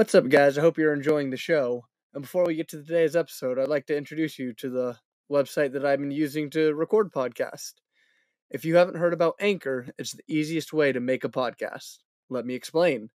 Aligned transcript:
What's 0.00 0.14
up, 0.14 0.30
guys? 0.30 0.56
I 0.56 0.62
hope 0.62 0.78
you're 0.78 0.94
enjoying 0.94 1.28
the 1.28 1.36
show. 1.36 1.84
And 2.14 2.22
before 2.22 2.46
we 2.46 2.54
get 2.54 2.68
to 2.68 2.78
today's 2.78 3.14
episode, 3.14 3.58
I'd 3.58 3.68
like 3.68 3.84
to 3.88 3.96
introduce 3.98 4.38
you 4.38 4.54
to 4.54 4.70
the 4.70 4.96
website 5.30 5.74
that 5.74 5.84
I've 5.84 5.98
been 5.98 6.10
using 6.10 6.48
to 6.52 6.72
record 6.72 7.12
podcasts. 7.12 7.74
If 8.48 8.64
you 8.64 8.76
haven't 8.76 8.96
heard 8.96 9.12
about 9.12 9.34
Anchor, 9.40 9.88
it's 9.98 10.12
the 10.12 10.22
easiest 10.26 10.72
way 10.72 10.90
to 10.90 11.00
make 11.00 11.24
a 11.24 11.28
podcast. 11.28 11.98
Let 12.30 12.46
me 12.46 12.54
explain. 12.54 13.10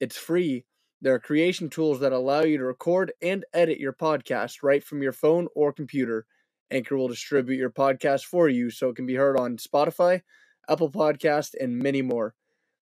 It's 0.00 0.16
free. 0.16 0.64
There 1.02 1.12
are 1.12 1.18
creation 1.18 1.68
tools 1.68 2.00
that 2.00 2.14
allow 2.14 2.40
you 2.40 2.56
to 2.56 2.64
record 2.64 3.12
and 3.20 3.44
edit 3.52 3.78
your 3.78 3.92
podcast 3.92 4.62
right 4.62 4.82
from 4.82 5.02
your 5.02 5.12
phone 5.12 5.46
or 5.54 5.74
computer. 5.74 6.24
Anchor 6.70 6.96
will 6.96 7.08
distribute 7.08 7.58
your 7.58 7.68
podcast 7.68 8.24
for 8.24 8.48
you 8.48 8.70
so 8.70 8.88
it 8.88 8.96
can 8.96 9.04
be 9.04 9.14
heard 9.14 9.38
on 9.38 9.58
Spotify, 9.58 10.22
Apple 10.70 10.90
Podcast, 10.90 11.50
and 11.60 11.78
many 11.78 12.00
more. 12.00 12.34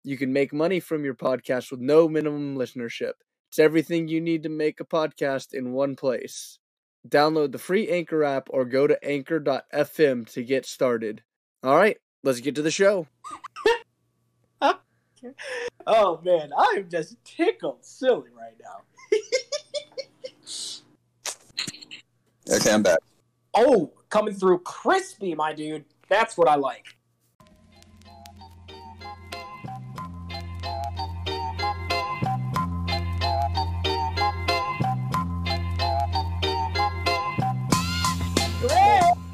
You 0.05 0.17
can 0.17 0.31
make 0.31 0.53
money 0.53 0.79
from 0.79 1.03
your 1.03 1.15
podcast 1.15 1.69
with 1.69 1.81
no 1.81 2.07
minimum 2.07 2.55
listenership. 2.55 3.11
It's 3.51 3.59
everything 3.59 4.07
you 4.07 4.21
need 4.21 4.43
to 4.43 4.49
make 4.49 4.79
a 4.79 4.85
podcast 4.85 5.53
in 5.53 5.73
one 5.73 5.97
place. 5.97 6.57
Download 7.05 7.51
the 7.51 7.57
free 7.57 7.89
Anchor 7.89 8.23
app 8.23 8.47
or 8.49 8.63
go 8.63 8.87
to 8.87 8.97
anchor.fm 9.03 10.31
to 10.31 10.41
get 10.41 10.65
started. 10.65 11.21
All 11.61 11.75
right, 11.75 11.97
let's 12.23 12.39
get 12.39 12.55
to 12.55 12.61
the 12.61 12.71
show. 12.71 13.07
oh 15.85 16.21
man, 16.23 16.51
I'm 16.57 16.89
just 16.89 17.17
tickled 17.25 17.83
silly 17.83 18.29
right 18.33 18.55
now. 18.63 18.83
Okay, 22.49 22.73
I'm 22.73 22.83
back. 22.83 22.99
Oh, 23.53 23.93
coming 24.09 24.33
through 24.33 24.59
crispy, 24.59 25.35
my 25.35 25.53
dude. 25.53 25.85
That's 26.09 26.37
what 26.37 26.49
I 26.49 26.55
like. 26.55 26.97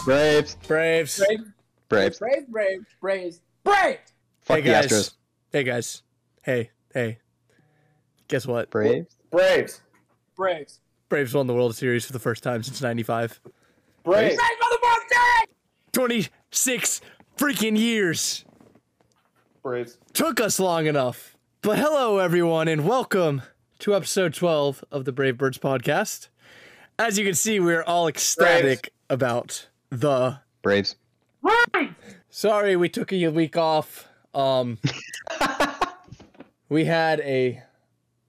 Braves. 0.08 0.56
Braves. 0.66 1.18
Braves, 1.20 1.44
Braves. 1.90 2.20
Braves, 2.20 2.46
Braves, 2.48 2.86
Braves, 3.02 3.42
Braves. 3.66 4.14
Fuck 4.40 4.56
hey 4.56 4.62
the 4.62 4.70
guys. 4.70 4.86
Astros. 4.86 5.14
Hey 5.52 5.64
guys. 5.64 6.04
Hey, 6.44 6.70
hey. 6.94 7.18
Guess 8.30 8.48
what? 8.48 8.70
Braves. 8.70 9.18
Braves. 9.30 9.82
Braves. 10.38 10.80
Braves 11.10 11.34
won 11.34 11.48
the 11.48 11.54
World 11.54 11.76
Series 11.76 12.06
for 12.06 12.14
the 12.14 12.20
first 12.20 12.42
time 12.42 12.64
since 12.64 12.82
95. 12.82 13.42
Braves. 14.06 14.38
Braves, 14.38 14.42
motherfucker! 14.64 15.52
26 15.92 17.02
freaking 17.38 17.78
years. 17.78 18.46
Braves. 19.62 19.98
Took 20.14 20.40
us 20.40 20.58
long 20.58 20.86
enough. 20.86 21.36
But 21.62 21.80
hello, 21.80 22.20
everyone, 22.20 22.70
and 22.70 22.88
welcome 22.88 23.42
to 23.80 23.94
episode 23.94 24.34
12 24.34 24.86
of 24.90 25.04
the 25.04 25.12
Brave 25.12 25.38
Birds 25.38 25.58
podcast. 25.58 26.30
As 26.98 27.20
you 27.20 27.26
can 27.26 27.36
see, 27.36 27.60
we're 27.60 27.84
all 27.84 28.08
ecstatic 28.08 28.94
about 29.10 29.68
the. 29.90 30.40
Braves. 30.62 30.96
Sorry, 32.30 32.76
we 32.76 32.90
took 32.90 33.12
a 33.14 33.28
week 33.30 33.58
off. 33.58 34.08
Um, 34.34 34.78
we 36.70 36.86
had 36.86 37.20
a 37.22 37.62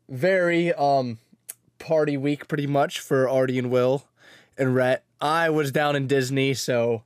very 0.08 0.72
um 0.72 1.18
party 1.78 2.16
week, 2.16 2.48
pretty 2.48 2.66
much 2.66 3.00
for 3.00 3.28
Artie 3.28 3.58
and 3.58 3.70
Will 3.70 4.04
and 4.56 4.74
Rhett. 4.74 5.04
I 5.20 5.50
was 5.50 5.72
down 5.72 5.96
in 5.96 6.06
Disney, 6.06 6.54
so 6.54 7.02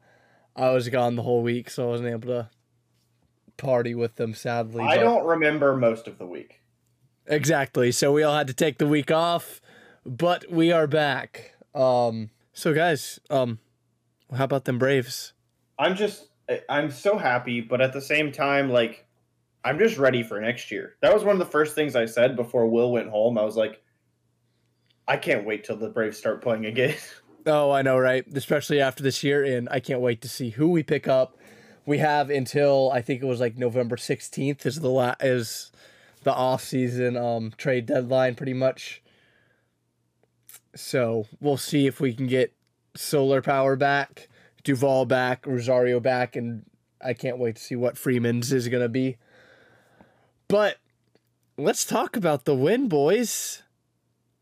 I 0.55 0.70
was 0.70 0.89
gone 0.91 1.17
the 1.17 1.23
whole 1.23 1.42
week, 1.42 1.70
so 1.70 1.84
I 1.84 1.86
wasn't 1.89 2.11
able 2.11 2.28
to 2.28 2.50
party 3.56 3.95
with 3.95 4.17
them. 4.17 4.34
Sadly, 4.34 4.84
I 4.84 4.97
but- 4.97 5.03
don't 5.03 5.27
remember 5.27 5.77
most 5.77 6.06
of 6.06 6.19
the 6.19 6.27
week. 6.27 6.61
Exactly. 7.27 7.92
So 7.92 8.12
we 8.12 8.23
all 8.25 8.36
had 8.36 8.48
to 8.48 8.55
take 8.55 8.78
the 8.78 8.86
week 8.86 9.11
off, 9.11 9.61
but 10.05 10.45
we 10.50 10.73
are 10.73 10.86
back. 10.86 11.55
Um 11.75 12.30
so 12.53 12.75
guys, 12.75 13.19
um 13.30 13.58
how 14.34 14.44
about 14.44 14.64
them 14.64 14.78
Braves? 14.78 15.33
I'm 15.78 15.97
just, 15.97 16.28
I'm 16.68 16.90
so 16.90 17.17
happy, 17.18 17.61
but 17.61 17.80
at 17.80 17.92
the 17.92 18.01
same 18.01 18.33
time, 18.33 18.70
like, 18.70 19.06
I'm 19.64 19.79
just 19.79 19.98
ready 19.98 20.23
for 20.23 20.40
next 20.40 20.70
year. 20.70 20.96
That 21.01 21.14
was 21.14 21.24
one 21.24 21.34
of 21.34 21.39
the 21.39 21.51
first 21.51 21.74
things 21.74 21.95
I 21.95 22.06
said 22.06 22.36
before 22.36 22.67
Will 22.67 22.92
went 22.92 23.08
home. 23.08 23.39
I 23.39 23.45
was 23.45 23.56
like, 23.56 23.83
I 25.06 25.17
can't 25.17 25.45
wait 25.45 25.64
till 25.64 25.77
the 25.77 25.89
Braves 25.89 26.17
start 26.17 26.42
playing 26.42 26.67
again. 26.67 26.95
Oh, 27.45 27.73
I 27.73 27.83
know, 27.83 27.98
right? 27.98 28.24
Especially 28.36 28.80
after 28.80 29.02
this 29.02 29.24
year 29.24 29.42
and 29.42 29.68
I 29.68 29.80
can't 29.80 30.01
wait 30.01 30.20
to 30.23 30.29
see 30.29 30.51
who 30.51 30.68
we 30.68 30.85
pick 30.85 31.08
up. 31.08 31.36
We 31.85 31.98
have 31.98 32.30
until 32.30 32.92
I 32.92 33.02
think 33.02 33.20
it 33.20 33.27
was 33.27 33.40
like 33.40 33.58
November 33.58 33.96
16th 33.96 34.64
is 34.64 34.79
the 34.79 34.89
la- 34.89 35.17
is 35.18 35.73
the 36.23 36.33
off-season 36.33 37.17
um 37.17 37.52
trade 37.56 37.86
deadline 37.86 38.36
pretty 38.36 38.55
much. 38.55 39.02
So, 40.77 41.27
we'll 41.40 41.56
see 41.56 41.89
if 41.89 41.98
we 41.98 42.14
can 42.14 42.29
get 42.29 42.55
Soler 42.95 43.42
power 43.42 43.74
back, 43.74 44.29
Duvall 44.64 45.06
back, 45.06 45.46
Rosario 45.46 45.98
back, 46.00 46.36
and 46.36 46.64
I 47.05 47.14
can't 47.14 47.39
wait 47.39 47.56
to 47.56 47.62
see 47.62 47.77
what 47.77 47.96
Freeman's 47.98 48.52
is 48.52 48.68
gonna 48.68 48.89
be. 48.89 49.17
But 50.48 50.77
let's 51.56 51.84
talk 51.84 52.17
about 52.17 52.45
the 52.45 52.55
win, 52.55 52.89
boys. 52.89 53.62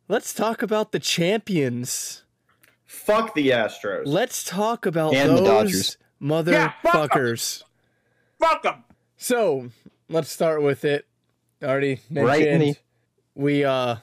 Let's 0.09 0.35
talk 0.35 0.61
about 0.63 0.93
the 0.93 0.99
champions. 0.99 2.25
Fuck 2.85 3.35
the 3.35 3.51
Astros. 3.51 4.03
Let's 4.07 4.43
talk 4.45 4.85
about 4.85 5.15
And 5.15 5.39
the 5.39 5.43
those 5.43 5.97
motherfuckers. 6.21 6.51
Yeah, 6.53 6.73
fuck 6.83 6.95
'em. 7.17 7.21
motherfuckers. 7.23 7.63
Fuck 8.41 8.67
'em. 8.67 8.85
So 9.17 9.71
let's 10.09 10.31
start 10.31 10.63
with 10.63 10.85
it. 10.85 11.07
Already 11.63 12.01
mentioned 12.11 12.61
Right 12.63 12.83
we 13.35 13.65
uh 13.65 13.97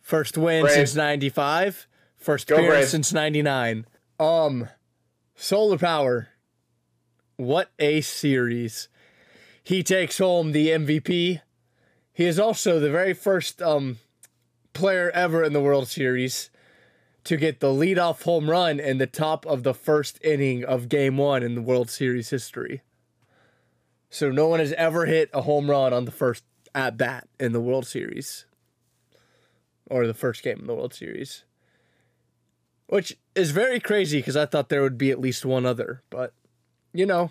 first 0.00 0.38
win 0.38 0.62
Braves. 0.62 0.74
since 0.74 0.94
'95, 0.94 1.86
first 2.16 2.46
Go 2.46 2.54
appearance 2.56 2.74
Braves. 2.74 2.90
since 2.90 3.12
'99. 3.12 3.86
Um, 4.18 4.68
Soler 5.42 5.76
power. 5.76 6.28
What 7.34 7.72
a 7.80 8.00
series! 8.00 8.88
He 9.64 9.82
takes 9.82 10.18
home 10.18 10.52
the 10.52 10.68
MVP. 10.68 11.40
He 12.12 12.24
is 12.24 12.38
also 12.38 12.78
the 12.78 12.92
very 12.92 13.12
first 13.12 13.60
um 13.60 13.98
player 14.72 15.10
ever 15.10 15.42
in 15.42 15.52
the 15.52 15.60
World 15.60 15.88
Series 15.88 16.48
to 17.24 17.36
get 17.36 17.58
the 17.58 17.72
leadoff 17.72 18.22
home 18.22 18.48
run 18.48 18.78
in 18.78 18.98
the 18.98 19.08
top 19.08 19.44
of 19.44 19.64
the 19.64 19.74
first 19.74 20.20
inning 20.22 20.64
of 20.64 20.88
Game 20.88 21.16
One 21.16 21.42
in 21.42 21.56
the 21.56 21.60
World 21.60 21.90
Series 21.90 22.30
history. 22.30 22.82
So 24.10 24.30
no 24.30 24.46
one 24.46 24.60
has 24.60 24.72
ever 24.74 25.06
hit 25.06 25.28
a 25.34 25.42
home 25.42 25.68
run 25.68 25.92
on 25.92 26.04
the 26.04 26.12
first 26.12 26.44
at 26.72 26.96
bat 26.96 27.26
in 27.40 27.50
the 27.50 27.60
World 27.60 27.88
Series. 27.88 28.46
Or 29.90 30.06
the 30.06 30.14
first 30.14 30.44
game 30.44 30.60
in 30.60 30.66
the 30.68 30.74
World 30.76 30.94
Series. 30.94 31.42
Which 32.86 33.16
is 33.34 33.50
very 33.50 33.80
crazy 33.80 34.18
because 34.18 34.36
I 34.36 34.46
thought 34.46 34.68
there 34.68 34.82
would 34.82 34.98
be 34.98 35.10
at 35.10 35.20
least 35.20 35.44
one 35.44 35.66
other, 35.66 36.02
but 36.10 36.34
you 36.92 37.06
know, 37.06 37.30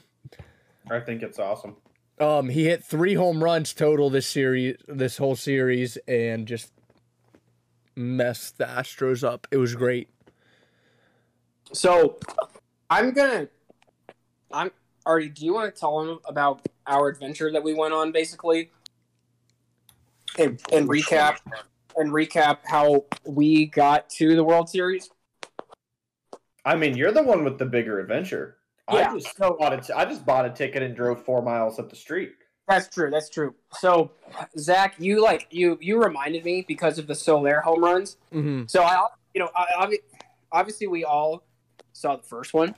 I 0.89 0.99
think 0.99 1.21
it's 1.21 1.39
awesome. 1.39 1.77
um 2.19 2.49
he 2.49 2.65
hit 2.65 2.83
3 2.83 3.13
home 3.13 3.43
runs 3.43 3.73
total 3.73 4.09
this 4.09 4.27
series 4.27 4.77
this 4.87 5.17
whole 5.17 5.35
series 5.35 5.97
and 6.07 6.47
just 6.47 6.71
messed 7.95 8.57
the 8.57 8.65
Astros 8.65 9.23
up. 9.23 9.47
It 9.51 9.57
was 9.57 9.75
great. 9.75 10.09
So, 11.73 12.19
I'm 12.89 13.11
gonna. 13.11 13.47
I'm 14.51 14.71
Artie. 15.05 15.29
Do 15.29 15.45
you 15.45 15.53
want 15.53 15.73
to 15.73 15.79
tell 15.79 16.01
him 16.01 16.19
about 16.25 16.67
our 16.85 17.07
adventure 17.07 17.51
that 17.51 17.63
we 17.63 17.73
went 17.73 17.93
on, 17.93 18.11
basically, 18.11 18.71
and 20.37 20.59
and 20.73 20.89
recap 20.89 21.37
and 21.95 22.11
recap 22.11 22.57
how 22.65 23.05
we 23.25 23.67
got 23.67 24.09
to 24.11 24.35
the 24.35 24.43
World 24.43 24.69
Series? 24.69 25.09
I 26.65 26.75
mean, 26.75 26.95
you're 26.95 27.11
the 27.11 27.23
one 27.23 27.43
with 27.43 27.57
the 27.57 27.65
bigger 27.65 27.99
adventure. 27.99 28.57
Yeah, 28.91 29.11
I 29.11 29.17
just 29.17 29.37
bought 29.37 29.73
a 29.73 29.77
t- 29.77 29.93
I 29.93 30.05
just 30.05 30.25
bought 30.25 30.45
a 30.45 30.49
ticket 30.49 30.83
and 30.83 30.95
drove 30.95 31.23
four 31.23 31.41
miles 31.41 31.79
up 31.79 31.89
the 31.89 31.95
street. 31.95 32.33
That's 32.67 32.87
true. 32.87 33.09
That's 33.09 33.29
true. 33.29 33.55
So, 33.73 34.11
Zach, 34.57 34.95
you 34.97 35.21
like 35.21 35.47
you 35.49 35.77
you 35.81 36.01
reminded 36.01 36.43
me 36.45 36.65
because 36.67 36.99
of 36.99 37.07
the 37.07 37.15
Soler 37.15 37.61
home 37.61 37.83
runs. 37.83 38.17
Mhm. 38.33 38.69
So 38.69 38.83
I, 38.83 39.07
you 39.33 39.39
know, 39.39 39.49
I, 39.55 39.85
obvi- 39.85 40.03
obviously 40.51 40.87
we 40.87 41.03
all 41.03 41.43
saw 41.93 42.15
the 42.15 42.23
first 42.23 42.53
one. 42.53 42.75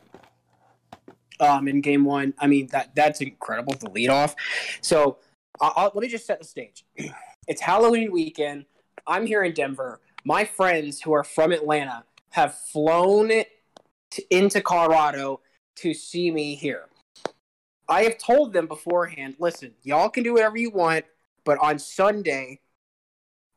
Um, 1.39 1.67
in 1.67 1.81
game 1.81 2.05
one, 2.05 2.33
I 2.39 2.47
mean 2.47 2.67
that 2.67 2.95
that's 2.95 3.21
incredible. 3.21 3.73
The 3.73 3.89
lead 3.89 4.09
off. 4.09 4.35
So 4.81 5.17
I'll, 5.59 5.73
I'll, 5.75 5.91
let 5.93 6.01
me 6.01 6.07
just 6.07 6.25
set 6.25 6.39
the 6.39 6.45
stage. 6.45 6.85
It's 7.45 7.59
Halloween 7.59 8.09
weekend. 8.13 8.63
I'm 9.05 9.25
here 9.25 9.43
in 9.43 9.51
Denver. 9.53 9.99
My 10.23 10.45
friends 10.45 11.01
who 11.01 11.11
are 11.11 11.25
from 11.25 11.51
Atlanta 11.51 12.05
have 12.29 12.57
flown 12.57 13.31
to, 14.13 14.23
into 14.35 14.61
Colorado 14.61 15.41
to 15.77 15.93
see 15.93 16.31
me 16.31 16.55
here. 16.55 16.85
I 17.87 18.03
have 18.03 18.17
told 18.17 18.53
them 18.53 18.67
beforehand. 18.67 19.35
Listen, 19.39 19.73
y'all 19.83 20.09
can 20.09 20.23
do 20.23 20.33
whatever 20.33 20.57
you 20.57 20.69
want, 20.69 21.05
but 21.43 21.57
on 21.59 21.79
Sunday, 21.79 22.59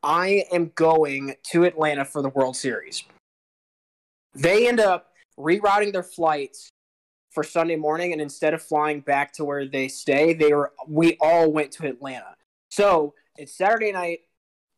I 0.02 0.44
am 0.52 0.72
going 0.74 1.34
to 1.50 1.64
Atlanta 1.64 2.04
for 2.04 2.22
the 2.22 2.28
World 2.28 2.56
Series. 2.56 3.04
They 4.34 4.68
end 4.68 4.80
up 4.80 5.12
rerouting 5.38 5.92
their 5.92 6.02
flights 6.02 6.68
for 7.30 7.42
Sunday 7.42 7.76
morning, 7.76 8.12
and 8.12 8.20
instead 8.20 8.54
of 8.54 8.62
flying 8.62 9.00
back 9.00 9.32
to 9.34 9.44
where 9.44 9.66
they 9.66 9.88
stay, 9.88 10.32
they 10.32 10.52
were 10.52 10.72
we 10.88 11.16
all 11.20 11.52
went 11.52 11.72
to 11.72 11.86
Atlanta. 11.86 12.34
So 12.70 13.14
it's 13.36 13.52
Saturday 13.52 13.92
night. 13.92 14.20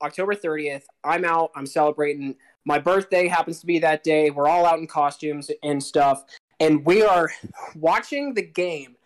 October 0.01 0.35
30th. 0.35 0.85
I'm 1.03 1.25
out. 1.25 1.51
I'm 1.57 1.67
celebrating. 1.67 2.37
My 2.69 2.79
birthday 2.79 3.29
happens 3.29 3.61
to 3.61 3.67
be 3.67 3.79
that 3.79 4.05
day. 4.05 4.29
We're 4.29 4.47
all 4.47 4.67
out 4.67 4.79
in 4.79 4.87
costumes 4.87 5.51
and 5.63 5.83
stuff. 5.83 6.25
And 6.61 6.85
we 6.85 7.03
are 7.03 7.31
watching 7.75 8.35
the 8.35 8.43
game 8.43 8.97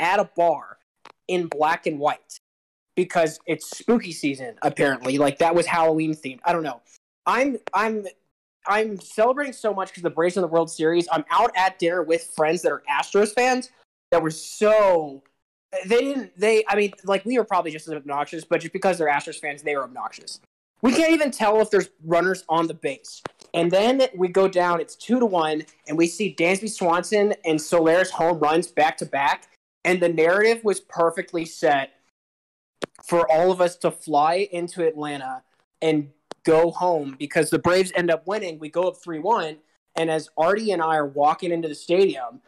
at 0.00 0.18
a 0.18 0.28
bar 0.36 0.78
in 1.28 1.46
black 1.46 1.86
and 1.86 2.00
white 2.00 2.40
because 2.96 3.38
it's 3.46 3.78
spooky 3.78 4.10
season, 4.10 4.56
apparently. 4.62 5.18
Like 5.18 5.38
that 5.38 5.54
was 5.54 5.66
Halloween 5.66 6.14
themed. 6.14 6.40
I 6.44 6.52
don't 6.52 6.64
know. 6.64 6.82
I'm 7.24 7.58
I'm 7.72 8.08
I'm 8.66 8.98
celebrating 8.98 9.52
so 9.52 9.72
much 9.72 9.90
because 9.90 10.02
the 10.02 10.10
Braves 10.10 10.36
in 10.36 10.42
the 10.42 10.48
World 10.48 10.68
Series. 10.68 11.06
I'm 11.12 11.24
out 11.30 11.52
at 11.56 11.78
dinner 11.78 12.02
with 12.02 12.24
friends 12.34 12.62
that 12.62 12.72
are 12.72 12.82
Astros 12.90 13.32
fans 13.32 13.70
that 14.10 14.20
were 14.20 14.32
so 14.32 15.22
they 15.86 16.00
didn't 16.00 16.36
they 16.36 16.64
I 16.68 16.74
mean 16.74 16.92
like 17.04 17.24
we 17.24 17.38
were 17.38 17.44
probably 17.44 17.70
just 17.70 17.86
as 17.86 17.94
obnoxious, 17.94 18.44
but 18.44 18.60
just 18.60 18.72
because 18.72 18.98
they're 18.98 19.06
Astros 19.06 19.38
fans, 19.38 19.62
they 19.62 19.76
were 19.76 19.84
obnoxious. 19.84 20.40
We 20.82 20.92
can't 20.92 21.12
even 21.12 21.30
tell 21.30 21.60
if 21.60 21.70
there's 21.70 21.90
runners 22.04 22.44
on 22.48 22.66
the 22.66 22.74
base. 22.74 23.22
And 23.54 23.70
then 23.70 24.02
we 24.16 24.28
go 24.28 24.48
down, 24.48 24.80
it's 24.80 24.96
two 24.96 25.20
to 25.20 25.26
one, 25.26 25.64
and 25.86 25.96
we 25.96 26.08
see 26.08 26.34
Dansby 26.34 26.70
Swanson 26.70 27.34
and 27.44 27.60
Soler's 27.60 28.10
home 28.10 28.40
runs 28.40 28.66
back 28.66 28.96
to 28.98 29.06
back. 29.06 29.48
And 29.84 30.00
the 30.00 30.08
narrative 30.08 30.64
was 30.64 30.80
perfectly 30.80 31.44
set 31.44 31.92
for 33.04 33.30
all 33.30 33.52
of 33.52 33.60
us 33.60 33.76
to 33.76 33.90
fly 33.90 34.48
into 34.50 34.86
Atlanta 34.86 35.42
and 35.80 36.10
go 36.44 36.70
home 36.70 37.16
because 37.18 37.50
the 37.50 37.58
Braves 37.58 37.92
end 37.94 38.10
up 38.10 38.26
winning. 38.26 38.58
We 38.58 38.68
go 38.68 38.82
up 38.82 38.96
3 39.02 39.20
1. 39.20 39.56
And 39.96 40.10
as 40.10 40.30
Artie 40.36 40.72
and 40.72 40.82
I 40.82 40.96
are 40.96 41.06
walking 41.06 41.52
into 41.52 41.68
the 41.68 41.74
stadium, 41.74 42.40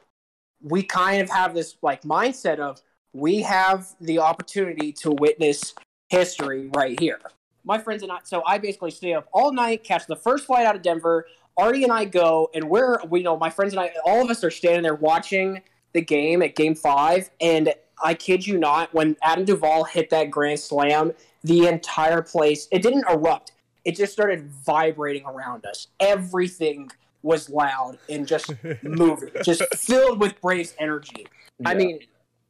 we 0.63 0.83
kind 0.83 1.21
of 1.23 1.31
have 1.31 1.55
this 1.55 1.77
like 1.83 2.03
mindset 2.03 2.59
of 2.59 2.81
we 3.13 3.43
have 3.43 3.95
the 4.01 4.19
opportunity 4.19 4.93
to 4.93 5.11
witness 5.11 5.75
history 6.09 6.71
right 6.75 6.99
here. 6.99 7.21
My 7.64 7.78
friends 7.78 8.02
and 8.02 8.12
I, 8.12 8.19
so 8.25 8.43
I 8.46 8.58
basically 8.58 8.90
stay 8.90 9.14
up 9.14 9.28
all 9.32 9.52
night, 9.52 9.84
catch 9.84 10.06
the 10.06 10.16
first 10.16 10.46
flight 10.46 10.66
out 10.66 10.76
of 10.76 10.82
Denver. 10.82 11.26
Artie 11.56 11.84
and 11.84 11.93
I 11.93 12.05
go, 12.05 12.50
and 12.55 12.69
we're, 12.69 13.02
we 13.05 13.22
know 13.22 13.37
my 13.37 13.50
friends 13.50 13.72
and 13.72 13.81
I, 13.81 13.93
all 14.05 14.22
of 14.22 14.31
us 14.31 14.43
are 14.44 14.50
standing 14.50 14.82
there 14.82 14.94
watching 14.94 15.62
the 15.93 16.02
game 16.02 16.43
at 16.43 16.56
game 16.56 16.75
five. 16.75 17.31
And 17.40 17.72
I 18.02 18.14
kid 18.14 18.46
you 18.46 18.58
not, 18.58 18.93
when 18.93 19.16
Adam 19.22 19.44
Duvall 19.44 19.84
hit 19.84 20.11
that 20.11 20.31
grand 20.31 20.61
slam, 20.61 21.12
the 21.43 21.66
entire 21.66 22.22
place, 22.22 22.69
it 22.72 22.82
didn't 22.82 23.05
erupt. 23.08 23.52
It 23.84 23.96
just 23.96 24.12
started 24.12 24.50
vibrating 24.66 25.25
around 25.26 25.64
us. 25.66 25.88
Everything 26.00 26.90
was 27.22 27.49
loud 27.49 27.99
and 28.08 28.26
just 28.26 28.52
moving, 28.82 29.31
just 29.43 29.62
filled 29.75 30.20
with 30.20 30.40
Braves 30.40 30.75
energy. 30.78 31.26
I 31.64 31.75
mean, 31.75 32.00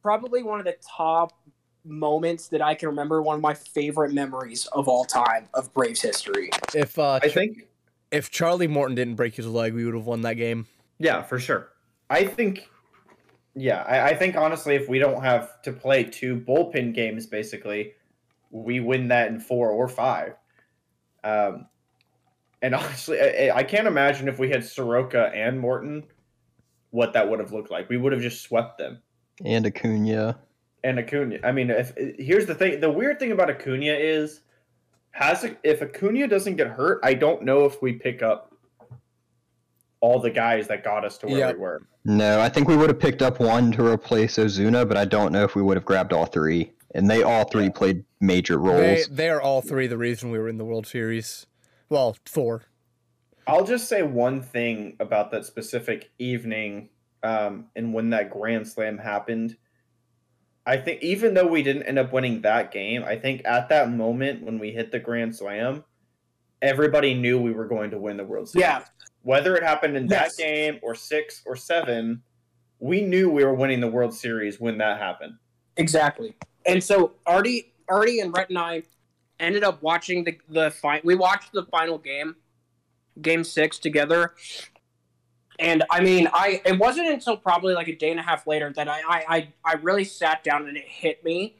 probably 0.01 0.43
one 0.43 0.59
of 0.59 0.65
the 0.65 0.75
top 0.85 1.37
moments 1.85 2.47
that 2.49 2.61
I 2.61 2.75
can 2.75 2.89
remember, 2.89 3.21
one 3.21 3.35
of 3.35 3.41
my 3.41 3.53
favorite 3.53 4.13
memories 4.13 4.65
of 4.67 4.87
all 4.87 5.05
time 5.05 5.47
of 5.53 5.73
Braves 5.73 6.01
history. 6.01 6.49
If 6.73 6.97
uh, 6.99 7.19
I 7.21 7.27
Ch- 7.27 7.33
think 7.33 7.67
if 8.11 8.31
Charlie 8.31 8.67
Morton 8.67 8.95
didn't 8.95 9.15
break 9.15 9.35
his 9.35 9.47
leg, 9.47 9.73
we 9.73 9.85
would 9.85 9.93
have 9.93 10.05
won 10.05 10.21
that 10.21 10.33
game. 10.33 10.67
Yeah, 10.99 11.21
for 11.21 11.39
sure. 11.39 11.69
I 12.09 12.25
think, 12.25 12.69
yeah, 13.55 13.83
I, 13.83 14.09
I 14.09 14.15
think 14.15 14.35
honestly, 14.35 14.75
if 14.75 14.87
we 14.87 14.99
don't 14.99 15.21
have 15.21 15.61
to 15.63 15.73
play 15.73 16.03
two 16.03 16.39
bullpen 16.39 16.93
games, 16.93 17.25
basically, 17.25 17.93
we 18.51 18.79
win 18.79 19.09
that 19.09 19.27
in 19.29 19.39
four 19.39 19.69
or 19.69 19.87
five. 19.87 20.35
Um, 21.23 21.67
and 22.61 22.75
honestly, 22.75 23.19
I, 23.19 23.57
I 23.57 23.63
can't 23.63 23.87
imagine 23.87 24.27
if 24.27 24.39
we 24.39 24.49
had 24.49 24.63
Soroka 24.63 25.31
and 25.33 25.59
Morton, 25.59 26.03
what 26.91 27.13
that 27.13 27.29
would 27.29 27.39
have 27.39 27.51
looked 27.51 27.71
like. 27.71 27.89
We 27.89 27.97
would 27.97 28.13
have 28.13 28.21
just 28.21 28.41
swept 28.41 28.77
them. 28.77 29.01
And 29.43 29.65
Acuna. 29.65 30.37
And 30.85 30.99
Acuna, 30.99 31.39
I 31.43 31.51
mean, 31.51 31.71
if 31.71 31.93
here's 32.19 32.45
the 32.45 32.53
thing, 32.53 32.79
the 32.79 32.91
weird 32.91 33.17
thing 33.17 33.31
about 33.31 33.49
Acuna 33.49 33.93
is, 33.93 34.41
has 35.11 35.43
if 35.63 35.81
Acuna 35.81 36.27
doesn't 36.27 36.57
get 36.57 36.67
hurt, 36.67 36.99
I 37.01 37.15
don't 37.15 37.41
know 37.41 37.65
if 37.65 37.81
we 37.81 37.93
pick 37.93 38.21
up 38.21 38.53
all 39.99 40.19
the 40.19 40.29
guys 40.29 40.67
that 40.67 40.83
got 40.83 41.03
us 41.03 41.17
to 41.17 41.25
where 41.25 41.37
Yep. 41.39 41.55
we 41.55 41.61
were. 41.61 41.81
No, 42.03 42.39
I 42.39 42.49
think 42.49 42.67
we 42.67 42.77
would 42.77 42.89
have 42.89 42.99
picked 42.99 43.23
up 43.23 43.39
one 43.39 43.71
to 43.71 43.83
replace 43.87 44.35
Ozuna, 44.37 44.87
but 44.87 44.95
I 44.95 45.05
don't 45.05 45.31
know 45.31 45.43
if 45.43 45.55
we 45.55 45.63
would 45.63 45.75
have 45.75 45.85
grabbed 45.85 46.13
all 46.13 46.27
three. 46.27 46.71
And 46.93 47.09
they 47.09 47.23
all 47.23 47.45
three 47.45 47.71
played 47.71 48.05
major 48.21 48.53
They, 48.53 48.69
roles. 48.69 49.07
they 49.07 49.29
are 49.29 49.41
all 49.41 49.61
three 49.63 49.87
the 49.87 49.97
reason 49.97 50.29
we 50.29 50.37
were 50.37 50.47
in 50.47 50.57
the 50.59 50.65
World 50.65 50.85
Series. 50.85 51.47
Well, 51.89 52.15
four. 52.27 52.65
I'll 53.47 53.65
just 53.65 53.89
say 53.89 54.03
one 54.03 54.43
thing 54.43 54.97
about 54.99 55.31
that 55.31 55.45
specific 55.45 56.11
evening 56.19 56.89
um, 57.23 57.65
and 57.75 57.91
when 57.91 58.11
that 58.11 58.29
Grand 58.29 58.67
Slam 58.67 58.99
happened. 58.99 59.57
I 60.65 60.77
think 60.77 61.01
even 61.03 61.33
though 61.35 61.45
we 61.47 61.61
didn't 61.61 61.83
end 61.83 61.99
up 61.99 62.11
winning 62.11 62.41
that 62.41 62.71
game, 62.71 63.03
I 63.03 63.15
think 63.17 63.41
at 63.45 63.69
that 63.69 63.91
moment 63.91 64.43
when 64.43 64.57
we 64.57 64.71
hit 64.71 64.91
the 64.91 64.99
Grand 64.99 65.35
Slam, 65.35 65.83
everybody 66.61 67.13
knew 67.13 67.39
we 67.39 67.51
were 67.51 67.67
going 67.67 67.91
to 67.91 67.99
win 67.99 68.17
the 68.17 68.23
World 68.23 68.49
Series. 68.49 68.63
Yeah, 68.63 68.83
Whether 69.21 69.55
it 69.55 69.63
happened 69.63 69.95
in 69.95 70.07
Yes. 70.07 70.35
that 70.35 70.43
game 70.43 70.79
or 70.81 70.95
six 70.95 71.43
or 71.45 71.55
seven, 71.55 72.23
we 72.79 73.01
knew 73.01 73.29
we 73.29 73.43
were 73.45 73.53
winning 73.53 73.79
the 73.79 73.87
World 73.87 74.13
Series 74.13 74.59
when 74.59 74.77
that 74.79 74.99
happened. 74.99 75.35
exactly. 75.77 76.35
And 76.65 76.83
so 76.83 77.11
Artie, 77.27 77.73
Artie 77.87 78.19
and 78.21 78.35
Rhett 78.35 78.49
and 78.49 78.57
I 78.57 78.81
ended 79.39 79.63
up 79.63 79.83
watching 79.83 80.23
the 80.23 80.37
the 80.49 80.71
fi- 80.71 81.01
We 81.03 81.13
watched 81.13 81.51
the 81.53 81.65
final 81.65 81.99
game, 81.99 82.35
Game 83.21 83.43
Six, 83.43 83.77
together. 83.77 84.33
And 85.59 85.83
I 85.89 86.01
mean, 86.01 86.27
I 86.33 86.61
it 86.65 86.77
wasn't 86.77 87.07
until 87.07 87.37
probably 87.37 87.73
like 87.73 87.87
a 87.87 87.95
day 87.95 88.11
and 88.11 88.19
a 88.19 88.23
half 88.23 88.45
later 88.47 88.71
that 88.75 88.87
I 88.87 89.01
I 89.07 89.47
I, 89.63 89.73
really 89.75 90.03
sat 90.03 90.43
down 90.43 90.67
and 90.67 90.75
it 90.77 90.87
hit 90.87 91.23
me 91.23 91.55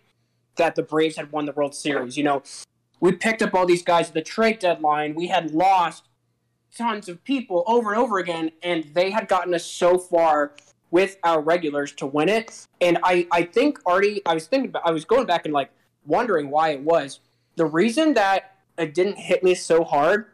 that 0.58 0.76
the 0.76 0.84
Braves 0.84 1.16
had 1.16 1.32
won 1.32 1.46
the 1.46 1.52
World 1.52 1.76
Series. 1.76 2.18
You 2.18 2.24
know, 2.24 2.44
we 3.00 3.14
picked 3.14 3.42
up 3.42 3.54
all 3.54 3.66
these 3.66 3.84
guys 3.84 4.10
at 4.10 4.14
the 4.14 4.22
trade 4.22 4.60
deadline. 4.60 5.16
We 5.16 5.28
had 5.28 5.52
lost 5.52 6.06
tons 6.76 7.08
of 7.08 7.24
people 7.24 7.64
over 7.68 7.92
and 7.92 8.02
over 8.02 8.20
again, 8.20 8.52
and 8.62 8.86
they 8.94 9.12
had 9.12 9.28
gotten 9.28 9.54
us 9.54 9.66
so 9.66 9.98
far 9.98 10.54
with 10.92 11.18
our 11.24 11.42
regulars 11.42 11.92
to 11.94 12.06
win 12.06 12.30
it. 12.30 12.66
And 12.80 12.98
I, 13.04 13.28
I 13.32 13.44
think 13.44 13.80
Artie, 13.86 14.22
I 14.26 14.34
was 14.34 14.48
thinking 14.48 14.70
about, 14.70 14.84
I 14.86 14.92
was 14.92 15.04
going 15.04 15.26
back 15.26 15.46
and 15.46 15.54
like 15.54 15.72
wondering 16.06 16.50
why 16.50 16.70
it 16.70 16.82
was. 16.82 17.20
The 17.56 17.66
reason 17.66 18.14
that 18.14 18.56
it 18.78 18.94
didn't 18.94 19.18
hit 19.18 19.44
me 19.44 19.56
so 19.56 19.84
hard 19.84 20.28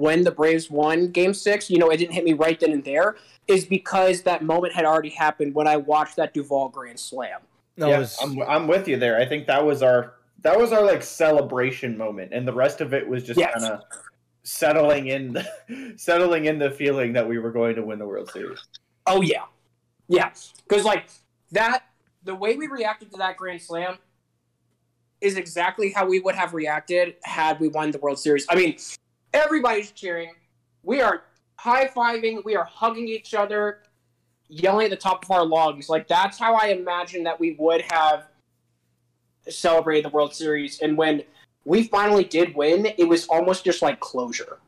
when 0.00 0.24
the 0.24 0.30
Braves 0.30 0.70
won 0.70 1.08
game 1.10 1.34
six, 1.34 1.68
you 1.68 1.76
know, 1.76 1.90
it 1.90 1.98
didn't 1.98 2.14
hit 2.14 2.24
me 2.24 2.32
right 2.32 2.58
then 2.58 2.72
and 2.72 2.82
there, 2.82 3.16
is 3.46 3.66
because 3.66 4.22
that 4.22 4.42
moment 4.42 4.72
had 4.72 4.86
already 4.86 5.10
happened 5.10 5.54
when 5.54 5.68
I 5.68 5.76
watched 5.76 6.16
that 6.16 6.32
Duvall 6.32 6.70
Grand 6.70 6.98
Slam. 6.98 7.40
That 7.76 7.90
yeah, 7.90 7.98
was 7.98 8.16
I'm, 8.22 8.40
I'm 8.42 8.66
with 8.66 8.88
you 8.88 8.96
there. 8.96 9.20
I 9.20 9.26
think 9.26 9.46
that 9.48 9.64
was 9.64 9.82
our 9.82 10.14
that 10.40 10.58
was 10.58 10.72
our 10.72 10.82
like 10.82 11.02
celebration 11.02 11.98
moment, 11.98 12.32
and 12.32 12.48
the 12.48 12.52
rest 12.52 12.80
of 12.80 12.94
it 12.94 13.06
was 13.06 13.22
just 13.24 13.38
Yes. 13.38 13.52
kind 13.52 13.74
of 13.74 13.82
settling 14.42 15.08
in, 15.08 15.36
settling 15.96 16.46
in 16.46 16.58
the 16.58 16.70
feeling 16.70 17.12
that 17.12 17.28
we 17.28 17.38
were 17.38 17.52
going 17.52 17.76
to 17.76 17.82
win 17.82 17.98
the 17.98 18.06
World 18.06 18.30
Series. 18.30 18.64
Oh 19.06 19.20
yeah, 19.20 19.44
yeah. 20.08 20.30
Because 20.66 20.84
like 20.84 21.10
that, 21.52 21.84
the 22.24 22.34
way 22.34 22.56
we 22.56 22.68
reacted 22.68 23.10
to 23.12 23.18
that 23.18 23.36
Grand 23.36 23.60
Slam 23.60 23.98
is 25.20 25.36
exactly 25.36 25.92
how 25.92 26.06
we 26.06 26.20
would 26.20 26.34
have 26.34 26.54
reacted 26.54 27.16
had 27.22 27.60
we 27.60 27.68
won 27.68 27.90
the 27.90 27.98
World 27.98 28.18
Series. 28.18 28.46
I 28.48 28.54
mean, 28.54 28.78
everybody's 29.32 29.90
cheering. 29.92 30.32
We 30.82 31.00
are 31.00 31.22
high 31.56 31.86
fiving. 31.86 32.44
We 32.44 32.56
are 32.56 32.64
hugging 32.64 33.08
each 33.08 33.34
other, 33.34 33.82
yelling 34.48 34.86
at 34.86 34.90
the 34.90 34.96
top 34.96 35.24
of 35.24 35.30
our 35.30 35.44
lungs. 35.44 35.88
Like 35.88 36.08
that's 36.08 36.38
how 36.38 36.54
I 36.54 36.68
imagine 36.68 37.24
that 37.24 37.38
we 37.38 37.52
would 37.58 37.82
have 37.90 38.28
celebrated 39.48 40.06
the 40.06 40.10
World 40.10 40.34
Series. 40.34 40.80
And 40.80 40.96
when 40.96 41.22
we 41.64 41.84
finally 41.84 42.24
did 42.24 42.54
win, 42.54 42.86
it 42.98 43.08
was 43.08 43.26
almost 43.26 43.64
just 43.64 43.82
like 43.82 44.00
closure. 44.00 44.58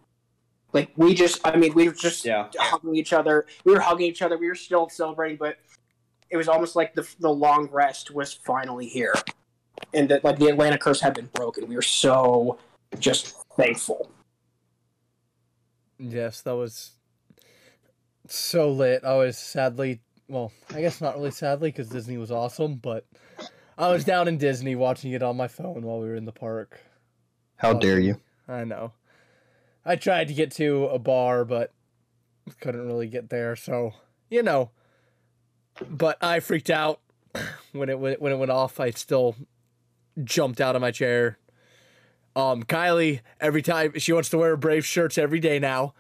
Like 0.73 0.91
we 0.97 1.15
just, 1.15 1.41
I 1.47 1.57
mean, 1.57 1.75
we 1.75 1.89
were 1.89 1.95
just 1.95 2.25
Yeah, 2.25 2.49
hugging 2.59 2.97
each 2.97 3.13
other. 3.13 3.47
We 3.65 3.73
were 3.73 3.81
hugging 3.81 4.07
each 4.07 4.23
other. 4.23 4.39
We 4.39 4.49
were 4.49 4.55
still 4.55 4.89
celebrating, 4.89 5.37
but 5.37 5.59
it 6.31 6.37
was 6.37 6.49
almost 6.49 6.77
like 6.77 6.95
the 6.95 7.07
the 7.21 7.29
long 7.29 7.69
rest 7.71 8.11
was 8.11 8.33
finally 8.33 8.87
here, 8.87 9.15
and 9.93 10.09
that 10.09 10.25
like 10.25 10.39
the 10.39 10.49
Atlanta 10.49 10.79
curse 10.79 11.01
had 11.01 11.13
been 11.13 11.29
broken. 11.35 11.69
We 11.69 11.77
were 11.77 11.83
so 11.83 12.59
just 12.99 13.37
thankful. 13.57 14.11
Yes, 16.11 16.41
that 16.43 16.57
was 16.57 16.93
so 18.29 18.71
lit. 18.71 19.05
I 19.05 19.15
was 19.15 19.39
sadly, 19.39 20.01
well, 20.29 20.53
I 20.75 20.81
guess 20.81 21.01
not 21.01 21.17
really 21.17 21.31
sadly 21.31 21.71
because 21.71 21.89
Disney 21.89 22.17
was 22.17 22.31
awesome, 22.31 22.77
but 22.77 23.07
I 23.79 23.91
was 23.91 24.05
down 24.05 24.29
in 24.29 24.39
Disney 24.39 24.75
watching 24.75 25.13
it 25.13 25.23
on 25.23 25.37
my 25.37 25.49
phone 25.49 25.83
while 25.83 26.01
we 26.01 26.09
were 26.09 26.15
in 26.15 26.25
the 26.25 26.33
park. 26.33 26.81
How 27.57 27.73
dare 27.73 28.01
you? 28.01 28.21
I 28.49 28.65
know. 28.65 28.93
I 29.85 29.97
tried 29.97 30.29
to 30.29 30.35
get 30.35 30.51
to 30.53 30.87
a 30.87 30.99
bar, 30.99 31.45
but 31.45 31.73
couldn't 32.61 32.87
really 32.87 33.09
get 33.09 33.31
there. 33.31 33.57
So 33.57 33.93
you 34.31 34.43
know. 34.43 34.71
But 35.89 36.19
I 36.23 36.41
freaked 36.41 36.71
out 36.71 37.01
when 37.73 37.89
it 37.89 37.99
went 37.99 38.21
when 38.21 38.33
it 38.33 38.37
went 38.37 38.51
off. 38.51 38.79
I 38.81 38.91
still 38.91 39.37
jumped 40.23 40.61
out 40.61 40.77
of 40.77 40.83
my 40.83 40.91
chair. 40.91 41.39
Um, 42.35 42.63
Kylie, 42.63 43.21
every 43.41 43.63
time 43.63 43.99
she 43.99 44.13
wants 44.13 44.29
to 44.31 44.39
wear 44.39 44.57
Brave 44.57 44.87
shirts 44.87 45.19
every 45.19 45.41
day 45.41 45.59
now. 45.59 45.95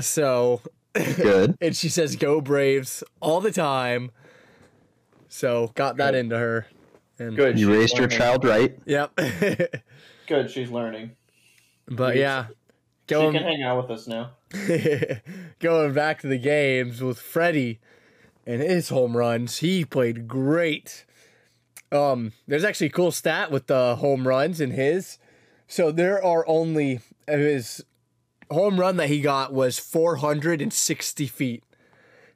So 0.00 0.62
Good. 0.94 1.56
and 1.60 1.76
she 1.76 1.88
says 1.88 2.16
"Go 2.16 2.40
Braves" 2.40 3.02
all 3.20 3.40
the 3.40 3.52
time. 3.52 4.10
So 5.28 5.72
got 5.74 5.96
that 5.98 6.12
Good. 6.12 6.18
into 6.20 6.38
her. 6.38 6.66
And 7.18 7.36
good. 7.36 7.58
You 7.58 7.66
She's 7.68 7.76
raised 7.76 7.98
your 7.98 8.08
child 8.08 8.44
right. 8.44 8.78
Yep. 8.86 9.16
good. 10.26 10.50
She's 10.50 10.70
learning. 10.70 11.12
But 11.86 12.14
She- 12.14 12.20
yeah, 12.20 12.46
She 13.08 13.14
can 13.14 13.34
hang 13.34 13.62
out 13.62 13.82
with 13.82 13.90
us 13.90 14.06
now. 14.06 14.30
going 15.58 15.92
back 15.92 16.20
to 16.20 16.26
the 16.26 16.38
games 16.38 17.02
with 17.02 17.18
Freddie 17.20 17.80
and 18.46 18.62
his 18.62 18.88
home 18.88 19.16
runs, 19.16 19.58
he 19.58 19.84
played 19.84 20.26
great. 20.28 21.04
Um, 21.90 22.32
there's 22.46 22.64
actually 22.64 22.88
a 22.88 22.90
cool 22.90 23.12
stat 23.12 23.50
with 23.50 23.66
the 23.66 23.96
home 23.96 24.28
runs 24.28 24.60
in 24.60 24.72
his. 24.72 25.18
So 25.66 25.90
there 25.90 26.22
are 26.22 26.46
only 26.48 27.00
his 27.26 27.84
home 28.50 28.80
run 28.80 28.96
that 28.96 29.08
he 29.08 29.20
got 29.20 29.52
was 29.52 29.78
460 29.78 31.26
feet. 31.26 31.64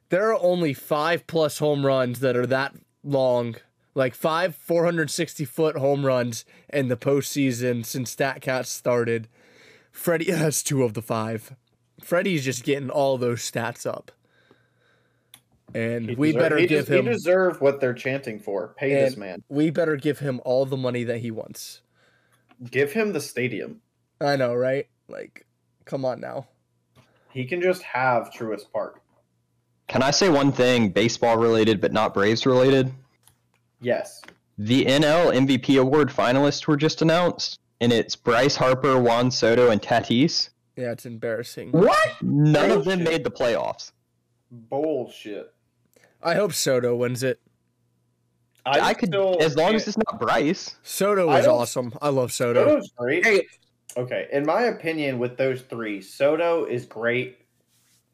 There 0.09 0.31
are 0.31 0.39
only 0.41 0.73
five 0.73 1.25
plus 1.25 1.57
home 1.57 1.85
runs 1.85 2.19
that 2.19 2.35
are 2.35 2.45
that 2.45 2.75
long, 3.03 3.55
like 3.95 4.13
five 4.13 4.55
460 4.55 5.45
foot 5.45 5.77
home 5.77 6.05
runs 6.05 6.45
in 6.71 6.87
the 6.87 6.97
postseason 6.97 7.85
since 7.85 8.15
StatCast 8.15 8.67
started. 8.67 9.27
Freddie 9.91 10.31
has 10.31 10.61
two 10.61 10.83
of 10.83 10.93
the 10.93 11.01
five. 11.01 11.55
Freddie's 12.01 12.45
just 12.45 12.63
getting 12.63 12.89
all 12.89 13.17
those 13.17 13.39
stats 13.39 13.85
up. 13.85 14.11
And 15.75 16.09
He 16.09 16.15
we 16.15 16.27
deserve- 16.31 16.41
better 16.41 16.67
give 16.67 16.85
des- 16.87 16.95
him 16.99 17.05
He 17.05 17.11
deserve 17.11 17.61
what 17.61 17.79
they're 17.81 17.93
chanting 17.93 18.39
for. 18.39 18.73
Pay 18.77 18.93
this 18.93 19.17
man. 19.17 19.43
we 19.49 19.69
better 19.69 19.95
give 19.95 20.19
him 20.19 20.39
all 20.45 20.65
the 20.65 20.77
money 20.77 21.03
that 21.03 21.19
he 21.19 21.31
wants. 21.31 21.81
Give 22.69 22.93
him 22.93 23.13
the 23.13 23.19
stadium. 23.21 23.81
I 24.21 24.35
know, 24.35 24.53
right? 24.53 24.87
Like, 25.07 25.45
come 25.85 26.05
on 26.05 26.21
now. 26.21 26.47
He 27.31 27.45
can 27.45 27.61
just 27.61 27.81
have 27.83 28.29
Truist 28.31 28.71
Park. 28.71 29.01
Can 29.87 30.01
I 30.03 30.11
say 30.11 30.29
one 30.29 30.51
thing, 30.51 30.89
baseball 30.89 31.37
related 31.37 31.81
but 31.81 31.91
not 31.91 32.13
Braves 32.13 32.45
related? 32.45 32.91
Yes. 33.81 34.21
The 34.57 34.85
NL 34.85 35.33
MVP 35.33 35.79
award 35.79 36.09
finalists 36.09 36.67
were 36.67 36.77
just 36.77 37.01
announced, 37.01 37.59
and 37.81 37.91
it's 37.91 38.15
Bryce 38.15 38.55
Harper, 38.55 38.99
Juan 38.99 39.31
Soto, 39.31 39.71
and 39.71 39.81
Tatis. 39.81 40.49
Yeah, 40.77 40.91
it's 40.91 41.05
embarrassing. 41.07 41.71
What? 41.71 42.21
None 42.21 42.71
of 42.71 42.85
them 42.85 43.03
made 43.03 43.23
the 43.23 43.31
playoffs. 43.31 43.91
Bullshit. 44.51 45.51
I 46.23 46.35
hope 46.35 46.53
Soto 46.53 46.95
wins 46.95 47.23
it. 47.23 47.39
I, 48.65 48.79
I, 48.79 48.93
could, 48.93 49.09
still 49.09 49.37
as 49.41 49.57
long 49.57 49.75
as 49.75 49.87
it's 49.87 49.97
not 49.97 50.21
Bryce. 50.21 50.77
Soto 50.83 51.27
I 51.27 51.39
was 51.39 51.47
awesome. 51.47 51.93
I 52.01 52.09
love 52.09 52.31
Soto. 52.31 52.65
Soto's 52.65 52.91
great. 52.97 53.25
Hey, 53.25 53.41
Okay, 53.95 54.27
in 54.31 54.45
my 54.45 54.63
opinion, 54.63 55.19
with 55.19 55.37
those 55.37 55.61
three, 55.61 56.01
Soto 56.01 56.65
is 56.65 56.85
great, 56.85 57.37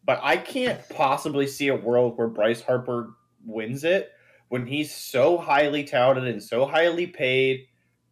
but 0.03 0.19
I 0.21 0.35
can't 0.35 0.81
possibly 0.89 1.47
see 1.47 1.69
a 1.69 1.75
world 1.75 2.17
where 2.17 2.27
Bryce 2.27 2.61
Harper 2.61 3.13
wins 3.45 3.85
it 3.85 4.11
when 4.49 4.65
he's 4.65 4.93
so 4.93 5.37
highly 5.37 5.85
touted 5.85 6.25
and 6.25 6.43
so 6.43 6.65
highly 6.65 7.07
paid. 7.07 7.67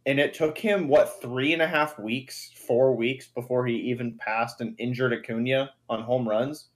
And 0.06 0.18
it 0.18 0.34
took 0.34 0.58
him 0.58 0.88
what 0.88 1.22
three 1.22 1.52
and 1.52 1.62
a 1.62 1.68
half 1.68 2.00
weeks, 2.00 2.52
four 2.66 2.96
weeks 2.96 3.28
before 3.28 3.66
he 3.66 3.76
even 3.76 4.18
passed 4.18 4.62
an 4.62 4.74
injured 4.78 5.12
Acuna 5.12 5.72
on 5.90 6.02
home 6.02 6.28
runs. 6.28 6.70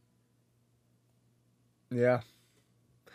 Yeah. 1.89 2.19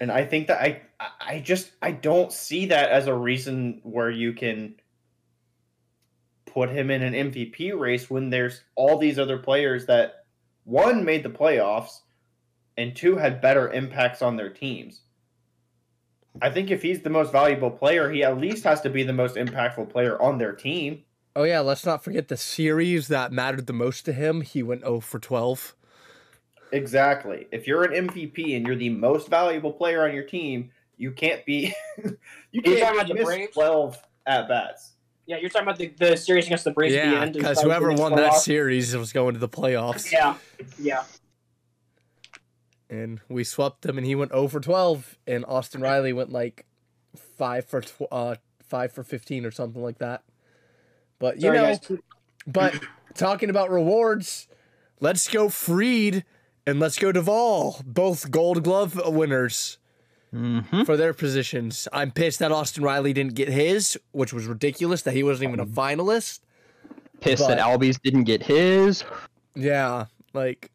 And 0.00 0.12
I 0.12 0.24
think 0.24 0.48
that 0.48 0.60
I, 0.60 0.82
I- 1.20 1.40
just 1.40 1.70
I 1.80 1.90
don't 1.92 2.32
see 2.32 2.66
that 2.66 2.90
as 2.90 3.06
a 3.06 3.14
reason 3.14 3.80
where 3.82 4.10
you 4.10 4.32
can 4.32 4.74
put 6.46 6.70
him 6.70 6.90
in 6.90 7.02
an 7.02 7.30
MVP 7.32 7.78
race 7.78 8.08
when 8.08 8.30
there's 8.30 8.62
all 8.74 8.98
these 8.98 9.18
other 9.18 9.38
players 9.38 9.86
that 9.86 10.24
one 10.64 11.04
made 11.04 11.22
the 11.22 11.28
playoffs 11.28 12.00
and 12.76 12.94
two 12.96 13.16
had 13.16 13.40
better 13.40 13.70
impacts 13.72 14.22
on 14.22 14.36
their 14.36 14.50
teams. 14.50 15.02
I 16.42 16.50
think 16.50 16.70
if 16.70 16.82
he's 16.82 17.00
the 17.00 17.10
most 17.10 17.32
valuable 17.32 17.70
player, 17.70 18.10
he 18.10 18.22
at 18.22 18.38
least 18.38 18.64
has 18.64 18.80
to 18.82 18.90
be 18.90 19.02
the 19.02 19.12
most 19.12 19.36
impactful 19.36 19.90
player 19.90 20.20
on 20.20 20.38
their 20.38 20.52
team. 20.52 21.02
Oh 21.34 21.44
yeah, 21.44 21.60
let's 21.60 21.84
not 21.86 22.02
forget 22.04 22.28
the 22.28 22.36
series 22.36 23.08
that 23.08 23.32
mattered 23.32 23.66
the 23.66 23.72
most 23.72 24.04
to 24.06 24.12
him. 24.12 24.40
He 24.40 24.62
went 24.62 24.82
0 24.82 25.00
for 25.00 25.18
12. 25.18 25.74
Exactly. 26.72 27.46
If 27.52 27.66
you're 27.66 27.84
an 27.84 28.08
MVP 28.08 28.56
and 28.56 28.66
you're 28.66 28.76
the 28.76 28.90
most 28.90 29.28
valuable 29.28 29.72
player 29.72 30.04
on 30.06 30.14
your 30.14 30.24
team, 30.24 30.70
you 30.96 31.10
can't 31.12 31.44
be 31.46 31.72
you 32.52 32.62
can't 32.62 32.94
about 32.94 33.08
the 33.08 33.14
miss 33.14 33.24
Braves? 33.24 33.52
12 33.54 33.98
at 34.26 34.48
bats. 34.48 34.92
yeah, 35.26 35.36
you're 35.38 35.50
talking 35.50 35.68
about 35.68 35.78
the, 35.78 35.88
the 35.98 36.16
series 36.16 36.46
against 36.46 36.64
the 36.64 36.70
Braves 36.72 36.94
Yeah, 36.94 37.26
because 37.26 37.58
and 37.58 37.66
whoever 37.66 37.94
the 37.94 38.00
won 38.00 38.16
that 38.16 38.32
playoffs. 38.32 38.40
series 38.40 38.96
was 38.96 39.12
going 39.12 39.34
to 39.34 39.40
the 39.40 39.48
playoffs. 39.48 40.10
Yeah, 40.10 40.34
yeah. 40.78 41.04
And 42.88 43.20
we 43.28 43.42
swept 43.44 43.84
him, 43.84 43.98
and 43.98 44.06
he 44.06 44.14
went 44.14 44.30
0 44.32 44.48
for 44.48 44.60
12. 44.60 45.18
And 45.26 45.44
Austin 45.46 45.80
Riley 45.80 46.12
went 46.12 46.30
like 46.32 46.66
5 47.36 47.64
for 47.64 47.80
tw- 47.80 48.02
uh 48.12 48.36
5 48.68 48.92
for 48.92 49.02
15 49.04 49.44
or 49.44 49.50
something 49.50 49.82
like 49.82 49.98
that. 49.98 50.22
But 51.18 51.36
you 51.36 51.42
Sorry, 51.42 51.56
know, 51.58 51.64
guys. 51.64 51.80
But 52.46 52.80
talking 53.14 53.50
about 53.50 53.70
rewards, 53.70 54.48
let's 55.00 55.26
go 55.28 55.48
Freed 55.48 56.24
and 56.66 56.80
let's 56.80 56.98
go 56.98 57.12
Duvall, 57.12 57.80
both 57.84 58.30
Gold 58.30 58.62
Glove 58.64 59.00
winners 59.06 59.78
Mm-hmm. 60.34 60.82
for 60.82 60.96
their 60.98 61.14
positions. 61.14 61.88
I'm 61.92 62.10
pissed 62.10 62.40
that 62.40 62.52
Austin 62.52 62.82
Riley 62.82 63.14
didn't 63.14 63.34
get 63.36 63.48
his, 63.48 63.98
which 64.10 64.34
was 64.34 64.44
ridiculous 64.46 65.00
that 65.02 65.14
he 65.14 65.22
wasn't 65.22 65.48
even 65.48 65.60
a 65.60 65.66
finalist. 65.66 66.40
Pissed 67.20 67.46
that 67.48 67.58
Albies 67.58 67.98
didn't 68.02 68.24
get 68.24 68.42
his. 68.42 69.02
Yeah, 69.54 70.06
like 70.34 70.70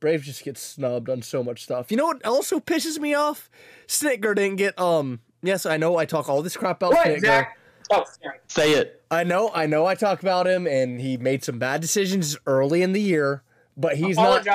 Braves 0.00 0.24
just 0.24 0.42
gets 0.44 0.62
snubbed 0.62 1.10
on 1.10 1.20
so 1.22 1.42
much 1.42 1.64
stuff. 1.64 1.90
You 1.90 1.98
know 1.98 2.06
what 2.06 2.24
also 2.24 2.60
pisses 2.60 2.98
me 2.98 3.12
off? 3.14 3.50
Snitker 3.88 4.34
didn't 4.34 4.56
get 4.56 4.78
um. 4.78 5.20
Yes, 5.42 5.66
I 5.66 5.76
know 5.76 5.96
I 5.98 6.06
talk 6.06 6.28
all 6.28 6.40
this 6.40 6.56
crap 6.56 6.78
about 6.78 6.92
What, 6.94 7.06
Snitker. 7.06 7.20
Zach? 7.20 7.58
Oh. 7.90 8.04
Say 8.46 8.72
it. 8.72 9.02
I 9.10 9.24
know, 9.24 9.50
I 9.52 9.66
know. 9.66 9.84
I 9.84 9.94
talk 9.94 10.22
about 10.22 10.46
him, 10.46 10.66
and 10.66 11.00
he 11.00 11.18
made 11.18 11.44
some 11.44 11.58
bad 11.58 11.82
decisions 11.82 12.38
early 12.46 12.80
in 12.80 12.92
the 12.92 13.02
year. 13.02 13.42
But 13.76 13.96
he's 13.96 14.16
not. 14.16 14.46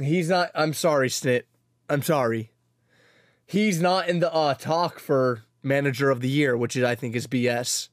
He's 0.00 0.28
not. 0.28 0.50
I'm 0.54 0.74
sorry, 0.74 1.08
Snit. 1.08 1.42
I'm 1.88 2.02
sorry. 2.02 2.52
He's 3.46 3.80
not 3.80 4.08
in 4.08 4.20
the 4.20 4.32
uh, 4.32 4.54
talk 4.54 4.98
for 4.98 5.44
manager 5.62 6.10
of 6.10 6.20
the 6.20 6.28
year, 6.28 6.56
which 6.56 6.76
is 6.76 6.84
I 6.84 6.94
think 6.94 7.16
is 7.16 7.26
BS. 7.26 7.88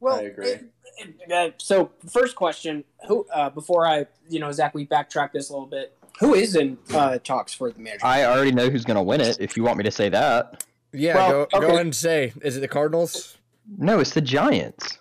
Well, 0.00 0.16
I 0.16 0.22
agree. 0.22 0.46
it- 0.48 0.70
it- 0.98 1.32
uh, 1.32 1.50
so 1.58 1.90
first 2.10 2.34
question: 2.36 2.84
Who? 3.08 3.26
Uh, 3.32 3.50
before 3.50 3.86
I, 3.86 4.06
you 4.28 4.38
know, 4.40 4.50
Zach, 4.52 4.74
we 4.74 4.86
backtrack 4.86 5.32
this 5.32 5.50
a 5.50 5.52
little 5.52 5.66
bit. 5.68 5.96
Who 6.20 6.34
is 6.34 6.54
in 6.56 6.78
uh, 6.92 7.18
talks 7.18 7.52
for 7.52 7.70
the 7.70 7.78
manager? 7.80 8.06
I 8.06 8.24
already 8.24 8.52
know 8.52 8.70
who's 8.70 8.84
gonna 8.84 9.02
win 9.02 9.20
it. 9.20 9.36
If 9.40 9.56
you 9.56 9.64
want 9.64 9.76
me 9.78 9.84
to 9.84 9.90
say 9.90 10.08
that. 10.10 10.64
Yeah, 10.92 11.16
Well, 11.16 11.46
go, 11.52 11.60
go 11.60 11.66
ahead 11.66 11.80
and 11.80 11.94
say. 11.94 12.32
Is 12.42 12.56
it 12.56 12.60
the 12.60 12.68
Cardinals? 12.68 13.36
No, 13.78 13.98
it's 13.98 14.12
the 14.14 14.20
Giants. 14.20 14.98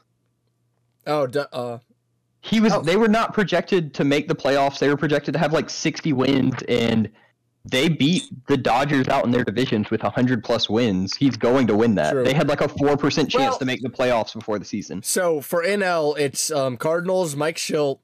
Oh, 1.05 1.27
du- 1.27 1.53
uh, 1.53 1.79
He 2.43 2.59
was. 2.59 2.73
Oh. 2.73 2.81
They 2.81 2.97
were 2.97 3.07
not 3.07 3.33
projected 3.33 3.93
to 3.95 4.03
make 4.03 4.27
the 4.27 4.35
playoffs. 4.35 4.77
They 4.77 4.89
were 4.89 4.97
projected 4.97 5.33
to 5.33 5.39
have 5.39 5.53
like 5.53 5.69
60 5.69 6.11
wins, 6.11 6.53
and 6.67 7.09
they 7.63 7.87
beat 7.87 8.23
the 8.47 8.57
Dodgers 8.57 9.07
out 9.07 9.23
in 9.23 9.31
their 9.31 9.45
divisions 9.45 9.89
with 9.89 10.03
100 10.03 10.43
plus 10.43 10.69
wins. 10.69 11.15
He's 11.15 11.37
going 11.37 11.67
to 11.67 11.75
win 11.75 11.95
that. 11.95 12.11
True. 12.11 12.25
They 12.25 12.33
had 12.33 12.49
like 12.49 12.59
a 12.59 12.67
four 12.67 12.97
percent 12.97 13.29
chance 13.31 13.51
Well- 13.51 13.59
to 13.59 13.65
make 13.65 13.81
the 13.81 13.89
playoffs 13.89 14.33
before 14.33 14.59
the 14.59 14.65
season. 14.65 15.01
so 15.03 15.39
for 15.39 15.63
NL, 15.63 16.19
it's 16.19 16.51
um, 16.51 16.75
Cardinals, 16.75 17.33
Mike 17.33 17.55
Shildt, 17.55 17.99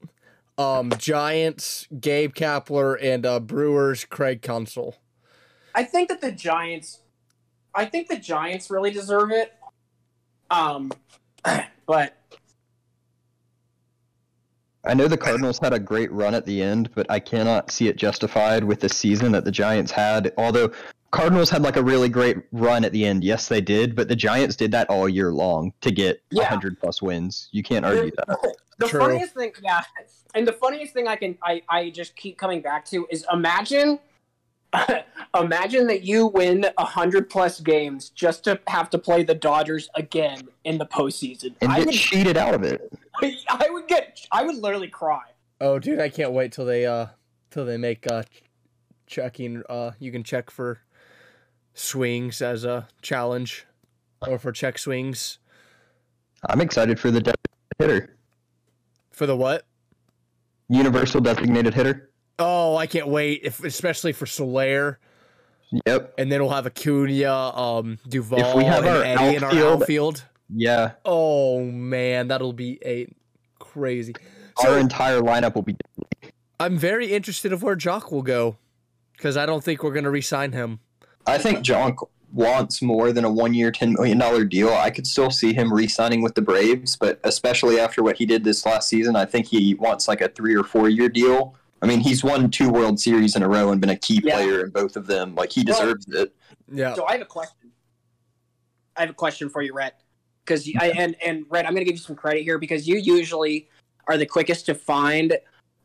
um, 0.56 0.90
Giants, 0.96 1.86
Gabe 2.00 2.34
Kapler, 2.34 2.96
and 3.00 3.26
uh, 3.26 3.40
Brewers, 3.40 4.06
Craig 4.06 4.40
Counsell. 4.40 4.96
I 5.74 5.84
think 5.84 6.08
that 6.08 6.22
the 6.22 6.32
Giants, 6.32 7.00
I 7.74 7.84
think 7.84 8.08
the 8.08 8.18
Giants 8.18 8.70
really 8.70 8.90
deserve 8.90 9.32
it. 9.32 9.52
Um, 10.50 10.92
but 11.86 12.16
I 14.84 14.94
know 14.94 15.08
the 15.08 15.16
Cardinals 15.18 15.58
had 15.58 15.72
a 15.72 15.78
great 15.78 16.10
run 16.10 16.34
at 16.34 16.46
the 16.46 16.62
end, 16.62 16.90
but 16.94 17.06
I 17.10 17.20
cannot 17.20 17.70
see 17.70 17.88
it 17.88 17.96
justified 17.96 18.64
with 18.64 18.80
the 18.80 18.88
season 18.88 19.32
that 19.32 19.44
the 19.44 19.50
Giants 19.50 19.92
had. 19.92 20.32
Although 20.38 20.72
Cardinals 21.10 21.50
had 21.50 21.60
like 21.62 21.76
a 21.76 21.82
really 21.82 22.08
great 22.08 22.38
run 22.52 22.84
at 22.84 22.92
the 22.92 23.04
end, 23.04 23.22
yes, 23.22 23.48
they 23.48 23.60
did, 23.60 23.94
but 23.94 24.08
the 24.08 24.16
Giants 24.16 24.56
did 24.56 24.72
that 24.72 24.88
all 24.88 25.08
year 25.08 25.32
long 25.32 25.72
to 25.82 25.90
get 25.90 26.22
Yeah. 26.30 26.42
100 26.44 26.80
plus 26.80 27.02
wins. 27.02 27.48
You 27.52 27.62
can't 27.62 27.84
argue 27.84 28.10
that. 28.16 28.56
the 28.78 28.88
True. 28.88 29.00
funniest 29.00 29.34
thing, 29.34 29.52
yeah, 29.62 29.82
and 30.34 30.48
the 30.48 30.52
funniest 30.52 30.94
thing 30.94 31.06
I 31.08 31.16
can, 31.16 31.36
I, 31.42 31.60
I 31.68 31.90
just 31.90 32.16
keep 32.16 32.38
coming 32.38 32.62
back 32.62 32.86
to 32.86 33.06
is 33.10 33.26
imagine, 33.30 33.98
imagine 35.38 35.86
that 35.86 36.02
you 36.02 36.26
win 36.26 36.66
hundred 36.78 37.28
plus 37.30 37.60
games 37.60 38.10
just 38.10 38.44
to 38.44 38.60
have 38.66 38.90
to 38.90 38.98
play 38.98 39.22
the 39.22 39.34
Dodgers 39.34 39.88
again 39.94 40.48
in 40.64 40.78
the 40.78 40.86
postseason. 40.86 41.54
And 41.60 41.70
I 41.72 41.78
get 41.78 41.86
would, 41.86 41.94
cheated 41.94 42.36
out 42.36 42.54
of 42.54 42.62
it. 42.62 42.92
I 43.48 43.68
would 43.70 43.88
get, 43.88 44.26
I 44.30 44.44
would 44.44 44.56
literally 44.56 44.88
cry. 44.88 45.22
Oh, 45.60 45.78
dude, 45.78 46.00
I 46.00 46.08
can't 46.08 46.32
wait 46.32 46.52
till 46.52 46.64
they 46.64 46.86
uh 46.86 47.06
till 47.50 47.64
they 47.64 47.76
make 47.76 48.10
uh 48.10 48.22
checking. 49.06 49.62
Uh, 49.68 49.92
you 49.98 50.12
can 50.12 50.22
check 50.22 50.50
for 50.50 50.80
swings 51.74 52.42
as 52.42 52.64
a 52.64 52.88
challenge, 53.02 53.66
or 54.26 54.38
for 54.38 54.52
check 54.52 54.78
swings 54.78 55.38
I'm 56.48 56.60
excited 56.60 56.98
for 56.98 57.10
the 57.10 57.20
designated 57.20 57.38
hitter, 57.78 58.16
for 59.10 59.26
the 59.26 59.36
what? 59.36 59.64
universal 60.68 61.20
designated 61.20 61.74
hitter. 61.74 62.09
Oh, 62.40 62.76
I 62.76 62.86
can't 62.86 63.08
wait! 63.08 63.42
If 63.44 63.62
especially 63.62 64.12
for 64.12 64.26
Soler, 64.26 64.98
Yep. 65.86 66.14
and 66.18 66.32
then 66.32 66.40
we'll 66.40 66.50
have 66.50 66.66
Acuna, 66.66 67.32
um, 67.56 67.98
Duvall, 68.08 68.40
If 68.40 68.54
we 68.56 68.64
have 68.64 68.84
and 68.84 68.88
our 68.96 69.02
Eddie 69.04 69.36
in 69.36 69.44
our 69.44 69.50
outfield- 69.50 69.82
outfield. 69.82 70.24
Yeah, 70.52 70.92
Oh 71.04 71.62
man, 71.62 72.26
that'll 72.28 72.52
be 72.52 72.80
a 72.84 73.06
crazy. 73.60 74.14
our 74.64 74.78
entire 74.78 75.20
lineup 75.20 75.54
will 75.54 75.62
be. 75.62 75.76
I'm 76.58 76.76
very 76.76 77.12
interested 77.12 77.52
of 77.52 77.62
where 77.62 77.76
Joc 77.76 78.10
will 78.10 78.22
go 78.22 78.56
because 79.16 79.36
I 79.36 79.46
don't 79.46 79.62
think 79.62 79.82
we're 79.84 79.92
gonna 79.92 80.10
re-sign 80.10 80.50
him. 80.52 80.80
I 81.26 81.38
think 81.38 81.60
Joc 81.60 82.08
wants 82.32 82.82
more 82.82 83.12
than 83.12 83.24
a 83.24 83.30
one-year, 83.30 83.70
ten 83.70 83.92
million 83.92 84.18
dollar 84.18 84.44
deal. 84.44 84.70
I 84.70 84.90
could 84.90 85.06
still 85.06 85.30
see 85.30 85.52
him 85.52 85.72
re-signing 85.72 86.20
with 86.22 86.34
the 86.34 86.42
Braves, 86.42 86.96
but 86.96 87.20
especially 87.24 87.78
after 87.78 88.02
what 88.02 88.16
he 88.16 88.26
did 88.26 88.42
this 88.44 88.66
last 88.66 88.88
season, 88.88 89.14
I 89.16 89.24
think 89.26 89.46
he 89.46 89.74
wants 89.74 90.08
like 90.08 90.20
a 90.20 90.28
three 90.28 90.56
or 90.56 90.64
four-year 90.64 91.08
deal. 91.08 91.54
I 91.82 91.86
mean, 91.86 92.00
he's 92.00 92.22
won 92.22 92.50
two 92.50 92.70
World 92.70 93.00
Series 93.00 93.36
in 93.36 93.42
a 93.42 93.48
row 93.48 93.70
and 93.72 93.80
been 93.80 93.90
a 93.90 93.96
key 93.96 94.20
Yeah. 94.22 94.34
player 94.36 94.64
in 94.64 94.70
both 94.70 94.96
of 94.96 95.06
them. 95.06 95.34
Like 95.34 95.50
he 95.52 95.64
Well- 95.66 95.78
deserves 95.80 96.06
it. 96.08 96.34
Yeah. 96.70 96.94
So 96.94 97.06
I 97.06 97.12
have 97.12 97.22
a 97.22 97.26
question. 97.26 97.72
I 98.96 99.00
have 99.02 99.10
a 99.10 99.14
question 99.14 99.48
for 99.48 99.62
you, 99.62 99.72
Rhett. 99.72 100.00
Because 100.44 100.68
I 100.78 100.90
and 100.90 101.16
and 101.24 101.44
Rhett, 101.48 101.66
I'm 101.66 101.72
going 101.72 101.84
to 101.84 101.90
give 101.90 101.96
you 101.98 102.02
some 102.04 102.16
credit 102.16 102.42
here 102.42 102.58
because 102.58 102.86
you 102.88 102.96
usually 102.96 103.68
are 104.08 104.16
the 104.16 104.26
quickest 104.26 104.66
to 104.66 104.74
find 104.74 105.38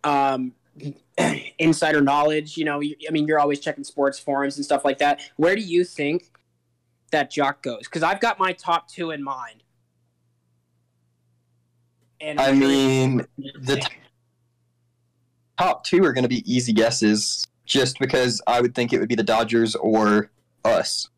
um, 0.04 0.54
insider 1.60 2.02
knowledge. 2.02 2.58
You 2.58 2.66
know, 2.66 2.80
you, 2.80 2.96
I 3.08 3.12
mean, 3.12 3.28
you're 3.28 3.40
always 3.40 3.60
checking 3.60 3.84
sports 3.84 4.18
forums 4.20 4.58
and 4.58 4.66
stuff 4.66 4.84
like 4.84 4.98
that. 5.00 5.22
Where 5.38 5.56
do 5.56 5.62
you 5.62 5.84
think 5.84 6.32
that 7.12 7.32
Joc 7.32 7.62
goes? 7.62 7.84
Because 7.84 8.04
I've 8.04 8.20
got 8.20 8.40
my 8.40 8.54
top 8.54 8.90
two 8.90 9.12
in 9.12 9.24
mind. 9.24 9.64
And 12.22 12.40
I 12.40 12.52
mean, 12.54 13.26
the 13.38 13.76
t- 13.78 13.88
top 15.58 15.84
two 15.84 16.04
are 16.04 16.14
going 16.14 16.24
to 16.24 16.30
be 16.30 16.44
easy 16.52 16.74
guesses, 16.74 17.46
just 17.66 18.00
because 18.00 18.42
I 18.48 18.62
would 18.62 18.76
think 18.76 18.94
it 18.94 19.00
would 19.00 19.10
be 19.10 19.16
the 19.16 19.24
Dodgers 19.24 19.76
or 19.76 20.30
us. 20.64 21.10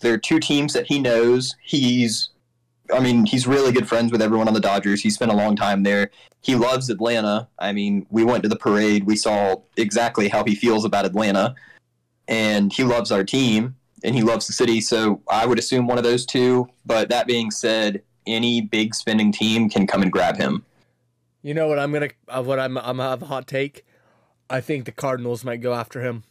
There 0.00 0.12
are 0.14 0.18
two 0.18 0.40
teams 0.40 0.72
that 0.72 0.86
he 0.86 0.98
knows. 0.98 1.54
He's, 1.62 2.30
I 2.92 3.00
mean, 3.00 3.26
he's 3.26 3.46
really 3.46 3.72
good 3.72 3.88
friends 3.88 4.12
with 4.12 4.20
everyone 4.20 4.48
on 4.48 4.54
the 4.54 4.60
Dodgers. 4.60 5.00
He 5.00 5.10
spent 5.10 5.30
a 5.30 5.36
long 5.36 5.56
time 5.56 5.82
there. 5.82 6.10
He 6.42 6.54
loves 6.54 6.90
Atlanta. 6.90 7.48
I 7.58 7.72
mean, 7.72 8.06
we 8.10 8.24
went 8.24 8.42
to 8.42 8.48
the 8.48 8.56
parade. 8.56 9.04
We 9.04 9.16
saw 9.16 9.56
exactly 9.76 10.28
how 10.28 10.44
he 10.44 10.54
feels 10.54 10.84
about 10.84 11.06
Atlanta, 11.06 11.54
and 12.28 12.72
he 12.72 12.84
loves 12.84 13.10
our 13.12 13.24
team 13.24 13.76
and 14.02 14.14
he 14.14 14.22
loves 14.22 14.46
the 14.46 14.52
city. 14.52 14.82
So 14.82 15.22
I 15.28 15.46
would 15.46 15.58
assume 15.58 15.86
one 15.86 15.96
of 15.96 16.04
those 16.04 16.26
two. 16.26 16.68
But 16.84 17.08
that 17.08 17.26
being 17.26 17.50
said, 17.50 18.02
any 18.26 18.60
big 18.60 18.94
spending 18.94 19.32
team 19.32 19.70
can 19.70 19.86
come 19.86 20.02
and 20.02 20.12
grab 20.12 20.36
him. 20.36 20.64
You 21.44 21.54
know 21.54 21.68
what 21.68 21.78
I'm 21.78 21.92
gonna 21.92 22.08
uh, 22.28 22.42
what 22.42 22.58
I'm 22.58 22.76
I'm 22.78 22.96
gonna 22.96 23.10
have 23.10 23.22
a 23.22 23.26
hot 23.26 23.46
take. 23.46 23.84
I 24.50 24.60
think 24.60 24.84
the 24.86 24.92
Cardinals 24.92 25.44
might 25.44 25.60
go 25.60 25.72
after 25.72 26.00
him 26.02 26.24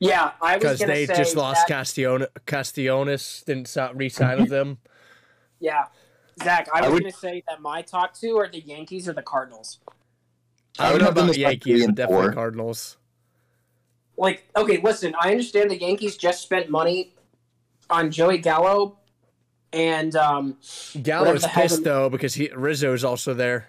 yeah, 0.00 0.32
I 0.40 0.56
was 0.56 0.62
because 0.62 0.78
they 0.78 1.04
say 1.06 1.14
just 1.14 1.36
lost 1.36 1.68
that- 1.68 1.84
Castione, 1.84 2.26
Castellanos. 2.46 3.44
Didn't 3.44 3.68
si- 3.68 3.86
re-sign 3.94 4.40
with 4.40 4.48
them. 4.48 4.78
Yeah, 5.60 5.84
Zach, 6.42 6.68
I 6.74 6.78
I 6.78 6.80
was 6.84 6.92
would- 6.94 7.00
going 7.02 7.12
to 7.12 7.18
say 7.18 7.42
that 7.48 7.60
my 7.60 7.82
top 7.82 8.14
two 8.14 8.38
are 8.38 8.48
the 8.48 8.60
Yankees 8.60 9.06
or 9.06 9.12
the 9.12 9.20
Cardinals. 9.22 9.78
I, 10.78 10.84
I 10.84 10.88
don't 10.88 10.92
would 10.94 10.98
know 11.00 11.04
have 11.04 11.14
them 11.16 11.24
about 11.24 11.30
as 11.32 11.36
my 11.38 11.48
Yankees, 11.50 11.80
but 11.82 11.88
and 11.88 11.96
definitely 11.96 12.24
four. 12.28 12.32
Cardinals. 12.32 12.96
Like, 14.16 14.48
okay, 14.56 14.78
listen, 14.82 15.14
I 15.20 15.30
understand 15.32 15.70
the 15.70 15.78
Yankees 15.78 16.16
just 16.16 16.42
spent 16.42 16.70
money 16.70 17.14
on 17.90 18.10
Joey 18.10 18.38
Gallo, 18.38 18.96
and 19.74 20.16
um, 20.16 20.56
Gallo's 21.02 21.42
the 21.42 21.48
pissed 21.48 21.84
though 21.84 22.08
because 22.08 22.32
he 22.34 22.48
Rizzo's 22.48 23.04
also 23.04 23.34
there. 23.34 23.68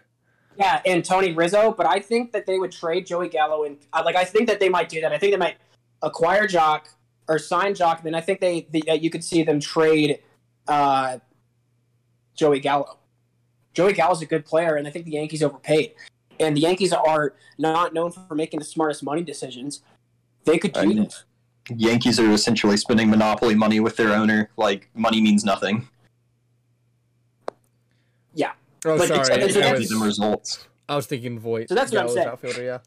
Yeah, 0.62 0.80
and 0.86 1.04
Tony 1.04 1.34
Rizzo. 1.34 1.72
But 1.72 1.88
I 1.88 2.00
think 2.00 2.32
that 2.34 2.46
they 2.46 2.60
would 2.60 2.72
trade 2.72 3.08
Joey 3.08 3.30
Gallo, 3.30 3.64
and 3.64 3.78
uh, 3.94 4.04
like 4.06 4.16
I 4.16 4.24
think 4.24 4.48
that 4.48 4.60
they 4.60 4.70
might 4.70 4.90
do 4.90 5.02
that. 5.02 5.12
I 5.12 5.18
think 5.18 5.34
they 5.34 5.38
might 5.38 5.58
acquire 6.04 6.48
Joc 6.48 6.82
or 7.28 7.40
sign 7.40 7.74
Joc, 7.74 7.98
and 7.98 8.06
then 8.06 8.16
I 8.16 8.22
think 8.22 8.42
they, 8.42 8.68
they 8.72 8.82
that 8.86 9.02
you 9.02 9.10
could 9.10 9.24
see 9.24 9.42
them 9.42 9.60
trade 9.60 10.20
uh, 10.68 11.18
Joey 12.36 12.60
Gallo. 12.60 13.00
Joey 13.74 13.94
Gallo's 13.94 14.22
a 14.22 14.28
good 14.28 14.46
player, 14.46 14.76
and 14.76 14.88
I 14.88 14.92
think 14.92 15.06
the 15.06 15.14
Yankees 15.14 15.42
overpaid. 15.42 15.94
And 16.40 16.56
the 16.56 16.62
Yankees 16.62 16.94
are 16.94 17.34
not 17.58 17.94
known 17.94 18.12
for 18.12 18.36
making 18.36 18.60
the 18.60 18.66
smartest 18.66 19.02
money 19.02 19.24
decisions. 19.24 19.82
They 20.46 20.60
could 20.60 20.74
do 20.74 20.94
this. 20.94 21.24
Yankees 21.76 22.20
are 22.20 22.30
essentially 22.32 22.78
spending 22.78 23.10
monopoly 23.10 23.56
money 23.56 23.80
with 23.80 23.96
their 23.96 24.14
owner. 24.14 24.52
Like 24.58 24.90
money 24.94 25.22
means 25.22 25.44
nothing. 25.44 25.88
Oh, 28.86 28.98
But 28.98 29.08
sorry, 29.08 29.20
it's- 29.22 29.30
It 29.30 29.44
it's- 29.44 29.56
it's- 29.58 29.80
was, 29.92 30.02
results. 30.02 30.68
I 30.90 30.96
was 30.96 31.06
thinking 31.06 31.40
Voit. 31.40 31.70
So 31.70 31.76
that's 31.76 31.92
what 31.92 32.02
I'm 32.02 32.10
saying. 32.10 32.28
Outfielder, 32.28 32.64
yeah. 32.64 32.80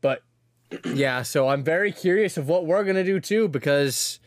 But 0.00 0.22
yeah, 0.84 1.22
so 1.22 1.48
I'm 1.48 1.62
very 1.64 1.92
curious 1.92 2.36
of 2.36 2.48
what 2.48 2.66
we're 2.66 2.84
gonna 2.84 3.04
do 3.04 3.20
too 3.20 3.48
because 3.48 4.20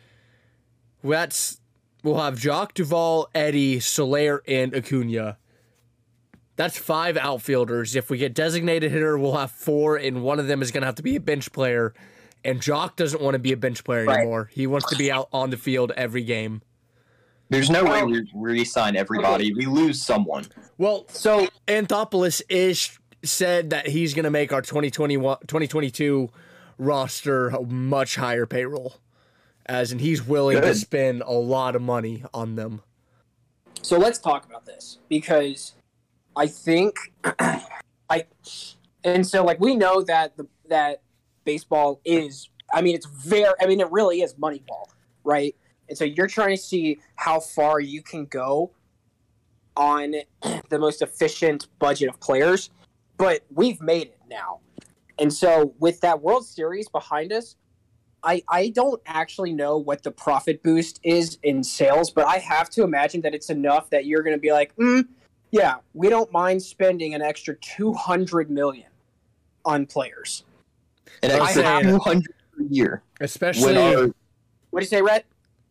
that's 1.03 1.59
we'll 2.03 2.19
have 2.19 2.35
Joc 2.35 2.73
Duvall, 2.73 3.29
Eddie, 3.35 3.79
Soler, 3.79 4.41
and 4.47 4.73
Acuna. 4.75 5.37
That's 6.55 6.77
five 6.77 7.17
outfielders. 7.17 7.95
If 7.95 8.09
we 8.09 8.17
get 8.17 8.33
designated 8.33 8.91
hitter, 8.91 9.17
we'll 9.17 9.35
have 9.35 9.51
four, 9.51 9.97
and 9.97 10.23
one 10.23 10.39
of 10.39 10.47
them 10.47 10.61
is 10.61 10.71
gonna 10.71 10.85
have 10.85 10.95
to 10.95 11.03
be 11.03 11.15
a 11.17 11.21
bench 11.21 11.51
player. 11.51 11.93
And 12.43 12.61
Joc 12.61 12.95
doesn't 12.95 13.21
want 13.21 13.33
to 13.33 13.39
be 13.39 13.51
a 13.53 13.57
bench 13.57 13.83
player 13.83 14.05
Right. 14.05 14.19
anymore. 14.19 14.49
He 14.53 14.67
wants 14.67 14.87
to 14.91 14.95
be 14.95 15.11
out 15.11 15.27
on 15.33 15.49
the 15.49 15.57
field 15.57 15.91
every 15.97 16.23
game. 16.23 16.61
There's 17.49 17.69
no 17.69 17.83
way 17.83 18.03
we 18.03 18.29
re-sign 18.33 18.95
everybody. 18.95 19.53
We 19.53 19.65
lose 19.65 20.01
someone. 20.01 20.45
Well, 20.77 21.05
So 21.09 21.47
Anthopoulos 21.67 22.41
is 22.49 22.97
said 23.23 23.69
that 23.71 23.87
he's 23.87 24.13
going 24.13 24.23
to 24.23 24.31
make 24.31 24.51
our 24.51 24.61
2021 24.61 25.37
2022 25.47 26.29
roster 26.77 27.49
a 27.49 27.63
much 27.63 28.15
higher 28.15 28.45
payroll. 28.45 28.95
As 29.67 29.91
and 29.91 29.99
he's 29.99 30.25
willing 30.25 30.61
to 30.61 30.75
spend 30.75 31.23
a 31.25 31.31
lot 31.31 31.75
of 31.75 31.81
money 31.81 32.23
on 32.33 32.55
them. 32.55 32.81
So 33.81 33.97
let's 33.97 34.19
talk 34.19 34.45
about 34.45 34.65
this 34.65 34.99
because 35.09 35.73
I 36.35 36.47
think 36.47 36.95
I 38.09 38.25
and 39.03 39.25
so 39.25 39.43
like 39.43 39.59
we 39.59 39.75
know 39.75 40.01
that 40.03 40.37
the 40.37 40.47
that 40.69 41.01
baseball 41.45 41.99
is 42.05 42.49
I 42.73 42.81
mean 42.81 42.95
it's 42.95 43.07
very 43.07 43.53
I 43.59 43.65
mean 43.65 43.79
it 43.79 43.91
really 43.91 44.21
is 44.21 44.35
Moneyball, 44.35 44.85
right? 45.23 45.55
And 45.89 45.97
so 45.97 46.03
you're 46.03 46.27
trying 46.27 46.55
to 46.55 46.61
see 46.61 46.99
how 47.15 47.39
far 47.39 47.79
you 47.79 48.01
can 48.01 48.25
go 48.25 48.71
on 49.77 50.15
the 50.69 50.79
most 50.79 51.01
efficient 51.01 51.67
budget 51.79 52.09
of 52.09 52.19
players, 52.19 52.69
but 53.17 53.41
we've 53.53 53.81
made 53.81 54.07
it 54.07 54.19
now. 54.29 54.59
And 55.19 55.31
so 55.31 55.73
with 55.79 56.01
that 56.01 56.21
World 56.21 56.45
Series 56.45 56.89
behind 56.89 57.31
us, 57.31 57.55
I, 58.23 58.41
I 58.49 58.69
don't 58.69 59.01
actually 59.05 59.53
know 59.53 59.77
what 59.77 60.01
the 60.01 60.11
profit 60.11 60.63
boost 60.63 60.99
is 61.03 61.37
in 61.43 61.63
sales, 61.63 62.09
but 62.09 62.25
I 62.25 62.39
have 62.39 62.69
to 62.71 62.83
imagine 62.83 63.21
that 63.21 63.35
it's 63.35 63.51
enough 63.51 63.89
that 63.91 64.05
you're 64.05 64.23
going 64.23 64.35
to 64.35 64.41
be 64.41 64.51
like, 64.51 64.75
mm, 64.77 65.05
yeah, 65.51 65.75
we 65.93 66.09
don't 66.09 66.31
mind 66.31 66.61
spending 66.61 67.13
an 67.13 67.21
extra 67.21 67.55
200 67.55 68.49
million 68.49 68.87
on 69.63 69.85
players. 69.85 70.43
An 71.21 71.31
I 71.31 71.45
extra 71.45 71.63
have- 71.63 71.83
two 71.83 71.99
hundred 71.99 72.33
a 72.59 72.63
year. 72.73 73.03
Especially 73.21 73.77
our, 73.77 74.07
What 74.71 74.79
do 74.79 74.83
you 74.83 74.85
say, 74.85 75.01
Rhett? 75.01 75.25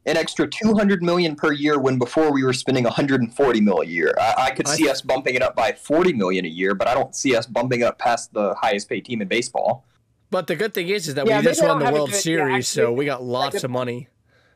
An 0.07 0.17
extra 0.17 0.47
two 0.47 0.75
hundred 0.75 1.03
million 1.03 1.35
per 1.37 1.53
year. 1.53 1.79
When 1.79 1.99
before 1.99 2.33
we 2.33 2.45
were 2.45 2.53
spending 2.53 2.85
140 2.85 3.61
million 3.61 3.89
a 3.89 3.91
year. 3.91 4.15
I, 4.19 4.35
I 4.39 4.51
could 4.51 4.69
I- 4.69 4.75
see 4.75 4.89
us 4.89 5.01
bumping 5.01 5.35
it 5.35 5.43
up 5.43 5.57
by 5.57 5.73
forty 5.73 6.13
million 6.13 6.45
a 6.45 6.49
year, 6.49 6.75
but 6.75 6.89
I 6.89 6.95
don't 6.95 7.15
see 7.15 7.35
us 7.37 7.47
bumping 7.47 7.83
up 7.83 7.99
past 7.99 8.33
the 8.35 8.55
highest 8.55 8.89
paid 8.89 9.05
team 9.05 9.23
in 9.23 9.29
baseball. 9.29 9.85
but 10.31 10.47
the 10.47 10.57
good 10.57 10.75
thing 10.75 10.89
is 10.89 11.09
is 11.09 11.15
that 11.15 11.27
Yeah, 11.27 11.39
we 11.41 11.45
just 11.45 11.63
won 11.63 11.79
the 11.79 11.85
World 11.93 12.11
good- 12.11 12.17
yeah, 12.17 12.21
Series, 12.21 12.69
so 12.69 12.93
we 12.93 13.05
got 13.05 13.23
lots 13.23 13.55
good- 13.55 13.65
of 13.65 13.71
money 13.71 14.09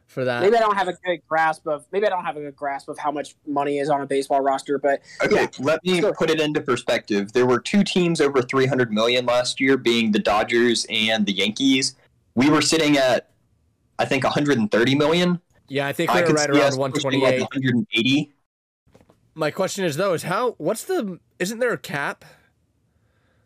for 0.06 0.24
that. 0.24 0.40
Maybe 0.42 0.56
I 0.56 0.60
don't 0.60 0.76
have 0.76 0.88
a 0.88 0.94
good 1.04 1.20
grasp 1.28 1.66
of 1.66 1.84
maybe 1.92 2.06
I 2.06 2.08
don't 2.10 2.24
have 2.24 2.36
a 2.36 2.40
good 2.40 2.56
grasp 2.56 2.88
of 2.88 2.98
how 2.98 3.10
much 3.12 3.34
money 3.46 3.78
is 3.78 3.88
on 3.90 4.00
a 4.00 4.06
baseball 4.06 4.40
roster, 4.40 4.78
but 4.78 5.00
Okay, 5.22 5.34
Yeah, 5.42 5.46
let 5.60 5.84
me 5.84 6.00
sure. 6.00 6.14
put 6.14 6.30
it 6.30 6.40
into 6.40 6.60
perspective. 6.62 7.32
There 7.32 7.46
were 7.46 7.60
two 7.60 7.84
teams 7.84 8.20
over 8.20 8.40
300 8.42 8.90
million 8.92 9.26
last 9.26 9.60
year, 9.60 9.76
being 9.76 10.12
the 10.12 10.18
Dodgers 10.18 10.86
and 10.90 11.26
the 11.26 11.32
Yankees. 11.32 11.94
We 12.34 12.48
were 12.50 12.62
sitting 12.62 12.96
at, 12.96 13.28
I 13.98 14.04
think, 14.04 14.24
130 14.24 14.94
million. 14.94 15.40
yeah, 15.68 15.86
I 15.86 15.92
think 15.92 16.10
I 16.10 16.14
we 16.16 16.20
were 16.20 16.26
could 16.28 16.36
right 16.36 16.50
see 16.54 16.60
around 16.60 16.68
us 16.68 17.02
pushing, 17.02 17.20
like, 17.20 17.40
128. 17.40 17.40
180. 17.40 18.32
My 19.34 19.50
question 19.52 19.84
is 19.84 19.96
though 19.96 20.14
is 20.14 20.24
how 20.24 20.52
what's 20.58 20.82
the 20.84 21.20
isn't 21.38 21.60
there 21.60 21.72
a 21.72 21.78
cap? 21.78 22.24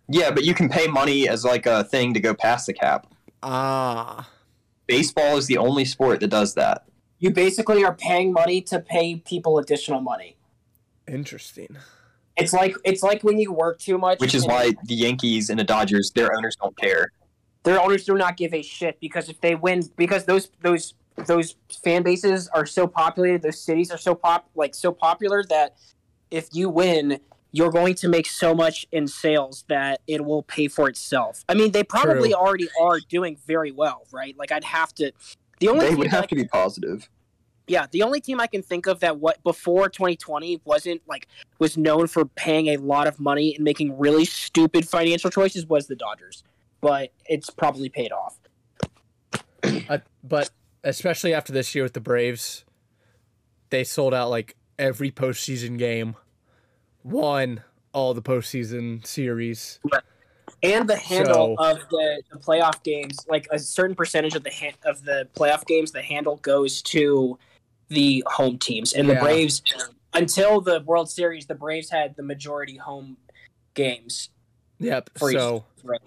Yeah, 0.09 0.31
but 0.31 0.45
you 0.45 0.55
can 0.55 0.69
pay 0.71 0.87
money 0.87 1.29
as 1.29 1.45
like 1.45 1.67
a 1.67 1.85
thing 1.85 2.15
to 2.15 2.21
go 2.21 2.33
past 2.35 2.67
the 2.67 2.73
cap. 2.73 3.07
Ah. 3.43 4.29
Baseball 4.87 5.37
is 5.37 5.47
the 5.47 5.59
only 5.59 5.85
sport 5.85 6.21
that 6.21 6.29
does 6.29 6.55
that. 6.55 6.85
you 7.19 7.31
basically 7.31 7.85
are 7.85 7.95
paying 7.95 8.33
money 8.33 8.61
to 8.63 8.81
pay 8.81 9.17
people 9.17 9.59
additional 9.59 10.01
money. 10.01 10.37
Interesting. 11.07 11.77
It's 12.37 12.53
like 12.55 12.75
it's 12.85 13.03
like 13.03 13.23
when 13.23 13.39
you 13.39 13.53
work 13.53 13.79
too 13.79 13.99
much, 13.99 14.19
Which 14.19 14.35
is 14.35 14.47
why 14.47 14.73
the 14.85 14.95
Yankees 14.95 15.51
and 15.51 15.59
the 15.59 15.65
Dodgers, 15.65 16.11
their 16.13 16.35
owners 16.35 16.57
don't 16.57 16.77
care. 16.77 17.13
Their 17.63 17.81
owners 17.81 18.05
do 18.05 18.15
not 18.15 18.37
give 18.37 18.55
a 18.55 18.63
shit 18.63 18.99
because 19.01 19.29
if 19.29 19.41
they 19.41 19.55
win, 19.55 19.83
because 19.97 20.25
those 20.25 20.51
those 20.63 20.95
those 21.27 21.57
fan 21.83 22.03
bases 22.03 22.49
are 22.49 22.67
so 22.67 22.87
populated, 22.87 23.43
those 23.43 23.61
cities 23.61 23.91
are 23.91 23.99
so 23.99 24.15
pop 24.15 24.49
like 24.55 24.75
so 24.75 24.93
popular 24.93 25.45
that 25.45 25.77
if 26.31 26.49
you 26.53 26.69
win, 26.69 27.21
you're 27.53 27.71
going 27.71 27.95
to 27.95 28.09
make 28.09 28.27
so 28.27 28.55
much 28.55 28.87
in 28.91 29.07
sales 29.07 29.65
that 29.69 30.01
it 30.07 30.25
will 30.25 30.43
pay 30.43 30.69
for 30.69 30.89
itself. 30.89 31.45
I 31.49 31.55
mean, 31.55 31.73
they 31.73 31.85
probably 31.85 32.31
True. 32.31 32.39
already 32.39 32.69
are 32.81 32.99
doing 33.01 33.37
very 33.47 33.71
well, 33.71 34.07
right? 34.11 34.37
Like 34.37 34.51
I'd 34.51 34.65
have 34.65 34.95
to. 34.95 35.13
The 35.61 35.69
only 35.69 35.89
They 35.89 35.95
would 35.95 36.07
that 36.09 36.15
I 36.15 36.17
have 36.17 36.27
to 36.29 36.35
be 36.35 36.47
positive. 36.47 37.09
Yeah, 37.69 37.87
the 37.93 38.03
only 38.03 38.21
team 38.21 38.41
I 38.41 38.49
can 38.49 38.63
think 38.63 38.87
of 38.87 39.01
that 39.01 39.19
what 39.19 39.43
before 39.45 39.89
2020 39.89 40.63
wasn't 40.65 41.03
like 41.07 41.29
was 41.61 41.77
known 41.77 42.09
for 42.09 42.25
paying 42.25 42.69
a 42.69 42.77
lot 42.79 43.07
of 43.07 43.21
money 43.21 43.55
and 43.55 43.63
making 43.63 43.97
really 43.99 44.25
stupid 44.25 44.89
financial 44.89 45.31
choices 45.31 45.67
was 45.67 45.87
the 45.87 45.95
Dodgers. 45.95 46.43
But 46.83 47.13
it's 47.27 47.49
probably 47.49 47.89
paid 47.89 48.13
off. 48.13 48.37
Uh, 49.89 49.99
but 50.23 50.51
especially 50.85 51.33
after 51.33 51.53
this 51.53 51.75
year 51.75 51.85
with 51.85 51.95
the 51.95 52.01
Braves, 52.01 52.65
they 53.71 53.85
sold 53.85 54.13
out 54.13 54.29
like 54.29 54.57
every 54.79 55.11
postseason 55.11 55.79
game, 55.79 56.17
won 57.05 57.63
all 57.93 58.13
the 58.15 58.21
postseason 58.23 59.07
series. 59.07 59.79
And 60.63 60.89
the 60.89 60.97
handle 60.97 61.57
So- 61.59 61.65
of 61.71 61.79
the, 61.91 62.23
the 62.33 62.39
playoff 62.39 62.83
games, 62.83 63.17
like 63.29 63.47
a 63.51 63.59
certain 63.59 63.95
percentage 63.97 64.35
of 64.35 64.43
the 64.43 64.51
ha- 64.51 64.77
of 64.85 65.05
the 65.05 65.29
playoff 65.35 65.65
games, 65.67 65.93
the 65.93 66.03
handle 66.03 66.37
goes 66.37 66.83
to 66.83 67.39
the 67.89 68.25
home 68.27 68.59
teams. 68.59 68.93
And 68.93 69.09
the 69.09 69.15
Braves, 69.17 69.63
until 70.15 70.61
the 70.61 70.81
World 70.81 71.09
Series, 71.11 71.47
the 71.47 71.55
Braves 71.55 71.91
had 71.91 72.17
the 72.17 72.23
majority 72.23 72.77
home 72.77 73.17
games. 73.75 74.31
Yep. 74.81 75.11
For 75.17 75.31
each- 75.31 75.37
so 75.39 75.65
right. 75.85 76.01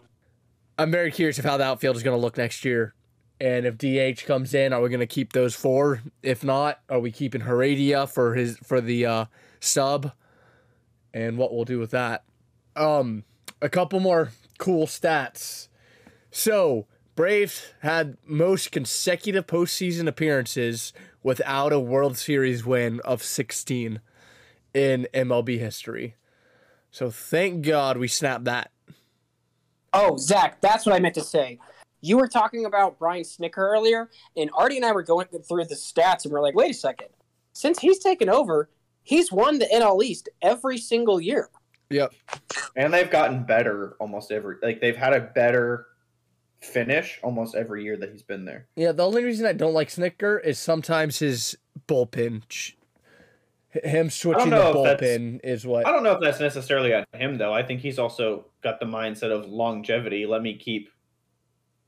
I'm 0.78 0.92
very 0.92 1.12
curious 1.12 1.40
of 1.40 1.46
how 1.46 1.58
the 1.58 1.64
outfield 1.64 1.96
is 1.96 2.04
going 2.04 2.18
to 2.18 2.22
look 2.22 2.38
next 2.38 2.66
year. 2.66 2.94
And 3.40 3.66
if 3.66 3.78
DH 3.78 4.26
comes 4.26 4.54
in, 4.54 4.74
are 4.74 4.82
we 4.82 4.90
going 4.90 5.00
to 5.00 5.06
keep 5.06 5.34
those 5.34 5.56
four? 5.56 6.02
If 6.24 6.44
not, 6.44 6.80
are 6.90 7.00
we 7.00 7.12
keeping 7.12 7.42
Heredia 7.42 8.08
for 8.08 8.36
his 8.36 8.58
for 8.60 8.80
the 8.80 9.06
uh, 9.06 9.26
sub? 9.60 10.12
And 11.14 11.38
what 11.38 11.54
we'll 11.54 11.66
do 11.66 11.80
with 11.80 11.92
that? 11.92 12.24
Um, 12.76 13.24
a 13.62 13.70
couple 13.70 14.00
more 14.00 14.32
cool 14.58 14.86
stats. 14.86 15.68
So 16.32 16.88
Braves 17.16 17.74
had 17.80 18.18
most 18.26 18.72
consecutive 18.72 19.48
postseason 19.48 20.08
appearances 20.08 20.92
without 21.24 21.72
a 21.72 21.80
World 21.80 22.18
Series 22.18 22.66
win 22.66 23.00
of 23.02 23.24
16 23.24 24.02
in 24.74 25.08
MLB 25.14 25.58
history. 25.58 26.16
So 26.92 27.10
thank 27.10 27.66
God 27.66 27.98
we 27.98 28.10
snapped 28.10 28.44
that. 28.46 28.72
Oh, 29.98 30.18
Zach, 30.18 30.60
that's 30.60 30.86
what 30.86 30.94
I 30.94 31.00
meant 31.00 31.16
to 31.16 31.22
say. 31.22 31.58
You 32.02 32.18
were 32.18 32.28
talking 32.28 32.66
about 32.66 33.00
Brian 33.00 33.24
Snitker 33.24 33.58
earlier, 33.60 34.10
and 34.36 34.50
Artie 34.54 34.76
and 34.76 34.86
I 34.86 34.92
were 34.92 35.04
going 35.04 35.28
through 35.28 35.66
the 35.66 35.76
stats, 35.76 36.26
and 36.26 36.34
we're 36.34 36.42
like, 36.42 36.54
wait 36.54 36.72
a 36.72 36.74
second. 36.74 37.08
Since 37.54 37.80
he's 37.80 38.00
taken 38.00 38.30
over, 38.30 38.70
he's 39.04 39.32
won 39.32 39.58
the 39.58 39.68
NL 39.74 40.04
East 40.04 40.28
every 40.42 40.78
single 40.78 41.22
year. 41.22 41.50
Yep. 41.90 42.14
And 42.76 42.94
they've 42.94 43.10
gotten 43.10 43.46
better 43.46 43.96
almost 44.00 44.32
every 44.32 44.58
like 44.62 44.82
they've 44.82 44.98
had 44.98 45.14
a 45.14 45.22
better 45.22 45.86
finish 46.60 47.20
almost 47.24 47.56
every 47.56 47.84
year 47.84 47.96
that 47.96 48.12
he's 48.12 48.24
been 48.24 48.44
there. 48.44 48.68
Yeah, 48.76 48.92
the 48.92 49.06
only 49.06 49.24
reason 49.24 49.46
I 49.46 49.54
don't 49.54 49.74
like 49.74 49.90
Snitker 49.90 50.44
is 50.44 50.60
sometimes 50.60 51.20
his 51.20 51.58
bullpen. 51.88 52.42
ch- 52.50 52.76
Him 53.84 54.10
switching 54.10 54.50
the 54.50 54.56
know 54.56 54.70
if 54.70 55.00
that's- 55.00 55.18
bullpen 55.20 55.40
is 55.44 55.66
what. 55.66 55.86
I 55.86 55.92
don't 55.92 56.04
know 56.04 56.14
if 56.14 56.22
that's 56.22 56.40
necessarily 56.40 56.94
on 56.94 57.06
him 57.14 57.38
though. 57.38 57.54
I 57.54 57.64
think 57.64 57.82
he's 57.82 58.00
also 58.00 58.46
got 58.62 58.80
the 58.80 58.86
mindset 58.86 59.32
of 59.32 59.46
longevity. 59.48 60.26
Let 60.26 60.42
me 60.42 60.56
keep 60.56 60.90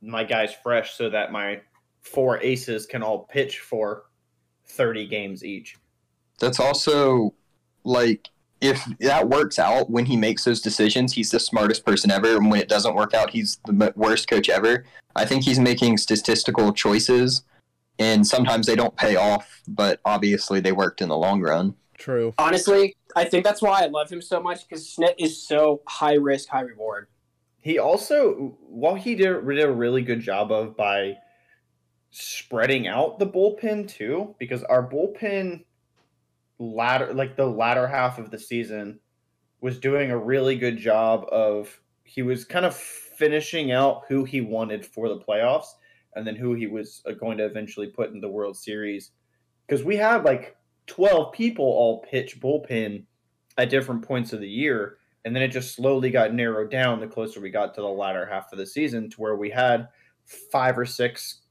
my 0.01 0.23
guys 0.23 0.53
fresh 0.63 0.93
so 0.93 1.09
that 1.09 1.31
my 1.31 1.61
four 2.01 2.39
aces 2.41 2.85
can 2.85 3.03
all 3.03 3.19
pitch 3.19 3.59
for 3.59 4.03
30 4.67 5.07
games 5.07 5.43
each. 5.43 5.75
That's 6.39 6.59
also 6.59 7.33
like 7.83 8.27
if 8.61 8.83
that 8.99 9.29
works 9.29 9.59
out 9.59 9.89
when 9.89 10.05
he 10.05 10.17
makes 10.17 10.43
those 10.43 10.61
decisions, 10.61 11.13
he's 11.13 11.31
the 11.31 11.39
smartest 11.39 11.85
person 11.85 12.09
ever. 12.11 12.35
And 12.37 12.49
when 12.49 12.59
it 12.59 12.69
doesn't 12.69 12.95
work 12.95 13.13
out, 13.13 13.29
he's 13.29 13.59
the 13.65 13.93
worst 13.95 14.27
coach 14.27 14.49
ever. 14.49 14.83
I 15.15 15.25
think 15.25 15.43
he's 15.43 15.59
making 15.59 15.97
statistical 15.97 16.73
choices, 16.73 17.43
and 17.99 18.25
sometimes 18.25 18.67
they 18.67 18.75
don't 18.75 18.95
pay 18.95 19.15
off, 19.15 19.61
but 19.67 19.99
obviously 20.05 20.59
they 20.59 20.71
worked 20.71 21.01
in 21.01 21.09
the 21.09 21.17
long 21.17 21.41
run. 21.41 21.75
True. 21.97 22.33
Honestly, 22.37 22.95
I 23.15 23.25
think 23.25 23.43
that's 23.43 23.61
why 23.61 23.83
I 23.83 23.87
love 23.87 24.09
him 24.09 24.21
so 24.21 24.41
much 24.41 24.67
because 24.67 24.85
Snit 24.87 25.15
is 25.17 25.41
so 25.41 25.81
high 25.87 26.13
risk, 26.13 26.49
high 26.49 26.61
reward. 26.61 27.07
He 27.59 27.79
also, 27.79 28.57
while 28.69 28.95
he 28.95 29.15
did, 29.15 29.45
did 29.47 29.59
a 29.59 29.71
really 29.71 30.01
good 30.01 30.21
job 30.21 30.51
of 30.51 30.77
by 30.77 31.17
spreading 32.11 32.87
out 32.87 33.19
the 33.19 33.27
bullpen 33.27 33.87
too, 33.87 34.35
because 34.39 34.63
our 34.63 34.87
bullpen 34.87 35.65
latter, 36.59 37.13
like 37.13 37.35
the 37.35 37.47
latter 37.47 37.87
half 37.87 38.19
of 38.19 38.31
the 38.31 38.39
season, 38.39 38.99
was 39.59 39.79
doing 39.79 40.11
a 40.11 40.17
really 40.17 40.55
good 40.55 40.77
job 40.77 41.25
of. 41.31 41.79
He 42.03 42.21
was 42.21 42.45
kind 42.45 42.65
of 42.65 42.73
finishing 42.73 43.73
out 43.73 44.03
who 44.07 44.23
he 44.23 44.39
wanted 44.39 44.85
for 44.85 45.09
the 45.09 45.17
playoffs, 45.17 45.67
and 46.17 46.27
then 46.27 46.35
who 46.35 46.53
he 46.53 46.67
was 46.67 47.01
uh, 47.05 47.11
going 47.11 47.37
to 47.37 47.45
eventually 47.45 47.87
put 47.87 48.11
in 48.11 48.19
the 48.19 48.29
World 48.29 48.57
Series, 48.57 49.11
because 49.65 49.83
we 49.83 49.95
had 49.95 50.23
like 50.23 50.55
twelve 50.87 51.33
people 51.33 51.65
all 51.65 52.01
pitch 52.01 52.39
bullpen 52.39 53.05
at 53.57 53.69
different 53.69 54.01
points 54.01 54.33
of 54.33 54.39
the 54.39 54.49
year 54.49 54.97
and 55.27 55.35
then 55.35 55.43
it 55.43 55.49
just 55.49 55.75
slowly 55.75 56.09
got 56.09 56.33
narrowed 56.33 56.71
down 56.71 57.01
the 57.01 57.07
closer 57.07 57.41
we 57.41 57.49
got 57.49 57.73
to 57.73 57.81
the 57.81 57.87
latter 57.87 58.25
half 58.25 58.53
of 58.53 58.57
the 58.57 58.65
season 58.65 59.09
to 59.09 59.17
where 59.17 59.35
we 59.35 59.49
had 59.49 59.89
five 60.51 60.77
or 60.77 60.85
six 60.85 61.41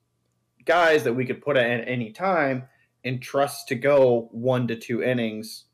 guys 0.65 1.05
that 1.05 1.13
we 1.13 1.27
could 1.27 1.43
put 1.43 1.59
at 1.59 1.87
any 1.87 2.11
time 2.11 2.65
and 3.05 3.21
trust 3.21 3.69
to 3.69 3.75
go 3.75 4.31
one 4.33 4.67
to 4.67 4.77
two 4.77 5.03
innings 5.03 5.65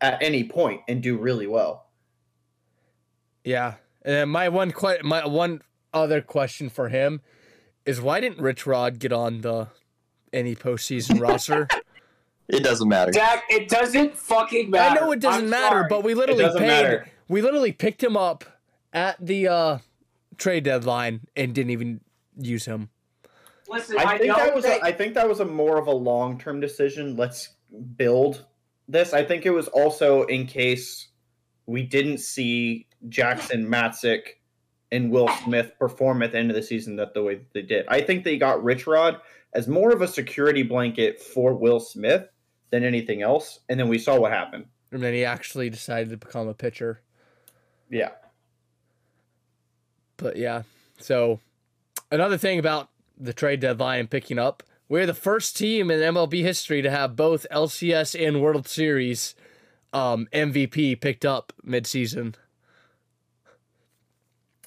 at 0.00 0.20
any 0.20 0.42
point 0.42 0.80
and 0.88 1.04
do 1.04 1.16
really 1.16 1.46
well. 1.46 1.88
Yeah. 3.44 3.74
And 4.04 4.28
my 4.28 4.48
one 4.48 4.72
que- 4.72 5.04
my 5.04 5.24
one 5.24 5.62
other 5.94 6.20
question 6.20 6.68
for 6.68 6.88
him 6.88 7.20
is 7.86 8.00
why 8.00 8.20
didn't 8.20 8.40
Rich 8.40 8.66
Rod 8.66 8.98
get 8.98 9.12
on 9.12 9.40
the 9.40 9.68
any 10.32 10.54
postseason 10.54 11.20
roster? 11.28 11.68
It 12.48 12.62
doesn't 12.62 12.88
matter. 12.88 13.12
Zach, 13.12 13.44
it 13.48 13.68
doesn't 13.68 14.16
fucking 14.18 14.70
matter. 14.70 14.98
I 15.00 15.00
know 15.06 15.12
it 15.12 15.20
doesn't 15.20 15.44
I'm 15.44 15.50
matter, 15.50 15.76
sorry. 15.76 15.86
but 15.88 16.04
we 16.04 16.14
literally 16.14 16.44
paid. 16.44 16.60
matter. 16.66 17.08
We 17.28 17.40
literally 17.40 17.72
picked 17.72 18.02
him 18.02 18.16
up 18.16 18.44
at 18.92 19.16
the 19.24 19.48
uh, 19.48 19.78
trade 20.36 20.64
deadline 20.64 21.20
and 21.36 21.54
didn't 21.54 21.70
even 21.70 22.00
use 22.36 22.64
him. 22.66 22.90
listen, 23.68 23.96
I, 23.98 24.02
I 24.02 24.18
think 24.18 24.36
that 24.36 24.54
was 24.54 24.64
that- 24.64 24.82
a, 24.82 24.84
I 24.84 24.92
think 24.92 25.14
that 25.14 25.28
was 25.28 25.40
a 25.40 25.44
more 25.44 25.78
of 25.78 25.86
a 25.86 25.92
long 25.92 26.38
term 26.38 26.60
decision. 26.60 27.16
Let's 27.16 27.50
build 27.96 28.44
this. 28.88 29.14
I 29.14 29.24
think 29.24 29.46
it 29.46 29.50
was 29.50 29.68
also 29.68 30.24
in 30.24 30.46
case 30.46 31.08
we 31.66 31.82
didn't 31.84 32.18
see 32.18 32.86
Jackson 33.08 33.66
Matzek 33.66 34.22
and 34.92 35.10
Will 35.10 35.28
Smith 35.44 35.72
perform 35.78 36.22
at 36.22 36.32
the 36.32 36.38
end 36.38 36.50
of 36.50 36.54
the 36.54 36.62
season 36.62 36.96
that 36.96 37.14
the 37.14 37.22
way 37.22 37.36
that 37.36 37.52
they 37.54 37.62
did. 37.62 37.86
I 37.88 38.02
think 38.02 38.22
they 38.22 38.36
got 38.36 38.62
Rich 38.62 38.86
Rod 38.86 39.20
as 39.54 39.66
more 39.66 39.90
of 39.90 40.02
a 40.02 40.06
security 40.08 40.62
blanket 40.62 41.20
for 41.20 41.54
Will 41.54 41.80
Smith 41.80 42.28
than 42.70 42.84
anything 42.84 43.22
else. 43.22 43.60
And 43.68 43.80
then 43.80 43.88
we 43.88 43.98
saw 43.98 44.20
what 44.20 44.32
happened. 44.32 44.66
And 44.92 45.02
then 45.02 45.14
he 45.14 45.24
actually 45.24 45.70
decided 45.70 46.10
to 46.10 46.18
become 46.18 46.46
a 46.46 46.54
pitcher. 46.54 47.00
Yeah. 47.90 48.10
But 50.18 50.36
yeah. 50.36 50.62
So 50.98 51.40
another 52.10 52.36
thing 52.36 52.58
about 52.58 52.90
the 53.18 53.32
trade 53.32 53.60
deadline 53.60 54.08
picking 54.08 54.38
up, 54.38 54.62
we're 54.88 55.06
the 55.06 55.14
first 55.14 55.56
team 55.56 55.90
in 55.90 56.00
MLB 56.00 56.42
history 56.42 56.82
to 56.82 56.90
have 56.90 57.16
both 57.16 57.46
LCS 57.50 58.26
and 58.26 58.42
World 58.42 58.68
Series 58.68 59.34
um, 59.94 60.28
MVP 60.32 61.00
picked 61.00 61.24
up 61.24 61.54
midseason. 61.66 62.34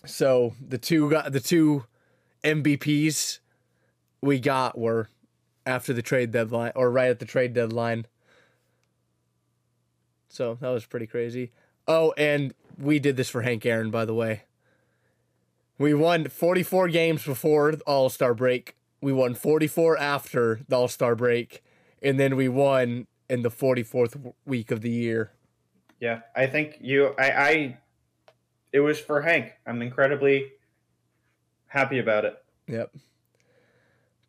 So 0.06 0.54
the 0.65 0.78
two 0.78 1.10
got 1.10 1.32
the 1.32 1.39
two 1.39 1.86
MVPs 2.44 3.39
we 4.22 4.39
got 4.39 4.78
were 4.78 5.10
after 5.65 5.94
the 5.94 6.02
trade 6.02 6.32
deadline 6.32 6.72
or 6.76 6.91
right 6.91 7.10
at 7.10 7.20
the 7.20 7.26
trade 7.26 7.54
deadline. 7.54 8.06
So 10.30 10.58
that 10.62 10.70
was 10.70 10.86
pretty 10.86 11.08
crazy. 11.08 11.52
Oh, 11.88 12.13
and 12.18 12.54
we 12.78 13.00
did 13.00 13.15
this 13.15 13.30
for 13.30 13.41
Hank 13.41 13.65
Aaron, 13.65 13.89
by 13.89 14.06
the 14.06 14.13
way. 14.13 14.44
We 15.78 15.94
won 15.94 16.28
44 16.28 16.89
games 16.89 17.24
before 17.26 17.76
the 17.76 17.84
All 17.84 18.10
Star 18.10 18.34
break. 18.34 18.76
We 19.02 19.13
won 19.13 19.34
44 19.34 19.98
after 19.98 20.62
the 20.68 20.76
All 20.76 20.88
Star 20.88 21.15
break. 21.15 21.63
And 22.02 22.20
then 22.20 22.36
we 22.36 22.48
won 22.48 23.08
in 23.30 23.41
the 23.41 23.50
44th 23.50 24.34
week 24.46 24.72
of 24.72 24.82
the 24.82 24.89
year. 24.89 25.32
Yeah. 26.00 26.22
I 26.36 26.48
think 26.48 26.78
you 26.82 27.13
I, 27.18 27.32
I 27.32 27.78
it 28.75 28.81
was 28.81 28.99
for 28.99 29.21
Hank. 29.21 29.53
I'm 29.65 29.81
incredibly 29.81 30.51
happy 31.67 31.97
about 31.97 32.25
it. 32.25 32.35
Yep. 32.67 32.93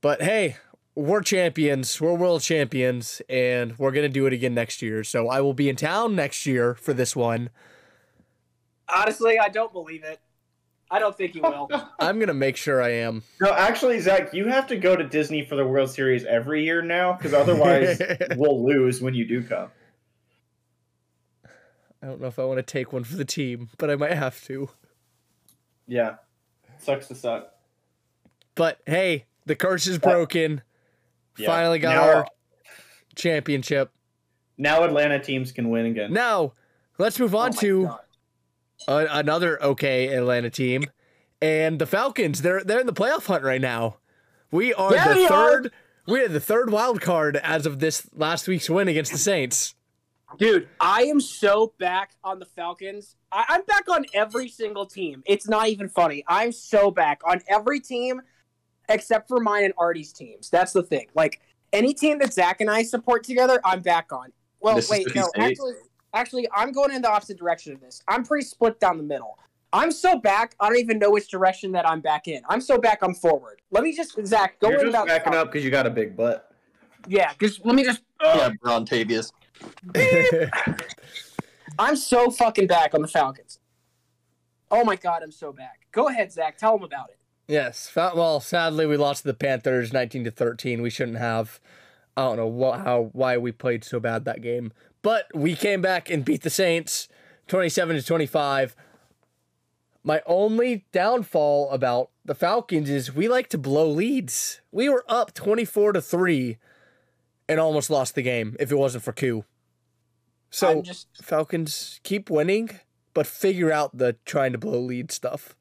But 0.00 0.22
hey, 0.22 0.56
we're 0.94 1.22
champions. 1.22 2.00
We're 2.00 2.14
world 2.14 2.42
champions. 2.42 3.20
And 3.28 3.76
we're 3.76 3.90
going 3.90 4.04
to 4.04 4.08
do 4.08 4.24
it 4.26 4.32
again 4.32 4.54
next 4.54 4.82
year. 4.82 5.02
So 5.02 5.28
I 5.28 5.40
will 5.40 5.52
be 5.52 5.68
in 5.68 5.74
town 5.74 6.14
next 6.14 6.46
year 6.46 6.76
for 6.76 6.94
this 6.94 7.16
one. 7.16 7.50
honestly, 8.88 9.36
I 9.36 9.48
don't 9.48 9.72
believe 9.72 10.04
it. 10.04 10.20
I 10.92 11.00
don't 11.00 11.16
think 11.16 11.34
you 11.34 11.42
will. 11.42 11.68
I'm 11.98 12.20
going 12.20 12.28
to 12.28 12.34
make 12.34 12.56
sure 12.56 12.80
I 12.80 12.90
am. 12.90 13.24
No, 13.40 13.52
actually, 13.52 13.98
Zach, 13.98 14.32
you 14.32 14.46
have 14.46 14.68
to 14.68 14.76
go 14.76 14.94
to 14.94 15.02
Disney 15.02 15.44
for 15.44 15.56
the 15.56 15.66
World 15.66 15.90
Series 15.90 16.24
every 16.24 16.64
year 16.64 16.82
now, 16.82 17.14
because 17.14 17.34
otherwise 17.34 18.00
we'll 18.36 18.64
lose 18.64 19.02
when 19.02 19.12
you 19.12 19.26
do 19.26 19.42
come. 19.42 19.70
I 22.06 22.08
don't 22.10 22.20
know 22.20 22.28
if 22.28 22.38
I 22.38 22.44
want 22.44 22.58
to 22.58 22.62
take 22.62 22.92
one 22.92 23.02
for 23.02 23.16
the 23.16 23.24
team, 23.24 23.68
but 23.78 23.90
I 23.90 23.96
might 23.96 24.12
have 24.12 24.40
to. 24.44 24.70
Yeah, 25.88 26.16
sucks 26.78 27.08
to 27.08 27.16
suck. 27.16 27.52
But 28.54 28.78
hey, 28.86 29.24
the 29.44 29.56
curse 29.56 29.88
is 29.88 29.98
broken. 29.98 30.62
Yeah. 31.36 31.48
Finally 31.48 31.80
got 31.80 31.96
now, 31.96 32.02
our 32.18 32.26
championship. 33.16 33.90
now 34.56 34.84
Atlanta 34.84 35.18
teams 35.18 35.50
can 35.50 35.68
win 35.68 35.86
again. 35.86 36.12
Now, 36.12 36.52
let's 36.96 37.18
move 37.18 37.34
on 37.34 37.50
Oh 37.56 37.60
to 37.60 37.90
a, 38.86 39.06
another 39.10 39.60
okay 39.60 40.14
Atlanta 40.14 40.48
team, 40.48 40.84
and 41.42 41.80
the 41.80 41.86
Falcons. 41.86 42.42
They're 42.42 42.62
they're 42.62 42.80
in 42.80 42.86
the 42.86 42.92
playoff 42.92 43.26
hunt 43.26 43.42
right 43.42 43.60
now. 43.60 43.96
We 44.52 44.72
are 44.74 44.94
Yeah, 44.94 45.08
the 45.08 45.14
we 45.16 45.24
are. 45.26 45.28
third. 45.28 45.72
We 46.06 46.20
are 46.20 46.28
the 46.28 46.38
third 46.38 46.70
wild 46.70 47.00
card 47.00 47.36
as 47.36 47.66
of 47.66 47.80
this 47.80 48.08
last 48.14 48.46
week's 48.46 48.70
win 48.70 48.86
against 48.86 49.10
the 49.10 49.18
Saints. 49.18 49.74
Dude, 50.38 50.68
I 50.80 51.04
am 51.04 51.20
so 51.20 51.72
back 51.78 52.12
on 52.22 52.38
the 52.38 52.44
Falcons. 52.44 53.16
I, 53.32 53.44
I'm 53.48 53.64
back 53.64 53.88
on 53.88 54.04
every 54.12 54.48
single 54.48 54.84
team. 54.84 55.22
It's 55.24 55.48
not 55.48 55.68
even 55.68 55.88
funny. 55.88 56.24
I'm 56.26 56.52
so 56.52 56.90
back 56.90 57.20
on 57.24 57.40
every 57.48 57.80
team 57.80 58.20
except 58.88 59.28
for 59.28 59.40
mine 59.40 59.64
and 59.64 59.74
Artie's 59.78 60.12
teams. 60.12 60.50
That's 60.50 60.72
the 60.72 60.82
thing. 60.82 61.06
Like 61.14 61.40
any 61.72 61.94
team 61.94 62.18
that 62.18 62.32
Zach 62.32 62.60
and 62.60 62.70
I 62.70 62.82
support 62.82 63.24
together, 63.24 63.60
I'm 63.64 63.80
back 63.80 64.12
on. 64.12 64.32
Well, 64.60 64.80
wait, 64.90 65.06
no, 65.14 65.30
actually, 65.36 65.74
actually, 66.12 66.48
I'm 66.54 66.72
going 66.72 66.92
in 66.92 67.02
the 67.02 67.10
opposite 67.10 67.38
direction 67.38 67.72
of 67.72 67.80
this. 67.80 68.02
I'm 68.08 68.24
pretty 68.24 68.46
split 68.46 68.80
down 68.80 68.96
the 68.96 69.04
middle. 69.04 69.38
I'm 69.72 69.92
so 69.92 70.18
back. 70.18 70.54
I 70.60 70.68
don't 70.68 70.78
even 70.78 70.98
know 70.98 71.10
which 71.10 71.28
direction 71.28 71.72
that 71.72 71.88
I'm 71.88 72.00
back 72.00 72.28
in. 72.28 72.42
I'm 72.48 72.60
so 72.60 72.78
back. 72.78 72.98
I'm 73.02 73.14
forward. 73.14 73.60
Let 73.70 73.84
me 73.84 73.94
just 73.94 74.18
Zach 74.26 74.58
go 74.60 74.70
You're 74.70 74.80
in 74.80 74.86
just 74.86 74.94
about 74.94 75.06
backing 75.06 75.34
up 75.34 75.48
because 75.48 75.64
you 75.64 75.70
got 75.70 75.86
a 75.86 75.90
big 75.90 76.16
butt. 76.16 76.50
Yeah, 77.06 77.32
because 77.32 77.60
let 77.64 77.74
me 77.74 77.84
just. 77.84 78.02
Yeah, 78.22 78.50
Brontavious. 78.64 79.32
I'm 81.78 81.96
so 81.96 82.30
fucking 82.30 82.66
back 82.66 82.94
on 82.94 83.02
the 83.02 83.08
Falcons. 83.08 83.58
Oh 84.70 84.84
my 84.84 84.96
god, 84.96 85.22
I'm 85.22 85.30
so 85.32 85.52
back. 85.52 85.86
Go 85.92 86.08
ahead, 86.08 86.32
Zach. 86.32 86.58
Tell 86.58 86.76
them 86.76 86.84
about 86.84 87.10
it. 87.10 87.18
yes. 87.48 87.90
Well, 87.94 88.40
sadly, 88.40 88.86
we 88.86 88.96
lost 88.96 89.22
to 89.22 89.28
the 89.28 89.34
Panthers, 89.34 89.92
nineteen 89.92 90.24
to 90.24 90.30
thirteen. 90.30 90.82
We 90.82 90.90
shouldn't 90.90 91.18
have. 91.18 91.60
I 92.16 92.22
don't 92.24 92.36
know 92.36 92.46
what, 92.46 92.80
how 92.80 93.10
why 93.12 93.36
we 93.36 93.52
played 93.52 93.84
so 93.84 94.00
bad 94.00 94.24
that 94.24 94.40
game, 94.40 94.72
but 95.02 95.26
we 95.34 95.54
came 95.54 95.82
back 95.82 96.08
and 96.10 96.24
beat 96.24 96.42
the 96.42 96.50
Saints, 96.50 97.08
twenty-seven 97.46 97.94
to 97.96 98.02
twenty-five. 98.02 98.74
My 100.02 100.22
only 100.24 100.84
downfall 100.92 101.68
about 101.70 102.10
the 102.24 102.34
Falcons 102.34 102.88
is 102.88 103.12
we 103.14 103.28
like 103.28 103.48
to 103.48 103.58
blow 103.58 103.90
leads. 103.90 104.60
We 104.70 104.88
were 104.88 105.04
up 105.08 105.34
24 105.34 105.94
to 105.94 106.00
3 106.00 106.58
and 107.48 107.60
almost 107.60 107.90
lost 107.90 108.14
the 108.14 108.22
game 108.22 108.56
if 108.58 108.70
it 108.70 108.76
wasn't 108.76 109.04
for 109.04 109.12
Koo. 109.12 109.44
So 110.50 110.82
just 110.82 111.08
Falcons 111.22 112.00
keep 112.02 112.30
winning, 112.30 112.70
but 113.14 113.26
figure 113.26 113.72
out 113.72 113.96
the 113.96 114.16
trying 114.24 114.52
to 114.52 114.58
blow 114.58 114.80
lead 114.80 115.10
stuff. 115.12 115.56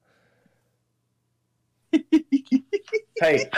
Hey, 3.21 3.49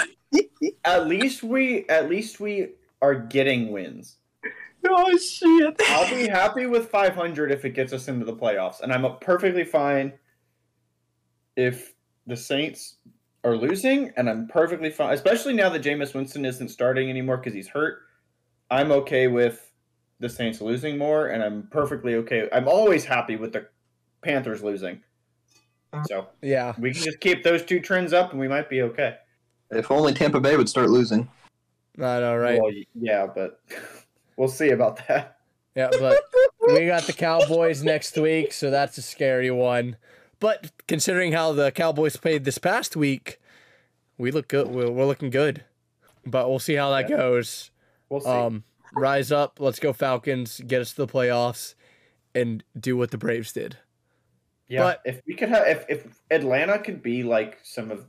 at 0.85 1.07
least 1.07 1.41
we 1.41 1.87
at 1.89 2.09
least 2.09 2.39
we 2.39 2.73
are 3.01 3.15
getting 3.15 3.71
wins. 3.71 4.17
oh 4.87 5.17
shit. 5.17 5.81
I'll 5.87 6.09
be 6.09 6.27
happy 6.27 6.67
with 6.67 6.89
500 6.89 7.51
if 7.51 7.65
it 7.65 7.71
gets 7.71 7.91
us 7.91 8.07
into 8.07 8.25
the 8.25 8.35
playoffs, 8.35 8.81
and 8.81 8.93
I'm 8.93 9.17
perfectly 9.19 9.63
fine 9.65 10.13
if 11.55 11.95
the 12.27 12.35
Saints 12.35 12.97
are 13.43 13.57
losing, 13.57 14.11
and 14.15 14.29
I'm 14.29 14.47
perfectly 14.47 14.91
fine, 14.91 15.13
especially 15.13 15.53
now 15.53 15.69
that 15.69 15.81
Jameis 15.81 16.13
Winston 16.13 16.45
isn't 16.45 16.69
starting 16.69 17.09
anymore 17.09 17.37
because 17.37 17.53
he's 17.53 17.67
hurt. 17.67 18.06
I'm 18.69 18.91
okay 18.91 19.27
with 19.27 19.71
the 20.19 20.29
Saints 20.29 20.61
losing 20.61 20.97
more, 20.97 21.27
and 21.27 21.43
I'm 21.43 21.67
perfectly 21.71 22.15
okay. 22.15 22.49
I'm 22.51 22.67
always 22.67 23.05
happy 23.05 23.35
with 23.35 23.53
the 23.53 23.67
Panthers 24.21 24.63
losing. 24.63 25.01
Uh, 25.93 26.03
so 26.03 26.27
Yeah. 26.41 26.73
we 26.77 26.91
can 26.91 27.01
just 27.01 27.19
keep 27.19 27.43
those 27.43 27.63
two 27.63 27.79
trends 27.79 28.13
up, 28.13 28.31
and 28.31 28.39
we 28.39 28.47
might 28.47 28.69
be 28.69 28.81
okay. 28.81 29.17
If 29.71 29.91
only 29.91 30.13
Tampa 30.13 30.39
Bay 30.39 30.57
would 30.57 30.69
start 30.69 30.89
losing. 30.89 31.29
I 31.97 32.19
know, 32.19 32.35
right? 32.35 32.61
Well, 32.61 32.71
yeah, 32.95 33.27
but 33.27 33.61
we'll 34.37 34.47
see 34.47 34.69
about 34.71 35.07
that. 35.07 35.37
Yeah, 35.75 35.89
but 35.99 36.19
we 36.67 36.87
got 36.87 37.03
the 37.03 37.13
Cowboys 37.13 37.83
next 37.83 38.17
week, 38.17 38.51
so 38.53 38.69
that's 38.71 38.97
a 38.97 39.01
scary 39.01 39.51
one. 39.51 39.97
But 40.39 40.71
considering 40.87 41.31
how 41.33 41.53
the 41.53 41.71
Cowboys 41.71 42.15
played 42.17 42.43
this 42.43 42.57
past 42.57 42.95
week, 42.95 43.39
we 44.17 44.31
look 44.31 44.47
good. 44.47 44.67
We're, 44.67 44.89
we're 44.89 45.05
looking 45.05 45.29
good. 45.29 45.63
But 46.25 46.49
we'll 46.49 46.59
see 46.59 46.75
how 46.75 46.89
that 46.91 47.09
Yeah. 47.09 47.17
goes. 47.17 47.71
We'll 48.09 48.21
see. 48.21 48.29
Um, 48.29 48.63
rise 48.93 49.31
up. 49.31 49.59
Let's 49.59 49.79
go 49.79 49.93
Falcons. 49.93 50.61
Get 50.65 50.81
us 50.81 50.91
to 50.93 51.05
the 51.05 51.11
playoffs, 51.11 51.75
and 52.35 52.63
do 52.79 52.95
what 52.97 53.11
the 53.11 53.17
Braves 53.17 53.51
did. 53.53 53.77
Yeah, 54.69 54.81
But- 54.83 55.01
if 55.05 55.21
we 55.25 55.33
could 55.33 55.49
have, 55.49 55.65
if, 55.67 55.85
if 55.89 56.21
Atlanta 56.29 56.77
could 56.79 57.01
be 57.01 57.23
like 57.23 57.57
some 57.63 57.89
of, 57.91 58.05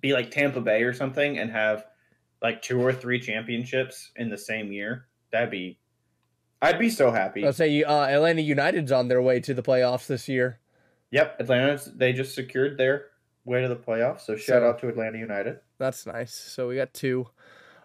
be 0.00 0.12
like 0.12 0.30
Tampa 0.30 0.60
Bay 0.60 0.82
or 0.82 0.92
something, 0.92 1.38
and 1.38 1.50
have 1.50 1.86
like 2.42 2.60
two 2.60 2.80
or 2.82 2.92
three 2.92 3.18
championships 3.18 4.10
in 4.16 4.28
the 4.28 4.36
same 4.36 4.70
year, 4.72 5.06
that'd 5.30 5.50
be, 5.50 5.78
I'd 6.60 6.78
be 6.78 6.90
so 6.90 7.10
happy. 7.10 7.46
I'll 7.46 7.52
say 7.52 7.82
uh, 7.82 8.04
Atlanta 8.04 8.42
United's 8.42 8.92
on 8.92 9.08
their 9.08 9.22
way 9.22 9.40
to 9.40 9.54
the 9.54 9.62
playoffs 9.62 10.06
this 10.06 10.28
year. 10.28 10.58
yep, 11.10 11.36
Atlanta, 11.40 11.80
they 11.94 12.12
just 12.12 12.34
secured 12.34 12.76
their 12.78 13.06
way 13.44 13.62
to 13.62 13.68
the 13.68 13.76
playoffs. 13.76 14.20
So 14.22 14.36
shout 14.36 14.60
So- 14.62 14.68
out 14.68 14.78
to 14.80 14.88
Atlanta 14.88 15.18
United. 15.18 15.60
That's 15.78 16.04
nice. 16.06 16.32
So 16.34 16.68
we 16.68 16.76
got 16.76 16.92
two. 16.94 17.26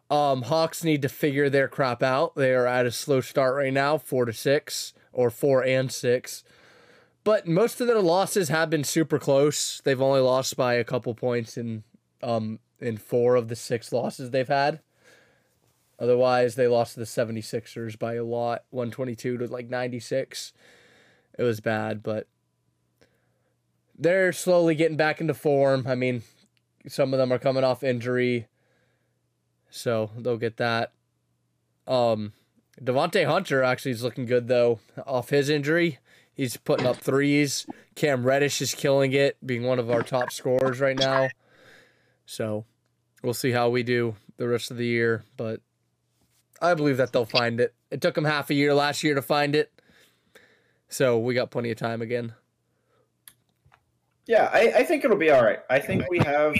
Um, 0.09 0.43
Hawks 0.43 0.83
need 0.83 1.01
to 1.01 1.09
figure 1.09 1.49
their 1.49 1.67
crap 1.67 2.01
out. 2.01 2.35
They 2.35 2.53
are 2.53 2.65
at 2.65 2.85
a 2.85 2.91
slow 2.91 3.21
start 3.21 3.55
right 3.55 3.73
now, 3.73 3.97
four 3.97 4.25
to 4.25 4.33
six 4.33 4.93
or 5.11 5.29
four 5.29 5.63
and 5.63 5.91
six. 5.91 6.43
But 7.23 7.47
most 7.47 7.81
of 7.81 7.87
their 7.87 7.99
losses 8.01 8.47
have 8.47 8.69
been 8.69 8.85
super 8.85 9.19
close. 9.19 9.81
They've 9.83 10.01
only 10.01 10.21
lost 10.21 10.55
by 10.55 10.75
a 10.75 10.85
couple 10.85 11.13
points 11.13 11.57
in 11.57 11.83
um 12.23 12.59
in 12.79 12.97
four 12.97 13.35
of 13.35 13.49
the 13.49 13.55
six 13.55 13.91
losses 13.91 14.31
they've 14.31 14.47
had. 14.47 14.79
Otherwise, 15.99 16.55
they 16.55 16.67
lost 16.67 16.93
to 16.93 16.99
the 16.99 17.05
76ers 17.05 17.97
by 17.97 18.13
a 18.13 18.23
lot, 18.23 18.65
122 18.69 19.37
to 19.39 19.47
like 19.47 19.67
96. 19.67 20.53
It 21.37 21.43
was 21.43 21.59
bad, 21.59 22.03
but 22.03 22.27
they're 23.97 24.31
slowly 24.31 24.75
getting 24.75 24.97
back 24.97 25.19
into 25.19 25.33
form. 25.33 25.85
I 25.87 25.95
mean, 25.95 26.21
some 26.87 27.13
of 27.13 27.17
them 27.17 27.33
are 27.33 27.39
coming 27.39 27.63
off 27.63 27.83
injury, 27.83 28.47
so 29.77 30.09
they'll 30.17 30.37
get 30.37 30.57
that. 30.57 30.91
Um, 31.85 32.33
Devonte 32.81 33.25
Hunter 33.25 33.63
actually 33.63 33.91
is 33.91 34.03
looking 34.03 34.25
good 34.25 34.47
though 34.47 34.79
off 35.05 35.29
his 35.29 35.49
injury. 35.49 35.99
He's 36.33 36.57
putting 36.57 36.85
up 36.85 36.97
threes. 36.97 37.65
Cam 37.95 38.23
Reddish 38.23 38.61
is 38.61 38.75
killing 38.75 39.13
it, 39.13 39.37
being 39.45 39.63
one 39.63 39.79
of 39.79 39.89
our 39.89 40.03
top 40.03 40.31
scorers 40.31 40.79
right 40.79 40.97
now. 40.97 41.29
So 42.25 42.65
we'll 43.23 43.33
see 43.33 43.51
how 43.51 43.69
we 43.69 43.83
do 43.83 44.15
the 44.37 44.47
rest 44.47 44.69
of 44.69 44.77
the 44.77 44.85
year, 44.85 45.23
but 45.35 45.61
I 46.61 46.73
believe 46.73 46.97
that 46.97 47.11
they'll 47.11 47.25
find 47.25 47.59
it. 47.59 47.73
It 47.89 48.01
took 48.01 48.15
them 48.15 48.25
half 48.25 48.49
a 48.49 48.53
year 48.53 48.73
last 48.73 49.03
year 49.03 49.15
to 49.15 49.21
find 49.21 49.55
it, 49.55 49.71
so 50.89 51.17
we 51.17 51.33
got 51.33 51.49
plenty 51.49 51.71
of 51.71 51.77
time 51.77 52.01
again. 52.01 52.33
Yeah, 54.27 54.49
I, 54.51 54.73
I 54.77 54.83
think 54.83 55.05
it'll 55.05 55.17
be 55.17 55.31
all 55.31 55.43
right. 55.43 55.59
I 55.69 55.79
think 55.79 56.09
we 56.09 56.19
have 56.19 56.55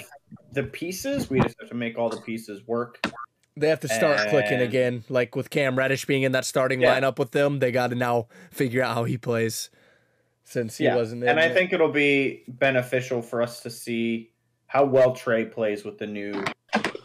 the 0.54 0.64
pieces. 0.64 1.30
We 1.30 1.40
just 1.42 1.56
have 1.60 1.70
to 1.70 1.76
make 1.76 1.98
all 1.98 2.10
the 2.10 2.22
pieces 2.22 2.66
work. 2.68 3.00
They 3.56 3.70
have 3.70 3.80
to 3.82 3.88
start 3.88 4.30
clicking 4.30 4.60
again. 4.62 5.04
Like 5.10 5.36
with 5.36 5.50
Cam 5.50 5.78
Reddish 5.78 6.06
being 6.06 6.24
in 6.24 6.32
that 6.34 6.46
starting 6.46 6.82
Yeah. 6.82 7.00
lineup 7.00 7.18
with 7.18 7.32
them, 7.32 7.60
they 7.60 7.72
got 7.72 7.88
to 7.90 7.96
now 7.96 8.28
figure 8.52 8.84
out 8.84 8.94
how 8.94 9.04
he 9.04 9.18
plays 9.18 9.70
since 10.44 10.78
he 10.78 10.86
yeah, 10.86 10.96
wasn't 10.96 11.22
there. 11.22 11.30
and 11.32 11.40
I 11.40 11.50
think 11.54 11.74
it'll 11.74 11.92
be 11.92 12.44
beneficial 12.48 13.22
for 13.22 13.42
us 13.42 13.62
to 13.62 13.70
see 13.70 14.32
how 14.68 14.86
well 14.86 15.12
Trae 15.14 15.52
plays 15.52 15.84
with 15.84 15.98
the 15.98 16.08
new 16.08 16.44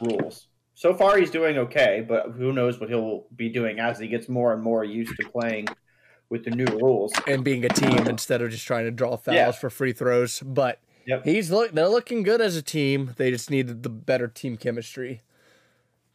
rules. 0.00 0.46
So 0.74 0.94
far, 0.94 1.16
he's 1.18 1.30
doing 1.30 1.58
okay, 1.58 2.04
but 2.06 2.30
who 2.32 2.52
knows 2.52 2.78
what 2.80 2.88
he'll 2.88 3.26
be 3.36 3.48
doing 3.48 3.78
as 3.78 3.98
he 3.98 4.08
gets 4.08 4.28
more 4.28 4.52
and 4.52 4.62
more 4.62 4.84
used 4.84 5.16
to 5.20 5.28
playing 5.28 5.68
with 6.28 6.44
the 6.44 6.50
new 6.50 6.64
rules. 6.64 7.12
and 7.26 7.44
being 7.44 7.64
a 7.64 7.68
team 7.68 7.98
um, 8.00 8.08
instead 8.08 8.42
of 8.42 8.50
just 8.50 8.66
trying 8.66 8.84
to 8.84 8.90
draw 8.90 9.16
fouls 9.16 9.34
Yeah. 9.36 9.50
for 9.52 9.70
free 9.70 9.92
throws. 9.92 10.40
But 10.40 10.80
Yep. 11.06 11.24
he's 11.24 11.50
look 11.50 11.72
they're 11.72 11.88
looking 11.88 12.22
good 12.22 12.40
as 12.40 12.56
a 12.56 12.62
team. 12.62 13.14
They 13.16 13.30
just 13.30 13.50
needed 13.50 13.82
the 13.82 13.88
better 13.88 14.28
team 14.28 14.56
chemistry. 14.56 15.22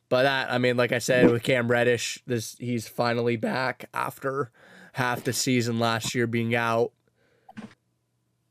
But 0.09 0.23
that 0.23 0.51
I 0.51 0.57
mean, 0.57 0.77
like 0.77 0.91
I 0.91 0.99
said, 0.99 1.29
with 1.29 1.43
Cam 1.43 1.69
Reddish, 1.69 2.23
this 2.25 2.55
he's 2.59 2.87
finally 2.87 3.35
back 3.35 3.89
after 3.93 4.51
half 4.93 5.23
the 5.23 5.33
season 5.33 5.79
last 5.79 6.15
year 6.15 6.27
being 6.27 6.55
out. 6.55 6.91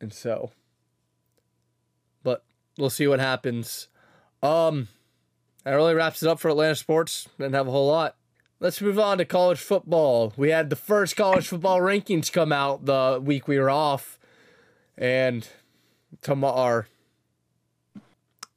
And 0.01 0.13
so 0.13 0.51
but 2.23 2.45
we'll 2.79 2.91
see 2.91 3.07
what 3.07 3.21
happens. 3.21 3.89
Um 4.43 4.89
that 5.65 5.73
really 5.73 5.95
wraps 5.95 6.23
it 6.23 6.29
up 6.29 6.39
for 6.39 6.49
Atlanta 6.49 6.77
sports. 6.77 7.29
Didn't 7.39 7.55
have 7.55 7.67
a 7.67 7.73
whole 7.73 7.89
lot. 7.89 8.17
Let's 8.59 8.81
move 8.81 8.99
on 8.99 9.19
to 9.19 9.25
college 9.25 9.59
football. 9.59 10.33
We 10.37 10.51
had 10.51 10.71
the 10.71 10.77
first 10.77 11.15
college 11.15 11.49
football 11.49 11.81
rankings 11.81 12.33
come 12.33 12.53
out 12.53 12.87
the 12.87 13.21
week 13.23 13.47
we 13.49 13.59
were 13.59 13.69
off, 13.69 14.19
and 14.97 15.47
tomorrow 16.23 16.85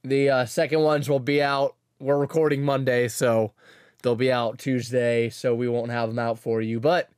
the 0.04 0.30
uh, 0.30 0.45
second 0.45 0.82
ones 0.82 1.10
will 1.10 1.19
be 1.19 1.41
out. 1.41 1.76
We're 2.00 2.17
recording 2.17 2.63
Monday, 2.63 3.08
so 3.08 3.54
they'll 4.02 4.15
be 4.15 4.32
out 4.32 4.58
Tuesday, 4.58 5.30
so 5.30 5.54
we 5.54 5.67
won't 5.67 5.91
have 5.91 6.10
them 6.10 6.19
out 6.19 6.39
for 6.39 6.62
you. 6.62 6.80
But 6.80 7.10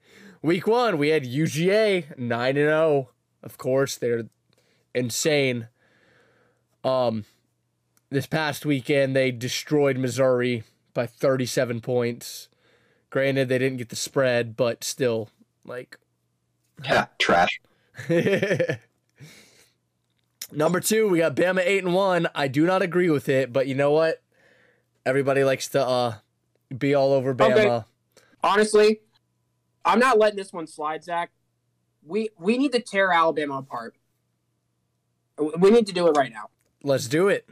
week 0.41 0.65
one, 0.67 0.97
we 0.97 1.09
had 1.09 1.23
UGA 1.23 2.17
nine 2.17 2.57
and 2.57 2.67
zero. 2.67 3.09
Of 3.43 3.57
course, 3.57 3.97
they're 3.97 4.25
insane. 4.95 5.67
Um, 6.83 7.25
this 8.09 8.25
past 8.25 8.65
weekend 8.65 9.15
they 9.15 9.31
destroyed 9.31 9.97
Missouri 9.97 10.63
by 10.93 11.05
37 11.05 11.81
points. 11.81 12.49
Granted, 13.09 13.49
they 13.49 13.57
didn't 13.59 13.77
get 13.77 13.89
the 13.89 13.95
spread, 13.95 14.55
but 14.55 14.83
still, 14.83 15.29
like. 15.65 15.97
Yeah, 16.83 17.07
trash. 17.19 17.61
Number 20.51 20.79
two, 20.79 21.07
we 21.09 21.19
got 21.19 21.35
Bama 21.35 21.61
eight 21.63 21.83
and 21.83 21.93
one. 21.93 22.27
I 22.35 22.47
do 22.47 22.65
not 22.65 22.81
agree 22.81 23.09
with 23.09 23.29
it, 23.29 23.53
but 23.53 23.67
you 23.67 23.75
know 23.75 23.91
what? 23.91 24.21
Everybody 25.05 25.43
likes 25.43 25.67
to 25.69 25.85
uh 25.85 26.13
be 26.77 26.93
all 26.93 27.13
over 27.13 27.33
Bama. 27.33 27.51
Okay. 27.53 27.85
Honestly, 28.43 29.01
I'm 29.85 29.99
not 29.99 30.17
letting 30.17 30.37
this 30.37 30.51
one 30.51 30.67
slide, 30.67 31.03
Zach. 31.03 31.31
We 32.05 32.29
we 32.37 32.57
need 32.57 32.71
to 32.73 32.79
tear 32.81 33.11
Alabama 33.11 33.59
apart. 33.59 33.95
We 35.37 35.71
need 35.71 35.87
to 35.87 35.93
do 35.93 36.07
it 36.07 36.11
right 36.11 36.31
now 36.31 36.49
Let's 36.83 37.07
do 37.07 37.27
it. 37.29 37.49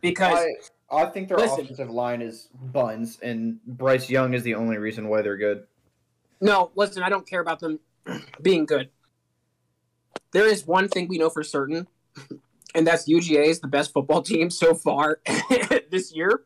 because 0.00 0.46
I, 0.90 0.96
I 1.02 1.06
think 1.06 1.28
their 1.28 1.36
Listen. 1.36 1.64
offensive 1.64 1.90
line 1.90 2.22
is 2.22 2.48
buns, 2.72 3.18
and 3.20 3.62
Bryce 3.66 4.08
Young 4.08 4.32
is 4.32 4.42
the 4.44 4.54
only 4.54 4.78
reason 4.78 5.08
why 5.08 5.20
they're 5.20 5.36
good. 5.36 5.64
no, 6.40 6.70
listen, 6.74 7.02
I 7.02 7.08
don't 7.10 7.26
care 7.28 7.40
about 7.40 7.60
them 7.60 7.80
being 8.42 8.64
good. 8.64 8.88
There 10.32 10.46
is 10.46 10.66
one 10.66 10.88
thing 10.88 11.08
we 11.08 11.18
know 11.18 11.28
for 11.28 11.42
certain, 11.42 11.86
and 12.74 12.86
that's 12.86 13.08
UGA 13.08 13.46
is 13.46 13.60
the 13.60 13.68
best 13.68 13.92
football 13.92 14.22
team 14.32 14.50
so 14.50 14.74
far 14.74 15.20
this 15.90 16.14
year, 16.14 16.42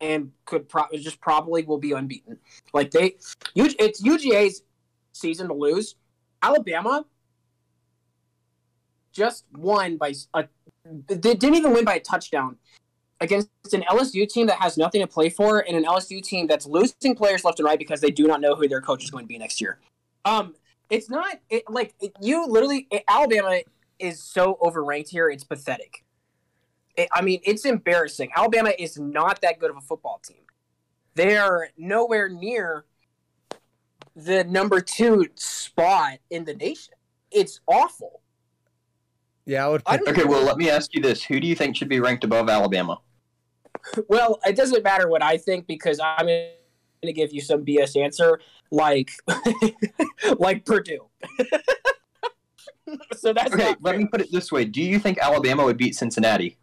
and 0.00 0.32
could 0.44 0.68
pro- 0.68 0.86
just 0.94 1.20
probably 1.20 1.62
will 1.62 1.78
be 1.78 1.92
unbeaten. 1.92 2.38
Like 2.72 2.90
they, 2.90 3.16
it's 3.54 4.02
UGA's 4.02 4.62
season 5.12 5.48
to 5.48 5.54
lose. 5.54 5.94
Alabama 6.42 7.04
just 9.12 9.44
won 9.56 9.96
by 9.96 10.14
a, 10.34 10.44
they 11.06 11.34
didn't 11.34 11.54
even 11.54 11.72
win 11.72 11.84
by 11.84 11.94
a 11.96 12.00
touchdown 12.00 12.56
against 13.20 13.50
an 13.72 13.82
LSU 13.82 14.26
team 14.26 14.46
that 14.46 14.58
has 14.60 14.78
nothing 14.78 15.00
to 15.00 15.06
play 15.06 15.28
for, 15.28 15.60
and 15.60 15.76
an 15.76 15.84
LSU 15.84 16.22
team 16.22 16.46
that's 16.46 16.66
losing 16.66 17.14
players 17.14 17.44
left 17.44 17.58
and 17.58 17.66
right 17.66 17.78
because 17.78 18.00
they 18.00 18.10
do 18.10 18.26
not 18.26 18.40
know 18.40 18.54
who 18.54 18.66
their 18.66 18.80
coach 18.80 19.04
is 19.04 19.10
going 19.10 19.24
to 19.24 19.28
be 19.28 19.38
next 19.38 19.60
year. 19.60 19.78
Um, 20.24 20.54
it's 20.88 21.10
not 21.10 21.40
it, 21.50 21.64
like 21.68 21.94
you 22.20 22.46
literally 22.46 22.86
it- 22.90 23.04
Alabama 23.08 23.60
is 24.00 24.22
so 24.22 24.58
overranked 24.62 25.08
here. 25.10 25.28
It's 25.28 25.44
pathetic. 25.44 26.04
It- 26.96 27.08
I 27.12 27.22
mean, 27.22 27.40
it's 27.44 27.64
embarrassing. 27.64 28.30
Alabama 28.36 28.72
is 28.78 28.98
not 28.98 29.40
that 29.42 29.58
good 29.58 29.70
of 29.70 29.76
a 29.76 29.80
football 29.80 30.20
team. 30.24 30.42
They 31.14 31.36
are 31.36 31.68
nowhere 31.76 32.28
near 32.28 32.84
the 34.14 34.44
number 34.44 34.80
two 34.80 35.26
spot 35.34 36.18
in 36.30 36.44
the 36.44 36.54
nation. 36.54 36.94
It's 37.30 37.60
awful. 37.66 38.22
Yeah, 39.46 39.66
I 39.66 39.68
would. 39.68 39.82
I 39.86 39.96
Pick, 39.96 40.06
don't 40.06 40.18
Okay, 40.18 40.28
well, 40.28 40.42
let 40.44 40.56
me 40.56 40.70
ask 40.70 40.94
you 40.94 41.02
this: 41.02 41.22
Who 41.24 41.40
do 41.40 41.46
you 41.46 41.56
think 41.56 41.76
should 41.76 41.88
be 41.88 42.00
ranked 42.00 42.24
above 42.24 42.48
Alabama? 42.48 43.00
Well, 44.08 44.38
it 44.44 44.56
doesn't 44.56 44.84
matter 44.84 45.08
what 45.08 45.22
I 45.22 45.38
think 45.38 45.66
because 45.66 46.00
I'm 46.00 46.26
going 46.26 46.50
to 47.02 47.12
give 47.12 47.32
you 47.32 47.40
some 47.40 47.64
BS 47.64 47.98
answer, 48.00 48.38
like 48.70 49.10
like 50.38 50.66
Purdue. 50.66 51.06
so 53.16 53.32
that's 53.32 53.52
Okay, 53.52 53.74
let 53.80 53.96
me 53.98 54.06
put 54.06 54.20
it 54.20 54.30
this 54.32 54.50
way: 54.52 54.64
Do 54.64 54.82
you 54.82 54.98
think 54.98 55.18
Alabama 55.18 55.64
would 55.64 55.76
beat 55.76 55.94
Cincinnati? 55.94 56.58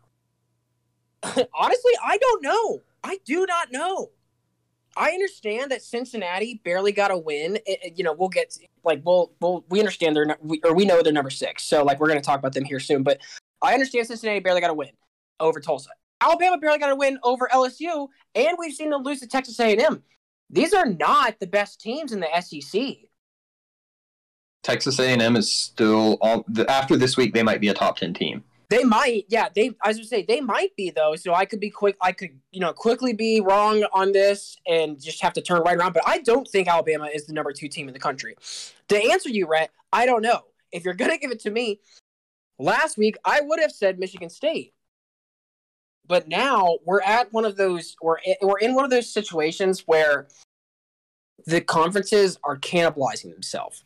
honestly, 1.24 1.92
I 2.06 2.18
don't 2.18 2.44
know. 2.44 2.82
I 3.04 3.20
do 3.26 3.46
not 3.46 3.72
know. 3.72 4.12
I 4.96 5.12
understand 5.12 5.72
that 5.72 5.84
Cincinnati 5.84 6.60
barely 6.64 6.92
got 6.92 7.12
a 7.12 7.18
win. 7.18 7.58
It- 7.66 7.80
it- 7.84 7.94
you 7.98 8.04
know, 8.04 8.14
we'll 8.14 8.30
get 8.30 8.58
like 8.84 9.02
we'll 9.06 9.32
we'll 9.40 9.66
we 9.70 9.80
understand 9.80 10.16
they're 10.16 10.26
not, 10.26 10.44
we, 10.44 10.60
or 10.64 10.74
we 10.74 10.86
know 10.86 11.02
they're 11.02 11.14
number 11.14 11.30
six. 11.30 11.64
So 11.64 11.84
like 11.84 12.00
we're 12.00 12.08
going 12.08 12.20
to 12.20 12.26
talk 12.26 12.40
about 12.40 12.54
them 12.54 12.66
here 12.66 12.80
soon. 12.80 13.04
But 13.04 13.20
I 13.62 13.74
understand 13.74 14.08
Cincinnati 14.08 14.40
barely 14.40 14.62
got 14.62 14.70
a 14.72 14.74
win 14.74 14.90
over 15.40 15.60
Tulsa. 15.60 15.90
Alabama 16.20 16.58
barely 16.58 16.80
got 16.80 16.92
a 16.92 16.96
win 16.96 17.20
over 17.24 17.48
LSU, 17.54 18.08
and 18.34 18.58
we've 18.58 18.74
seen 18.74 18.90
them 18.90 19.04
lose 19.04 19.20
to 19.20 19.28
Texas 19.28 19.60
A&M. 19.60 20.02
These 20.50 20.74
are 20.74 20.86
not 20.86 21.40
the 21.40 21.46
best 21.46 21.80
teams 21.80 22.12
in 22.12 22.20
the 22.20 22.42
SEC. 22.42 23.07
Texas 24.68 25.00
A&M 25.00 25.38
is 25.38 25.50
still. 25.50 26.18
The, 26.50 26.70
after 26.70 26.98
this 26.98 27.16
week, 27.16 27.34
they 27.34 27.42
might 27.42 27.62
be 27.62 27.70
a 27.70 27.74
top 27.74 27.96
ten 27.96 28.14
team. 28.14 28.44
They 28.70 28.84
might, 28.84 29.24
yeah. 29.30 29.48
They, 29.56 29.72
I 29.82 29.88
was 29.88 29.96
gonna 29.96 30.08
say 30.08 30.26
they 30.28 30.42
might 30.42 30.76
be 30.76 30.90
though. 30.90 31.16
So 31.16 31.34
I 31.34 31.46
could 31.46 31.62
be 31.62 31.70
quick. 31.70 31.96
I 32.02 32.12
could, 32.12 32.32
you 32.52 32.60
know, 32.60 32.74
quickly 32.74 33.14
be 33.14 33.40
wrong 33.40 33.86
on 33.94 34.12
this 34.12 34.58
and 34.68 35.02
just 35.02 35.22
have 35.22 35.32
to 35.34 35.42
turn 35.42 35.62
right 35.62 35.78
around. 35.78 35.94
But 35.94 36.04
I 36.06 36.18
don't 36.18 36.46
think 36.46 36.68
Alabama 36.68 37.06
is 37.06 37.26
the 37.28 37.32
number 37.32 37.54
two 37.54 37.70
team 37.70 37.88
in 37.88 37.94
the 37.94 38.00
country. 38.00 38.36
To 38.90 39.02
answer 39.02 39.30
you, 39.30 39.48
Rhett, 39.48 39.72
I 39.94 40.06
don't 40.06 40.22
know. 40.22 40.42
If 40.74 40.84
you're 40.84 40.96
gonna 40.96 41.18
give 41.18 41.32
it 41.32 41.40
to 41.42 41.50
me, 41.50 41.80
last 42.60 42.98
week 42.98 43.16
I 43.24 43.40
would 43.40 43.62
have 43.62 43.72
said 43.72 43.98
Michigan 43.98 44.30
State. 44.30 44.74
But 46.06 46.28
now 46.28 46.80
we're 46.84 47.02
at 47.04 47.32
one 47.32 47.46
of 47.46 47.56
those. 47.56 47.96
We're 48.02 48.18
we're 48.42 48.60
in 48.60 48.76
one 48.76 48.84
of 48.84 48.92
those 48.92 49.10
situations 49.10 49.84
where 49.86 50.28
the 51.46 51.62
conferences 51.62 52.38
are 52.44 52.58
cannibalizing 52.58 53.32
themselves. 53.32 53.86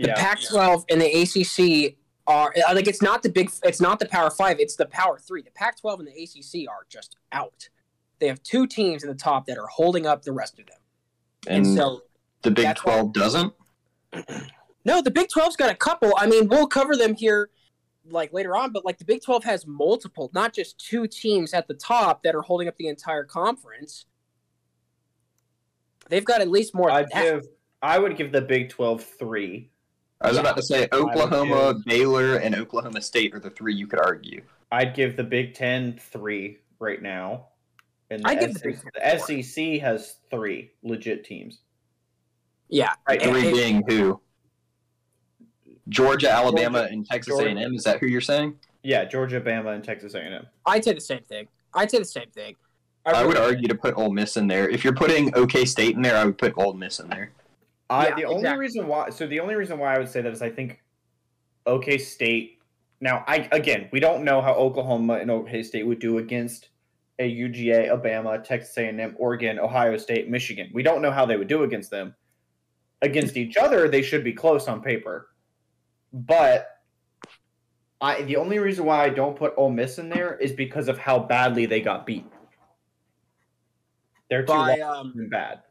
The 0.00 0.08
Yeah. 0.08 0.14
Pac-12 0.16 0.84
and 0.90 1.00
the 1.00 1.06
ACC 1.90 1.96
are 2.26 2.54
uh, 2.66 2.74
like 2.74 2.86
it's 2.88 3.02
not 3.02 3.22
the 3.22 3.28
big, 3.28 3.50
it's 3.62 3.80
not 3.80 3.98
the 3.98 4.06
Power 4.06 4.30
Five, 4.30 4.58
it's 4.58 4.76
the 4.76 4.86
Power 4.86 5.18
Three. 5.18 5.42
The 5.42 5.50
Pac-12 5.50 5.98
and 5.98 6.08
the 6.08 6.22
ACC 6.22 6.68
are 6.68 6.86
just 6.88 7.16
out. 7.32 7.68
They 8.18 8.26
have 8.28 8.42
two 8.42 8.66
teams 8.66 9.02
in 9.02 9.10
the 9.10 9.14
top 9.14 9.44
that 9.46 9.58
are 9.58 9.66
holding 9.66 10.06
up 10.06 10.22
the 10.22 10.32
rest 10.32 10.58
of 10.58 10.66
them, 10.66 10.78
and, 11.46 11.66
And 11.66 11.76
so 11.76 12.02
the 12.42 12.50
Big 12.50 12.64
that's 12.64 12.82
why- 12.84 12.92
Twelve 12.94 13.12
doesn't. 13.12 13.52
no, 14.84 15.02
the 15.02 15.10
Big 15.10 15.28
12's 15.28 15.56
got 15.56 15.70
a 15.70 15.74
couple. 15.74 16.12
I 16.16 16.26
mean, 16.26 16.48
we'll 16.48 16.66
cover 16.66 16.96
them 16.96 17.14
here 17.14 17.50
like 18.08 18.32
later 18.32 18.56
on, 18.56 18.72
but 18.72 18.84
like 18.84 18.98
the 18.98 19.04
Big 19.04 19.22
12 19.22 19.44
has 19.44 19.66
multiple, 19.66 20.30
not 20.34 20.52
just 20.54 20.78
two 20.78 21.06
teams 21.06 21.52
at 21.54 21.68
the 21.68 21.74
top 21.74 22.22
that 22.22 22.34
are 22.34 22.40
holding 22.42 22.66
up 22.68 22.76
the 22.76 22.88
entire 22.88 23.22
conference. 23.24 24.06
They've 26.08 26.24
got 26.24 26.40
at 26.40 26.48
least 26.48 26.74
more 26.74 26.90
I'd 26.90 27.10
give. 27.10 27.46
I 27.82 27.98
would 27.98 28.16
give 28.16 28.32
the 28.32 28.40
Big 28.42 28.68
Twelve 28.68 29.02
three. 29.02 29.70
I 30.20 30.28
was 30.28 30.36
about 30.36 30.56
to 30.56 30.62
say 30.62 30.86
Oklahoma, 30.92 31.74
give- 31.74 31.84
Baylor, 31.86 32.36
and 32.36 32.54
Oklahoma 32.54 33.00
State 33.00 33.34
are 33.34 33.40
the 33.40 33.50
three 33.50 33.74
you 33.74 33.86
could 33.86 34.00
argue. 34.00 34.42
I'd 34.70 34.94
give 34.94 35.16
the 35.16 35.24
Big 35.24 35.54
Ten 35.54 35.98
three 35.98 36.58
right 36.78 37.00
now. 37.00 37.46
And 38.10 38.22
the, 38.22 38.28
I'd 38.28 38.40
give 38.40 38.52
the 38.54 38.58
SEC, 38.58 38.64
Big 38.64 38.80
Ten 39.02 39.18
the. 39.18 39.42
SEC 39.42 39.80
has 39.80 40.16
three 40.30 40.72
legit 40.82 41.24
teams. 41.24 41.60
yeah, 42.68 42.92
Right. 43.08 43.22
Three 43.22 43.46
and- 43.48 43.56
being 43.56 43.82
who? 43.88 44.20
Georgia, 45.88 46.30
Alabama, 46.30 46.86
and 46.90 47.04
Texas 47.06 47.32
Georgia. 47.34 47.48
A&M. 47.48 47.74
Is 47.74 47.82
that 47.84 47.98
who 47.98 48.06
you're 48.06 48.20
saying? 48.20 48.54
Yeah, 48.84 49.04
Georgia, 49.06 49.40
Bama, 49.40 49.74
and 49.74 49.82
Texas 49.82 50.14
A&M. 50.14 50.46
I'd 50.66 50.84
say 50.84 50.92
the 50.92 51.00
same 51.00 51.22
thing. 51.24 51.48
I'd 51.74 51.90
say 51.90 51.98
the 51.98 52.04
same 52.04 52.30
thing. 52.32 52.54
I 53.06 53.24
would 53.24 53.36
argue 53.38 53.66
to 53.66 53.74
put 53.74 53.96
Ole 53.96 54.12
Miss 54.12 54.36
in 54.36 54.46
there. 54.46 54.68
If 54.68 54.84
you're 54.84 54.94
putting 54.94 55.34
OK 55.34 55.64
State 55.64 55.96
in 55.96 56.02
there, 56.02 56.16
I 56.16 56.24
would 56.26 56.38
put 56.38 56.52
Ole 56.58 56.74
Miss 56.74 57.00
in 57.00 57.08
there. 57.08 57.32
I 57.90 58.08
Yeah, 58.08 58.14
the 58.14 58.24
only 58.24 58.38
exactly. 58.38 58.60
reason 58.60 58.86
why 58.86 59.10
so 59.10 59.26
the 59.26 59.40
only 59.40 59.56
reason 59.56 59.78
why 59.78 59.94
I 59.94 59.98
would 59.98 60.08
say 60.08 60.22
that 60.22 60.32
is 60.32 60.40
I 60.40 60.50
think 60.50 60.80
OK 61.66 61.98
State 61.98 62.58
now 63.00 63.24
I 63.26 63.48
again 63.52 63.88
we 63.92 64.00
don't 64.00 64.24
know 64.24 64.40
how 64.40 64.54
Oklahoma 64.54 65.14
and 65.14 65.30
OK 65.30 65.62
State 65.62 65.86
would 65.86 65.98
do 65.98 66.18
against 66.18 66.70
a 67.18 67.30
UGA, 67.30 67.88
Alabama, 67.88 68.38
Texas 68.38 68.74
A&M, 68.78 69.14
Oregon, 69.18 69.58
Ohio 69.58 69.98
State, 69.98 70.30
Michigan. 70.30 70.70
We 70.72 70.82
don't 70.82 71.02
know 71.02 71.10
how 71.10 71.26
they 71.26 71.36
would 71.36 71.48
do 71.48 71.64
against 71.64 71.90
them. 71.90 72.14
Against 73.02 73.36
each 73.36 73.58
other, 73.58 73.88
they 73.88 74.00
should 74.00 74.24
be 74.24 74.32
close 74.32 74.68
on 74.68 74.80
paper. 74.80 75.28
But 76.14 76.68
I 78.00 78.22
the 78.22 78.36
only 78.36 78.58
reason 78.58 78.84
why 78.84 79.04
I 79.04 79.10
don't 79.10 79.36
put 79.36 79.52
Ole 79.56 79.70
Miss 79.70 79.98
in 79.98 80.08
there 80.08 80.36
is 80.36 80.52
because 80.52 80.88
of 80.88 80.98
how 80.98 81.18
badly 81.18 81.66
they 81.66 81.80
got 81.80 82.06
beat. 82.06 82.26
They're 84.28 84.42
too 84.42 84.52
by 84.52 84.80
um, 84.80 85.12
bad. 85.30 85.62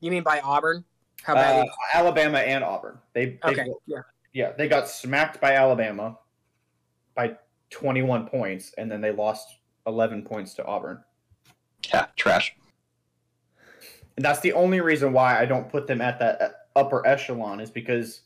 you 0.00 0.10
mean 0.10 0.22
by 0.22 0.40
Auburn? 0.40 0.84
How 1.22 1.34
bad? 1.34 1.66
Uh, 1.66 1.70
Alabama 1.94 2.38
and 2.38 2.62
Auburn. 2.62 2.98
They, 3.12 3.38
they 3.44 3.52
okay, 3.52 3.66
yeah. 3.86 3.98
yeah, 4.32 4.52
they 4.52 4.68
got 4.68 4.88
smacked 4.88 5.40
by 5.40 5.54
Alabama 5.54 6.18
by 7.14 7.36
21 7.70 8.26
points, 8.28 8.72
and 8.78 8.90
then 8.90 9.00
they 9.00 9.10
lost 9.10 9.58
11 9.86 10.22
points 10.22 10.54
to 10.54 10.64
Auburn. 10.64 11.02
Yeah, 11.92 12.06
trash. 12.16 12.54
And 14.16 14.24
that's 14.24 14.40
the 14.40 14.52
only 14.52 14.80
reason 14.80 15.12
why 15.12 15.40
I 15.40 15.44
don't 15.44 15.68
put 15.68 15.86
them 15.86 16.00
at 16.00 16.18
that 16.18 16.40
uh, 16.40 16.48
upper 16.74 17.06
echelon 17.06 17.60
is 17.60 17.70
because 17.70 18.22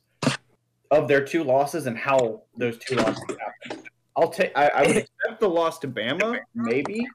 of 0.91 1.09
their 1.09 1.24
two 1.24 1.45
losses 1.45 1.86
and 1.86 1.97
how 1.97 2.43
those 2.57 2.78
two 2.78 2.97
losses 2.97 3.24
happened. 3.28 3.88
I'll 4.16 4.28
take. 4.28 4.53
I, 4.57 4.68
I 4.68 4.86
would 4.86 4.97
accept 4.97 5.41
the 5.41 5.49
loss 5.49 5.78
to 5.80 5.88
Bama, 5.88 6.38
maybe 6.55 7.07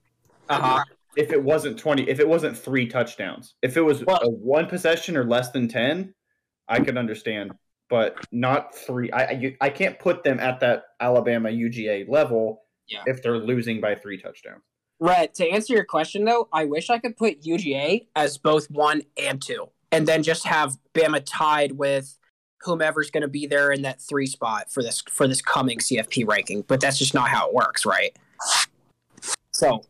Uh 0.50 0.60
huh. 0.60 0.84
If 1.16 1.32
it 1.32 1.42
wasn't 1.44 1.78
20. 1.78 2.04
If 2.10 2.20
it 2.20 2.28
wasn't 2.28 2.58
three 2.58 2.88
touchdowns. 2.88 3.56
If 3.62 3.78
it 3.78 3.82
was 3.82 4.04
Well- 4.06 4.32
one 4.32 4.68
possession 4.68 5.16
or 5.18 5.24
less 5.24 5.52
than 5.52 5.68
10, 5.68 6.14
I 6.68 6.80
could 6.80 6.98
understand. 6.98 7.54
But 7.90 8.18
not 8.32 8.76
three. 8.76 9.12
I, 9.12 9.26
I 9.26 9.32
you- 9.32 9.58
I 9.62 9.70
can't 9.70 10.00
put 10.00 10.24
them 10.24 10.40
at 10.40 10.60
that 10.62 10.84
Alabama 11.00 11.50
UGA 11.50 12.06
level 12.10 12.64
Yeah. 12.88 13.04
if 13.06 13.22
they're 13.22 13.38
losing 13.38 13.80
by 13.80 13.96
three 13.96 14.20
touchdowns. 14.20 14.64
Right. 15.00 15.34
To 15.36 15.48
answer 15.48 15.74
your 15.74 15.86
question, 15.86 16.26
though, 16.26 16.48
I 16.52 16.66
wish 16.66 16.90
I 16.90 16.98
could 17.00 17.16
put 17.18 17.42
UGA 17.46 18.08
as 18.16 18.38
both 18.38 18.72
one 18.72 19.04
and 19.22 19.42
two, 19.42 19.70
and 19.92 20.08
then 20.08 20.24
just 20.24 20.46
have 20.48 20.78
Bama 20.94 21.22
tied 21.26 21.74
with 21.74 22.18
whomever's 22.62 23.12
going 23.12 23.22
to 23.22 23.28
be 23.28 23.46
there 23.46 23.72
in 23.72 23.84
that 23.84 24.02
three 24.02 24.26
spot 24.26 24.72
for 24.72 24.82
this 24.82 25.02
for 25.10 25.28
this 25.28 25.42
coming 25.42 25.78
CFP 25.80 26.26
ranking. 26.28 26.62
But 26.64 26.80
that's 26.82 26.98
just 26.98 27.14
not 27.14 27.28
how 27.30 27.50
it 27.50 27.54
works, 27.54 27.86
right? 27.86 28.18
So 29.52 29.82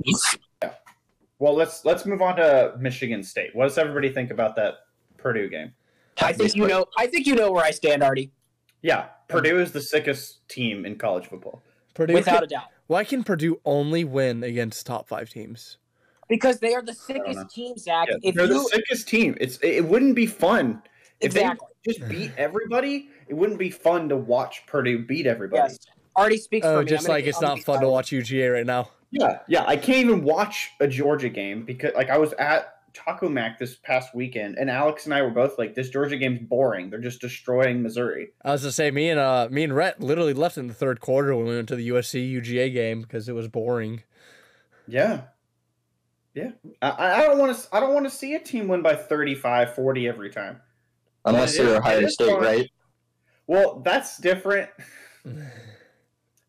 Well, 1.45 1.53
let's 1.53 1.85
let's 1.85 2.07
move 2.07 2.23
on 2.23 2.37
to 2.37 2.73
Michigan 2.79 3.21
State. 3.21 3.55
What 3.55 3.65
does 3.67 3.77
everybody 3.77 4.09
think 4.09 4.31
about 4.31 4.55
that 4.55 4.77
Purdue 5.17 5.47
game? 5.47 5.73
I 6.19 6.33
think 6.33 6.55
you 6.55 6.65
know. 6.67 6.87
I 6.97 7.05
think 7.05 7.27
you 7.27 7.35
know 7.35 7.51
where 7.51 7.63
I 7.63 7.69
stand, 7.69 8.01
Artie, 8.01 8.31
Yeah, 8.81 9.09
Purdue 9.27 9.59
is 9.59 9.71
the 9.71 9.79
sickest 9.79 10.49
team 10.49 10.87
in 10.87 10.95
college 10.97 11.27
football. 11.27 11.61
Purdue. 11.93 12.15
without 12.15 12.37
can- 12.37 12.43
a 12.45 12.47
doubt, 12.47 12.63
why 12.87 13.03
can 13.03 13.23
Purdue 13.23 13.61
only 13.63 14.03
win 14.03 14.43
against 14.43 14.87
top 14.87 15.07
five 15.07 15.29
teams? 15.29 15.77
because 16.27 16.57
they 16.61 16.73
are 16.73 16.81
the 16.81 16.95
sickest 16.95 17.47
team, 17.53 17.77
Zach. 17.77 18.07
Yeah, 18.09 18.15
if 18.23 18.33
they're 18.33 18.47
the 18.47 18.63
sickest 18.63 19.07
team. 19.07 19.37
It's 19.39 19.59
it 19.61 19.85
wouldn't 19.85 20.15
be 20.15 20.25
fun 20.25 20.81
if 21.21 21.35
they 21.35 21.47
just 21.87 22.09
beat 22.09 22.31
everybody. 22.39 23.11
It 23.27 23.35
wouldn't 23.35 23.59
be 23.59 23.69
fun 23.69 24.09
to 24.09 24.17
watch 24.17 24.63
Purdue 24.65 25.05
beat 25.05 25.27
everybody. 25.27 25.61
yes, 25.61 25.77
Artie 26.15 26.37
speaks 26.39 26.65
Oh, 26.65 26.77
for 26.77 26.83
me. 26.83 26.89
just 26.89 27.05
I'm 27.07 27.13
like 27.13 27.25
it's 27.25 27.39
not 27.39 27.57
be 27.57 27.61
fun 27.61 27.81
to 27.81 27.87
watch 27.89 28.09
UGA 28.09 28.51
right 28.51 28.65
now. 28.65 28.89
Yeah, 29.16 29.39
yeah. 29.47 29.63
I 29.66 29.78
can't 29.78 29.99
even 29.99 30.24
watch 30.24 30.74
a 30.82 30.88
Georgia 30.88 31.30
game 31.30 31.63
because 31.63 31.93
like 31.95 32.09
I 32.09 32.18
was 32.18 32.34
at 32.34 32.80
Taco 32.93 33.30
Mac 33.30 33.57
this 33.57 33.76
past 33.76 34.13
weekend, 34.13 34.57
and 34.57 34.70
Alex 34.70 35.05
and 35.05 35.13
I 35.13 35.22
were 35.22 35.30
both 35.30 35.57
like, 35.57 35.74
"This 35.74 35.89
Georgia 35.89 36.18
game's 36.18 36.41
boring. 36.41 36.89
They're 36.89 36.99
just 36.99 37.22
destroying 37.22 37.82
Missouri." 37.82 38.34
I 38.43 38.51
was 38.51 38.63
to 38.63 38.74
say, 38.74 38.91
me 38.91 39.09
and 39.09 39.20
uh, 39.20 39.47
me 39.49 39.63
and 39.63 39.74
Rhett 39.74 40.01
literally 40.01 40.34
left 40.34 40.57
in 40.57 40.68
the 40.68 40.74
third 40.74 40.99
quarter 40.99 41.34
when 41.34 41.45
we 41.45 41.55
went 41.55 41.70
to 41.70 41.78
the 41.78 41.89
USC 41.89 42.30
UGA 42.41 42.74
game 42.74 43.01
because 43.01 43.30
it 43.30 43.34
was 43.34 43.47
boring. 43.47 44.03
Yeah, 44.86 45.22
yeah. 46.34 46.51
I, 46.82 47.22
I 47.22 47.26
don't 47.26 47.38
want 47.38 47.57
to. 47.57 47.68
I 47.72 47.80
don't 47.80 47.93
want 47.93 48.05
to 48.05 48.11
see 48.11 48.36
a 48.36 48.39
team 48.39 48.68
win 48.68 48.82
by 48.82 48.95
35, 48.95 49.76
40 49.76 50.07
every 50.09 50.30
time. 50.30 50.59
Unless 51.24 51.55
they're 51.55 51.76
it 51.76 51.78
Ohio 51.78 52.07
State, 52.07 52.38
right? 52.38 52.70
Well, 53.47 53.80
that's 53.80 54.18
different. 54.18 54.70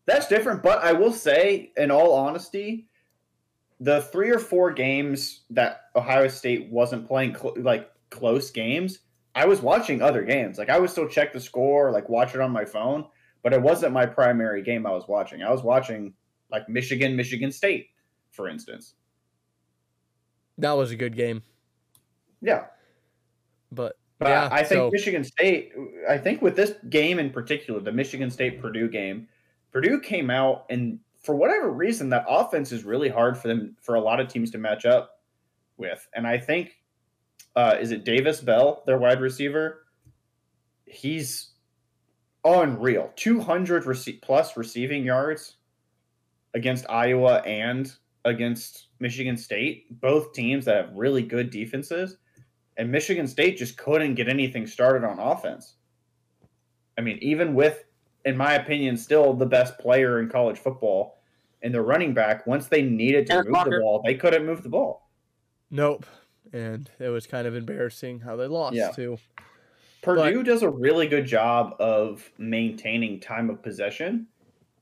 That's 0.07 0.27
different, 0.27 0.63
but 0.63 0.83
I 0.83 0.93
will 0.93 1.11
say, 1.13 1.71
in 1.77 1.91
all 1.91 2.13
honesty, 2.13 2.87
the 3.81 4.01
three 4.03 4.31
or 4.31 4.39
four 4.39 4.71
games 4.71 5.41
that 5.51 5.81
Ohio 5.95 6.27
State 6.29 6.71
wasn't 6.71 7.07
playing 7.07 7.35
cl- 7.35 7.53
like 7.57 7.91
close 8.09 8.49
games, 8.49 8.99
I 9.35 9.45
was 9.45 9.61
watching 9.61 10.01
other 10.01 10.23
games. 10.23 10.57
Like 10.57 10.69
I 10.69 10.79
would 10.79 10.89
still 10.89 11.07
check 11.07 11.33
the 11.33 11.39
score, 11.41 11.91
like 11.91 12.07
watch 12.09 12.33
it 12.33 12.41
on 12.41 12.51
my 12.51 12.65
phone, 12.65 13.05
but 13.43 13.53
it 13.53 13.61
wasn't 13.61 13.93
my 13.93 14.05
primary 14.05 14.63
game 14.63 14.87
I 14.87 14.91
was 14.91 15.07
watching. 15.07 15.43
I 15.43 15.51
was 15.51 15.61
watching 15.61 16.13
like 16.49 16.67
Michigan, 16.69 17.15
Michigan 17.15 17.51
State, 17.51 17.87
for 18.31 18.47
instance. 18.47 18.95
That 20.57 20.71
was 20.71 20.89
a 20.91 20.95
good 20.95 21.15
game, 21.15 21.43
Yeah, 22.41 22.65
but, 23.71 23.97
But 24.17 24.29
yeah, 24.29 24.49
I 24.51 24.63
think 24.63 24.79
so- 24.79 24.89
Michigan 24.91 25.23
State, 25.23 25.73
I 26.09 26.17
think 26.17 26.41
with 26.41 26.55
this 26.55 26.73
game 26.89 27.19
in 27.19 27.29
particular, 27.29 27.79
the 27.79 27.91
Michigan 27.91 28.31
State 28.31 28.59
Purdue 28.59 28.89
game, 28.89 29.27
Purdue 29.77 29.99
came 29.99 30.31
out 30.31 30.65
and 30.71 30.97
for 31.21 31.35
whatever 31.35 31.69
reason, 31.69 32.09
that 32.09 32.25
offense 32.27 32.71
is 32.71 32.83
really 32.83 33.09
hard 33.09 33.37
for 33.37 33.47
them 33.47 33.75
for 33.79 33.93
a 33.93 34.01
lot 34.01 34.19
of 34.19 34.27
teams 34.27 34.49
to 34.49 34.57
match 34.57 34.85
up 34.85 35.19
with. 35.77 36.07
And 36.15 36.25
I 36.25 36.39
think 36.39 36.77
uh, 37.55 37.75
is 37.79 37.91
it 37.91 38.03
David 38.03 38.43
Bell, 38.43 38.81
their 38.87 38.97
wide 38.97 39.21
receiver? 39.21 39.85
He's 40.85 41.51
unreal. 42.43 43.11
200 43.17 43.83
rece- 43.83 44.19
plus 44.19 44.57
receiving 44.57 45.03
yards 45.03 45.57
against 46.55 46.89
Iowa 46.89 47.43
and 47.45 47.93
against 48.25 48.87
Michigan 48.99 49.37
State, 49.37 50.01
both 50.01 50.33
teams 50.33 50.65
that 50.65 50.87
have 50.87 50.95
really 50.95 51.21
good 51.21 51.51
defenses 51.51 52.17
and 52.77 52.91
Michigan 52.91 53.27
State 53.27 53.57
just 53.57 53.77
couldn't 53.77 54.15
get 54.15 54.27
anything 54.27 54.65
started 54.65 55.07
on 55.07 55.19
offense. 55.19 55.75
I 56.97 57.01
mean, 57.01 57.19
even 57.21 57.53
with, 57.53 57.83
in 58.27 58.35
my 58.35 58.53
opinion, 58.55 58.97
still 58.97 59.33
the 59.33 59.45
best 59.45 59.79
player 59.79 60.19
in 60.19 60.29
college 60.29 60.57
football 60.57 61.17
and 61.63 61.73
the 61.73 61.81
running 61.81 62.13
back, 62.13 62.45
once 62.45 62.67
they 62.67 62.81
needed 62.81 63.25
to 63.27 63.33
Eric 63.33 63.47
move 63.49 63.63
the 63.65 63.79
ball, 63.79 64.01
they 64.05 64.15
couldn't 64.15 64.45
move 64.45 64.63
the 64.63 64.69
ball. 64.69 65.09
nope. 65.71 66.05
And 66.53 66.89
it 66.99 67.09
was 67.09 67.27
kind 67.27 67.45
of 67.45 67.55
embarrassing 67.55 68.21
how 68.21 68.37
they 68.37 68.47
lost 68.47 68.75
Yeah. 68.75 68.91
too. 68.91 69.17
Purdue 70.01 70.43
does 70.43 70.61
a 70.61 70.69
really 70.69 71.07
good 71.07 71.25
job 71.25 71.75
of 71.79 72.29
maintaining 72.37 73.19
time 73.19 73.49
of 73.49 73.61
possession 73.61 74.27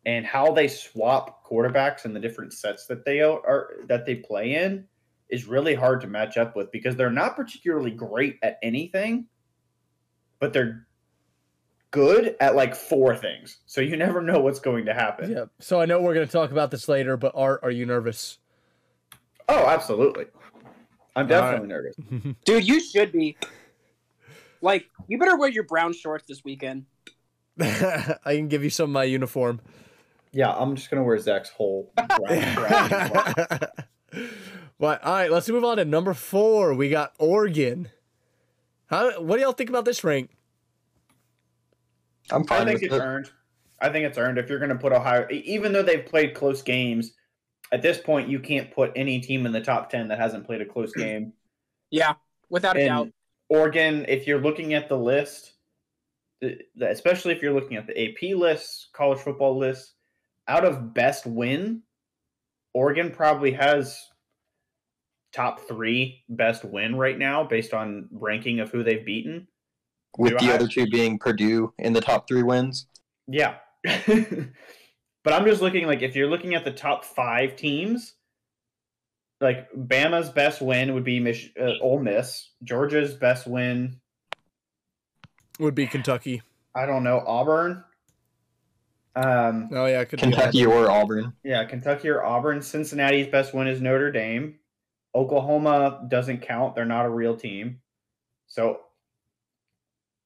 and 0.05 0.25
how 0.25 0.51
they 0.51 0.67
swap 0.67 1.43
quarterbacks 1.43 2.05
and 2.05 2.15
the 2.15 2.19
different 2.19 2.53
sets 2.53 2.85
that 2.87 3.05
they 3.05 3.21
are 3.21 3.77
that 3.87 4.05
they 4.05 4.15
play 4.15 4.53
in 4.55 4.85
is 5.29 5.47
really 5.47 5.73
hard 5.73 6.01
to 6.01 6.07
match 6.07 6.37
up 6.37 6.55
with 6.55 6.71
because 6.71 6.95
they're 6.95 7.09
not 7.09 7.35
particularly 7.35 7.89
great 7.89 8.37
at 8.43 8.59
anything, 8.61 9.25
but 10.39 10.53
they're 10.53 10.84
good 11.95 12.35
at 12.41 12.55
like 12.55 12.75
four 12.75 13.15
things. 13.15 13.59
So 13.65 13.79
you 13.79 13.95
never 13.95 14.21
know 14.21 14.41
what's 14.41 14.59
going 14.59 14.85
to 14.85 14.93
happen. 14.93 15.31
Yeah. 15.31 15.45
So 15.59 15.79
I 15.79 15.85
know 15.85 16.01
we're 16.01 16.13
going 16.13 16.27
to 16.27 16.31
talk 16.31 16.51
about 16.51 16.69
this 16.69 16.89
later, 16.89 17.15
but 17.15 17.31
Art, 17.33 17.61
are 17.63 17.71
you 17.71 17.85
nervous? 17.85 18.37
Oh, 19.47 19.65
absolutely. 19.65 20.25
I'm 21.15 21.31
All 21.31 21.39
right. 21.39 21.51
definitely 21.51 21.67
nervous. 21.69 21.95
dude. 22.45 22.67
You 22.67 22.81
should 22.81 23.13
be. 23.13 23.37
Like, 24.61 24.87
you 25.07 25.17
better 25.17 25.37
wear 25.37 25.49
your 25.49 25.63
brown 25.63 25.93
shorts 25.93 26.25
this 26.27 26.43
weekend. 26.43 26.85
I 27.61 28.17
can 28.25 28.49
give 28.49 28.61
you 28.63 28.69
some 28.69 28.89
of 28.89 28.89
my 28.89 29.05
uniform. 29.05 29.61
Yeah, 30.33 30.51
I'm 30.51 30.75
just 30.75 30.89
gonna 30.89 31.03
wear 31.03 31.17
Zach's 31.17 31.47
whole 31.49 31.93
brown, 31.95 32.55
brown 32.55 32.89
uniform. 32.89 34.29
but 34.77 35.01
all 35.01 35.13
right, 35.13 35.31
let's 35.31 35.47
move 35.47 35.63
on 35.63 35.77
to 35.77 35.85
number 35.85 36.13
four. 36.13 36.73
We 36.73 36.89
got 36.89 37.13
Oregon. 37.19 37.87
How? 38.87 39.21
What 39.21 39.37
do 39.37 39.43
y'all 39.43 39.53
think 39.53 39.69
about 39.69 39.85
this 39.85 40.03
rank? 40.03 40.31
I'm 42.31 42.43
I 42.49 42.63
think 42.65 42.81
with 42.81 42.83
it's 42.83 42.93
it. 42.93 42.99
earned. 43.01 43.31
I 43.81 43.89
think 43.89 44.05
it's 44.05 44.17
earned. 44.17 44.37
If 44.37 44.49
you're 44.49 44.59
going 44.59 44.69
to 44.69 44.77
put 44.77 44.93
Ohio, 44.93 45.27
even 45.31 45.73
though 45.73 45.83
they've 45.83 46.05
played 46.05 46.33
close 46.33 46.61
games, 46.61 47.13
at 47.71 47.81
this 47.81 47.97
point 47.97 48.29
you 48.29 48.39
can't 48.39 48.71
put 48.71 48.91
any 48.95 49.19
team 49.19 49.45
in 49.45 49.51
the 49.51 49.61
top 49.61 49.89
ten 49.89 50.07
that 50.07 50.19
hasn't 50.19 50.45
played 50.45 50.61
a 50.61 50.65
close 50.65 50.93
game. 50.97 51.33
Yeah, 51.91 52.13
without 52.49 52.77
a 52.77 52.79
And 52.79 52.87
doubt. 52.87 53.09
Oregon, 53.49 54.05
if 54.07 54.25
you're 54.27 54.41
looking 54.41 54.73
at 54.73 54.89
the 54.89 54.97
list, 54.97 55.53
the- 56.41 56.59
the- 56.75 56.89
especially 56.89 57.33
if 57.33 57.41
you're 57.41 57.53
looking 57.53 57.77
at 57.77 57.85
the 57.87 57.99
AP 58.09 58.35
list, 58.35 58.89
college 58.93 59.19
football 59.19 59.57
list, 59.57 59.93
out 60.47 60.65
of 60.65 60.93
best 60.93 61.25
win, 61.25 61.81
Oregon 62.73 63.11
probably 63.11 63.51
has 63.51 63.97
top 65.33 65.59
three 65.67 66.23
best 66.29 66.63
win 66.63 66.95
right 66.95 67.17
now 67.17 67.43
based 67.43 67.73
on 67.73 68.07
ranking 68.11 68.59
of 68.61 68.71
who 68.71 68.83
they've 68.83 69.05
beaten. 69.05 69.47
With 70.17 70.37
Do 70.37 70.45
the 70.47 70.51
I- 70.51 70.55
other 70.55 70.67
two 70.67 70.85
being 70.87 71.17
Purdue 71.19 71.73
in 71.77 71.93
the 71.93 72.01
top 72.01 72.27
three 72.27 72.43
wins. 72.43 72.87
Yeah. 73.27 73.55
but 73.83 75.33
I'm 75.33 75.45
just 75.45 75.61
looking 75.61 75.85
like 75.87 76.01
if 76.01 76.15
you're 76.15 76.29
looking 76.29 76.53
at 76.55 76.63
the 76.65 76.71
top 76.71 77.03
five 77.05 77.55
teams, 77.55 78.13
like 79.41 79.71
Bama's 79.73 80.29
best 80.29 80.61
win 80.61 80.93
would 80.93 81.03
be 81.03 81.19
Mich- 81.19 81.53
uh, 81.59 81.73
Ole 81.81 81.99
Miss. 81.99 82.51
Georgia's 82.63 83.13
best 83.13 83.45
win, 83.47 83.99
Would 85.59 85.75
be 85.75 85.87
Kentucky. 85.87 86.41
I 86.73 86.85
don't 86.85 87.03
know, 87.03 87.23
Auburn. 87.25 87.83
Um, 89.15 89.69
Oh 89.71 89.85
yeah, 89.85 90.03
could 90.03 90.19
be 90.19 90.23
Kentucky 90.23 90.65
or 90.65 90.89
Auburn. 90.91 91.33
yeah, 91.43 91.63
Kentucky 91.65 92.09
or 92.09 92.23
Auburn. 92.23 92.61
Cincinnati's 92.61 93.27
best 93.27 93.53
win 93.53 93.67
is 93.67 93.81
Notre 93.81 94.11
Dame. 94.11 94.55
Oklahoma 95.15 96.05
doesn't 96.09 96.41
count; 96.41 96.75
they're 96.75 96.83
not 96.85 97.05
a 97.05 97.09
real 97.09 97.37
team. 97.37 97.79
So, 98.47 98.79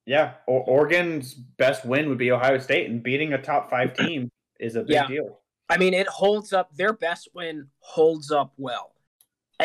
yeah, 0.09 0.33
o- 0.47 0.61
Oregon's 0.61 1.35
best 1.35 1.85
win 1.85 2.09
would 2.09 2.17
be 2.17 2.31
Ohio 2.31 2.57
State, 2.57 2.89
and 2.89 3.03
beating 3.03 3.33
a 3.33 3.37
top 3.39 3.69
five 3.69 3.93
team 3.97 4.31
is 4.59 4.75
a 4.75 4.79
big 4.81 4.89
Yeah. 4.95 5.05
deal. 5.07 5.39
I 5.69 5.77
mean, 5.77 5.93
it 5.93 6.07
holds 6.07 6.51
up. 6.51 6.75
Their 6.75 6.93
best 6.93 7.29
win 7.35 7.67
holds 7.77 8.31
up 8.31 8.51
well. 8.57 8.93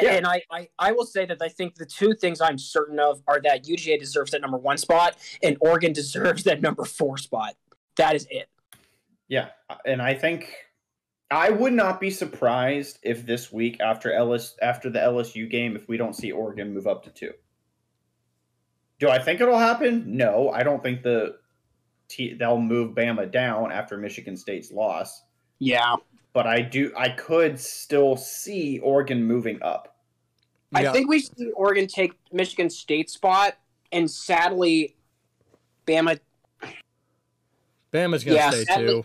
Yeah. 0.03 0.13
And 0.13 0.27
I, 0.27 0.43
I, 0.51 0.69
I 0.79 0.93
will 0.93 1.07
say 1.07 1.25
that 1.25 1.39
I 1.41 1.49
think 1.49 1.77
the 1.77 1.87
two 1.87 2.13
things 2.15 2.43
I'm 2.43 2.59
certain 2.59 2.99
of 2.99 3.23
are 3.27 3.41
that 3.43 3.65
UGA 3.65 3.99
deserves 3.99 4.33
that 4.33 4.43
number 4.43 4.59
one 4.59 4.77
spot 4.77 5.17
and 5.43 5.57
Oregon 5.61 5.93
deserves 5.95 6.43
that 6.45 6.61
number 6.61 6.85
four 6.85 7.17
spot. 7.17 7.55
That 7.97 8.15
is 8.15 8.27
it. 8.29 8.49
Yeah, 9.29 9.49
and 9.87 10.03
I 10.03 10.13
think 10.13 10.53
I 11.31 11.49
would 11.49 11.73
not 11.73 12.01
be 12.01 12.11
surprised 12.11 12.99
if 13.03 13.25
this 13.25 13.51
week 13.51 13.81
after 13.81 14.13
Ellis 14.13 14.57
after 14.61 14.91
the 14.91 14.99
LSU 14.99 15.49
game 15.51 15.75
if 15.75 15.89
we 15.89 15.97
don't 15.97 16.15
see 16.15 16.33
Oregon 16.33 16.75
move 16.75 16.87
up 16.87 17.03
to 17.05 17.11
2. 17.11 17.33
Do 18.99 19.09
I 19.09 19.19
think 19.19 19.41
it'll 19.41 19.59
happen? 19.59 20.05
No, 20.17 20.51
I 20.51 20.63
don't 20.63 20.83
think 20.83 21.03
the 21.03 21.37
t- 22.09 22.35
they'll 22.35 22.61
move 22.61 22.95
Bama 22.95 23.31
down 23.31 23.73
after 23.73 23.97
Michigan 23.97 24.37
State's 24.37 24.71
loss, 24.71 25.23
Yeah. 25.59 25.97
but 26.33 26.47
I 26.47 26.61
do 26.63 26.93
I 26.97 27.09
could 27.11 27.59
still 27.59 28.17
see 28.17 28.79
Oregon 28.81 29.23
moving 29.25 29.61
up. 29.63 29.97
Yeah. 30.73 30.91
I 30.91 30.93
think 30.93 31.09
we 31.09 31.21
see 31.21 31.51
Oregon 31.53 31.87
take 31.87 32.13
Michigan 32.33 32.71
State 32.71 33.11
spot, 33.11 33.57
and 33.93 34.11
sadly, 34.11 34.97
Bama. 35.87 36.19
Bama's 37.93 38.25
gonna 38.25 38.37
Yeah, 38.37 38.51
stay 38.51 38.65
sadly- 38.65 38.87
too. 38.87 39.05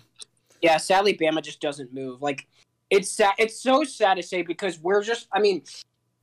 Yeah, 0.62 0.78
sadly, 0.78 1.16
Bama 1.16 1.42
just 1.44 1.62
doesn't 1.62 1.94
move. 1.94 2.22
Like, 2.22 2.48
it's 2.90 3.10
sad. 3.10 3.34
It's 3.38 3.60
so 3.62 3.84
sad 3.84 4.16
to 4.16 4.24
say 4.24 4.42
because 4.42 4.80
we're 4.80 5.04
just. 5.04 5.28
I 5.32 5.40
mean, 5.40 5.64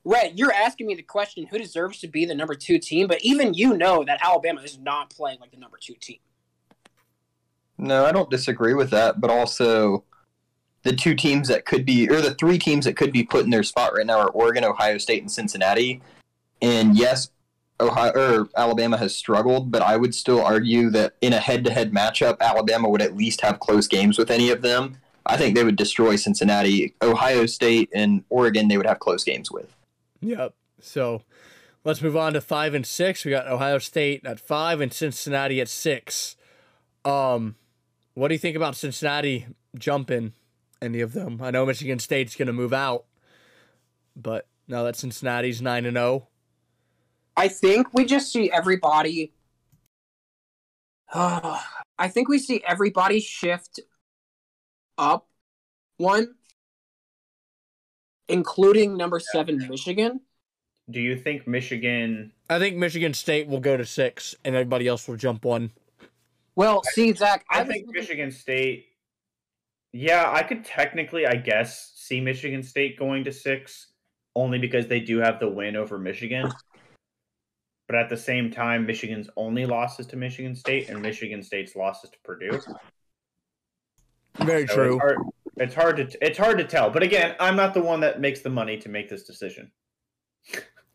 Rhett, 0.07 0.39
you're 0.39 0.53
asking 0.53 0.87
me 0.87 0.95
the 0.95 1.03
question: 1.03 1.47
Who 1.47 1.59
deserves 1.59 1.99
to 1.99 2.07
be 2.07 2.25
the 2.25 2.35
number 2.35 2.55
two 2.55 2.79
team? 2.79 3.09
But 3.09 3.23
even 3.23 3.55
you 3.55 3.77
know 3.77 4.05
that 4.05 4.21
Alabama 4.23 4.63
is 4.63 4.79
not 4.79 5.11
playing 5.11 5.41
like 5.41 5.51
the 5.51 5.57
number 5.57 5.79
two 5.81 5.95
team. 6.01 6.19
No, 7.77 8.07
I 8.07 8.13
don't 8.13 8.31
disagree 8.31 8.73
with 8.73 8.91
that, 8.91 9.21
but 9.21 9.31
also 9.31 10.05
the 10.85 10.95
two 10.95 11.17
teams 11.17 11.49
that 11.49 11.67
could 11.67 11.85
be, 11.85 12.09
or 12.09 12.21
the 12.21 12.35
three 12.35 12.57
teams 12.57 12.85
that 12.85 12.97
could 12.97 13.13
be 13.13 13.25
put 13.25 13.45
in 13.45 13.51
their 13.51 13.65
spot 13.65 13.95
right 13.97 14.07
now 14.07 14.21
are 14.21 14.31
Oregon, 14.31 14.65
Ohio 14.65 14.97
State, 14.99 15.23
and 15.23 15.31
Cincinnati. 15.31 16.01
And 16.63 16.97
yes, 16.97 17.31
Ohio 17.81 18.13
or 18.13 18.49
Alabama 18.57 18.97
has 18.99 19.13
struggled, 19.13 19.73
but 19.73 19.83
I 19.83 19.97
would 19.97 20.15
still 20.15 20.41
argue 20.41 20.89
that 20.91 21.17
in 21.21 21.33
a 21.33 21.41
head-to-head 21.41 21.91
matchup, 21.93 22.41
Alabama 22.41 22.89
would 22.89 23.03
at 23.03 23.17
least 23.17 23.41
have 23.41 23.59
close 23.59 23.89
games 23.89 24.19
with 24.19 24.31
any 24.31 24.51
of 24.51 24.63
them. 24.63 24.99
I 25.27 25.37
think 25.37 25.57
they 25.57 25.65
would 25.65 25.75
destroy 25.75 26.15
Cincinnati, 26.15 26.95
Ohio 27.03 27.47
State, 27.47 27.91
and 27.93 28.23
Oregon. 28.31 28.69
They 28.69 28.77
would 28.77 28.87
have 28.87 29.01
close 29.01 29.25
games 29.25 29.51
with. 29.51 29.76
Yep. 30.21 30.55
So 30.81 31.23
let's 31.85 32.03
move 32.03 32.17
on 32.17 32.33
to 32.35 32.41
five 32.41 32.75
and 32.75 32.87
six. 32.87 33.25
We 33.25 33.31
got 33.31 33.47
Ohio 33.47 33.79
State 33.79 34.25
at 34.25 34.41
five 34.41 34.81
and 34.81 34.93
Cincinnati 34.93 35.61
at 35.61 35.69
six. 35.69 36.37
Um, 37.05 37.57
what 38.15 38.29
do 38.29 38.35
you 38.35 38.39
think 38.39 38.57
about 38.57 38.77
Cincinnati 38.77 39.47
jumping 39.79 40.33
any 40.83 41.01
of 41.01 41.13
them? 41.13 41.41
I 41.43 41.51
know 41.51 41.67
Michigan 41.67 41.99
State's 41.99 42.35
going 42.35 42.47
to 42.47 42.53
move 42.53 42.73
out, 42.73 43.05
but 44.17 44.49
now 44.69 44.83
that 44.85 44.97
Cincinnati's 44.97 45.63
nine 45.63 45.87
and 45.87 45.97
oh, 45.97 46.01
zero, 46.01 46.29
I 47.37 47.49
think 47.49 47.93
we 47.93 48.05
just 48.05 48.33
see 48.33 48.51
everybody. 48.51 49.33
I 51.99 52.09
think 52.09 52.29
we 52.29 52.39
see 52.39 52.63
everybody 52.67 53.21
shift 53.21 53.81
up 54.99 55.29
one, 55.99 56.35
including 58.29 58.97
number 58.97 59.21
seven 59.21 59.59
Michigan. 59.69 60.21
Do 60.89 61.01
you 61.01 61.17
think 61.17 61.47
Michigan? 61.47 62.33
I 62.49 62.59
think 62.59 62.77
Michigan 62.77 63.13
State 63.13 63.49
will 63.49 63.61
go 63.61 63.77
to 63.77 63.85
six, 63.85 64.35
and 64.45 64.55
everybody 64.55 64.87
else 64.87 65.09
will 65.09 65.17
jump 65.17 65.45
one. 65.45 65.73
Well, 66.55 66.83
see, 66.85 67.13
Zach, 67.13 67.45
I, 67.51 67.61
I, 67.61 67.65
think 67.65 67.87
was, 67.87 67.95
Michigan 67.95 68.31
State. 68.31 68.87
Yeah, 69.93 70.31
I 70.33 70.43
could 70.43 70.65
technically, 70.65 71.27
I 71.27 71.35
guess, 71.35 71.93
see 71.97 72.21
Michigan 72.21 72.63
State 72.63 72.99
going 72.99 73.25
to 73.25 73.33
six, 73.33 73.89
only 74.35 74.59
because 74.59 74.87
they 74.87 75.01
do 75.01 75.19
have 75.19 75.41
the 75.41 75.49
win 75.49 75.77
over 75.77 75.99
Michigan. 75.99 76.51
But 77.89 77.97
at 77.97 78.09
the 78.09 78.17
same 78.17 78.51
time, 78.51 78.87
Michigan's 78.87 79.29
only 79.37 79.65
losses 79.65 80.07
to 80.09 80.17
Michigan 80.17 80.55
State 80.55 80.89
and 80.89 81.01
Michigan 81.01 81.43
State's 81.43 81.77
losses 81.77 82.11
to 82.11 82.19
Purdue. 82.25 82.61
Very 84.39 84.67
So 84.67 84.75
true. 84.75 84.95
It's 84.95 85.03
hard, 85.03 85.19
it's 85.57 85.75
hard 85.75 85.97
to 85.97 86.27
it's 86.27 86.39
hard 86.39 86.59
to 86.59 86.65
tell. 86.65 86.91
But 86.91 87.03
again, 87.03 87.35
I'm 87.41 87.57
not 87.57 87.75
the 87.75 87.83
one 87.83 88.01
that 88.01 88.21
makes 88.21 88.41
the 88.41 88.51
money 88.51 88.77
to 88.79 88.89
make 88.89 89.09
this 89.09 89.25
decision. 89.25 89.71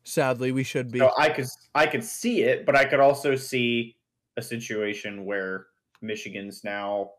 Sadly, 0.04 0.52
we 0.52 0.64
should 0.64 0.92
be. 0.92 1.00
So 1.00 1.12
I 1.18 1.30
could 1.30 1.48
I 1.76 1.86
could 1.86 2.04
see 2.04 2.44
it, 2.44 2.66
but 2.66 2.76
I 2.76 2.86
could 2.86 3.00
also 3.00 3.36
see 3.36 3.96
a 4.38 4.42
situation 4.42 5.26
where 5.26 5.68
Michigan's 6.02 6.64
now 6.64 7.12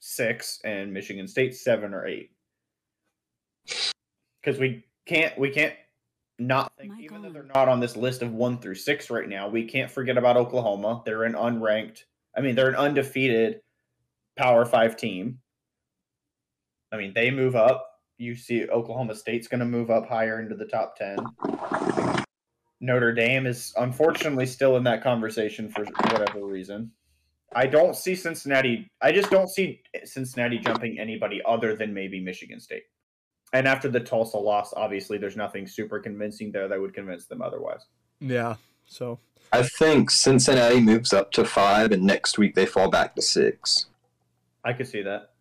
six 0.00 0.60
and 0.64 0.92
Michigan 0.92 1.28
State 1.28 1.54
seven 1.54 1.94
or 1.94 2.06
eight. 2.06 2.30
Because 4.42 4.58
we 4.58 4.84
can't 5.06 5.36
we 5.38 5.50
can't 5.50 5.74
not 6.38 6.72
think 6.76 6.92
even 7.00 7.22
though 7.22 7.30
they're 7.30 7.44
not 7.54 7.68
on 7.68 7.78
this 7.78 7.96
list 7.96 8.22
of 8.22 8.32
one 8.32 8.58
through 8.58 8.74
six 8.74 9.10
right 9.10 9.28
now, 9.28 9.48
we 9.48 9.64
can't 9.64 9.90
forget 9.90 10.18
about 10.18 10.36
Oklahoma. 10.36 11.02
They're 11.04 11.24
an 11.24 11.34
unranked 11.34 12.04
I 12.36 12.40
mean 12.40 12.54
they're 12.54 12.68
an 12.68 12.76
undefeated 12.76 13.60
power 14.36 14.64
five 14.64 14.96
team. 14.96 15.38
I 16.92 16.96
mean 16.96 17.12
they 17.14 17.30
move 17.30 17.56
up. 17.56 17.88
You 18.18 18.36
see 18.36 18.68
Oklahoma 18.68 19.14
State's 19.14 19.48
gonna 19.48 19.64
move 19.64 19.90
up 19.90 20.08
higher 20.08 20.40
into 20.40 20.54
the 20.54 20.66
top 20.66 20.96
ten. 20.96 21.16
Notre 22.80 23.12
Dame 23.12 23.46
is 23.46 23.72
unfortunately 23.76 24.46
still 24.46 24.76
in 24.76 24.84
that 24.84 25.02
conversation 25.02 25.70
for 25.70 25.84
whatever 25.84 26.44
reason. 26.44 26.90
I 27.54 27.66
don't 27.66 27.94
see 27.94 28.14
Cincinnati. 28.14 28.88
I 29.00 29.12
just 29.12 29.30
don't 29.30 29.48
see 29.48 29.82
Cincinnati 30.04 30.58
jumping 30.58 30.98
anybody 30.98 31.40
other 31.46 31.76
than 31.76 31.92
maybe 31.94 32.20
Michigan 32.20 32.60
State. 32.60 32.84
And 33.52 33.68
after 33.68 33.88
the 33.88 34.00
Tulsa 34.00 34.38
loss, 34.38 34.72
obviously, 34.74 35.18
there's 35.18 35.36
nothing 35.36 35.66
super 35.66 36.00
convincing 36.00 36.50
there 36.50 36.68
that 36.68 36.80
would 36.80 36.94
convince 36.94 37.26
them 37.26 37.42
otherwise. 37.42 37.86
Yeah. 38.20 38.56
So 38.86 39.18
I 39.52 39.62
think 39.62 40.10
Cincinnati 40.10 40.80
moves 40.80 41.12
up 41.12 41.30
to 41.32 41.44
five, 41.44 41.92
and 41.92 42.02
next 42.02 42.38
week 42.38 42.54
they 42.54 42.66
fall 42.66 42.90
back 42.90 43.14
to 43.16 43.22
six. 43.22 43.86
I 44.64 44.72
could 44.72 44.86
see 44.88 45.02
that. 45.02 45.31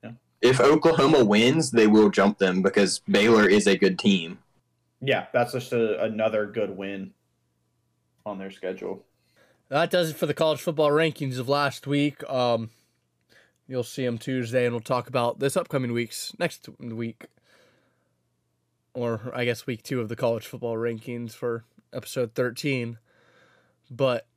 Yeah, 0.41 0.49
If 0.49 0.59
Oklahoma 0.59 1.23
wins, 1.23 1.71
they 1.71 1.87
will 1.87 2.09
jump 2.09 2.37
them 2.39 2.61
because 2.61 2.99
Baylor 3.09 3.47
is 3.47 3.67
a 3.67 3.77
good 3.77 3.97
team. 3.99 4.39
yeah 5.01 5.25
that's 5.33 5.53
just 5.53 5.73
a, 5.73 6.01
another 6.03 6.45
good 6.45 6.75
win 6.77 7.11
on 8.25 8.37
their 8.37 8.51
schedule. 8.51 9.03
that 9.69 9.89
does 9.89 10.11
it 10.11 10.15
for 10.15 10.25
the 10.27 10.33
college 10.33 10.61
football 10.61 10.89
rankings 10.89 11.39
of 11.39 11.49
last 11.49 11.87
week. 11.87 12.23
Um, 12.29 12.69
you'll 13.67 13.83
see 13.83 14.05
them 14.05 14.17
Tuesday, 14.17 14.65
and 14.65 14.73
we'll 14.73 14.81
talk 14.81 15.07
about 15.07 15.39
this 15.39 15.57
upcoming 15.57 15.91
week's 15.93 16.33
next 16.37 16.69
week, 16.79 17.25
or 18.93 19.31
I 19.33 19.45
guess 19.45 19.65
week 19.65 19.81
two 19.83 20.01
of 20.01 20.09
the 20.09 20.15
college 20.15 20.45
football 20.45 20.75
rankings 20.75 21.31
for 21.33 21.63
episode 21.93 22.33
thirteen. 22.35 22.97
But 23.89 24.27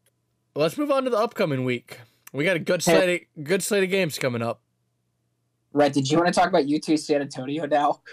let's 0.54 0.78
move 0.78 0.90
on 0.90 1.04
to 1.04 1.10
the 1.10 1.18
upcoming 1.18 1.64
week. 1.64 1.98
We 2.32 2.44
got 2.44 2.56
a 2.56 2.60
good 2.60 2.82
slate, 2.82 3.28
of, 3.36 3.44
good 3.44 3.62
slate 3.62 3.84
of 3.84 3.90
games 3.90 4.18
coming 4.18 4.42
up. 4.42 4.60
Rhett, 5.74 5.92
did 5.92 6.08
you 6.08 6.16
want 6.16 6.28
to 6.28 6.32
talk 6.32 6.48
about 6.48 6.64
UT 6.72 6.98
San 6.98 7.20
Antonio 7.20 7.66
now? 7.66 8.00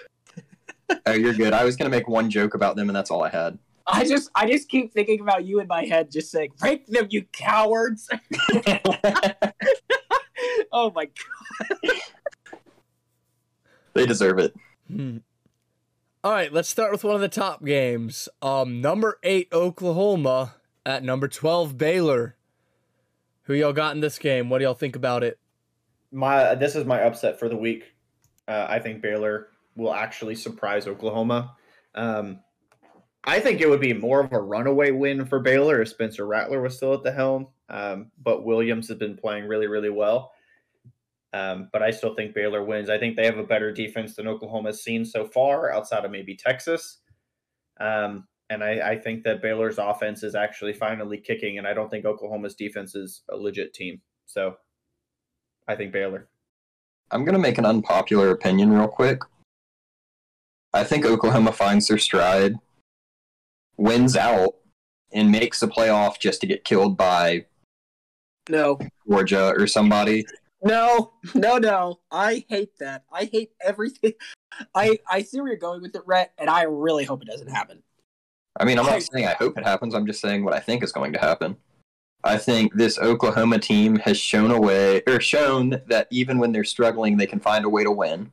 Oh, 1.05 1.13
you're 1.13 1.33
good. 1.33 1.53
I 1.53 1.63
was 1.63 1.77
gonna 1.77 1.89
make 1.89 2.09
one 2.09 2.29
joke 2.29 2.53
about 2.53 2.75
them, 2.75 2.89
and 2.89 2.95
that's 2.95 3.09
all 3.09 3.23
I 3.23 3.29
had. 3.29 3.57
I 3.87 4.03
just, 4.03 4.29
I 4.35 4.45
just 4.45 4.67
keep 4.67 4.91
thinking 4.91 5.21
about 5.21 5.45
you 5.45 5.61
in 5.61 5.67
my 5.67 5.85
head, 5.85 6.11
just 6.11 6.29
saying, 6.29 6.51
"Break 6.59 6.85
them, 6.87 7.07
you 7.09 7.23
cowards!" 7.31 8.09
oh 10.73 10.91
my 10.93 11.05
god! 11.05 11.91
they 13.93 14.05
deserve 14.05 14.37
it. 14.39 14.53
Hmm. 14.89 15.19
All 16.25 16.33
right, 16.33 16.51
let's 16.51 16.67
start 16.67 16.91
with 16.91 17.05
one 17.05 17.15
of 17.15 17.21
the 17.21 17.29
top 17.29 17.63
games. 17.63 18.27
Um, 18.41 18.81
number 18.81 19.17
eight 19.23 19.47
Oklahoma 19.53 20.55
at 20.85 21.05
number 21.05 21.29
twelve 21.29 21.77
Baylor. 21.77 22.35
Who 23.43 23.53
y'all 23.53 23.71
got 23.71 23.95
in 23.95 24.01
this 24.01 24.19
game? 24.19 24.49
What 24.49 24.57
do 24.57 24.65
y'all 24.65 24.73
think 24.73 24.97
about 24.97 25.23
it? 25.23 25.39
My 26.11 26.55
this 26.55 26.75
is 26.75 26.85
my 26.85 27.01
upset 27.01 27.39
for 27.39 27.49
the 27.49 27.55
week. 27.55 27.83
Uh, 28.47 28.65
I 28.69 28.79
think 28.79 29.01
Baylor 29.01 29.47
will 29.75 29.93
actually 29.93 30.35
surprise 30.35 30.87
Oklahoma. 30.87 31.55
Um, 31.95 32.39
I 33.23 33.39
think 33.39 33.61
it 33.61 33.69
would 33.69 33.81
be 33.81 33.93
more 33.93 34.21
of 34.21 34.33
a 34.33 34.39
runaway 34.39 34.91
win 34.91 35.25
for 35.25 35.39
Baylor 35.39 35.81
if 35.81 35.89
Spencer 35.89 36.25
Rattler 36.25 36.61
was 36.61 36.75
still 36.75 36.93
at 36.93 37.03
the 37.03 37.11
helm. 37.11 37.47
Um, 37.69 38.11
but 38.21 38.43
Williams 38.43 38.87
has 38.87 38.97
been 38.97 39.15
playing 39.15 39.45
really, 39.45 39.67
really 39.67 39.89
well. 39.89 40.31
Um, 41.33 41.69
but 41.71 41.81
I 41.81 41.91
still 41.91 42.13
think 42.15 42.33
Baylor 42.33 42.63
wins. 42.63 42.89
I 42.89 42.97
think 42.97 43.15
they 43.15 43.25
have 43.25 43.37
a 43.37 43.43
better 43.43 43.71
defense 43.71 44.15
than 44.15 44.27
Oklahoma's 44.27 44.83
seen 44.83 45.05
so 45.05 45.23
far, 45.25 45.71
outside 45.71 46.03
of 46.03 46.11
maybe 46.11 46.35
Texas. 46.35 46.97
Um, 47.79 48.27
and 48.49 48.63
I, 48.63 48.91
I 48.91 48.99
think 48.99 49.23
that 49.23 49.41
Baylor's 49.41 49.77
offense 49.77 50.23
is 50.23 50.35
actually 50.35 50.73
finally 50.73 51.17
kicking, 51.17 51.57
and 51.57 51.65
I 51.65 51.73
don't 51.73 51.89
think 51.89 52.03
Oklahoma's 52.03 52.55
defense 52.55 52.95
is 52.95 53.21
a 53.29 53.37
legit 53.37 53.73
team. 53.73 54.01
So 54.25 54.55
I 55.67 55.75
think 55.75 55.91
Baylor. 55.91 56.27
I'm 57.11 57.25
gonna 57.25 57.39
make 57.39 57.57
an 57.57 57.65
unpopular 57.65 58.31
opinion 58.31 58.71
real 58.71 58.87
quick. 58.87 59.21
I 60.73 60.83
think 60.83 61.05
Oklahoma 61.05 61.51
finds 61.51 61.87
their 61.87 61.97
stride, 61.97 62.55
wins 63.77 64.15
out, 64.15 64.55
and 65.11 65.29
makes 65.31 65.59
the 65.59 65.67
playoff 65.67 66.19
just 66.19 66.39
to 66.41 66.47
get 66.47 66.63
killed 66.63 66.95
by 66.95 67.45
No, 68.49 68.79
Georgia 69.07 69.53
or 69.57 69.67
somebody. 69.67 70.25
no, 70.63 71.11
no, 71.35 71.57
no! 71.57 71.99
I 72.11 72.45
hate 72.47 72.77
that. 72.79 73.03
I 73.11 73.25
hate 73.25 73.51
everything. 73.61 74.13
I, 74.75 74.99
I 75.09 75.21
see 75.23 75.39
where 75.39 75.49
you're 75.49 75.57
going 75.57 75.81
with 75.81 75.95
it, 75.95 76.01
Rhett, 76.05 76.33
and 76.37 76.49
I 76.49 76.63
really 76.63 77.03
hope 77.05 77.21
it 77.21 77.27
doesn't 77.27 77.49
happen. 77.49 77.81
I 78.59 78.65
mean, 78.65 78.77
I'm 78.77 78.85
not 78.85 79.01
saying 79.01 79.25
I 79.25 79.33
hope 79.33 79.57
it 79.57 79.63
happens. 79.65 79.95
I'm 79.95 80.05
just 80.05 80.19
saying 80.21 80.43
what 80.43 80.53
I 80.53 80.59
think 80.59 80.83
is 80.83 80.91
going 80.91 81.13
to 81.13 81.19
happen. 81.19 81.55
I 82.23 82.37
think 82.37 82.73
this 82.73 82.99
Oklahoma 82.99 83.59
team 83.59 83.97
has 83.97 84.17
shown 84.17 84.51
a 84.51 84.59
way, 84.59 85.01
or 85.07 85.19
shown 85.19 85.81
that 85.87 86.07
even 86.11 86.37
when 86.39 86.51
they're 86.51 86.63
struggling, 86.63 87.17
they 87.17 87.27
can 87.27 87.39
find 87.39 87.65
a 87.65 87.69
way 87.69 87.83
to 87.83 87.91
win, 87.91 88.31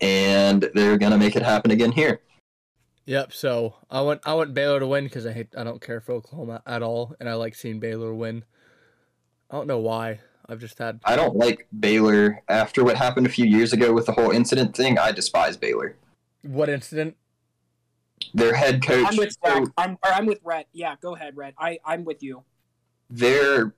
and 0.00 0.68
they're 0.74 0.98
gonna 0.98 1.18
make 1.18 1.36
it 1.36 1.42
happen 1.42 1.70
again 1.70 1.92
here. 1.92 2.20
Yep. 3.06 3.32
So 3.32 3.74
I 3.90 4.00
want 4.00 4.20
I 4.24 4.34
want 4.34 4.54
Baylor 4.54 4.80
to 4.80 4.86
win 4.86 5.04
because 5.04 5.26
I 5.26 5.32
hate 5.32 5.54
I 5.56 5.64
don't 5.64 5.80
care 5.80 6.00
for 6.00 6.12
Oklahoma 6.12 6.62
at 6.66 6.82
all, 6.82 7.14
and 7.18 7.28
I 7.28 7.34
like 7.34 7.54
seeing 7.54 7.80
Baylor 7.80 8.14
win. 8.14 8.44
I 9.50 9.56
don't 9.56 9.66
know 9.66 9.78
why. 9.78 10.20
I've 10.48 10.60
just 10.60 10.78
had 10.78 11.00
I 11.04 11.16
don't 11.16 11.36
like 11.36 11.66
Baylor 11.78 12.42
after 12.48 12.84
what 12.84 12.96
happened 12.96 13.26
a 13.26 13.30
few 13.30 13.44
years 13.44 13.72
ago 13.72 13.92
with 13.92 14.06
the 14.06 14.12
whole 14.12 14.30
incident 14.30 14.76
thing. 14.76 14.98
I 14.98 15.12
despise 15.12 15.56
Baylor. 15.56 15.96
what 16.42 16.68
incident? 16.68 17.16
Their 18.34 18.54
head 18.54 18.86
coach, 18.86 19.06
I'm 19.08 19.16
with 19.16 19.32
Zach. 19.44 19.64
I'm, 19.76 19.92
or 20.04 20.12
I'm 20.12 20.26
with 20.26 20.40
Rhett. 20.44 20.68
Yeah, 20.72 20.94
go 21.00 21.14
ahead, 21.16 21.36
Rhett. 21.36 21.54
I, 21.58 21.78
I'm 21.84 22.04
with 22.04 22.22
you. 22.22 22.44
Their 23.12 23.74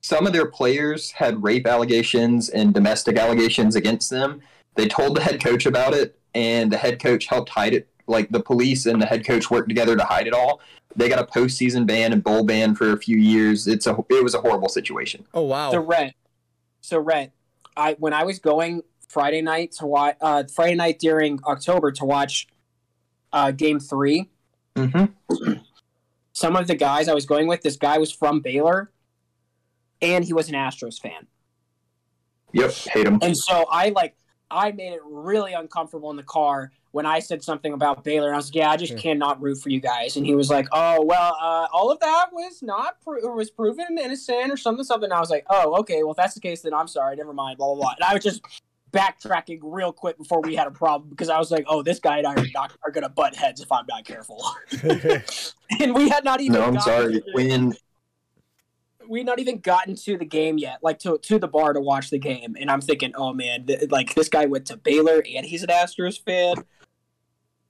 some 0.00 0.26
of 0.26 0.32
their 0.32 0.46
players 0.46 1.12
had 1.12 1.42
rape 1.42 1.66
allegations 1.66 2.48
and 2.48 2.74
domestic 2.74 3.18
allegations 3.18 3.76
against 3.76 4.10
them. 4.10 4.40
They 4.74 4.88
told 4.88 5.16
the 5.16 5.20
head 5.20 5.42
coach 5.42 5.66
about 5.66 5.94
it, 5.94 6.18
and 6.34 6.72
the 6.72 6.78
head 6.78 7.00
coach 7.00 7.26
helped 7.26 7.50
hide 7.50 7.74
it. 7.74 7.88
Like 8.08 8.30
the 8.30 8.40
police 8.40 8.86
and 8.86 9.00
the 9.00 9.06
head 9.06 9.24
coach 9.24 9.50
worked 9.50 9.68
together 9.68 9.96
to 9.96 10.04
hide 10.04 10.26
it 10.26 10.32
all. 10.32 10.60
They 10.96 11.08
got 11.08 11.20
a 11.20 11.24
postseason 11.24 11.86
ban 11.86 12.12
and 12.12 12.22
bowl 12.22 12.44
ban 12.44 12.74
for 12.74 12.92
a 12.92 12.96
few 12.96 13.16
years. 13.16 13.68
It's 13.68 13.86
a 13.86 13.96
it 14.10 14.24
was 14.24 14.34
a 14.34 14.40
horrible 14.40 14.68
situation. 14.68 15.24
Oh 15.34 15.42
wow. 15.42 15.70
So 15.70 15.80
Rhett, 15.80 16.14
so 16.80 16.98
Rhett, 16.98 17.32
I 17.76 17.94
when 17.98 18.12
I 18.12 18.24
was 18.24 18.38
going 18.38 18.82
Friday 19.08 19.42
night 19.42 19.72
to 19.72 19.86
watch. 19.86 20.16
Uh, 20.20 20.44
Friday 20.52 20.74
night 20.74 20.98
during 20.98 21.38
October 21.44 21.92
to 21.92 22.04
watch 22.04 22.48
uh, 23.32 23.52
Game 23.52 23.78
Three. 23.78 24.30
Mm-hmm. 24.74 25.52
Some 26.42 26.56
of 26.56 26.66
the 26.66 26.74
guys 26.74 27.06
I 27.06 27.14
was 27.14 27.24
going 27.24 27.46
with, 27.46 27.62
this 27.62 27.76
guy 27.76 27.98
was 27.98 28.10
from 28.10 28.40
Baylor, 28.40 28.90
and 30.00 30.24
he 30.24 30.32
was 30.32 30.48
an 30.48 30.56
Astros 30.56 31.00
fan. 31.00 31.28
Yep, 32.52 32.70
hate 32.72 33.06
him. 33.06 33.20
And 33.22 33.36
so 33.36 33.64
I 33.70 33.90
like 33.90 34.16
I 34.50 34.72
made 34.72 34.92
it 34.92 35.00
really 35.04 35.52
uncomfortable 35.52 36.10
in 36.10 36.16
the 36.16 36.24
car 36.24 36.72
when 36.90 37.06
I 37.06 37.20
said 37.20 37.44
something 37.44 37.72
about 37.72 38.02
Baylor. 38.02 38.26
And 38.26 38.34
I 38.34 38.38
was 38.38 38.48
like, 38.48 38.56
"Yeah, 38.56 38.70
I 38.72 38.76
just 38.76 38.94
Yeah. 38.94 38.98
cannot 38.98 39.40
root 39.40 39.58
for 39.58 39.68
you 39.68 39.78
guys." 39.78 40.16
And 40.16 40.26
he 40.26 40.34
was 40.34 40.50
like, 40.50 40.66
"Oh 40.72 41.04
well, 41.04 41.36
uh, 41.40 41.68
all 41.72 41.92
of 41.92 42.00
that 42.00 42.32
was 42.32 42.60
not 42.60 43.00
pro- 43.02 43.32
was 43.36 43.48
proven 43.48 43.96
innocent 43.96 44.50
or 44.50 44.56
something, 44.56 44.84
something." 44.84 45.04
And 45.04 45.12
I 45.12 45.20
was 45.20 45.30
like, 45.30 45.46
"Oh, 45.48 45.76
okay. 45.82 46.02
Well, 46.02 46.10
if 46.10 46.16
that's 46.16 46.34
the 46.34 46.40
case, 46.40 46.62
then 46.62 46.74
I'm 46.74 46.88
sorry. 46.88 47.14
Never 47.14 47.32
mind." 47.32 47.58
Blah 47.58 47.68
blah 47.68 47.82
blah. 47.84 47.94
And 48.00 48.04
I 48.04 48.14
was 48.14 48.24
just 48.24 48.42
backtracking 48.92 49.60
real 49.62 49.92
quick 49.92 50.18
before 50.18 50.40
we 50.42 50.54
had 50.54 50.66
a 50.66 50.70
problem 50.70 51.10
because 51.10 51.28
I 51.28 51.38
was 51.38 51.50
like, 51.50 51.64
"Oh, 51.68 51.82
this 51.82 51.98
guy 51.98 52.18
and 52.18 52.26
I 52.26 52.34
are 52.34 52.44
not 52.54 52.72
are 52.84 52.90
gonna 52.90 53.08
butt 53.08 53.34
heads 53.34 53.60
if 53.60 53.70
I'm 53.72 53.86
not 53.88 54.04
careful." 54.04 54.44
and 55.80 55.94
we 55.94 56.08
had 56.08 56.24
not 56.24 56.40
even. 56.40 56.54
No, 56.60 56.66
I'm 56.66 56.74
gotten 56.74 56.80
sorry. 56.82 57.12
to 57.14 57.20
the- 57.20 57.32
When 57.34 57.74
we 59.08 59.20
had 59.20 59.26
not 59.26 59.38
even 59.40 59.58
gotten 59.58 59.96
to 59.96 60.16
the 60.16 60.24
game 60.24 60.58
yet, 60.58 60.78
like 60.82 60.98
to 61.00 61.18
to 61.18 61.38
the 61.38 61.48
bar 61.48 61.72
to 61.72 61.80
watch 61.80 62.10
the 62.10 62.18
game, 62.18 62.54
and 62.60 62.70
I'm 62.70 62.80
thinking, 62.80 63.12
oh 63.16 63.32
man, 63.32 63.66
th- 63.66 63.90
like 63.90 64.14
this 64.14 64.28
guy 64.28 64.46
went 64.46 64.66
to 64.66 64.76
Baylor 64.76 65.22
and 65.34 65.44
he's 65.46 65.62
an 65.62 65.68
Astros 65.70 66.20
fan. 66.22 66.56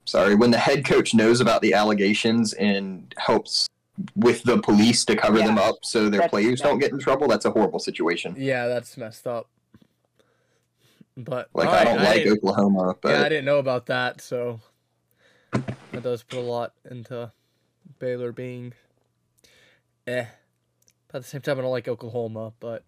sorry, 0.05 0.35
when 0.35 0.51
the 0.51 0.57
head 0.59 0.83
coach 0.85 1.13
knows 1.13 1.39
about 1.41 1.61
the 1.61 1.73
allegations 1.73 2.53
and 2.53 3.13
helps 3.17 3.69
with 4.15 4.43
the 4.43 4.57
police 4.59 5.05
to 5.05 5.15
cover 5.15 5.39
Yeah. 5.39 5.45
them 5.47 5.57
up 5.59 5.75
so 5.83 6.09
their 6.09 6.27
players 6.27 6.59
don't 6.61 6.79
get 6.79 6.91
in 6.91 6.99
trouble, 6.99 7.27
that's 7.27 7.45
a 7.45 7.51
horrible 7.51 7.79
situation. 7.79 8.35
yeah, 8.37 8.67
that's 8.67 8.97
messed 8.97 9.25
up. 9.27 9.47
But 11.15 11.49
Like 11.53 11.69
I 11.69 11.83
don't 11.83 12.01
like 12.01 12.25
Oklahoma, 12.25 12.95
but 12.99 13.09
yeah, 13.09 13.21
I 13.23 13.29
didn't 13.29 13.45
know 13.45 13.59
about 13.59 13.85
that, 13.87 14.19
so 14.21 14.59
that 15.51 16.01
does 16.01 16.23
put 16.23 16.39
a 16.39 16.41
lot 16.41 16.73
into 16.89 17.31
Baylor 17.99 18.31
being 18.31 18.73
eh. 20.07 20.25
But 21.07 21.17
at 21.17 21.23
the 21.23 21.29
same 21.29 21.41
time, 21.41 21.59
I 21.59 21.61
don't 21.61 21.71
like 21.71 21.87
Oklahoma, 21.87 22.53
but 22.59 22.83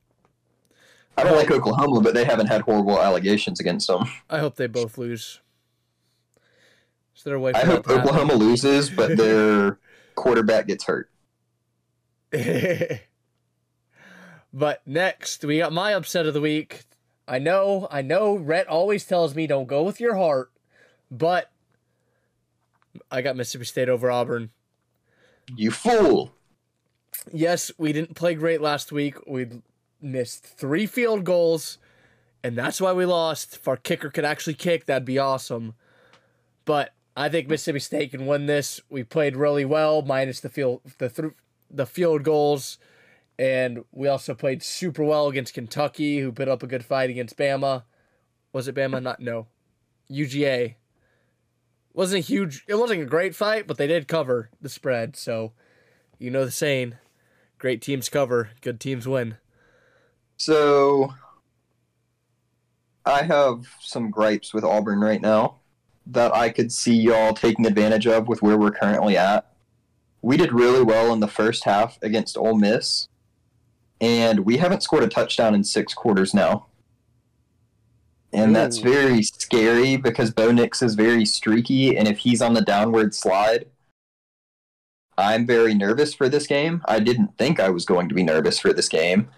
I 1.17 1.23
don't 1.23 1.35
like 1.35 1.51
Oklahoma, 1.51 2.01
but 2.01 2.15
they 2.15 2.25
haven't 2.25 2.47
had 2.47 2.61
horrible 2.61 2.99
allegations 2.99 3.59
against 3.59 3.87
them. 3.87 4.05
I 4.29 4.39
hope 4.39 4.55
they 4.55 4.67
both 4.67 4.97
lose. 4.97 5.41
Is 7.15 7.23
there 7.23 7.35
a 7.35 7.39
way 7.39 7.53
I 7.53 7.59
hope 7.59 7.85
to 7.85 7.95
happen? 7.95 8.09
Oklahoma 8.09 8.33
loses, 8.33 8.89
but 8.89 9.15
their 9.15 9.77
quarterback 10.15 10.67
gets 10.67 10.83
hurt. 10.83 11.09
but 14.53 14.81
next, 14.85 15.45
we 15.45 15.59
got 15.59 15.71
my 15.71 15.93
upset 15.93 16.25
of 16.25 16.33
the 16.33 16.41
week. 16.41 16.83
I 17.27 17.39
know, 17.39 17.87
I 17.89 18.01
know. 18.01 18.35
Rhett 18.35 18.67
always 18.67 19.05
tells 19.05 19.35
me 19.35 19.47
don't 19.47 19.67
go 19.67 19.83
with 19.83 19.99
your 19.99 20.15
heart, 20.15 20.51
but 21.09 21.51
I 23.11 23.21
got 23.21 23.35
Mississippi 23.35 23.65
State 23.65 23.89
over 23.89 24.11
Auburn. 24.11 24.51
You 25.55 25.71
fool! 25.71 26.33
Yes, 27.31 27.71
we 27.77 27.93
didn't 27.93 28.15
play 28.15 28.35
great 28.35 28.61
last 28.61 28.91
week. 28.91 29.15
We 29.27 29.47
missed 30.01 30.45
three 30.45 30.85
field 30.85 31.23
goals, 31.23 31.77
and 32.43 32.55
that's 32.55 32.79
why 32.79 32.93
we 32.93 33.05
lost. 33.05 33.55
If 33.55 33.67
our 33.67 33.77
kicker 33.77 34.09
could 34.09 34.25
actually 34.25 34.53
kick, 34.53 34.85
that'd 34.85 35.05
be 35.05 35.17
awesome. 35.17 35.73
But 36.65 36.93
I 37.17 37.29
think 37.29 37.47
Mississippi 37.47 37.79
State 37.79 38.11
can 38.11 38.25
win 38.25 38.45
this. 38.45 38.81
We 38.89 39.03
played 39.03 39.35
really 39.35 39.65
well, 39.65 40.01
minus 40.01 40.39
the 40.39 40.49
field 40.49 40.81
the 40.97 41.09
th- 41.09 41.33
the 41.71 41.85
field 41.85 42.23
goals, 42.23 42.77
and 43.37 43.83
we 43.91 44.07
also 44.07 44.33
played 44.33 44.63
super 44.63 45.03
well 45.03 45.27
against 45.27 45.53
Kentucky, 45.53 46.19
who 46.19 46.31
put 46.31 46.47
up 46.47 46.63
a 46.63 46.67
good 46.67 46.85
fight 46.85 47.09
against 47.09 47.37
Bama. 47.37 47.83
Was 48.53 48.67
it 48.67 48.75
Bama? 48.75 49.01
Not 49.01 49.19
no, 49.19 49.47
UGA. 50.09 50.75
wasn't 51.93 52.23
a 52.23 52.27
huge. 52.27 52.63
It 52.67 52.75
wasn't 52.75 53.01
a 53.01 53.05
great 53.05 53.35
fight, 53.35 53.67
but 53.67 53.77
they 53.77 53.87
did 53.87 54.07
cover 54.07 54.49
the 54.61 54.69
spread. 54.69 55.15
So, 55.15 55.53
you 56.17 56.31
know 56.31 56.45
the 56.45 56.51
saying: 56.51 56.95
great 57.57 57.81
teams 57.81 58.09
cover, 58.09 58.51
good 58.61 58.79
teams 58.79 59.07
win. 59.07 59.37
So 60.37 61.13
I 63.05 63.23
have 63.23 63.67
some 63.79 64.09
gripes 64.09 64.53
with 64.53 64.63
Auburn 64.63 64.99
right 64.99 65.21
now 65.21 65.57
that 66.07 66.33
I 66.35 66.49
could 66.49 66.71
see 66.71 66.95
y'all 66.95 67.33
taking 67.33 67.65
advantage 67.65 68.07
of 68.07 68.27
with 68.27 68.41
where 68.41 68.57
we're 68.57 68.71
currently 68.71 69.17
at. 69.17 69.51
We 70.21 70.37
did 70.37 70.51
really 70.51 70.83
well 70.83 71.13
in 71.13 71.19
the 71.19 71.27
first 71.27 71.63
half 71.65 71.99
against 72.01 72.37
Ole 72.37 72.57
Miss, 72.57 73.07
and 74.01 74.39
we 74.41 74.57
haven't 74.57 74.83
scored 74.83 75.03
a 75.03 75.07
touchdown 75.07 75.55
in 75.55 75.63
six 75.63 75.93
quarters 75.93 76.33
now. 76.33 76.67
And 78.33 78.55
that's 78.55 78.79
hmm. 78.79 78.89
very 78.89 79.23
scary 79.23 79.95
because 79.97 80.31
Bo 80.31 80.51
Nix 80.51 80.81
is 80.81 80.95
very 80.95 81.25
streaky, 81.25 81.97
and 81.97 82.07
if 82.07 82.19
he's 82.19 82.41
on 82.41 82.53
the 82.53 82.61
downward 82.61 83.15
slide, 83.15 83.67
I'm 85.17 85.45
very 85.45 85.73
nervous 85.73 86.13
for 86.13 86.27
this 86.27 86.45
game. 86.45 86.81
I 86.85 86.99
didn't 86.99 87.37
think 87.37 87.59
I 87.59 87.69
was 87.69 87.85
going 87.85 88.09
to 88.09 88.15
be 88.15 88.23
nervous 88.23 88.59
for 88.59 88.73
this 88.73 88.89
game 88.89 89.29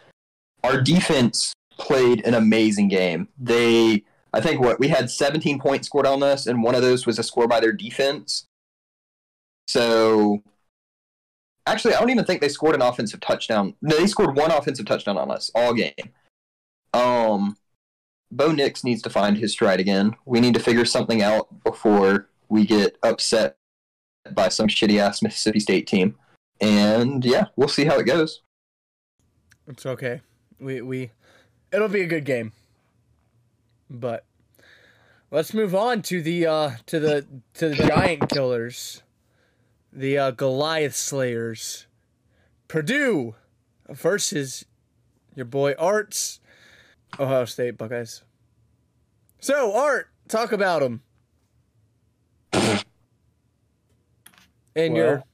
our 0.64 0.82
defense 0.82 1.54
played 1.78 2.26
an 2.26 2.34
amazing 2.34 2.88
game. 2.88 3.28
They, 3.38 4.04
I 4.34 4.42
think, 4.42 4.62
what 4.62 4.80
we 4.80 4.88
had 4.88 5.10
17 5.10 5.60
points 5.60 5.88
scored 5.88 6.08
on 6.08 6.24
us, 6.24 6.48
and 6.48 6.64
one 6.64 6.76
of 6.76 6.82
those 6.82 7.06
was 7.06 7.20
a 7.20 7.24
score 7.24 7.48
by 7.48 7.60
their 7.60 7.72
defense. 7.72 8.46
So, 9.68 10.42
actually, 11.68 11.94
I 11.94 12.00
don't 12.00 12.10
even 12.10 12.26
think 12.26 12.42
they 12.42 12.50
scored 12.50 12.76
an 12.76 12.82
offensive 12.82 13.20
touchdown. 13.20 13.76
No, 13.82 13.98
they 13.98 14.08
scored 14.08 14.36
one 14.36 14.52
offensive 14.52 14.86
touchdown 14.86 15.18
on 15.18 15.32
us 15.32 15.52
all 15.56 15.74
game. 15.74 15.94
Um, 16.94 17.58
Bo 18.32 18.52
Nix 18.52 18.84
needs 18.84 19.02
to 19.04 19.10
find 19.10 19.38
his 19.38 19.52
stride 19.52 19.80
again. 19.80 20.16
We 20.26 20.40
need 20.40 20.54
to 20.56 20.60
figure 20.60 20.86
something 20.86 21.22
out 21.22 21.64
before 21.64 22.30
we 22.50 22.66
get 22.66 22.98
upset 23.04 23.58
by 24.34 24.50
some 24.50 24.68
shitty 24.68 25.00
ass 25.00 25.22
Mississippi 25.22 25.60
State 25.60 25.88
team. 25.88 26.16
And 26.60 27.24
yeah, 27.24 27.46
we'll 27.56 27.68
see 27.68 27.86
how 27.86 27.98
it 27.98 28.06
goes. 28.06 28.42
It's 29.68 29.86
okay. 29.86 30.22
We 30.60 30.82
we 30.82 31.12
it'll 31.72 31.88
be 31.88 32.02
a 32.02 32.08
good 32.08 32.26
game. 32.26 32.54
But 33.90 34.26
let's 35.32 35.54
move 35.54 35.76
on 35.76 36.02
to 36.04 36.22
the 36.22 36.48
uh 36.48 36.72
to 36.88 37.00
the 37.00 37.28
to 37.56 37.70
the 37.70 37.76
giant 37.76 38.30
killers. 38.30 39.04
The 39.98 40.16
uh, 40.18 40.32
Goliath 40.32 40.96
Slayers. 40.96 41.88
Purdue 42.68 43.34
versus 43.90 44.64
your 45.36 45.46
boy 45.46 45.74
Arts 45.80 46.40
Ohio 47.20 47.46
State 47.46 47.78
Buckeyes. 47.80 48.22
So, 49.40 49.74
Art, 49.74 50.10
talk 50.28 50.52
about 50.52 50.82
them. 50.82 51.02
And 54.76 54.96
your 54.96 55.16
Well- 55.16 55.28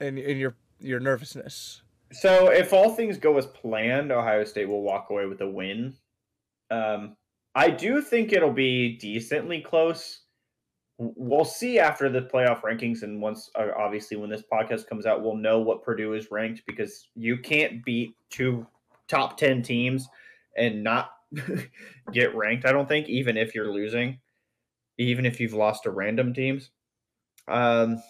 and, 0.00 0.18
and 0.18 0.40
your 0.40 0.56
your 0.80 0.98
nervousness. 0.98 1.82
So 2.12 2.50
if 2.50 2.72
all 2.72 2.94
things 2.94 3.18
go 3.18 3.36
as 3.38 3.46
planned, 3.46 4.10
Ohio 4.10 4.44
State 4.44 4.68
will 4.68 4.82
walk 4.82 5.10
away 5.10 5.26
with 5.26 5.40
a 5.42 5.48
win. 5.48 5.94
Um, 6.70 7.16
I 7.54 7.68
do 7.68 8.00
think 8.00 8.32
it'll 8.32 8.52
be 8.52 8.96
decently 8.96 9.60
close. 9.60 10.20
We'll 11.16 11.44
see 11.44 11.78
after 11.78 12.08
the 12.08 12.22
playoff 12.22 12.62
rankings, 12.62 13.02
and 13.02 13.20
once 13.20 13.50
uh, 13.54 13.68
obviously 13.76 14.16
when 14.16 14.30
this 14.30 14.42
podcast 14.50 14.86
comes 14.86 15.06
out, 15.06 15.22
we'll 15.22 15.36
know 15.36 15.58
what 15.58 15.82
Purdue 15.82 16.14
is 16.14 16.30
ranked 16.30 16.62
because 16.66 17.08
you 17.16 17.38
can't 17.38 17.84
beat 17.84 18.14
two 18.30 18.66
top 19.08 19.36
ten 19.36 19.62
teams 19.62 20.08
and 20.56 20.84
not 20.84 21.12
get 22.12 22.34
ranked. 22.36 22.66
I 22.66 22.72
don't 22.72 22.88
think, 22.88 23.08
even 23.08 23.36
if 23.36 23.54
you're 23.54 23.72
losing, 23.72 24.20
even 24.98 25.26
if 25.26 25.40
you've 25.40 25.54
lost 25.54 25.84
to 25.84 25.90
random 25.90 26.32
teams. 26.32 26.70
Um, 27.48 28.00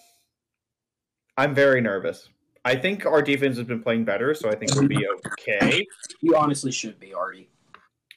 I'm 1.37 1.55
very 1.55 1.81
nervous. 1.81 2.29
I 2.65 2.77
think 2.77 3.07
our 3.07 3.23
defense 3.23 3.57
has 3.57 3.67
been 3.67 3.83
playing 3.83 4.05
better, 4.05 4.35
so 4.35 4.49
I 4.49 4.55
think 4.55 4.75
we'll 4.75 4.87
be 4.87 5.07
okay. 5.27 5.87
You 6.21 6.37
honestly 6.37 6.71
should 6.71 7.01
be 7.01 7.13
Artie. 7.15 7.49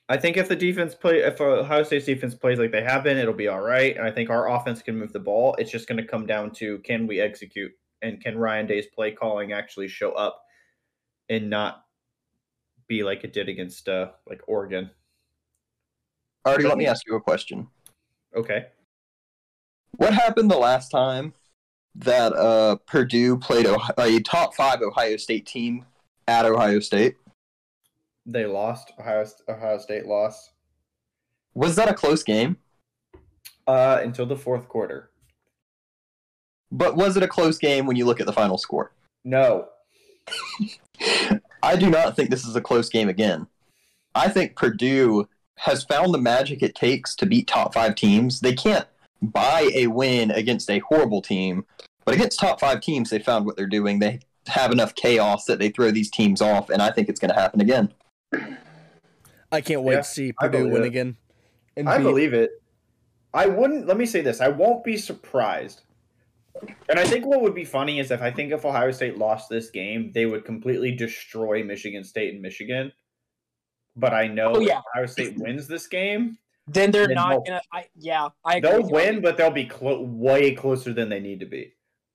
I 0.07 0.17
think 0.17 0.37
if 0.37 0.47
the 0.47 0.55
defense 0.55 0.93
play, 0.93 1.19
if 1.19 1.41
Ohio 1.41 1.83
State's 1.83 2.05
defense 2.05 2.35
plays 2.35 2.59
like 2.59 2.71
they 2.71 2.83
have 2.83 3.03
been, 3.03 3.17
it'll 3.17 3.33
be 3.33 3.47
all 3.47 3.61
right. 3.61 3.95
And 3.97 4.05
I 4.05 4.11
think 4.11 4.29
our 4.29 4.49
offense 4.49 4.81
can 4.81 4.97
move 4.97 5.11
the 5.11 5.19
ball. 5.19 5.55
It's 5.57 5.71
just 5.71 5.87
going 5.87 5.97
to 5.97 6.05
come 6.05 6.27
down 6.27 6.51
to 6.51 6.77
can 6.79 7.07
we 7.07 7.19
execute 7.19 7.71
and 8.03 8.21
can 8.21 8.37
Ryan 8.37 8.67
Day's 8.67 8.85
play 8.85 9.11
calling 9.11 9.51
actually 9.51 9.87
show 9.87 10.11
up 10.11 10.43
and 11.29 11.49
not 11.49 11.85
be 12.87 13.03
like 13.03 13.23
it 13.23 13.33
did 13.33 13.49
against 13.49 13.89
uh 13.89 14.09
like 14.29 14.41
Oregon. 14.47 14.91
Artie, 16.45 16.67
let 16.67 16.77
me 16.77 16.85
ask 16.85 17.07
you 17.07 17.15
a 17.15 17.21
question. 17.21 17.67
Okay. 18.35 18.67
What 19.97 20.13
happened 20.13 20.51
the 20.51 20.57
last 20.57 20.89
time 20.89 21.33
that 21.95 22.33
uh, 22.33 22.75
Purdue 22.85 23.37
played 23.37 23.65
Ohio, 23.65 23.93
a 23.97 24.19
top 24.19 24.53
five 24.53 24.81
Ohio 24.81 25.17
State 25.17 25.47
team 25.47 25.85
at 26.27 26.45
Ohio 26.45 26.79
State? 26.79 27.15
They 28.25 28.45
lost. 28.45 28.93
Ohio 28.99 29.25
Ohio 29.47 29.77
State 29.77 30.05
lost 30.05 30.51
Was 31.53 31.75
that 31.75 31.89
a 31.89 31.93
close 31.93 32.23
game? 32.23 32.57
uh 33.67 33.99
until 34.03 34.25
the 34.25 34.35
fourth 34.35 34.67
quarter. 34.67 35.09
But 36.71 36.95
was 36.95 37.15
it 37.17 37.23
a 37.23 37.27
close 37.27 37.57
game 37.57 37.85
when 37.85 37.95
you 37.95 38.05
look 38.05 38.19
at 38.19 38.25
the 38.25 38.33
final 38.33 38.57
score? 38.57 38.91
No. 39.23 39.67
I 41.63 41.75
do 41.75 41.89
not 41.89 42.15
think 42.15 42.29
this 42.29 42.45
is 42.45 42.55
a 42.55 42.61
close 42.61 42.89
game 42.89 43.09
again. 43.09 43.47
I 44.13 44.29
think 44.29 44.55
Purdue 44.55 45.27
has 45.57 45.83
found 45.83 46.13
the 46.13 46.19
magic 46.19 46.61
it 46.61 46.75
takes 46.75 47.15
to 47.15 47.25
beat 47.25 47.47
top 47.47 47.73
five 47.73 47.95
teams. 47.95 48.39
They 48.39 48.53
can't 48.53 48.85
buy 49.21 49.69
a 49.73 49.87
win 49.87 50.31
against 50.31 50.69
a 50.69 50.79
horrible 50.79 51.21
team, 51.21 51.65
but 52.03 52.13
against 52.13 52.39
top 52.39 52.59
five 52.59 52.81
teams, 52.81 53.09
they 53.09 53.19
found 53.19 53.45
what 53.45 53.55
they're 53.55 53.65
doing. 53.65 53.99
They 53.99 54.19
have 54.47 54.71
enough 54.71 54.95
chaos 54.95 55.45
that 55.45 55.59
they 55.59 55.69
throw 55.69 55.91
these 55.91 56.11
teams 56.11 56.41
off, 56.41 56.69
and 56.69 56.81
I 56.81 56.91
think 56.91 57.09
it's 57.09 57.19
going 57.19 57.33
to 57.33 57.39
happen 57.39 57.61
again. 57.61 57.91
I 59.51 59.61
can't 59.61 59.83
wait 59.83 59.93
Yeah, 59.95 59.99
to 60.01 60.03
see 60.07 60.31
Purdue 60.33 60.69
win 60.69 60.83
it. 60.83 60.87
again. 60.87 61.17
And 61.77 61.87
I 61.89 61.97
beat- 61.97 62.03
believe 62.03 62.33
it. 62.33 62.51
I 63.33 63.47
wouldn't. 63.47 63.85
Let 63.87 63.97
me 63.97 64.05
say 64.05 64.21
this: 64.21 64.39
I 64.41 64.47
won't 64.47 64.83
be 64.83 64.97
surprised. 64.97 65.81
And 66.87 66.97
I 66.97 67.03
think 67.05 67.25
what 67.25 67.41
would 67.41 67.53
be 67.53 67.65
funny 67.65 67.99
is 67.99 68.11
if 68.11 68.21
I 68.21 68.31
think 68.31 68.53
if 68.53 68.63
Ohio 68.63 68.91
State 68.91 69.17
lost 69.17 69.49
this 69.49 69.69
game, 69.69 70.11
they 70.13 70.25
would 70.25 70.45
completely 70.45 70.91
destroy 70.95 71.61
Michigan 71.63 72.03
State 72.05 72.33
and 72.33 72.41
Michigan. 72.41 72.93
But 73.97 74.13
I 74.13 74.27
know 74.27 74.55
Oh, 74.55 74.59
yeah. 74.59 74.79
if 74.79 74.83
Ohio 74.95 75.05
State 75.05 75.37
wins 75.37 75.67
this 75.67 75.87
game, 75.87 76.37
Then 76.67 76.91
they're 76.91 77.07
Then 77.07 77.15
not 77.15 77.45
gonna. 77.45 77.61
I, 77.73 77.85
yeah, 77.95 78.29
I 78.45 78.57
agree. 78.57 78.69
they'll 78.69 78.81
with 78.83 78.89
you. 78.89 78.95
win, 78.95 79.21
but 79.21 79.35
they'll 79.37 79.51
be 79.51 79.65
clo- 79.65 80.01
way 80.01 80.55
closer 80.55 80.93
than 80.93 81.09
they 81.09 81.19
need 81.19 81.41
to 81.41 81.45
be. 81.45 81.73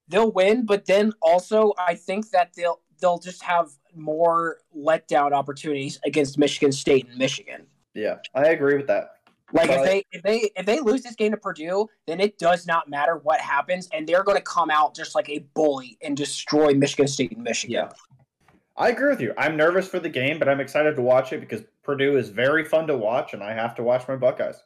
They'll 0.08 0.32
win, 0.32 0.64
but 0.66 0.86
then 0.86 1.12
also 1.22 1.72
I 1.78 1.94
think 1.94 2.30
that 2.30 2.54
they'll 2.56 2.80
they'll 3.00 3.18
just 3.18 3.42
have 3.42 3.70
more 3.94 4.58
letdown 4.76 5.32
opportunities 5.32 5.98
against 6.04 6.38
Michigan 6.38 6.72
State 6.72 7.08
and 7.08 7.18
Michigan. 7.18 7.66
Yeah, 7.94 8.16
I 8.34 8.48
agree 8.48 8.76
with 8.76 8.86
that. 8.86 9.14
Like 9.52 9.70
if 9.70 9.84
they 9.84 10.04
if 10.12 10.22
they 10.22 10.50
if 10.56 10.66
they 10.66 10.80
lose 10.80 11.02
this 11.02 11.16
game 11.16 11.32
to 11.32 11.36
Purdue, 11.36 11.88
then 12.06 12.20
it 12.20 12.38
does 12.38 12.66
not 12.66 12.88
matter 12.88 13.16
what 13.18 13.40
happens, 13.40 13.88
and 13.92 14.06
they're 14.06 14.22
going 14.22 14.36
to 14.36 14.42
come 14.44 14.70
out 14.70 14.94
just 14.94 15.14
like 15.14 15.28
a 15.28 15.40
bully 15.54 15.98
and 16.02 16.16
destroy 16.16 16.72
Michigan 16.72 17.08
State 17.08 17.32
and 17.32 17.42
Michigan. 17.42 17.74
Yeah. 17.74 17.88
I 18.76 18.88
agree 18.88 19.10
with 19.10 19.20
you. 19.20 19.34
I'm 19.36 19.56
nervous 19.56 19.88
for 19.88 19.98
the 19.98 20.08
game, 20.08 20.38
but 20.38 20.48
I'm 20.48 20.60
excited 20.60 20.96
to 20.96 21.02
watch 21.02 21.32
it 21.32 21.40
because 21.40 21.62
Purdue 21.82 22.16
is 22.16 22.30
very 22.30 22.64
fun 22.64 22.86
to 22.86 22.96
watch, 22.96 23.34
and 23.34 23.42
I 23.42 23.52
have 23.52 23.74
to 23.74 23.82
watch 23.82 24.06
my 24.08 24.16
Buckeyes. 24.16 24.56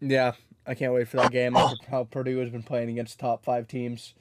Yeah, 0.00 0.32
I 0.66 0.74
can't 0.74 0.92
wait 0.92 1.08
for 1.08 1.16
that 1.18 1.30
game. 1.30 1.56
Oh. 1.56 1.74
How 1.90 2.04
Purdue 2.04 2.38
has 2.38 2.50
been 2.50 2.62
playing 2.62 2.90
against 2.90 3.18
top 3.18 3.44
five 3.44 3.66
teams, 3.66 4.14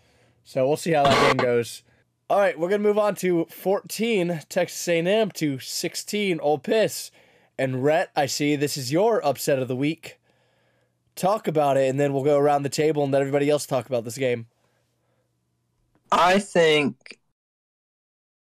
so 0.44 0.68
we'll 0.68 0.78
see 0.78 0.92
how 0.92 1.04
that 1.04 1.28
game 1.28 1.46
goes. 1.46 1.84
All 2.30 2.40
right, 2.40 2.60
we're 2.60 2.68
gonna 2.68 2.84
move 2.84 2.98
on 2.98 3.16
to 3.16 3.46
14 3.46 4.42
Texas 4.50 4.86
A&M 4.90 5.32
to 5.32 5.60
16 5.60 6.40
Ole 6.42 6.60
Piss, 6.60 7.10
and 7.58 7.86
Rhett. 7.86 8.12
I 8.18 8.26
see 8.26 8.58
this 8.58 8.76
is 8.76 8.92
your 8.92 9.26
upset 9.26 9.60
of 9.60 9.70
the 9.70 9.78
week. 9.78 10.20
Talk 11.16 11.48
about 11.48 11.78
it, 11.78 11.90
and 11.90 11.98
then 11.98 12.12
we'll 12.12 12.26
go 12.26 12.38
around 12.38 12.64
the 12.64 12.70
table 12.70 13.02
and 13.02 13.14
let 13.14 13.22
everybody 13.22 13.50
else 13.50 13.66
talk 13.66 13.86
about 13.86 14.04
this 14.04 14.18
game. 14.18 14.48
I 16.12 16.40
think 16.40 17.18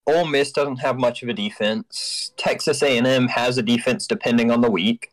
Ole 0.06 0.26
Miss 0.26 0.52
doesn't 0.52 0.76
have 0.76 0.96
much 0.96 1.24
of 1.24 1.28
a 1.28 1.34
defense. 1.34 2.30
Texas 2.36 2.84
A&M 2.84 3.26
has 3.26 3.58
a 3.58 3.62
defense 3.62 4.06
depending 4.06 4.52
on 4.52 4.60
the 4.60 4.70
week. 4.70 5.10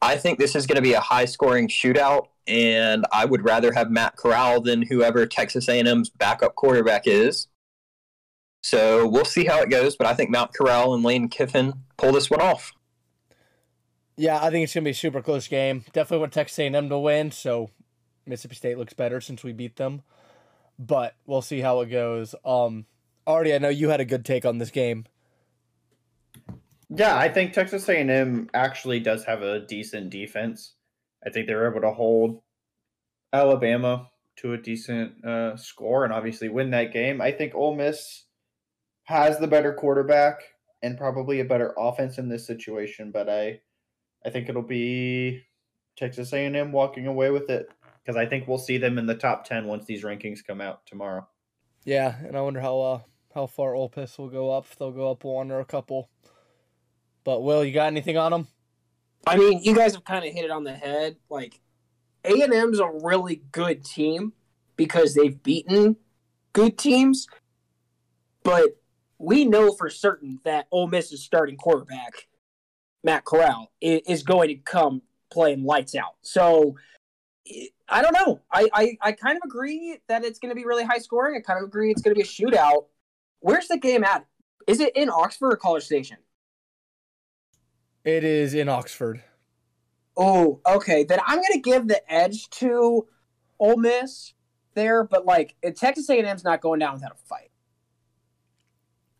I 0.00 0.16
think 0.16 0.38
this 0.38 0.56
is 0.56 0.66
going 0.66 0.76
to 0.76 0.82
be 0.82 0.94
a 0.94 1.00
high-scoring 1.00 1.68
shootout, 1.68 2.28
and 2.46 3.06
I 3.12 3.24
would 3.24 3.44
rather 3.44 3.72
have 3.72 3.90
Matt 3.90 4.16
Corral 4.16 4.60
than 4.60 4.82
whoever 4.82 5.26
Texas 5.26 5.68
A&M's 5.68 6.10
backup 6.10 6.54
quarterback 6.54 7.06
is. 7.06 7.48
So 8.62 9.06
we'll 9.08 9.24
see 9.24 9.44
how 9.44 9.60
it 9.60 9.70
goes, 9.70 9.96
but 9.96 10.06
I 10.06 10.14
think 10.14 10.30
Matt 10.30 10.52
Corral 10.54 10.94
and 10.94 11.02
Lane 11.02 11.28
Kiffin 11.28 11.72
pull 11.96 12.12
this 12.12 12.30
one 12.30 12.40
off. 12.40 12.72
Yeah, 14.16 14.42
I 14.42 14.50
think 14.50 14.64
it's 14.64 14.74
gonna 14.74 14.84
be 14.84 14.90
a 14.90 14.94
super 14.94 15.22
close 15.22 15.48
game. 15.48 15.84
Definitely 15.92 16.20
want 16.20 16.32
Texas 16.32 16.58
A&M 16.58 16.88
to 16.88 16.98
win, 16.98 17.30
so 17.30 17.70
Mississippi 18.26 18.54
State 18.54 18.78
looks 18.78 18.92
better 18.92 19.20
since 19.20 19.42
we 19.42 19.52
beat 19.52 19.76
them. 19.76 20.02
But 20.78 21.14
we'll 21.26 21.42
see 21.42 21.60
how 21.60 21.80
it 21.80 21.86
goes. 21.86 22.34
Um, 22.44 22.86
Artie, 23.26 23.54
I 23.54 23.58
know 23.58 23.68
you 23.68 23.88
had 23.88 24.00
a 24.00 24.04
good 24.04 24.24
take 24.24 24.44
on 24.44 24.58
this 24.58 24.70
game. 24.70 25.06
Yeah, 26.88 27.16
I 27.16 27.28
think 27.28 27.52
Texas 27.52 27.88
A&M 27.88 28.50
actually 28.52 29.00
does 29.00 29.24
have 29.24 29.42
a 29.42 29.60
decent 29.60 30.10
defense. 30.10 30.74
I 31.24 31.30
think 31.30 31.46
they 31.46 31.54
were 31.54 31.70
able 31.70 31.82
to 31.82 31.92
hold 31.92 32.42
Alabama 33.32 34.08
to 34.36 34.54
a 34.54 34.58
decent 34.58 35.24
uh, 35.24 35.56
score 35.56 36.04
and 36.04 36.12
obviously 36.12 36.48
win 36.48 36.70
that 36.70 36.92
game. 36.92 37.20
I 37.20 37.32
think 37.32 37.54
Ole 37.54 37.76
Miss 37.76 38.24
has 39.04 39.38
the 39.38 39.46
better 39.46 39.72
quarterback 39.72 40.40
and 40.82 40.98
probably 40.98 41.40
a 41.40 41.44
better 41.44 41.74
offense 41.78 42.18
in 42.18 42.28
this 42.28 42.46
situation, 42.46 43.10
but 43.12 43.28
I 43.28 43.60
I 44.24 44.30
think 44.30 44.48
it'll 44.48 44.62
be 44.62 45.42
Texas 45.96 46.32
A&M 46.32 46.72
walking 46.72 47.06
away 47.06 47.30
with 47.30 47.50
it 47.50 47.68
because 48.02 48.16
I 48.16 48.26
think 48.26 48.46
we'll 48.46 48.58
see 48.58 48.78
them 48.78 48.98
in 48.98 49.06
the 49.06 49.14
top 49.14 49.44
10 49.44 49.66
once 49.66 49.84
these 49.84 50.04
rankings 50.04 50.44
come 50.46 50.60
out 50.60 50.86
tomorrow. 50.86 51.26
Yeah, 51.84 52.14
and 52.24 52.36
I 52.36 52.40
wonder 52.40 52.60
how 52.60 52.80
uh, 52.80 53.00
how 53.34 53.46
far 53.46 53.74
Ole 53.74 53.92
Miss 53.96 54.18
will 54.18 54.28
go 54.28 54.50
up. 54.50 54.66
If 54.70 54.78
they'll 54.78 54.92
go 54.92 55.10
up 55.10 55.24
one 55.24 55.50
or 55.50 55.60
a 55.60 55.64
couple. 55.64 56.08
But 57.24 57.42
Will, 57.42 57.64
you 57.64 57.72
got 57.72 57.86
anything 57.86 58.16
on 58.16 58.32
them? 58.32 58.48
I 59.26 59.36
mean, 59.36 59.62
you 59.62 59.74
guys 59.74 59.94
have 59.94 60.04
kind 60.04 60.24
of 60.24 60.32
hit 60.32 60.44
it 60.44 60.50
on 60.50 60.64
the 60.64 60.72
head. 60.74 61.16
Like 61.30 61.60
A 62.24 62.42
and 62.42 62.52
M's 62.52 62.78
a 62.80 62.90
really 63.02 63.42
good 63.52 63.84
team 63.84 64.32
because 64.76 65.14
they've 65.14 65.42
beaten 65.42 65.96
good 66.52 66.76
teams, 66.76 67.26
but 68.42 68.76
we 69.18 69.44
know 69.44 69.72
for 69.72 69.88
certain 69.88 70.40
that 70.44 70.66
Ole 70.72 70.88
Miss's 70.88 71.22
starting 71.22 71.56
quarterback, 71.56 72.28
Matt 73.04 73.24
Corral, 73.24 73.70
is 73.80 74.22
going 74.22 74.48
to 74.48 74.56
come 74.56 75.02
playing 75.30 75.64
lights 75.64 75.94
out. 75.94 76.16
So 76.22 76.76
i- 77.48 78.02
don't 78.02 78.12
know. 78.14 78.40
I, 78.52 78.68
I, 78.72 78.96
I 79.00 79.12
kind 79.12 79.36
of 79.36 79.42
agree 79.44 79.98
that 80.08 80.24
it's 80.24 80.38
going 80.38 80.50
to 80.50 80.54
be 80.54 80.64
really 80.64 80.84
high 80.84 80.98
scoring. 80.98 81.36
I 81.36 81.40
kind 81.40 81.62
of 81.62 81.68
agree 81.68 81.90
it's 81.90 82.02
going 82.02 82.14
to 82.14 82.20
be 82.20 82.26
a 82.26 82.30
shootout. 82.30 82.86
Where's 83.40 83.68
the 83.68 83.78
game 83.78 84.02
at? 84.04 84.26
Is 84.66 84.80
it 84.80 84.96
in 84.96 85.10
Oxford 85.10 85.52
or 85.52 85.56
College 85.56 85.84
Station? 85.84 86.18
It 88.04 88.24
is 88.24 88.54
in 88.54 88.68
Oxford. 88.68 89.22
Oh, 90.16 90.60
okay. 90.66 91.04
Then 91.04 91.20
I'm 91.26 91.36
gonna 91.36 91.60
give 91.60 91.88
the 91.88 92.12
edge 92.12 92.50
to 92.50 93.06
Ole 93.58 93.76
Miss 93.76 94.34
there, 94.74 95.04
but 95.04 95.24
like 95.24 95.54
Texas 95.76 96.08
A&M's 96.10 96.44
not 96.44 96.60
going 96.60 96.80
down 96.80 96.94
without 96.94 97.12
a 97.12 97.26
fight. 97.26 97.50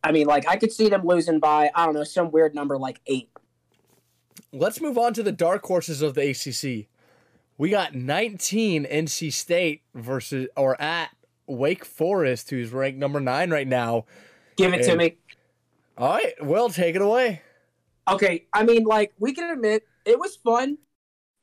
I 0.04 0.12
mean, 0.12 0.26
like 0.26 0.48
I 0.48 0.56
could 0.56 0.72
see 0.72 0.88
them 0.88 1.06
losing 1.06 1.38
by 1.38 1.70
I 1.74 1.84
don't 1.86 1.94
know 1.94 2.04
some 2.04 2.30
weird 2.30 2.54
number 2.54 2.76
like 2.76 3.00
eight. 3.06 3.30
Let's 4.52 4.80
move 4.80 4.98
on 4.98 5.14
to 5.14 5.22
the 5.22 5.32
dark 5.32 5.64
horses 5.64 6.02
of 6.02 6.14
the 6.14 6.30
ACC. 6.30 6.88
We 7.56 7.70
got 7.70 7.94
19 7.94 8.84
NC 8.84 9.32
State 9.32 9.82
versus 9.94 10.48
or 10.56 10.80
at 10.80 11.10
Wake 11.46 11.84
Forest, 11.84 12.50
who's 12.50 12.72
ranked 12.72 12.98
number 12.98 13.20
nine 13.20 13.50
right 13.50 13.68
now. 13.68 14.06
Give 14.56 14.74
it 14.74 14.82
to 14.84 14.96
me. 14.96 15.16
All 15.96 16.14
right, 16.14 16.34
Will, 16.44 16.68
take 16.70 16.96
it 16.96 17.02
away. 17.02 17.42
Okay, 18.09 18.46
I 18.53 18.64
mean, 18.64 18.84
like 18.84 19.12
we 19.18 19.32
can 19.32 19.50
admit 19.50 19.86
it 20.05 20.18
was 20.18 20.36
fun. 20.36 20.78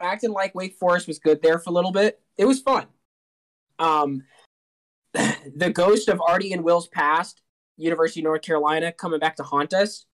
Acting 0.02 0.32
like 0.32 0.56
Wake 0.56 0.76
Forest 0.76 1.08
was 1.08 1.20
good 1.20 1.42
there 1.42 1.60
for 1.60 1.70
a 1.70 1.74
little 1.74 1.92
bit. 1.92 2.22
It 2.38 2.46
was 2.46 2.62
fun. 2.62 2.88
Um, 3.80 4.24
the 5.14 5.72
ghost 5.74 6.10
of 6.10 6.22
Artie 6.22 6.54
and 6.54 6.64
Will's 6.64 6.88
past, 6.88 7.42
University 7.78 8.22
of 8.22 8.26
North 8.26 8.42
Carolina, 8.42 8.92
coming 8.92 9.20
back 9.20 9.36
to 9.38 9.44
haunt 9.44 9.74
us, 9.74 10.06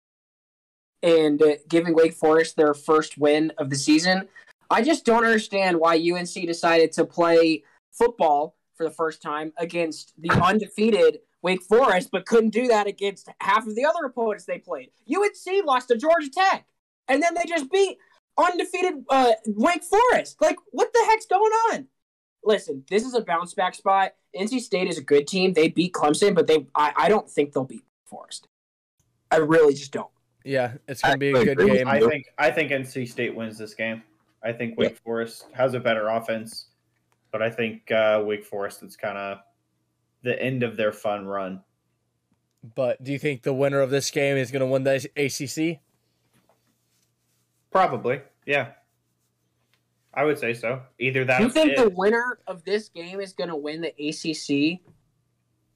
and 1.03 1.43
uh, 1.43 1.55
giving 1.69 1.95
Wake 1.95 2.15
Forest 2.15 2.57
their 2.57 2.75
first 2.75 3.19
win 3.19 3.53
of 3.59 3.71
the 3.71 3.77
season. 3.77 4.29
I 4.71 4.83
just 4.83 5.05
don't 5.05 5.25
understand 5.25 5.79
why 5.79 5.97
UNC 5.97 6.33
decided 6.47 6.93
to 6.93 7.05
play 7.05 7.65
football 7.93 8.57
for 8.75 8.85
the 8.85 8.91
first 8.91 9.23
time 9.23 9.53
against 9.59 10.15
the 10.19 10.31
undefeated 10.31 11.21
Wake 11.45 11.63
Forest, 11.63 12.09
but 12.11 12.25
couldn't 12.25 12.51
do 12.51 12.67
that 12.69 12.87
against 12.87 13.29
half 13.41 13.67
of 13.67 13.77
the 13.77 13.85
other 13.85 14.07
opponents 14.07 14.47
they 14.47 14.59
played. 14.59 14.91
UNC 15.09 15.65
lost 15.67 15.89
to 15.89 15.97
Georgia 15.97 16.31
Tech, 16.31 16.65
and 17.07 17.23
then 17.23 17.35
they 17.35 17.45
just 17.47 17.71
beat 17.71 17.99
undefeated 18.39 19.05
uh, 19.11 19.33
Wake 19.47 19.85
Forest. 19.85 20.39
Like, 20.41 20.57
what 20.73 20.91
the 20.93 21.05
heck's 21.07 21.27
going 21.27 21.53
on? 21.71 21.87
Listen, 22.43 22.83
this 22.89 23.05
is 23.05 23.15
a 23.15 23.21
bounce 23.21 23.53
back 23.53 23.75
spot. 23.75 24.13
NC 24.35 24.61
State 24.61 24.89
is 24.89 24.97
a 24.97 25.03
good 25.03 25.27
team. 25.27 25.53
They 25.53 25.69
beat 25.69 25.93
Clemson, 25.93 26.35
but 26.35 26.47
they 26.47 26.67
I, 26.75 26.93
I 26.97 27.09
don't 27.11 27.31
think 27.31 27.53
they'll 27.53 27.65
beat 27.65 27.85
Forest. 28.07 28.49
I 29.31 29.37
really 29.37 29.75
just 29.75 29.93
don't. 29.93 30.11
Yeah, 30.45 30.73
it's 30.89 31.03
gonna 31.03 31.19
be 31.19 31.31
a 31.31 31.41
I 31.41 31.45
good 31.45 31.59
game. 31.59 31.89
I 31.89 32.01
think 32.01 32.25
I 32.39 32.51
think 32.51 32.71
NC 32.71 33.07
State 33.09 33.35
wins 33.35 33.59
this 33.59 33.75
game. 33.75 34.03
I 34.43 34.53
think 34.53 34.79
Wake 34.79 34.99
Forest 35.05 35.47
has 35.53 35.75
a 35.75 35.81
better 35.81 36.09
offense, 36.09 36.69
but 37.33 37.43
I 37.43 37.51
think 37.51 37.91
uh, 37.91 38.23
Wake 38.25 38.45
Forest 38.45 38.83
is 38.83 38.97
kind 38.97 39.17
of 39.17 39.39
the 40.25 40.41
end 40.43 40.63
of 40.65 40.77
their 40.77 40.91
fun 40.93 41.25
run. 41.27 41.63
But 42.75 43.03
do 43.05 43.13
you 43.13 43.19
think 43.19 43.43
the 43.43 43.55
winner 43.55 43.81
of 43.81 43.91
this 43.91 44.11
game 44.11 44.37
is 44.37 44.51
gonna 44.51 44.67
win 44.67 44.83
the 44.83 45.09
ACC? 45.17 45.81
Probably, 47.71 48.21
yeah. 48.47 48.73
I 50.15 50.25
would 50.25 50.39
say 50.39 50.55
so. 50.55 50.81
Either 51.01 51.25
that, 51.25 51.41
you 51.41 51.51
think 51.51 51.71
Pitt. 51.75 51.79
the 51.85 51.91
winner 51.91 52.39
of 52.47 52.65
this 52.65 52.89
game 52.89 53.21
is 53.21 53.33
going 53.33 53.51
to 53.51 53.57
win 53.57 53.81
the 53.81 53.89
ACC? 53.99 54.81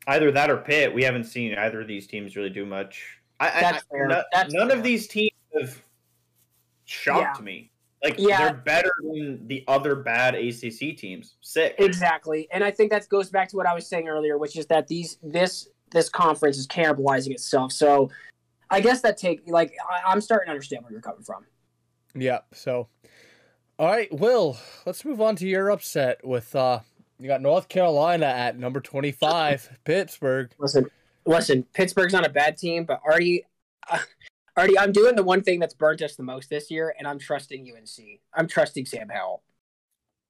either 0.07 0.30
that 0.30 0.49
or 0.49 0.59
Pitt. 0.59 0.94
We 0.94 1.03
haven't 1.03 1.24
seen 1.24 1.55
either 1.57 1.80
of 1.80 1.88
these 1.88 2.07
teams 2.07 2.36
really 2.36 2.49
do 2.51 2.64
much. 2.64 3.05
I, 3.40 3.49
I- 3.49 3.61
That's 3.61 3.84
I- 3.84 3.94
fair. 3.96 4.07
no- 4.07 4.22
That's 4.32 4.55
none 4.55 4.68
fair. 4.68 4.76
of 4.78 4.84
these 4.84 5.09
teams 5.09 5.32
have 5.61 5.82
shocked 6.84 7.42
me. 7.42 7.72
Like 8.03 8.14
Yeah. 8.18 8.38
they're 8.44 8.55
better 8.55 8.92
than 9.03 9.46
the 9.49 9.64
other 9.66 9.96
bad 9.96 10.34
ACC 10.34 10.96
teams. 10.96 11.36
Sick. 11.40 11.74
Exactly, 11.78 12.46
and 12.53 12.62
I 12.62 12.70
think 12.70 12.90
that 12.90 13.09
goes 13.09 13.28
back 13.30 13.49
to 13.49 13.57
what 13.57 13.66
I 13.66 13.74
was 13.74 13.86
saying 13.88 14.09
earlier, 14.09 14.38
which 14.38 14.57
is 14.57 14.66
that 14.66 14.86
these 14.86 15.18
this 15.22 15.68
this 15.90 16.09
conference 16.09 16.59
is 16.59 16.66
cannibalizing 16.66 17.30
itself. 17.32 17.72
So 17.72 18.11
I 18.70 18.80
guess 18.80 19.01
that 19.03 19.16
take 19.16 19.42
like 19.46 19.74
I, 19.90 20.11
I'm 20.12 20.20
starting 20.20 20.46
to 20.46 20.51
understand 20.53 20.84
where 20.84 20.92
you're 20.92 21.01
coming 21.01 21.22
from. 21.24 21.44
Yeah. 22.14 22.40
So, 22.53 22.88
all 23.78 23.86
right, 23.88 24.12
Will. 24.12 24.57
Let's 24.86 25.05
move 25.05 25.20
on 25.20 25.34
to 25.36 25.49
your 25.49 25.70
upset 25.70 26.24
with 26.24 26.55
uh, 26.55 26.80
you 27.18 27.26
got 27.26 27.42
North 27.42 27.68
Carolina 27.68 28.26
at 28.26 28.59
number 28.59 28.80
twenty 28.80 29.12
five, 29.12 29.76
Pittsburgh. 29.84 30.51
Listen, 30.59 30.86
listen. 31.26 31.64
Pittsburgh's 31.72 32.12
not 32.12 32.26
a 32.26 32.30
bad 32.30 32.57
team, 32.59 32.84
but 32.84 33.01
Artie, 33.05 33.44
uh, 33.90 33.99
Artie, 34.59 34.79
I'm 34.79 34.93
doing 34.93 35.15
the 35.15 35.23
one 35.23 35.43
thing 35.43 35.61
that's 35.61 35.75
burnt 35.75 36.03
us 36.03 36.17
the 36.17 36.23
most 36.25 36.51
this 36.51 36.71
year, 36.71 36.95
and 36.99 37.07
I'm 37.07 37.19
trusting 37.19 37.73
UNC. 37.75 38.21
I'm 38.35 38.49
trusting 38.49 38.87
Sam 38.87 39.09
Howell. 39.09 39.43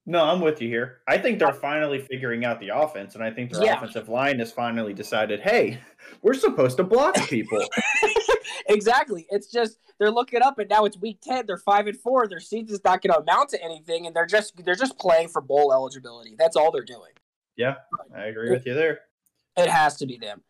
No, 0.05 0.25
I'm 0.25 0.41
with 0.41 0.63
you 0.63 0.69
here. 0.69 1.01
I 1.07 1.19
think 1.19 1.39
they're 1.39 1.49
uh, 1.49 1.53
finally 1.53 2.01
figuring 2.01 2.45
out 2.45 2.61
the 2.61 2.69
offense, 2.69 3.15
and 3.15 3.23
I 3.23 3.31
think 3.31 3.53
their 3.53 3.65
Yeah. 3.65 3.77
offensive 3.77 4.09
line 4.09 4.39
has 4.39 4.53
finally 4.53 4.95
decided, 4.95 5.41
hey, 5.41 5.81
we're 6.23 6.35
supposed 6.35 6.77
to 6.79 6.85
block 6.85 7.15
people. 7.29 7.63
exactly. 8.69 9.27
It's 9.31 9.51
just 9.51 9.79
they're 9.99 10.11
looking 10.11 10.43
up, 10.43 10.59
and 10.59 10.69
now 10.69 10.85
it's 10.85 10.97
week 10.99 11.21
ten. 11.23 11.45
They're 11.47 11.59
five 11.59 11.87
and 11.87 11.99
four. 11.99 12.27
Their 12.27 12.41
season's 12.41 12.81
not 12.85 13.03
going 13.03 13.13
to 13.13 13.21
amount 13.21 13.51
to 13.51 13.63
anything, 13.63 14.07
and 14.07 14.15
they're 14.15 14.27
just 14.27 14.63
they're 14.65 14.75
just 14.75 14.99
playing 14.99 15.29
for 15.29 15.41
bowl 15.41 15.73
eligibility. 15.73 16.37
That's 16.39 16.57
all 16.57 16.71
they're 16.71 16.83
doing. 16.85 17.13
Yeah, 17.57 17.77
I 18.15 18.27
agree 18.27 18.51
with 18.51 18.67
you 18.67 18.75
there. 18.75 19.01
It 19.57 19.69
has 19.69 19.97
to 19.97 20.07
be 20.07 20.17
them. 20.17 20.43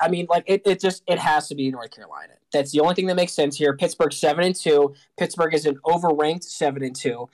I- 0.00 0.08
mean, 0.08 0.26
like 0.28 0.44
it, 0.46 0.62
it 0.64 0.80
just 0.80 1.02
it 1.06 1.18
has 1.18 1.48
to 1.48 1.54
be 1.54 1.70
North 1.70 1.90
Carolina. 1.90 2.34
That's 2.52 2.72
the 2.72 2.80
only 2.80 2.94
thing 2.94 3.06
that 3.06 3.16
makes 3.16 3.32
sense 3.32 3.56
here. 3.56 3.76
Pittsburgh 3.76 4.12
seven 4.12 4.44
and 4.44 4.54
two. 4.54 4.94
Pittsburgh 5.18 5.54
is 5.54 5.66
an 5.66 5.78
overranked 5.84 6.44
seven 6.44 6.82
and 6.82 6.94
two. 6.94 7.28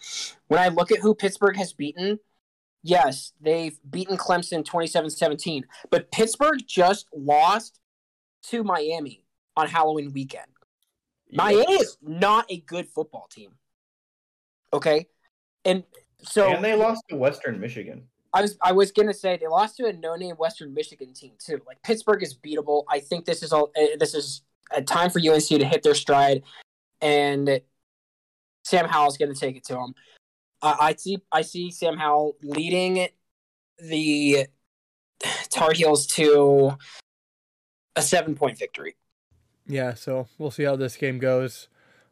When 0.48 0.60
I 0.60 0.68
look 0.68 0.90
at 0.90 0.98
who 0.98 1.14
Pittsburgh 1.14 1.56
has 1.56 1.72
beaten, 1.72 2.18
yes, 2.82 3.32
they've 3.40 3.78
beaten 3.88 4.16
Clemson 4.16 4.64
27-17, 4.64 5.64
but 5.90 6.10
Pittsburgh 6.12 6.60
just 6.66 7.08
lost 7.14 7.80
to 8.44 8.62
Miami 8.62 9.24
on 9.56 9.68
Halloween 9.68 10.12
weekend. 10.12 10.46
Miami 11.32 11.74
is 11.74 11.96
not 12.02 12.46
a 12.50 12.58
good 12.58 12.88
football 12.88 13.26
team. 13.30 13.52
Okay, 14.72 15.06
and 15.64 15.84
so 16.22 16.48
and 16.48 16.64
they 16.64 16.74
lost 16.74 17.02
to 17.08 17.16
Western 17.16 17.60
Michigan. 17.60 18.04
I 18.34 18.42
was 18.42 18.58
I 18.60 18.72
was 18.72 18.90
gonna 18.92 19.14
say 19.14 19.36
they 19.36 19.46
lost 19.46 19.76
to 19.76 19.86
a 19.86 19.92
no-name 19.92 20.34
Western 20.36 20.74
Michigan 20.74 21.14
team 21.14 21.32
too. 21.38 21.60
Like 21.66 21.80
Pittsburgh 21.82 22.22
is 22.22 22.36
beatable. 22.36 22.84
I 22.90 22.98
think 23.00 23.24
this 23.24 23.42
is 23.42 23.52
all. 23.52 23.70
uh, 23.76 23.96
This 23.98 24.14
is 24.14 24.42
a 24.72 24.82
time 24.82 25.10
for 25.10 25.20
UNC 25.20 25.46
to 25.46 25.64
hit 25.64 25.82
their 25.82 25.94
stride, 25.94 26.42
and 27.00 27.60
Sam 28.64 28.86
Howell's 28.88 29.16
gonna 29.16 29.34
take 29.34 29.56
it 29.56 29.64
to 29.66 29.74
them. 29.74 29.94
I, 30.60 30.76
I 30.80 30.94
see 30.94 31.18
I 31.30 31.42
see 31.42 31.70
Sam 31.70 31.96
Howell 31.96 32.36
leading 32.42 33.08
the 33.78 34.46
Tar 35.50 35.72
Heels 35.72 36.06
to 36.08 36.76
a 37.96 38.02
seven-point 38.02 38.58
victory. 38.58 38.96
Yeah. 39.66 39.94
So 39.94 40.26
we'll 40.38 40.50
see 40.50 40.64
how 40.64 40.76
this 40.76 40.96
game 40.96 41.18
goes. 41.18 41.68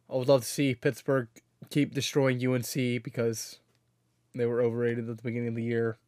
I 0.08 0.14
would 0.16 0.28
love 0.28 0.42
to 0.42 0.48
see 0.48 0.74
Pittsburgh 0.74 1.28
keep 1.70 1.94
destroying 1.94 2.46
UNC 2.46 3.02
because 3.02 3.58
they 4.34 4.46
were 4.46 4.62
overrated 4.62 5.08
at 5.08 5.16
the 5.16 5.22
beginning 5.22 5.48
of 5.48 5.54
the 5.54 5.62
year, 5.62 5.98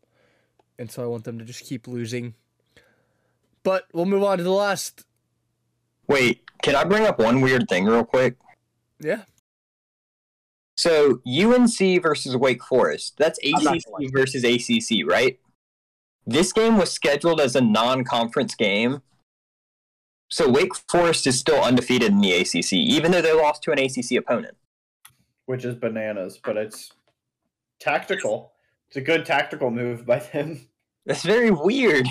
and 0.78 0.90
so 0.90 1.02
I 1.02 1.06
want 1.06 1.24
them 1.24 1.38
to 1.38 1.44
just 1.44 1.64
keep 1.64 1.86
losing. 1.86 2.34
But 3.62 3.86
we'll 3.92 4.06
move 4.06 4.22
on 4.22 4.38
to 4.38 4.44
the 4.44 4.50
last. 4.50 5.04
Wait, 6.06 6.42
can 6.62 6.74
I 6.76 6.84
bring 6.84 7.04
up 7.06 7.18
one 7.18 7.40
weird 7.40 7.68
thing 7.68 7.86
real 7.86 8.04
quick? 8.04 8.36
Yeah. 9.00 9.22
So 10.76 11.20
UNC 11.26 12.02
versus 12.02 12.36
Wake 12.36 12.62
Forest. 12.62 13.14
That's 13.16 13.38
I'm 13.44 13.66
ACC 13.76 14.12
versus 14.12 14.44
ACC, 14.44 15.06
right? 15.06 15.38
This 16.26 16.52
game 16.52 16.78
was 16.78 16.90
scheduled 16.90 17.40
as 17.40 17.54
a 17.54 17.60
non-conference 17.60 18.54
game. 18.54 19.02
So 20.30 20.48
Wake 20.48 20.74
Forest 20.90 21.26
is 21.26 21.38
still 21.38 21.62
undefeated 21.62 22.10
in 22.10 22.20
the 22.20 22.32
ACC, 22.32 22.72
even 22.72 23.12
though 23.12 23.22
they 23.22 23.32
lost 23.32 23.62
to 23.64 23.72
an 23.72 23.78
ACC 23.78 24.12
opponent. 24.18 24.56
which 25.46 25.64
is 25.64 25.74
bananas, 25.74 26.40
but 26.42 26.56
it's 26.56 26.92
tactical. 27.78 28.53
It's 28.94 29.00
a 29.00 29.04
good 29.04 29.26
tactical 29.26 29.72
move 29.72 30.06
by 30.06 30.20
them. 30.20 30.60
That's 31.06 31.24
very 31.24 31.50
weird. 31.50 32.06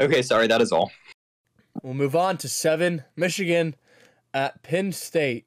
okay, 0.00 0.22
sorry, 0.22 0.46
that 0.46 0.62
is 0.62 0.72
all. 0.72 0.90
We'll 1.82 1.92
move 1.92 2.16
on 2.16 2.38
to 2.38 2.48
seven. 2.48 3.04
Michigan 3.16 3.74
at 4.32 4.62
Penn 4.62 4.92
State, 4.92 5.44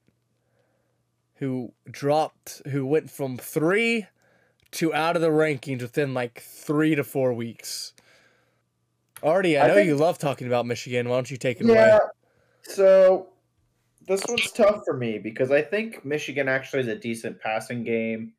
who 1.38 1.74
dropped, 1.90 2.62
who 2.68 2.86
went 2.86 3.10
from 3.10 3.36
three 3.40 4.06
to 4.74 4.94
out 4.94 5.16
of 5.16 5.24
the 5.24 5.30
rankings 5.30 5.82
within 5.82 6.14
like 6.14 6.40
three 6.40 6.94
to 6.94 7.04
four 7.04 7.34
weeks. 7.34 7.94
Artie, 9.24 9.58
I 9.58 9.66
I 9.66 9.68
know 9.70 9.74
think- 9.74 9.88
you 9.88 9.96
love 9.96 10.20
talking 10.20 10.46
about 10.46 10.68
Michigan. 10.68 11.10
Why 11.10 11.16
don't 11.18 11.32
you 11.32 11.38
take 11.38 11.60
it 11.62 11.66
away? 11.66 11.74
Yeah. 11.74 11.98
So 12.62 13.30
this 14.08 14.22
one's 14.30 14.52
tough 14.52 14.84
for 14.86 14.96
me 14.96 15.18
because 15.18 15.50
I 15.50 15.64
think 15.64 16.06
Michigan 16.06 16.48
actually 16.48 16.84
has 16.84 16.88
a 16.90 16.96
decent 17.00 17.42
passing 17.42 17.84
game. 17.84 18.34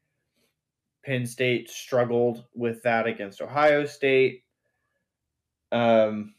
Penn 1.05 1.27
State 1.27 1.71
struggled 1.71 2.45
with 2.55 2.83
that 2.83 3.07
against 3.07 3.41
Ohio 3.41 3.85
State. 3.87 4.45
Um, 5.73 6.35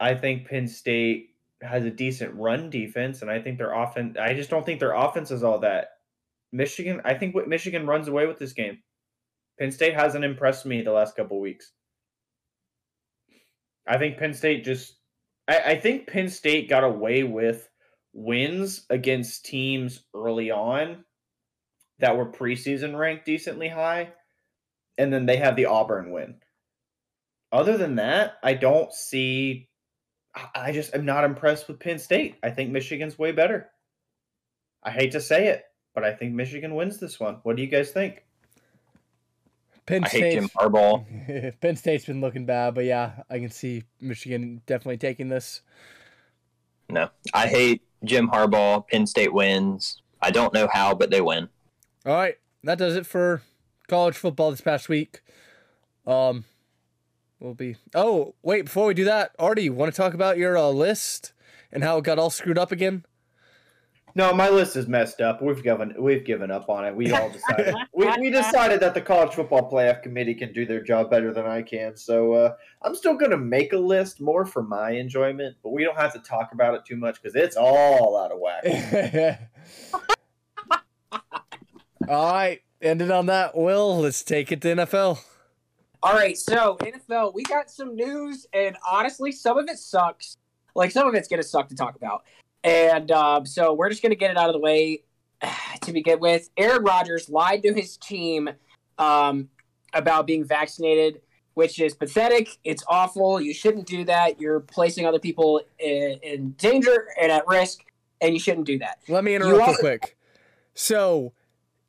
I 0.00 0.14
think 0.14 0.48
Penn 0.48 0.66
State 0.66 1.30
has 1.60 1.84
a 1.84 1.90
decent 1.90 2.34
run 2.34 2.70
defense, 2.70 3.22
and 3.22 3.30
I 3.30 3.40
think 3.40 3.58
their 3.58 3.72
offense. 3.72 4.16
I 4.18 4.34
just 4.34 4.50
don't 4.50 4.66
think 4.66 4.80
their 4.80 4.94
offense 4.94 5.30
is 5.30 5.42
all 5.42 5.60
that. 5.60 5.88
Michigan, 6.52 7.00
I 7.04 7.14
think 7.14 7.34
what 7.34 7.48
Michigan 7.48 7.86
runs 7.86 8.08
away 8.08 8.26
with 8.26 8.38
this 8.38 8.52
game. 8.52 8.78
Penn 9.58 9.70
State 9.70 9.94
hasn't 9.94 10.24
impressed 10.24 10.66
me 10.66 10.82
the 10.82 10.92
last 10.92 11.14
couple 11.16 11.40
weeks. 11.40 11.72
I 13.86 13.98
think 13.98 14.18
Penn 14.18 14.34
State 14.34 14.64
just 14.64 14.96
I, 15.48 15.58
I 15.58 15.76
think 15.76 16.06
Penn 16.06 16.28
State 16.28 16.68
got 16.68 16.84
away 16.84 17.22
with 17.22 17.68
wins 18.12 18.86
against 18.90 19.44
teams 19.44 20.04
early 20.14 20.50
on 20.50 21.04
that 22.02 22.16
were 22.16 22.26
preseason 22.26 22.98
ranked 22.98 23.24
decently 23.24 23.68
high, 23.68 24.12
and 24.98 25.12
then 25.12 25.24
they 25.24 25.36
have 25.36 25.56
the 25.56 25.66
Auburn 25.66 26.10
win. 26.10 26.34
Other 27.52 27.78
than 27.78 27.94
that, 27.96 28.34
I 28.42 28.54
don't 28.54 28.92
see. 28.92 29.68
I- 30.34 30.48
I 30.54 30.72
just 30.72 30.94
am 30.94 31.04
not 31.04 31.24
impressed 31.24 31.68
with 31.68 31.78
Penn 31.78 31.98
State. 31.98 32.36
I 32.42 32.50
think 32.50 32.70
Michigan's 32.70 33.18
way 33.18 33.32
better. 33.32 33.70
I 34.82 34.90
hate 34.90 35.12
to 35.12 35.20
say 35.20 35.46
it, 35.48 35.64
but 35.94 36.02
I 36.04 36.12
think 36.12 36.34
Michigan 36.34 36.74
wins 36.74 36.98
this 36.98 37.20
one. 37.20 37.36
What 37.44 37.56
do 37.56 37.62
you 37.62 37.68
guys 37.68 37.92
think? 37.92 38.24
Penn 39.86 40.04
I 40.04 40.08
hate 40.08 40.32
Jim 40.32 40.48
State. 40.48 40.58
Harbaugh. 40.58 41.54
Penn 41.60 41.76
State's 41.76 42.06
been 42.06 42.20
looking 42.20 42.46
bad, 42.46 42.74
but 42.74 42.84
yeah, 42.84 43.22
I 43.30 43.38
can 43.38 43.50
see 43.50 43.84
Michigan 44.00 44.62
definitely 44.66 44.96
taking 44.96 45.28
this. 45.28 45.62
No, 46.88 47.10
I 47.34 47.46
hate 47.46 47.82
Jim 48.04 48.28
Harbaugh. 48.28 48.88
Penn 48.88 49.06
State 49.06 49.32
wins. 49.32 50.02
I 50.20 50.30
don't 50.30 50.54
know 50.54 50.68
how, 50.72 50.94
but 50.94 51.10
they 51.10 51.20
win. 51.20 51.48
All 52.04 52.14
right, 52.14 52.36
that 52.64 52.78
does 52.78 52.96
it 52.96 53.06
for 53.06 53.42
college 53.88 54.16
football 54.16 54.50
this 54.50 54.60
past 54.60 54.88
week. 54.88 55.22
Um, 56.06 56.44
we'll 57.38 57.54
be. 57.54 57.76
Oh, 57.94 58.34
wait! 58.42 58.64
Before 58.64 58.86
we 58.86 58.94
do 58.94 59.04
that, 59.04 59.36
Artie, 59.38 59.70
want 59.70 59.92
to 59.92 59.96
talk 59.96 60.12
about 60.12 60.36
your 60.36 60.58
uh, 60.58 60.68
list 60.68 61.32
and 61.70 61.84
how 61.84 61.98
it 61.98 62.04
got 62.04 62.18
all 62.18 62.30
screwed 62.30 62.58
up 62.58 62.72
again? 62.72 63.04
No, 64.14 64.34
my 64.34 64.50
list 64.50 64.76
is 64.76 64.86
messed 64.86 65.20
up. 65.20 65.40
We've 65.40 65.62
given 65.62 65.94
we've 65.98 66.24
given 66.24 66.50
up 66.50 66.68
on 66.68 66.84
it. 66.84 66.94
We 66.94 67.10
all 67.12 67.30
decided 67.30 67.74
we, 67.94 68.06
we 68.18 68.30
decided 68.30 68.80
that 68.80 68.94
the 68.94 69.00
college 69.00 69.32
football 69.32 69.70
playoff 69.70 70.02
committee 70.02 70.34
can 70.34 70.52
do 70.52 70.66
their 70.66 70.82
job 70.82 71.10
better 71.10 71.32
than 71.32 71.46
I 71.46 71.62
can. 71.62 71.96
So 71.96 72.32
uh, 72.32 72.54
I'm 72.82 72.94
still 72.94 73.14
gonna 73.14 73.38
make 73.38 73.72
a 73.72 73.78
list 73.78 74.20
more 74.20 74.44
for 74.44 74.62
my 74.62 74.90
enjoyment, 74.90 75.56
but 75.62 75.70
we 75.70 75.84
don't 75.84 75.96
have 75.96 76.12
to 76.12 76.18
talk 76.18 76.52
about 76.52 76.74
it 76.74 76.84
too 76.84 76.96
much 76.96 77.22
because 77.22 77.34
it's 77.36 77.56
all 77.56 78.18
out 78.18 78.32
of 78.32 78.38
whack. 78.38 79.40
all 82.08 82.32
right, 82.32 82.62
ended 82.80 83.10
on 83.10 83.26
that. 83.26 83.56
Will, 83.56 83.98
let's 84.00 84.22
take 84.22 84.52
it 84.52 84.60
to 84.62 84.68
NFL. 84.68 85.22
All 86.02 86.14
right, 86.14 86.36
so 86.36 86.76
NFL, 86.80 87.34
we 87.34 87.44
got 87.44 87.70
some 87.70 87.94
news, 87.94 88.46
and 88.52 88.76
honestly, 88.88 89.30
some 89.30 89.58
of 89.58 89.68
it 89.68 89.78
sucks. 89.78 90.36
Like 90.74 90.90
some 90.90 91.06
of 91.06 91.14
it's 91.14 91.28
gonna 91.28 91.42
suck 91.42 91.68
to 91.68 91.74
talk 91.74 91.96
about, 91.96 92.24
and 92.64 93.10
um, 93.12 93.46
so 93.46 93.72
we're 93.74 93.90
just 93.90 94.02
gonna 94.02 94.14
get 94.14 94.30
it 94.30 94.36
out 94.36 94.48
of 94.48 94.54
the 94.54 94.58
way 94.58 95.02
to 95.82 95.92
begin 95.92 96.18
with. 96.18 96.48
Aaron 96.56 96.82
Rodgers 96.82 97.28
lied 97.28 97.62
to 97.62 97.72
his 97.72 97.96
team 97.98 98.50
um, 98.98 99.48
about 99.94 100.26
being 100.26 100.44
vaccinated, 100.44 101.20
which 101.54 101.80
is 101.80 101.94
pathetic. 101.94 102.48
It's 102.64 102.82
awful. 102.88 103.40
You 103.40 103.54
shouldn't 103.54 103.86
do 103.86 104.04
that. 104.04 104.40
You're 104.40 104.60
placing 104.60 105.06
other 105.06 105.18
people 105.18 105.60
in, 105.78 106.18
in 106.22 106.52
danger 106.52 107.08
and 107.20 107.30
at 107.30 107.46
risk, 107.46 107.84
and 108.20 108.32
you 108.32 108.40
shouldn't 108.40 108.66
do 108.66 108.78
that. 108.78 108.98
Let 109.08 109.24
me 109.24 109.34
interrupt 109.34 109.68
real 109.68 109.76
quick. 109.76 110.16
So, 110.74 111.32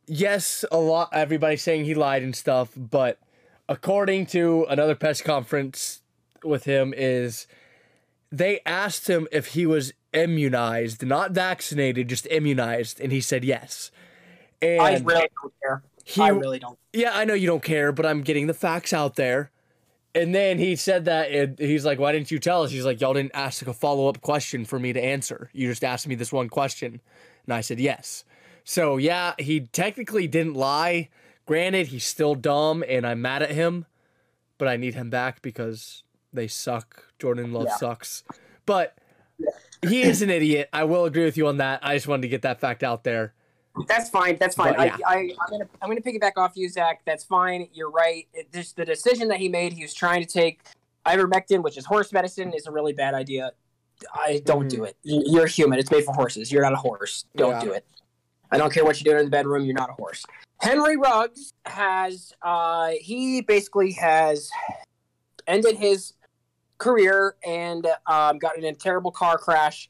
yes, 0.07 0.65
a 0.71 0.77
lot. 0.77 1.09
Everybody's 1.13 1.61
saying 1.61 1.85
he 1.85 1.93
lied 1.93 2.23
and 2.23 2.35
stuff, 2.35 2.71
but 2.75 3.19
according 3.69 4.25
to 4.27 4.65
another 4.69 4.95
press 4.95 5.21
conference 5.21 6.01
with 6.43 6.65
him, 6.65 6.93
is 6.95 7.47
they 8.31 8.59
asked 8.65 9.09
him 9.09 9.27
if 9.31 9.47
he 9.47 9.65
was 9.65 9.93
immunized, 10.13 11.05
not 11.05 11.31
vaccinated, 11.31 12.07
just 12.07 12.27
immunized, 12.29 12.99
and 12.99 13.11
he 13.11 13.21
said 13.21 13.43
yes. 13.43 13.91
And 14.61 14.81
I 14.81 14.97
really 14.99 15.29
don't 15.41 15.53
care. 15.61 15.83
he, 16.03 16.21
I 16.21 16.29
really 16.29 16.59
don't. 16.59 16.77
yeah, 16.93 17.11
I 17.13 17.25
know 17.25 17.33
you 17.33 17.47
don't 17.47 17.63
care, 17.63 17.91
but 17.91 18.05
I'm 18.05 18.21
getting 18.21 18.47
the 18.47 18.53
facts 18.53 18.93
out 18.93 19.15
there. 19.15 19.51
And 20.15 20.33
then 20.33 20.59
he 20.59 20.75
said 20.75 21.05
that 21.05 21.31
and 21.31 21.57
he's 21.57 21.85
like, 21.85 21.97
"Why 21.97 22.11
didn't 22.11 22.29
you 22.29 22.37
tell 22.37 22.61
us?" 22.61 22.69
He's 22.69 22.85
like, 22.85 23.01
"Y'all 23.01 23.13
didn't 23.13 23.31
ask 23.33 23.65
a 23.65 23.73
follow 23.73 24.07
up 24.07 24.21
question 24.21 24.63
for 24.63 24.77
me 24.77 24.93
to 24.93 25.03
answer. 25.03 25.49
You 25.53 25.67
just 25.67 25.83
asked 25.83 26.07
me 26.07 26.13
this 26.13 26.31
one 26.31 26.49
question." 26.49 27.01
And 27.45 27.53
I 27.53 27.61
said, 27.61 27.79
"Yes." 27.79 28.23
So 28.63 28.97
yeah, 28.97 29.33
he 29.39 29.61
technically 29.61 30.27
didn't 30.27 30.53
lie. 30.53 31.09
Granted, 31.45 31.87
he's 31.87 32.05
still 32.05 32.35
dumb, 32.35 32.83
and 32.87 33.05
I'm 33.05 33.21
mad 33.21 33.43
at 33.43 33.51
him, 33.51 33.85
but 34.57 34.67
I 34.67 34.77
need 34.77 34.93
him 34.95 35.09
back 35.09 35.41
because 35.41 36.03
they 36.31 36.47
suck. 36.47 37.07
Jordan 37.19 37.51
Love 37.51 37.67
Yeah. 37.67 37.75
sucks, 37.75 38.23
but 38.65 38.97
he 39.85 40.03
is 40.03 40.21
an 40.21 40.29
idiot. 40.29 40.69
I 40.71 40.85
will 40.85 41.05
agree 41.05 41.25
with 41.25 41.37
you 41.37 41.47
on 41.47 41.57
that. 41.57 41.79
I 41.83 41.95
just 41.95 42.07
wanted 42.07 42.23
to 42.23 42.27
get 42.29 42.43
that 42.43 42.59
fact 42.59 42.83
out 42.83 43.03
there. 43.03 43.33
That's 43.87 44.09
fine. 44.09 44.37
That's 44.39 44.55
fine. 44.55 44.75
But, 44.75 44.99
yeah. 44.99 45.07
I, 45.07 45.13
I, 45.13 45.17
I'm 45.17 45.49
gonna 45.49 45.69
I'm 45.81 45.89
gonna 45.89 46.01
piggyback 46.01 46.33
off 46.37 46.53
you, 46.55 46.69
Zach. 46.69 47.01
That's 47.05 47.23
fine. 47.23 47.67
You're 47.73 47.89
right. 47.89 48.27
It, 48.33 48.53
just 48.53 48.75
the 48.75 48.85
decision 48.85 49.27
that 49.29 49.39
he 49.39 49.49
made. 49.49 49.73
He 49.73 49.81
was 49.81 49.93
trying 49.93 50.23
to 50.23 50.31
take 50.31 50.61
ivermectin, 51.05 51.63
which 51.63 51.77
is 51.77 51.85
horse 51.85 52.13
medicine, 52.13 52.53
is 52.53 52.67
a 52.67 52.71
really 52.71 52.93
bad 52.93 53.13
idea. 53.13 53.51
I 54.13 54.41
don't 54.45 54.67
do 54.69 54.77
mm-hmm. 54.77 54.85
it. 54.85 54.97
You- 55.03 55.23
You're 55.25 55.47
human. 55.47 55.79
It's 55.79 55.91
made 55.91 56.05
for 56.05 56.13
horses. 56.13 56.51
You're 56.51 56.63
not 56.63 56.73
a 56.73 56.77
horse. 56.77 57.25
Don't 57.35 57.51
Yeah. 57.51 57.61
do 57.61 57.71
it. 57.73 57.85
I 58.53 58.57
don't 58.57 58.71
care 58.71 58.85
what 58.85 59.01
you're 59.01 59.11
doing 59.11 59.25
in 59.25 59.25
the 59.25 59.31
bedroom. 59.31 59.65
You're 59.65 59.73
not 59.73 59.89
a 59.89 59.93
horse. 59.93 60.23
Henry 60.61 60.95
Ruggs 60.95 61.53
has 61.65 62.33
uh, 62.43 62.91
he 63.01 63.41
basically 63.41 63.93
has 63.93 64.51
ended 65.47 65.75
his 65.75 66.13
career 66.77 67.35
and 67.43 67.87
um, 68.05 68.37
got 68.37 68.55
in 68.57 68.63
a 68.63 68.73
terrible 68.73 69.11
car 69.11 69.39
crash. 69.39 69.89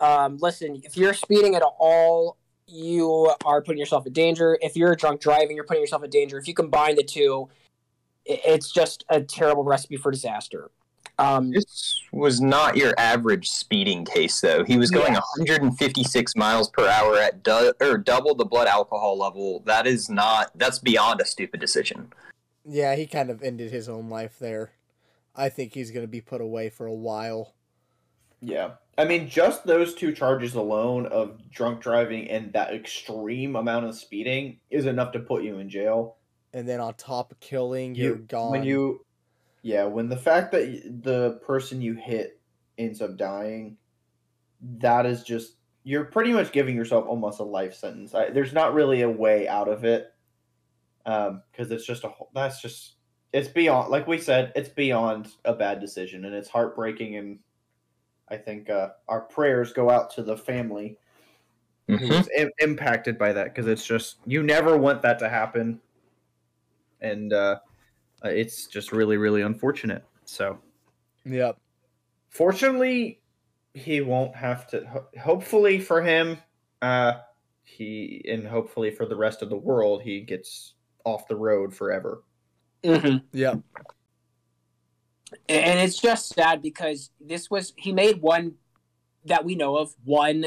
Um, 0.00 0.38
listen, 0.38 0.82
if 0.84 0.96
you're 0.96 1.14
speeding 1.14 1.54
at 1.54 1.62
all, 1.62 2.36
you 2.66 3.32
are 3.44 3.62
putting 3.62 3.78
yourself 3.78 4.06
in 4.06 4.12
danger. 4.12 4.58
If 4.60 4.76
you're 4.76 4.96
drunk 4.96 5.20
driving, 5.20 5.54
you're 5.54 5.64
putting 5.64 5.82
yourself 5.82 6.02
in 6.02 6.10
danger. 6.10 6.36
If 6.36 6.48
you 6.48 6.54
combine 6.54 6.96
the 6.96 7.04
two, 7.04 7.48
it's 8.24 8.72
just 8.72 9.04
a 9.08 9.20
terrible 9.20 9.62
recipe 9.62 9.98
for 9.98 10.10
disaster. 10.10 10.70
Um, 11.18 11.52
This 11.52 12.00
was 12.12 12.40
not 12.40 12.76
your 12.76 12.92
average 12.98 13.48
speeding 13.48 14.04
case, 14.04 14.40
though. 14.40 14.64
He 14.64 14.76
was 14.76 14.90
going 14.90 15.12
Yeah. 15.14 15.20
156 15.38 16.34
miles 16.36 16.68
per 16.70 16.88
hour 16.88 17.16
at 17.18 17.42
du- 17.42 17.74
or 17.80 17.98
double 17.98 18.34
the 18.34 18.44
blood 18.44 18.66
alcohol 18.66 19.16
level. 19.18 19.60
That 19.60 19.86
is 19.86 20.08
not. 20.10 20.50
That's 20.56 20.78
beyond 20.78 21.20
a 21.20 21.24
stupid 21.24 21.60
decision. 21.60 22.12
Yeah, 22.64 22.94
he 22.96 23.06
kind 23.06 23.30
of 23.30 23.42
ended 23.42 23.70
his 23.70 23.88
own 23.88 24.08
life 24.08 24.38
there. 24.38 24.72
I 25.36 25.48
think 25.48 25.74
he's 25.74 25.90
going 25.90 26.04
to 26.04 26.10
be 26.10 26.20
put 26.20 26.40
away 26.40 26.68
for 26.70 26.86
a 26.86 26.94
while. 26.94 27.54
Yeah. 28.40 28.72
I 28.96 29.04
mean, 29.04 29.28
just 29.28 29.66
those 29.66 29.94
two 29.94 30.12
charges 30.12 30.54
alone 30.54 31.06
of 31.06 31.50
drunk 31.50 31.80
driving 31.80 32.28
and 32.30 32.52
that 32.52 32.72
extreme 32.72 33.56
amount 33.56 33.86
of 33.86 33.96
speeding 33.96 34.58
is 34.70 34.86
enough 34.86 35.12
to 35.12 35.18
put 35.20 35.42
you 35.42 35.58
in 35.58 35.68
jail. 35.68 36.16
And 36.52 36.68
then 36.68 36.78
on 36.80 36.94
top 36.94 37.32
of 37.32 37.40
killing, 37.40 37.94
You- 37.96 38.04
you're 38.04 38.14
gone. 38.16 38.52
When 38.52 38.62
you, 38.64 39.03
yeah, 39.64 39.84
when 39.84 40.10
the 40.10 40.16
fact 40.16 40.52
that 40.52 41.00
the 41.02 41.40
person 41.44 41.80
you 41.80 41.94
hit 41.94 42.38
ends 42.76 43.00
up 43.00 43.16
dying, 43.16 43.78
that 44.78 45.06
is 45.06 45.22
just 45.22 45.56
you're 45.84 46.04
pretty 46.04 46.32
much 46.34 46.52
giving 46.52 46.76
yourself 46.76 47.06
almost 47.08 47.40
a 47.40 47.44
life 47.44 47.74
sentence. 47.74 48.14
I, 48.14 48.28
there's 48.28 48.52
not 48.52 48.74
really 48.74 49.00
a 49.00 49.08
way 49.08 49.48
out 49.48 49.68
of 49.68 49.84
it, 49.84 50.12
because 51.04 51.70
it's 51.70 51.86
just 51.86 52.04
a 52.04 52.08
whole- 52.08 52.30
that's 52.34 52.60
just 52.60 52.96
it's 53.32 53.48
beyond 53.48 53.90
like 53.90 54.06
we 54.06 54.18
said 54.18 54.52
it's 54.54 54.68
beyond 54.68 55.28
a 55.44 55.52
bad 55.54 55.80
decision 55.80 56.24
and 56.26 56.34
it's 56.34 56.48
heartbreaking 56.48 57.16
and 57.16 57.38
I 58.28 58.36
think 58.36 58.70
uh, 58.70 58.90
our 59.08 59.22
prayers 59.22 59.72
go 59.72 59.90
out 59.90 60.10
to 60.14 60.22
the 60.22 60.36
family 60.36 60.98
who 61.88 61.98
Mhm. 61.98 62.08
was 62.10 62.28
Im- 62.36 62.50
impacted 62.60 63.18
by 63.18 63.32
that 63.32 63.46
because 63.46 63.66
it's 63.66 63.84
just 63.86 64.18
you 64.26 64.42
never 64.42 64.76
want 64.76 65.02
that 65.02 65.18
to 65.20 65.28
happen, 65.28 65.80
and 67.00 67.32
uh, 67.32 67.60
uh, 68.24 68.28
it's 68.28 68.66
just 68.66 68.92
really 68.92 69.16
really 69.16 69.42
unfortunate. 69.42 70.04
So 70.24 70.58
Yep. 71.24 71.58
fortunately, 72.30 73.20
he 73.74 74.00
won't 74.00 74.34
have 74.36 74.66
to. 74.68 74.86
ho- 74.86 75.06
Hopefully 75.20 75.78
for 75.80 76.02
him, 76.02 76.38
uh, 76.82 77.14
he 77.64 78.24
and 78.28 78.46
hopefully 78.46 78.90
for 78.90 79.06
the 79.06 79.16
rest 79.16 79.42
of 79.42 79.48
the 79.50 79.56
world, 79.56 80.02
he 80.02 80.20
gets 80.20 80.74
off 81.04 81.26
the 81.28 81.36
road 81.36 81.74
forever. 81.74 82.22
mhm. 82.82 83.22
Yep. 83.32 83.60
and 85.48 85.80
it's 85.80 85.96
just 86.00 86.28
sad 86.34 86.60
because 86.62 87.10
this 87.20 87.50
was 87.50 87.72
he 87.76 87.92
made 87.92 88.20
one 88.20 88.54
that 89.24 89.44
we 89.44 89.54
know 89.54 89.76
of 89.76 89.94
one 90.04 90.46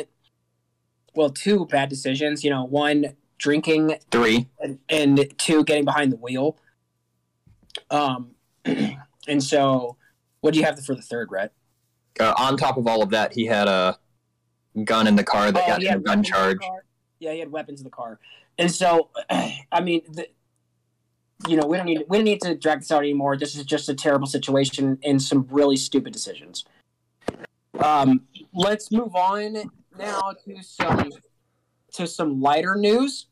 well 1.15 1.29
two 1.31 1.65
bad 1.65 1.89
decisions 1.89 2.43
you 2.43 2.49
know 2.49 2.63
one 2.63 3.15
drinking 3.39 3.97
Three. 4.11 4.47
and, 4.59 4.79
and 4.87 5.33
two 5.39 5.63
getting 5.63 5.83
behind 5.83 6.11
the 6.11 6.17
wheel 6.17 6.57
um 7.89 8.31
and 9.27 9.43
so 9.43 9.97
what 10.41 10.53
do 10.53 10.59
you 10.59 10.65
have 10.65 10.83
for 10.85 10.95
the 10.95 11.01
third 11.01 11.29
Rhett? 11.31 11.51
Uh, 12.19 12.33
on 12.37 12.57
top 12.57 12.77
of 12.77 12.87
all 12.87 13.01
of 13.03 13.09
that, 13.11 13.33
he 13.33 13.45
had 13.45 13.67
a 13.67 13.97
gun 14.83 15.07
in 15.07 15.15
the 15.15 15.23
car 15.23 15.51
that 15.51 15.63
Oh, 15.63 15.67
got 15.67 15.81
him 15.83 15.99
a 15.99 16.01
gun 16.01 16.03
weapons 16.03 16.15
in 16.15 16.21
the 16.21 16.27
charge. 16.27 16.57
yeah 17.19 17.31
he 17.33 17.39
had 17.39 17.51
weapons 17.51 17.79
in 17.79 17.83
the 17.83 17.89
car. 17.89 18.19
And 18.57 18.71
so 18.71 19.09
i 19.29 19.81
mean 19.81 20.01
the, 20.09 20.27
you 21.47 21.55
know 21.57 21.67
we 21.67 21.77
don't 21.77 21.85
need 21.85 22.03
we 22.09 22.17
don't 22.17 22.25
need 22.25 22.41
to 22.41 22.55
drag 22.55 22.79
this 22.79 22.91
out 22.91 22.99
anymore. 22.99 23.37
This 23.37 23.55
is 23.55 23.63
just 23.65 23.89
a 23.89 23.93
terrible 23.93 24.27
situation 24.27 24.97
and 25.03 25.21
some 25.21 25.47
really 25.49 25.77
stupid 25.77 26.13
decisions. 26.13 26.65
Um 27.79 28.21
let's 28.53 28.91
move 28.91 29.15
on 29.15 29.71
now 29.97 30.33
to 30.45 30.63
some 30.63 31.11
to 31.93 32.07
some 32.07 32.41
lighter 32.41 32.75
news 32.75 33.27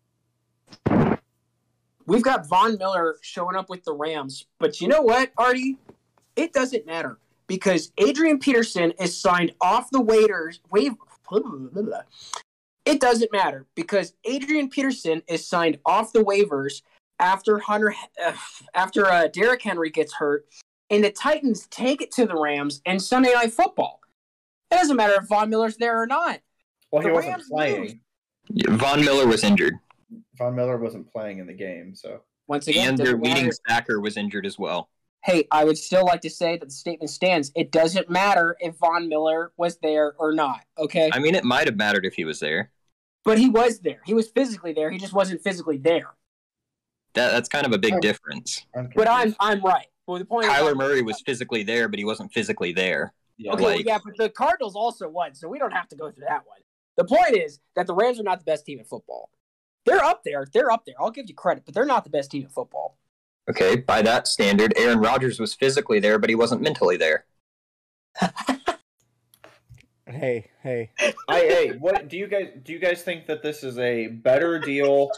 we've 2.06 2.24
got 2.24 2.48
von 2.48 2.78
miller 2.78 3.18
showing 3.22 3.56
up 3.56 3.70
with 3.70 3.84
the 3.84 3.94
rams 3.94 4.46
but 4.60 4.80
you 4.82 4.88
know 4.88 5.02
what 5.02 5.32
artie 5.38 5.78
it 6.36 6.54
doesn't 6.54 6.86
matter 6.86 7.18
because 7.48 7.92
adrian 7.98 8.40
peterson 8.40 8.92
is 9.00 9.16
signed 9.16 9.54
off 9.62 9.90
the 9.92 10.02
waiters 10.02 10.60
wave 10.72 10.94
it 12.86 13.00
doesn't 13.00 13.32
matter 13.32 13.66
because 13.76 14.14
Adrian 14.26 14.70
Peterson 14.70 15.22
is 15.28 15.48
signed 15.48 15.80
off 15.86 16.14
the 16.14 16.24
waivers 16.24 16.84
after 17.20 17.60
Hunter 17.60 17.96
uh, 18.24 18.34
after 18.74 19.08
uh, 19.08 19.28
Derrick 19.28 19.64
Henry 19.64 19.90
gets 19.90 20.14
hurt, 20.14 20.46
and 20.90 21.04
the 21.04 21.12
Titans 21.12 21.68
take 21.68 22.02
it 22.02 22.12
to 22.14 22.26
the 22.26 22.36
Rams 22.36 22.82
and 22.86 23.02
Sunday 23.02 23.34
Night 23.34 23.54
Football. 23.54 24.02
It 24.72 24.76
doesn't 24.76 24.96
matter 24.96 25.16
if 25.16 25.28
Von 25.28 25.50
Miller's 25.50 25.78
there 25.78 26.02
or 26.02 26.08
not. 26.08 26.40
Well, 26.92 27.02
he 27.02 27.12
wasn't 27.12 27.44
playing. 27.48 28.00
lose. 28.52 28.80
Von 28.80 29.04
Miller 29.04 29.26
was 29.26 29.44
injured, 29.44 29.80
Von 30.38 30.56
Miller 30.56 30.78
wasn't 30.78 31.12
playing 31.12 31.40
in 31.40 31.48
the 31.48 31.54
game, 31.54 31.96
so 31.96 32.22
Once 32.48 32.68
again, 32.68 32.90
and 32.90 32.98
their 32.98 33.06
doesn't 33.08 33.22
leading 33.22 33.44
matter. 33.44 33.52
stacker 33.54 34.00
was 34.02 34.18
injured 34.18 34.46
as 34.46 34.58
well. 34.60 34.90
hey, 35.24 35.48
I 35.52 35.64
would 35.64 35.78
still 35.78 36.06
like 36.06 36.22
to 36.22 36.30
say 36.30 36.58
that 36.58 36.66
the 36.66 36.72
statement 36.74 37.10
stands. 37.10 37.52
It 37.56 37.72
doesn't 37.72 38.10
matter 38.10 38.56
if 38.60 38.76
Von 38.78 39.10
Miller 39.10 39.52
was 39.58 39.78
there 39.78 40.14
or 40.20 40.34
not. 40.34 40.62
Okay, 40.78 41.10
I 41.14 41.20
mean, 41.20 41.34
it 41.36 41.44
might 41.44 41.66
have 41.68 41.76
mattered 41.78 42.06
if 42.06 42.14
he 42.16 42.26
was 42.26 42.40
there. 42.40 42.72
but 43.24 43.40
he 43.40 43.50
was 43.50 43.80
there. 43.80 44.02
He 44.06 44.14
was 44.14 44.28
physically 44.30 44.72
there. 44.74 44.92
He 44.92 45.00
just 45.00 45.14
wasn't 45.14 45.42
physically 45.42 45.78
there. 45.78 46.14
That 47.16 47.32
that's 47.32 47.50
kind 47.50 47.66
of 47.66 47.72
a 47.74 47.78
big 47.78 47.94
Oh. 47.96 48.00
difference. 48.00 48.66
I'm 48.76 48.90
But 48.96 49.08
I'm. 49.10 49.36
I'm 49.40 49.62
right. 49.62 49.88
Well, 50.06 50.20
the 50.20 50.26
point 50.26 50.46
is, 50.46 50.52
Kyler 50.52 50.76
Murray 50.76 51.02
was 51.02 51.22
physically 51.26 51.64
there, 51.64 51.88
but 51.88 51.98
he 51.98 52.06
wasn't 52.06 52.32
physically 52.32 52.72
there. 52.74 53.14
Yeah. 53.38 53.54
Okay, 53.54 53.64
well, 53.64 53.82
yeah, 53.82 53.98
but 54.04 54.16
the 54.18 54.30
Cardinals 54.30 54.76
also 54.76 55.10
won, 55.10 55.34
so 55.34 55.48
we 55.48 55.58
don't 55.58 55.72
have 55.74 55.88
to 55.90 55.96
go 55.96 56.12
through 56.12 56.26
that 56.28 56.46
one. 56.46 56.60
The 56.98 57.04
point 57.06 57.36
is 57.36 57.60
that 57.76 57.88
the 57.88 57.94
Rams 57.96 58.20
are 58.20 58.24
not 58.24 58.40
the 58.40 58.46
best 58.46 58.66
team 58.66 58.78
in 58.80 58.86
football. 58.86 59.30
They're 59.86 60.04
up 60.04 60.24
there. 60.24 60.46
They're 60.52 60.72
up 60.72 60.86
there. 60.86 60.96
I'll 61.00 61.12
give 61.12 61.30
you 61.30 61.36
credit, 61.36 61.64
but 61.66 61.74
they're 61.74 61.86
not 61.86 62.04
the 62.04 62.10
best 62.10 62.32
team 62.32 62.44
in 62.44 62.50
football. 62.50 62.98
Okay, 63.50 63.76
by 63.76 64.02
that 64.02 64.28
standard, 64.28 64.74
Aaron 64.76 65.00
Rodgers 65.00 65.40
was 65.40 65.54
physically 65.54 66.00
there, 66.00 66.18
but 66.18 66.30
he 66.30 66.36
wasn't 66.36 66.62
mentally 66.62 66.98
there. 66.98 67.26
Hey, 70.08 70.52
hey. 70.62 70.92
I 71.28 71.40
hey, 71.40 71.72
what 71.80 72.08
do 72.08 72.18
you 72.18 72.28
guys 72.28 72.50
do? 72.64 72.74
You 72.74 72.80
guys 72.80 73.02
think 73.02 73.26
that 73.26 73.42
this 73.42 73.64
is 73.64 73.80
a 73.80 74.08
better 74.08 74.60
deal? 74.60 75.10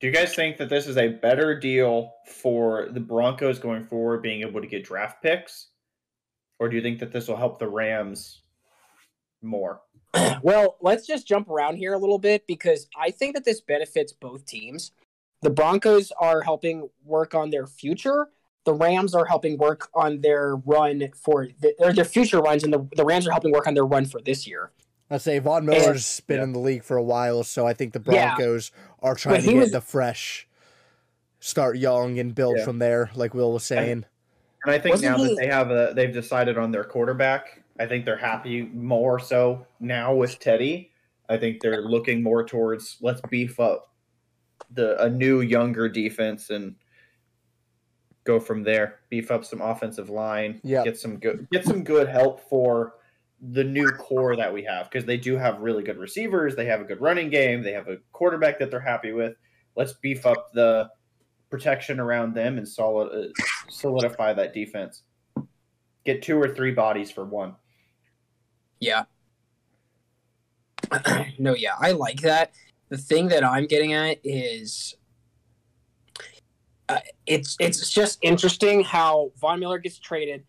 do 0.00 0.06
you 0.06 0.10
guys 0.10 0.34
think 0.34 0.56
that 0.56 0.70
this 0.70 0.86
is 0.86 0.96
a 0.96 1.08
better 1.08 1.58
deal 1.58 2.14
for 2.26 2.88
the 2.90 3.00
Broncos 3.00 3.58
going 3.58 3.84
forward, 3.84 4.22
being 4.22 4.40
able 4.40 4.62
to 4.62 4.66
get 4.66 4.84
draft 4.84 5.22
picks, 5.22 5.68
or 6.58 6.70
do 6.70 6.76
you 6.76 6.82
think 6.82 6.98
that 7.00 7.12
this 7.12 7.28
will 7.28 7.36
help 7.36 7.58
the 7.58 7.68
Rams 7.68 8.40
more? 9.42 9.82
Well, 10.42 10.76
let's 10.80 11.06
just 11.06 11.26
jump 11.26 11.48
around 11.50 11.76
here 11.76 11.92
a 11.94 11.98
little 11.98 12.18
bit 12.18 12.46
because 12.46 12.86
I 12.98 13.10
think 13.10 13.34
that 13.34 13.44
this 13.44 13.60
benefits 13.60 14.12
both 14.12 14.46
teams. 14.46 14.92
The 15.42 15.50
Broncos 15.50 16.12
are 16.18 16.40
helping 16.42 16.88
work 17.04 17.34
on 17.34 17.50
their 17.50 17.66
future. 17.66 18.28
The 18.64 18.72
Rams 18.74 19.14
are 19.14 19.24
helping 19.26 19.56
work 19.58 19.88
on 19.94 20.20
their 20.20 20.56
run 20.56 21.08
for 21.14 21.48
the, 21.60 21.74
or 21.78 21.92
their 21.92 22.04
future 22.04 22.38
runs, 22.40 22.64
and 22.64 22.72
the, 22.72 22.86
the 22.96 23.04
Rams 23.04 23.26
are 23.26 23.30
helping 23.32 23.52
work 23.52 23.66
on 23.66 23.74
their 23.74 23.84
run 23.86 24.04
for 24.04 24.20
this 24.20 24.46
year. 24.46 24.70
I'd 25.10 25.22
say 25.22 25.38
Von 25.38 25.64
Miller's 25.64 26.20
been 26.20 26.38
Yeah. 26.38 26.42
in 26.44 26.52
the 26.52 26.58
league 26.58 26.84
for 26.84 26.96
a 26.96 27.02
while, 27.02 27.42
so 27.44 27.66
I 27.66 27.72
think 27.72 27.92
the 27.92 28.02
Yeah. 28.12 28.34
Broncos 28.36 28.70
are 29.02 29.14
trying 29.14 29.42
to 29.42 29.46
get 29.52 29.56
was- 29.56 29.72
the 29.72 29.80
fresh, 29.80 30.46
start 31.40 31.78
young 31.78 32.18
and 32.18 32.34
build 32.34 32.58
Yeah. 32.58 32.64
from 32.64 32.78
there, 32.78 33.10
like 33.14 33.34
Will 33.34 33.52
was 33.52 33.64
saying. 33.64 34.04
And 34.64 34.74
I 34.74 34.78
think 34.78 34.94
Wasn't 34.94 35.12
now 35.12 35.18
he- 35.24 35.28
that 35.34 35.36
they 35.40 35.46
have 35.46 35.70
a, 35.70 35.92
they've 35.94 36.12
decided 36.12 36.58
on 36.58 36.72
their 36.72 36.84
quarterback. 36.84 37.62
I 37.78 37.86
think 37.86 38.04
they're 38.04 38.16
happy 38.16 38.62
more 38.62 39.18
so 39.18 39.66
now 39.80 40.14
with 40.14 40.38
Teddy. 40.38 40.90
I 41.28 41.36
think 41.36 41.60
they're 41.60 41.82
looking 41.82 42.22
more 42.22 42.44
towards 42.44 42.96
let's 43.00 43.20
beef 43.30 43.60
up 43.60 43.92
the 44.70 45.00
a 45.02 45.08
new 45.08 45.40
younger 45.40 45.88
defense 45.88 46.50
and 46.50 46.74
go 48.24 48.40
from 48.40 48.62
there. 48.62 49.00
Beef 49.08 49.30
up 49.30 49.44
some 49.44 49.60
offensive 49.60 50.10
line. 50.10 50.60
Yep. 50.64 50.84
Get 50.84 50.98
some 50.98 51.18
good 51.18 51.46
get 51.50 51.64
some 51.64 51.84
good 51.84 52.08
help 52.08 52.40
for 52.48 52.94
the 53.40 53.62
new 53.62 53.88
core 53.90 54.34
that 54.34 54.52
we 54.52 54.64
have 54.64 54.90
because 54.90 55.04
they 55.04 55.16
do 55.16 55.36
have 55.36 55.60
really 55.60 55.82
good 55.82 55.98
receivers. 55.98 56.56
They 56.56 56.66
have 56.66 56.80
a 56.80 56.84
good 56.84 57.00
running 57.00 57.30
game. 57.30 57.62
They 57.62 57.72
have 57.72 57.88
a 57.88 57.98
quarterback 58.12 58.58
that 58.58 58.70
they're 58.70 58.80
happy 58.80 59.12
with. 59.12 59.34
Let's 59.76 59.92
beef 59.94 60.26
up 60.26 60.52
the 60.52 60.90
protection 61.50 62.00
around 62.00 62.34
them 62.34 62.58
and 62.58 62.68
solid 62.68 63.08
uh, 63.12 63.28
solidify 63.68 64.32
that 64.34 64.52
defense. 64.52 65.02
Get 66.04 66.22
two 66.22 66.40
or 66.40 66.54
three 66.54 66.72
bodies 66.72 67.10
for 67.10 67.24
one. 67.24 67.54
Yeah. 68.80 69.04
no, 71.38 71.54
yeah, 71.54 71.74
I 71.78 71.92
like 71.92 72.20
that. 72.22 72.52
The 72.88 72.98
thing 72.98 73.28
that 73.28 73.44
I'm 73.44 73.66
getting 73.66 73.92
at 73.92 74.18
is 74.24 74.96
uh, 76.88 77.00
it's 77.26 77.56
it's 77.60 77.90
just 77.90 78.18
interesting 78.22 78.82
how 78.82 79.32
Von 79.38 79.60
Miller 79.60 79.78
gets 79.78 79.98
traded. 79.98 80.44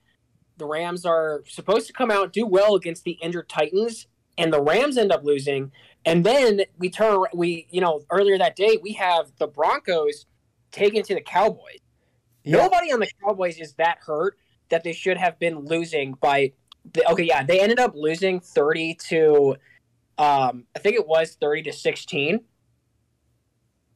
The 0.58 0.66
Rams 0.66 1.06
are 1.06 1.44
supposed 1.48 1.88
to 1.88 1.94
come 1.94 2.12
out 2.12 2.32
do 2.32 2.46
well 2.46 2.76
against 2.76 3.04
the 3.04 3.18
injured 3.22 3.50
Titans, 3.50 4.08
and 4.38 4.54
the 4.54 4.62
Rams 4.62 4.98
end 4.98 5.12
up 5.12 5.24
losing. 5.24 5.72
And 6.06 6.26
then 6.26 6.62
we 6.78 6.90
turn 6.90 7.26
we 7.34 7.68
you 7.70 7.82
know 7.82 8.06
earlier 8.10 8.38
that 8.38 8.56
day 8.56 8.80
we 8.82 8.94
have 8.94 9.32
the 9.38 9.48
Broncos 9.48 10.26
taken 10.72 11.04
to 11.04 11.14
the 11.14 11.22
Cowboys. 11.22 11.80
Yeah. 12.44 12.58
Nobody 12.58 12.94
on 12.94 13.02
the 13.02 13.10
Cowboys 13.26 13.60
is 13.60 13.74
that 13.74 13.98
hurt 14.06 14.38
that 14.70 14.84
they 14.84 14.94
should 14.94 15.18
have 15.18 15.38
been 15.40 15.60
losing 15.66 16.14
by. 16.14 16.54
The, 16.94 17.10
okay, 17.12 17.24
yeah, 17.24 17.44
they 17.44 17.60
ended 17.60 17.80
up 17.80 17.94
losing 17.96 18.40
thirty 18.40 18.96
to, 19.10 19.58
um, 20.18 20.66
I 20.76 20.80
think 20.80 20.96
it 20.96 21.08
was 21.08 21.38
thirty 21.40 21.64
to 21.64 21.74
sixteen. 21.74 22.42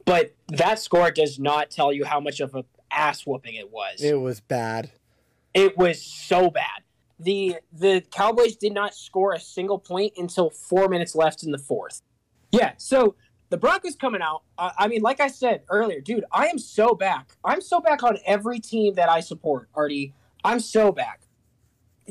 But 0.05 0.35
that 0.49 0.79
score 0.79 1.11
does 1.11 1.39
not 1.39 1.71
tell 1.71 1.93
you 1.93 2.05
how 2.05 2.19
much 2.19 2.39
of 2.39 2.53
a 2.55 2.65
ass 2.91 3.25
whooping 3.25 3.55
it 3.55 3.71
was. 3.71 4.01
It 4.01 4.19
was 4.19 4.39
bad. 4.39 4.91
It 5.53 5.77
was 5.77 6.01
so 6.01 6.51
bad. 6.51 6.83
The 7.19 7.57
the 7.71 8.03
Cowboys 8.11 8.55
did 8.55 8.73
not 8.73 8.93
score 8.93 9.33
a 9.33 9.39
single 9.39 9.79
point 9.79 10.13
until 10.17 10.49
four 10.49 10.89
minutes 10.89 11.15
left 11.15 11.43
in 11.43 11.51
the 11.51 11.57
fourth. 11.57 12.01
Yeah, 12.51 12.73
so 12.77 13.15
the 13.49 13.57
Broncos 13.57 13.95
coming 13.95 14.21
out. 14.21 14.43
Uh, 14.57 14.71
I 14.77 14.87
mean, 14.87 15.01
like 15.01 15.19
I 15.19 15.27
said 15.27 15.61
earlier, 15.69 16.01
dude, 16.01 16.25
I 16.31 16.47
am 16.47 16.59
so 16.59 16.93
back. 16.93 17.35
I'm 17.43 17.61
so 17.61 17.79
back 17.79 18.03
on 18.03 18.17
every 18.25 18.59
team 18.59 18.95
that 18.95 19.09
I 19.09 19.21
support, 19.21 19.69
Artie. 19.73 20.13
I'm 20.43 20.59
so 20.59 20.91
back. 20.91 21.21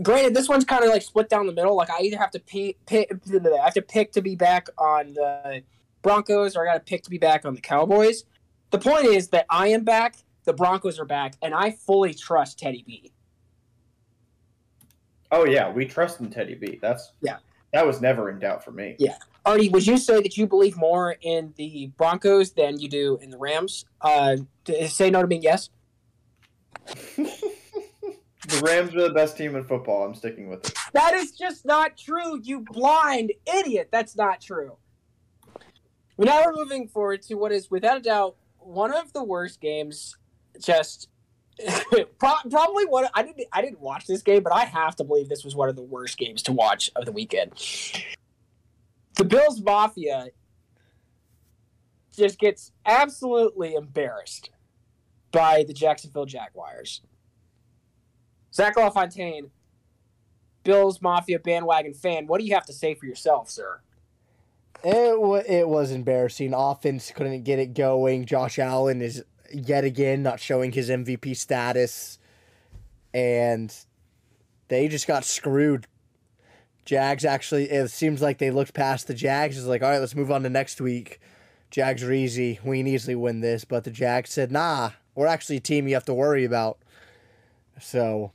Granted, 0.01 0.35
this 0.35 0.49
one's 0.49 0.65
kind 0.65 0.85
of 0.85 0.91
like 0.91 1.03
split 1.03 1.29
down 1.29 1.47
the 1.47 1.53
middle. 1.53 1.77
Like 1.77 1.91
I 1.91 2.01
either 2.01 2.17
have 2.19 2.31
to 2.31 2.41
pick, 2.41 2.85
pick, 2.87 3.13
I 3.13 3.65
have 3.65 3.75
to 3.75 3.83
pick 3.83 4.13
to 4.13 4.23
be 4.23 4.37
back 4.37 4.69
on 4.79 5.13
the 5.15 5.63
Broncos, 6.01 6.57
or 6.57 6.63
I 6.63 6.73
got 6.73 6.75
to 6.75 6.91
pick 6.91 7.03
to 7.05 7.11
be 7.11 7.19
back 7.19 7.45
on 7.45 7.55
the 7.55 7.61
Cowboys. 7.61 8.25
The 8.71 8.79
point 8.79 9.07
is 9.07 9.29
that 9.29 9.47
I 9.51 9.69
am 9.69 9.85
back. 9.85 10.17
The 10.45 10.53
Broncos 10.53 10.99
are 10.99 11.05
back, 11.05 11.35
and 11.43 11.55
I 11.55 11.73
fully 11.73 12.15
trust 12.15 12.59
Teddy 12.59 12.83
B. 12.87 13.13
Oh 15.31 15.45
yeah, 15.45 15.71
we 15.71 15.85
trust 15.87 16.21
in 16.21 16.31
Teddy 16.31 16.55
B. 16.55 16.79
That's 16.81 17.13
Yeah. 17.21 17.39
That 17.73 17.87
was 17.87 18.01
never 18.03 18.29
in 18.29 18.39
doubt 18.39 18.63
for 18.63 18.71
me. 18.71 18.97
Yeah. 18.99 19.17
Artie, 19.45 19.71
would 19.71 19.87
you 19.87 19.97
say 19.97 20.21
that 20.21 20.37
you 20.37 20.47
believe 20.47 20.77
more 20.77 21.17
in 21.23 21.55
the 21.57 21.91
Broncos 21.97 22.53
than 22.53 22.79
you 22.79 22.89
do 22.89 23.19
in 23.23 23.31
the 23.31 23.39
Rams? 23.39 23.87
Uh, 24.01 24.37
say 24.87 25.11
no 25.11 25.23
to 25.23 25.27
me, 25.27 25.41
yes. 25.43 25.71
The 28.49 28.61
Rams 28.61 28.95
are 28.95 29.03
the 29.03 29.15
best 29.15 29.37
team 29.37 29.55
in 29.55 29.65
football. 29.65 30.05
I'm 30.05 30.15
sticking 30.15 30.49
with 30.49 30.67
it. 30.67 30.75
That 30.93 31.15
is 31.15 31.33
just 31.33 31.65
not 31.65 31.97
true, 31.97 32.41
you 32.43 32.61
blind 32.61 33.33
idiot. 33.47 33.89
That's 33.93 34.17
not 34.17 34.41
true. 34.41 34.77
Well, 36.17 36.27
now 36.27 36.43
we're 36.45 36.55
moving 36.55 36.89
forward 36.89 37.23
to 37.23 37.35
what 37.35 37.53
is, 37.53 37.71
without 37.71 37.99
a 37.99 38.01
doubt, 38.01 38.37
one 38.59 38.93
of 38.93 39.13
the 39.13 39.23
worst 39.23 39.61
games. 39.61 40.17
Just 40.61 41.09
probably 42.19 42.87
one. 42.87 43.07
I 43.15 43.23
didn't. 43.23 43.47
I 43.53 43.63
didn't 43.63 43.81
watch 43.81 44.07
this 44.07 44.23
game, 44.23 44.43
but 44.43 44.53
I 44.53 44.65
have 44.65 44.97
to 44.97 45.05
believe 45.05 45.29
this 45.29 45.45
was 45.45 45.55
one 45.55 45.69
of 45.69 45.77
the 45.77 45.83
worst 45.83 46.19
games 46.19 46.43
to 46.45 46.53
watch 46.53 46.91
of 46.97 47.05
the 47.05 47.13
weekend. 47.13 47.53
The 49.17 49.25
Bills 49.25 49.61
Mafia 49.61 50.29
just 52.17 52.39
gets 52.39 52.73
absolutely 52.85 53.75
embarrassed 53.75 54.51
by 55.31 55.65
the 55.67 55.73
Jacksonville 55.73 56.27
Jaguars. 56.27 57.01
Zach 58.55 58.77
LaFontaine, 58.77 59.51
Bills 60.65 61.01
Mafia 61.01 61.39
bandwagon 61.39 61.95
fan, 61.95 62.27
what 62.27 62.41
do 62.41 62.47
you 62.47 62.55
have 62.55 62.67
to 62.67 62.73
say 62.73 62.95
for 62.95 63.07
yourself, 63.07 63.51
sir? 63.51 63.81
It 64.85 65.21
wa 65.21 65.37
it 65.47 65.69
was 65.69 65.93
embarrassing. 65.93 66.55
Offense 66.55 67.13
couldn't 67.15 67.45
get 67.45 67.59
it 67.59 67.75
going. 67.75 68.27
Josh 68.27 68.59
Allen 68.59 69.01
is 69.01 69.25
yet 69.53 69.85
again 69.85 70.23
not 70.23 70.41
showing 70.41 70.73
his 70.73 70.91
MVP 70.91 71.37
status, 71.37 72.19
and 73.15 73.75
they 74.69 74.89
just 74.89 75.07
got 75.07 75.25
screwed. 75.25 75.87
Jags 76.85 77.25
actually, 77.25 77.71
it 77.71 77.91
seems 77.91 78.21
like 78.21 78.39
they 78.39 78.51
looked 78.51 78.75
past 78.75 79.07
the 79.07 79.15
Jags. 79.15 79.57
It's 79.57 79.67
like, 79.67 79.83
all 79.83 79.91
right, 79.91 79.99
let's 79.99 80.17
move 80.17 80.33
on 80.33 80.43
to 80.43 80.51
next 80.51 80.81
week. 80.81 81.21
Jags 81.71 82.03
are 82.03 82.13
easy. 82.13 82.59
We 82.65 82.79
can 82.79 82.89
easily 82.89 83.15
win 83.15 83.41
this. 83.41 83.65
But 83.65 83.85
the 83.85 83.91
Jags 83.91 84.31
said, 84.31 84.51
nah, 84.51 84.91
we're 85.15 85.29
actually 85.29 85.59
a 85.59 85.61
team 85.61 85.87
you 85.87 85.95
have 85.95 86.05
to 86.07 86.15
worry 86.15 86.45
about. 86.45 86.79
So, 87.81 88.33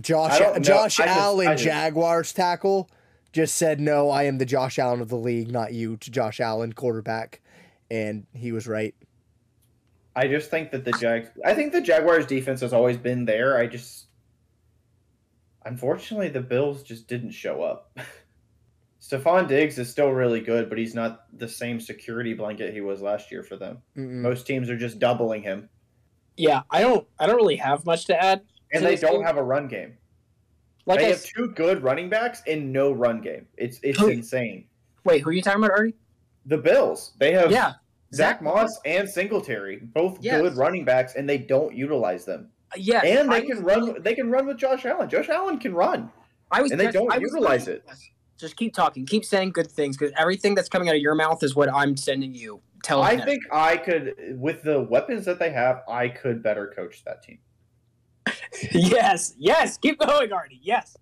Josh 0.00 0.40
I 0.40 0.52
know. 0.52 0.58
Josh 0.58 0.96
just- 0.96 1.08
Allen, 1.08 1.46
just- 1.52 1.64
Jaguars 1.64 2.32
tackle, 2.32 2.90
just 3.32 3.56
said, 3.56 3.80
no, 3.80 4.10
I 4.10 4.24
am 4.24 4.38
the 4.38 4.46
Josh 4.46 4.78
Allen 4.78 5.00
of 5.00 5.08
the 5.08 5.16
league, 5.16 5.50
not 5.50 5.72
you, 5.72 5.96
to 5.98 6.10
Josh 6.10 6.40
Allen, 6.40 6.72
quarterback. 6.72 7.40
And 7.90 8.26
he 8.34 8.52
was 8.52 8.66
right. 8.66 8.94
I 10.16 10.26
just 10.26 10.50
think 10.50 10.72
that 10.72 10.84
the 10.84 10.92
Jag 10.92 11.28
I 11.44 11.54
think 11.54 11.72
the 11.72 11.80
Jaguars 11.80 12.26
defense 12.26 12.60
has 12.60 12.72
always 12.72 12.96
been 12.96 13.24
there. 13.24 13.56
I 13.56 13.66
just 13.68 14.06
unfortunately 15.64 16.28
the 16.28 16.40
Bills 16.40 16.82
just 16.82 17.06
didn't 17.06 17.30
show 17.30 17.62
up. 17.62 17.96
Stefon 19.00 19.46
Diggs 19.46 19.78
is 19.78 19.88
still 19.88 20.10
really 20.10 20.40
good, 20.40 20.68
but 20.68 20.76
he's 20.76 20.94
not 20.94 21.26
the 21.38 21.48
same 21.48 21.80
security 21.80 22.34
blanket 22.34 22.74
he 22.74 22.80
was 22.80 23.00
last 23.00 23.30
year 23.30 23.42
for 23.42 23.56
them. 23.56 23.78
Mm-mm. 23.96 24.20
Most 24.20 24.46
teams 24.46 24.68
are 24.68 24.76
just 24.76 24.98
doubling 24.98 25.42
him. 25.42 25.68
Yeah, 26.36 26.62
I 26.70 26.80
don't. 26.82 27.06
I 27.18 27.26
don't 27.26 27.36
really 27.36 27.56
have 27.56 27.86
much 27.86 28.06
to 28.06 28.22
add. 28.22 28.42
And 28.72 28.84
they 28.84 28.96
don't 28.96 29.22
have 29.22 29.36
a 29.36 29.42
run 29.42 29.68
game. 29.68 29.96
Like, 30.86 31.00
they 31.00 31.06
I, 31.06 31.08
have 31.08 31.18
s- 31.18 31.30
two 31.34 31.48
good 31.48 31.82
running 31.82 32.08
backs 32.08 32.42
and 32.46 32.72
no 32.72 32.92
run 32.92 33.20
game. 33.20 33.46
It's 33.56 33.78
it's 33.82 33.98
Who- 33.98 34.08
insane. 34.08 34.66
wait, 35.04 35.22
who 35.22 35.30
are 35.30 35.32
you 35.32 35.42
talking 35.42 35.62
about, 35.62 35.72
Artie? 35.72 35.94
The 36.46 36.58
Bills, 36.58 37.12
they 37.18 37.32
have 37.32 37.50
Yeah, 37.50 37.74
Zach 38.14 38.40
Moss 38.40 38.78
and 38.86 39.08
Singletary, 39.08 39.80
both 39.80 40.18
Yes. 40.22 40.40
good 40.40 40.56
running 40.56 40.84
backs, 40.84 41.14
and 41.14 41.28
they 41.28 41.36
don't 41.38 41.74
utilize 41.74 42.24
them. 42.24 42.50
Uh, 42.72 42.76
yes, 42.78 43.04
and 43.04 43.30
I 43.30 43.40
they 43.40 43.46
can 43.46 43.62
was- 43.62 43.76
run. 43.76 44.02
They 44.02 44.14
can 44.14 44.30
run 44.30 44.46
with 44.46 44.56
Josh 44.56 44.86
Allen. 44.86 45.08
Josh 45.10 45.28
Allen 45.28 45.58
can 45.58 45.74
run. 45.74 46.10
I 46.50 46.62
was 46.62 46.70
and 46.72 46.80
they 46.80 46.90
don't 46.90 47.12
I 47.12 47.16
utilize 47.18 47.68
it. 47.68 47.84
Just 48.38 48.56
keep 48.56 48.72
talking, 48.72 49.04
keep 49.04 49.24
saying 49.24 49.50
good 49.50 49.70
things, 49.70 49.96
because 49.98 50.14
everything 50.16 50.54
that's 50.54 50.68
coming 50.68 50.88
out 50.88 50.94
of 50.94 51.02
your 51.02 51.14
mouth 51.16 51.42
is 51.42 51.54
what 51.56 51.68
I'm 51.72 51.96
sending 51.96 52.34
you. 52.34 52.62
Tell 52.84 53.02
I 53.02 53.16
think 53.18 53.42
I 53.50 53.76
could, 53.76 54.14
with 54.38 54.62
the 54.62 54.80
weapons 54.80 55.24
that 55.26 55.38
they 55.40 55.50
have, 55.50 55.82
I 55.88 56.08
could 56.08 56.42
better 56.42 56.68
coach 56.74 57.04
that 57.04 57.22
team. 57.24 57.38
Yes, 58.72 59.34
yes, 59.38 59.78
keep 59.78 59.98
going, 59.98 60.32
Artie. 60.32 60.60
Yes. 60.62 60.96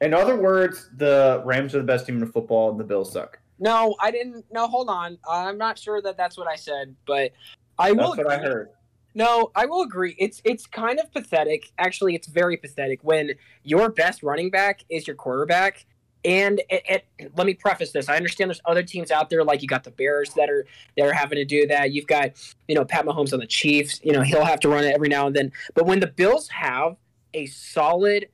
In 0.00 0.12
other 0.12 0.36
words, 0.36 0.90
the 0.96 1.42
Rams 1.44 1.74
are 1.74 1.78
the 1.78 1.84
best 1.84 2.06
team 2.06 2.22
in 2.22 2.30
football, 2.30 2.70
and 2.70 2.78
the 2.78 2.84
Bills 2.84 3.12
suck. 3.12 3.38
No, 3.58 3.94
I 4.00 4.10
didn't. 4.10 4.44
No, 4.52 4.66
hold 4.66 4.88
on. 4.88 5.18
I'm 5.28 5.56
not 5.56 5.78
sure 5.78 6.02
that 6.02 6.16
that's 6.16 6.36
what 6.36 6.48
I 6.48 6.56
said, 6.56 6.94
but 7.06 7.32
I 7.78 7.92
will. 7.92 8.14
That's 8.14 8.18
what 8.18 8.30
I 8.30 8.34
agree. 8.34 8.48
heard. 8.48 8.70
No, 9.14 9.52
I 9.54 9.66
will 9.66 9.82
agree. 9.82 10.16
It's 10.18 10.42
it's 10.44 10.66
kind 10.66 10.98
of 10.98 11.12
pathetic. 11.12 11.70
Actually, 11.78 12.16
it's 12.16 12.26
very 12.26 12.56
pathetic 12.56 12.98
when 13.02 13.32
your 13.62 13.88
best 13.88 14.22
running 14.22 14.50
back 14.50 14.84
is 14.90 15.06
your 15.06 15.16
quarterback. 15.16 15.86
And 16.24 16.60
it, 16.70 17.04
it, 17.18 17.32
let 17.36 17.46
me 17.46 17.54
preface 17.54 17.92
this: 17.92 18.08
I 18.08 18.16
understand 18.16 18.48
there's 18.48 18.60
other 18.64 18.82
teams 18.82 19.10
out 19.10 19.28
there, 19.28 19.44
like 19.44 19.60
you 19.60 19.68
got 19.68 19.84
the 19.84 19.90
Bears 19.90 20.32
that 20.34 20.48
are 20.48 20.66
that 20.96 21.06
are 21.06 21.12
having 21.12 21.36
to 21.36 21.44
do 21.44 21.66
that. 21.66 21.92
You've 21.92 22.06
got 22.06 22.30
you 22.66 22.74
know 22.74 22.84
Pat 22.84 23.04
Mahomes 23.04 23.32
on 23.32 23.40
the 23.40 23.46
Chiefs. 23.46 24.00
You 24.02 24.12
know 24.12 24.22
he'll 24.22 24.44
have 24.44 24.60
to 24.60 24.68
run 24.68 24.84
it 24.84 24.94
every 24.94 25.08
now 25.08 25.26
and 25.26 25.36
then. 25.36 25.52
But 25.74 25.86
when 25.86 26.00
the 26.00 26.06
Bills 26.06 26.48
have 26.48 26.96
a 27.34 27.46
solid, 27.46 28.28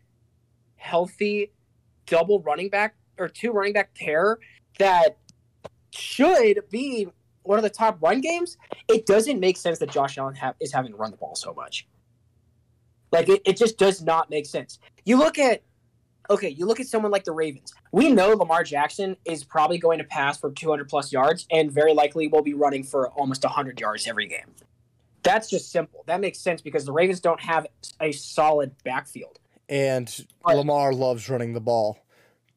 healthy, 0.77 1.53
double 2.07 2.41
running 2.41 2.69
back 2.69 2.95
or 3.19 3.29
two 3.29 3.53
running 3.53 3.73
back 3.73 3.95
pair 3.95 4.39
that 4.79 5.19
should 5.91 6.63
be 6.71 7.07
one 7.43 7.59
of 7.59 7.63
the 7.63 7.71
top 7.71 7.99
run 8.03 8.21
games, 8.21 8.57
it 8.89 9.07
doesn't 9.07 9.41
make 9.41 9.57
sense 9.57 9.79
that 9.79 9.91
Josh 9.91 10.19
Allen 10.19 10.35
ha- 10.35 10.55
is 10.61 10.73
having 10.73 10.93
to 10.93 10.97
run 10.97 11.11
the 11.11 11.17
ball 11.17 11.35
so 11.35 11.53
much. 11.55 11.87
Like 13.13 13.29
it, 13.29 13.43
it 13.45 13.57
just 13.57 13.79
does 13.79 14.03
not 14.03 14.31
make 14.31 14.47
sense. 14.47 14.79
You 15.05 15.19
look 15.19 15.39
at 15.39 15.63
okay, 16.29 16.49
you 16.49 16.67
look 16.67 16.81
at 16.81 16.87
someone 16.87 17.11
like 17.11 17.25
the 17.25 17.33
Ravens. 17.33 17.73
We 17.93 18.13
know 18.13 18.31
Lamar 18.35 18.63
Jackson 18.65 19.17
is 19.25 19.43
probably 19.45 19.79
going 19.79 19.99
to 19.99 20.05
pass 20.05 20.39
for 20.39 20.51
200 20.51 20.89
plus 20.89 21.13
yards 21.13 21.47
and 21.51 21.71
very 21.73 21.95
likely 21.95 22.29
will 22.29 22.43
be 22.43 22.55
running 22.55 22.85
for 22.85 23.09
almost 23.11 23.43
100 23.45 23.81
yards 23.81 24.07
every 24.07 24.27
game. 24.29 24.55
That's 25.23 25.49
just 25.51 25.71
simple. 25.71 26.03
That 26.07 26.21
makes 26.21 26.39
sense 26.39 26.61
because 26.63 26.85
the 26.85 26.93
Ravens 26.93 27.21
don't 27.21 27.41
have 27.41 27.67
a 28.01 28.13
solid 28.13 28.75
backfield. 28.85 29.39
And 29.69 30.09
Right. 30.47 30.57
Lamar 30.57 30.93
loves 30.93 31.29
running 31.29 31.53
the 31.53 31.61
ball. 31.61 31.99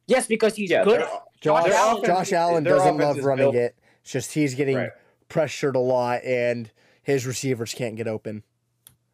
Yes, 0.07 0.27
because 0.27 0.55
he's 0.55 0.69
Yeah, 0.71 0.83
good. 0.83 1.01
their- 1.01 1.09
Josh, 1.41 1.63
Their 1.65 2.05
Josh, 2.05 2.31
Allen 2.31 2.63
doesn't 2.63 2.97
love 2.97 3.17
running 3.17 3.43
built- 3.51 3.55
it. 3.55 3.75
It's 4.01 4.11
just 4.11 4.33
he's 4.33 4.55
getting 4.55 4.77
Right. 4.77 4.91
pressured 5.27 5.75
a 5.75 5.79
lot, 5.79 6.23
and 6.23 6.71
his 7.01 7.25
receivers 7.27 7.73
can't 7.73 7.95
get 7.97 8.07
open. 8.07 8.43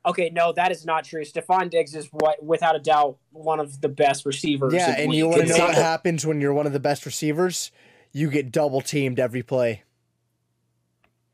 Okay, 0.09 0.31
no, 0.31 0.51
that 0.53 0.71
is 0.71 0.85
not 0.85 1.03
true. 1.03 1.23
Stefon 1.23 1.69
Diggs 1.69 1.93
is 1.93 2.07
what, 2.11 2.43
without 2.43 2.75
a 2.75 2.79
doubt, 2.79 3.17
one 3.31 3.59
of 3.59 3.79
the 3.79 3.89
best 3.89 4.25
receivers. 4.25 4.73
Yeah, 4.73 4.95
and 4.97 5.13
you 5.13 5.27
want 5.27 5.41
to 5.41 5.47
know 5.47 5.65
what 5.65 5.75
happens 5.75 6.25
when 6.25 6.41
you're 6.41 6.53
one 6.53 6.65
of 6.65 6.73
the 6.73 6.79
best 6.79 7.05
receivers? 7.05 7.71
You 8.11 8.31
get 8.31 8.51
double 8.51 8.81
teamed 8.81 9.19
every 9.19 9.43
play. 9.43 9.83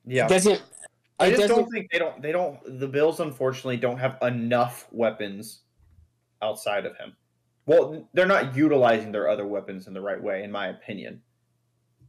Yeah. 0.05 0.27
Doesn't 0.27 0.61
I 1.19 1.29
just 1.29 1.43
doesn't- 1.43 1.55
don't 1.55 1.71
think 1.71 1.89
they 1.89 1.99
don't 1.99 2.21
they 2.21 2.33
don't 2.33 2.59
the 2.79 2.87
Bills 2.87 3.21
unfortunately 3.21 3.77
don't 3.77 3.97
have 3.97 4.17
enough 4.21 4.87
weapons 4.91 5.61
outside 6.41 6.85
of 6.85 6.97
him. 6.97 7.15
Well, 7.65 8.09
they're 8.13 8.27
not 8.27 8.55
utilizing 8.57 9.13
their 9.13 9.29
other 9.29 9.47
weapons 9.47 9.87
in 9.87 9.93
the 9.93 10.01
right 10.01 10.21
way, 10.21 10.43
in 10.43 10.51
my 10.51 10.67
opinion. 10.67 11.21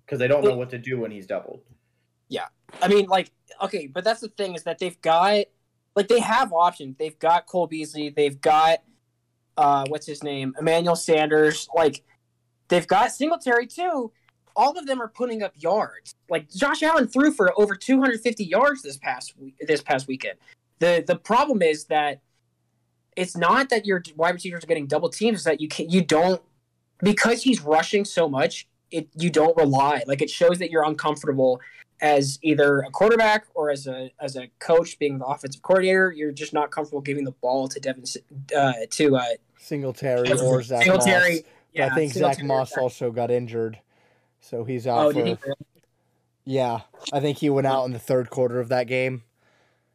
Because 0.05 0.18
they 0.18 0.28
don't 0.28 0.44
know 0.44 0.56
what 0.56 0.70
to 0.70 0.78
do 0.78 1.01
when 1.01 1.10
he's 1.10 1.26
doubled. 1.26 1.62
Yeah, 2.28 2.47
I 2.82 2.88
mean, 2.88 3.06
like, 3.06 3.30
okay, 3.62 3.86
but 3.86 4.02
that's 4.05 4.20
the 4.20 4.28
thing 4.28 4.55
is 4.55 4.64
that 4.64 4.78
they've 4.78 5.01
got, 5.01 5.47
like, 5.97 6.09
they 6.09 6.20
have 6.20 6.52
options. 6.52 6.97
They've 6.98 7.18
got 7.18 7.47
Cole 7.47 7.66
Beasley. 7.66 8.10
They've 8.10 8.40
got, 8.40 8.82
uh, 9.56 9.86
what's 9.89 10.06
his 10.06 10.23
name, 10.23 10.55
Emmanuel 10.60 10.94
Sanders. 10.94 11.68
Like, 11.74 12.05
they've 12.68 12.86
got 12.86 13.10
Singletary 13.12 13.66
too. 13.66 14.12
All 14.55 14.78
of 14.78 14.86
them 14.86 15.02
are 15.02 15.09
putting 15.09 15.43
up 15.43 15.52
yards. 15.56 16.14
Like 16.31 16.51
Josh 16.51 16.82
Allen 16.82 17.09
threw 17.09 17.32
for 17.32 17.52
over 17.60 17.74
250 17.74 18.44
yards 18.44 18.82
this 18.82 18.97
past 18.97 19.36
week, 19.39 19.55
this 19.60 19.82
past 19.82 20.09
weekend. 20.09 20.39
the 20.78 21.05
The 21.06 21.16
problem 21.16 21.60
is 21.60 21.85
that 21.86 22.20
it's 23.16 23.36
not 23.36 23.70
that 23.70 23.86
your 23.86 24.02
wide 24.16 24.35
receivers 24.35 24.64
are 24.64 24.66
getting 24.66 24.86
double 24.86 25.09
teams. 25.09 25.39
It's 25.39 25.44
that 25.44 25.60
you 25.60 25.68
can 25.68 25.90
you 25.90 26.02
don't 26.02 26.40
because 27.02 27.43
he's 27.43 27.60
rushing 27.62 28.05
so 28.05 28.28
much. 28.28 28.66
It 28.90 29.09
you 29.14 29.31
don't 29.31 29.56
rely 29.56 30.02
like 30.06 30.23
it 30.23 30.31
shows 30.31 30.59
that 30.59 30.70
you're 30.70 30.85
uncomfortable 30.85 31.60
as 32.01 32.39
either 32.43 32.81
a 32.81 32.90
quarterback 32.90 33.47
or 33.55 33.70
as 33.70 33.86
a 33.86 34.10
as 34.20 34.36
a 34.36 34.48
coach 34.59 34.98
being 34.98 35.18
the 35.18 35.24
offensive 35.24 35.62
coordinator, 35.62 36.12
you're 36.12 36.32
just 36.32 36.52
not 36.52 36.70
comfortable 36.70 37.01
giving 37.01 37.24
the 37.24 37.32
ball 37.32 37.68
to 37.68 37.81
Devin 37.81 38.05
uh, 38.56 38.73
to 38.90 39.16
uh, 39.16 39.23
Singletary 39.59 40.31
or 40.32 40.62
Zach 40.62 40.85
Singletary. 40.85 41.35
Moss. 41.36 41.43
Yeah, 41.73 41.86
I 41.86 41.94
think 41.94 42.12
Zach 42.12 42.43
Moss 42.43 42.70
Zach- 42.70 42.78
also 42.82 43.10
got 43.10 43.31
injured, 43.31 43.78
so 44.40 44.64
he's 44.64 44.86
out 44.86 45.06
Oh, 45.06 45.12
for. 45.12 45.24
he? 45.24 45.36
Yeah, 46.44 46.81
I 47.12 47.20
think 47.20 47.39
he 47.39 47.51
went 47.51 47.66
out 47.66 47.85
in 47.85 47.93
the 47.93 47.98
third 47.98 48.31
quarter 48.31 48.60
of 48.60 48.68
that 48.68 48.86
game. 48.86 49.24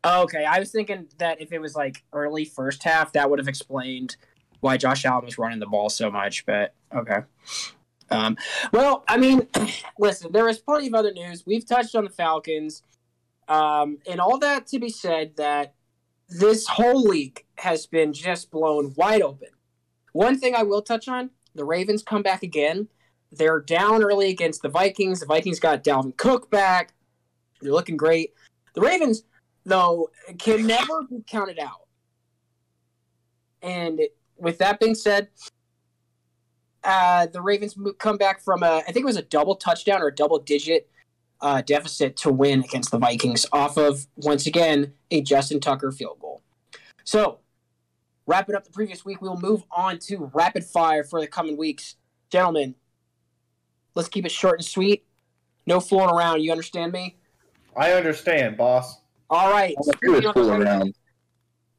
Oh, 0.04 0.24
okay, 0.24 0.44
I 0.46 0.60
was 0.60 0.72
thinking 0.72 1.08
that 1.20 1.40
if 1.42 1.52
it 1.54 1.60
was 1.60 1.76
like 1.76 2.04
early 2.12 2.46
first 2.46 2.84
half, 2.84 3.14
that 3.14 3.30
would 3.30 3.40
have 3.40 3.48
explained 3.48 4.16
why 4.60 4.78
Josh 4.78 5.06
Allen 5.06 5.26
was 5.26 5.38
running 5.38 5.60
the 5.60 5.66
ball 5.68 5.90
so 5.90 6.12
much. 6.12 6.46
But 6.46 6.74
okay. 6.94 7.20
Um, 8.12 8.38
well, 8.74 9.04
I 9.08 9.18
mean, 9.18 9.48
listen, 10.00 10.32
there 10.32 10.48
is 10.50 10.60
plenty 10.60 10.88
of 10.88 10.94
other 10.94 11.12
news. 11.12 11.44
We've 11.46 11.66
touched 11.66 11.96
on 11.96 12.04
the 12.04 12.10
Falcons, 12.10 12.84
um, 13.48 14.00
and 14.10 14.20
all 14.20 14.38
that 14.40 14.68
to 14.68 14.80
be 14.80 14.90
said 14.90 15.38
that 15.38 15.74
this 16.30 16.68
whole 16.68 17.02
league 17.02 17.46
has 17.56 17.86
been 17.86 18.14
just 18.14 18.52
blown 18.52 18.94
wide 18.96 19.22
open. 19.22 19.50
One 20.14 20.38
thing 20.38 20.56
I 20.56 20.64
will 20.64 20.82
touch 20.82 21.08
on: 21.08 21.32
the 21.56 21.66
Ravens 21.66 22.04
come 22.04 22.22
back 22.22 22.44
again. 22.44 22.88
They're 23.32 23.62
down 23.62 24.04
early 24.04 24.30
against 24.30 24.62
the 24.62 24.70
Vikings. 24.70 25.22
The 25.22 25.26
Vikings 25.26 25.60
got 25.60 25.84
Dalvin 25.84 26.18
Cook 26.18 26.52
back. 26.52 26.94
They're 27.62 27.72
looking 27.72 27.96
great. 27.96 28.34
The 28.76 28.82
Ravens, 28.82 29.24
though, 29.66 30.10
can 30.38 30.68
never 30.68 31.04
be 31.10 31.24
counted 31.26 31.60
out. 31.60 31.88
And 33.62 34.02
with 34.38 34.58
that 34.58 34.80
being 34.80 34.96
said, 34.96 35.30
uh, 36.84 37.28
the 37.28 37.42
Ravens 37.42 37.76
come 38.00 38.18
back 38.18 38.42
from 38.42 38.64
a, 38.64 38.78
I 38.88 38.92
think 38.92 38.98
it 38.98 39.06
was 39.06 39.18
a 39.18 39.22
double 39.24 39.56
touchdown 39.56 40.02
or 40.02 40.08
a 40.08 40.16
double 40.16 40.40
digit 40.40 40.90
uh, 41.42 41.62
deficit 41.62 42.16
to 42.18 42.32
win 42.32 42.64
against 42.64 42.92
the 42.92 42.98
Vikings 42.98 43.46
off 43.52 43.78
of, 43.78 44.06
once 44.16 44.46
again, 44.48 44.94
a 45.10 45.22
Justin 45.22 45.60
Tucker 45.60 45.92
field 45.92 46.20
goal. 46.20 46.42
So, 47.04 47.40
wrapping 48.28 48.56
up 48.56 48.64
the 48.64 48.72
previous 48.72 49.04
week, 49.04 49.22
we'll 49.22 49.40
move 49.40 49.64
on 49.72 50.00
to 50.00 50.30
rapid 50.34 50.64
fire 50.64 51.04
for 51.04 51.20
the 51.20 51.28
coming 51.28 51.58
weeks. 51.58 51.96
Gentlemen, 52.30 52.76
let's 53.96 54.08
keep 54.10 54.26
it 54.26 54.32
short 54.32 54.60
and 54.60 54.66
sweet. 54.66 55.06
No 55.66 55.80
fooling 55.80 56.10
around. 56.10 56.42
You 56.42 56.52
understand 56.52 56.92
me? 56.92 57.18
I 57.76 57.92
understand, 57.94 58.58
boss. 58.58 58.98
All 59.30 59.52
right. 59.52 59.76
All 59.78 59.90
I 59.90 59.92
do 59.94 59.98
Speaking 59.98 60.14
is 60.16 60.18
of 60.18 60.24
the 60.24 60.34
fool 60.34 60.50
Ravens- 60.52 60.66
around. 60.68 60.94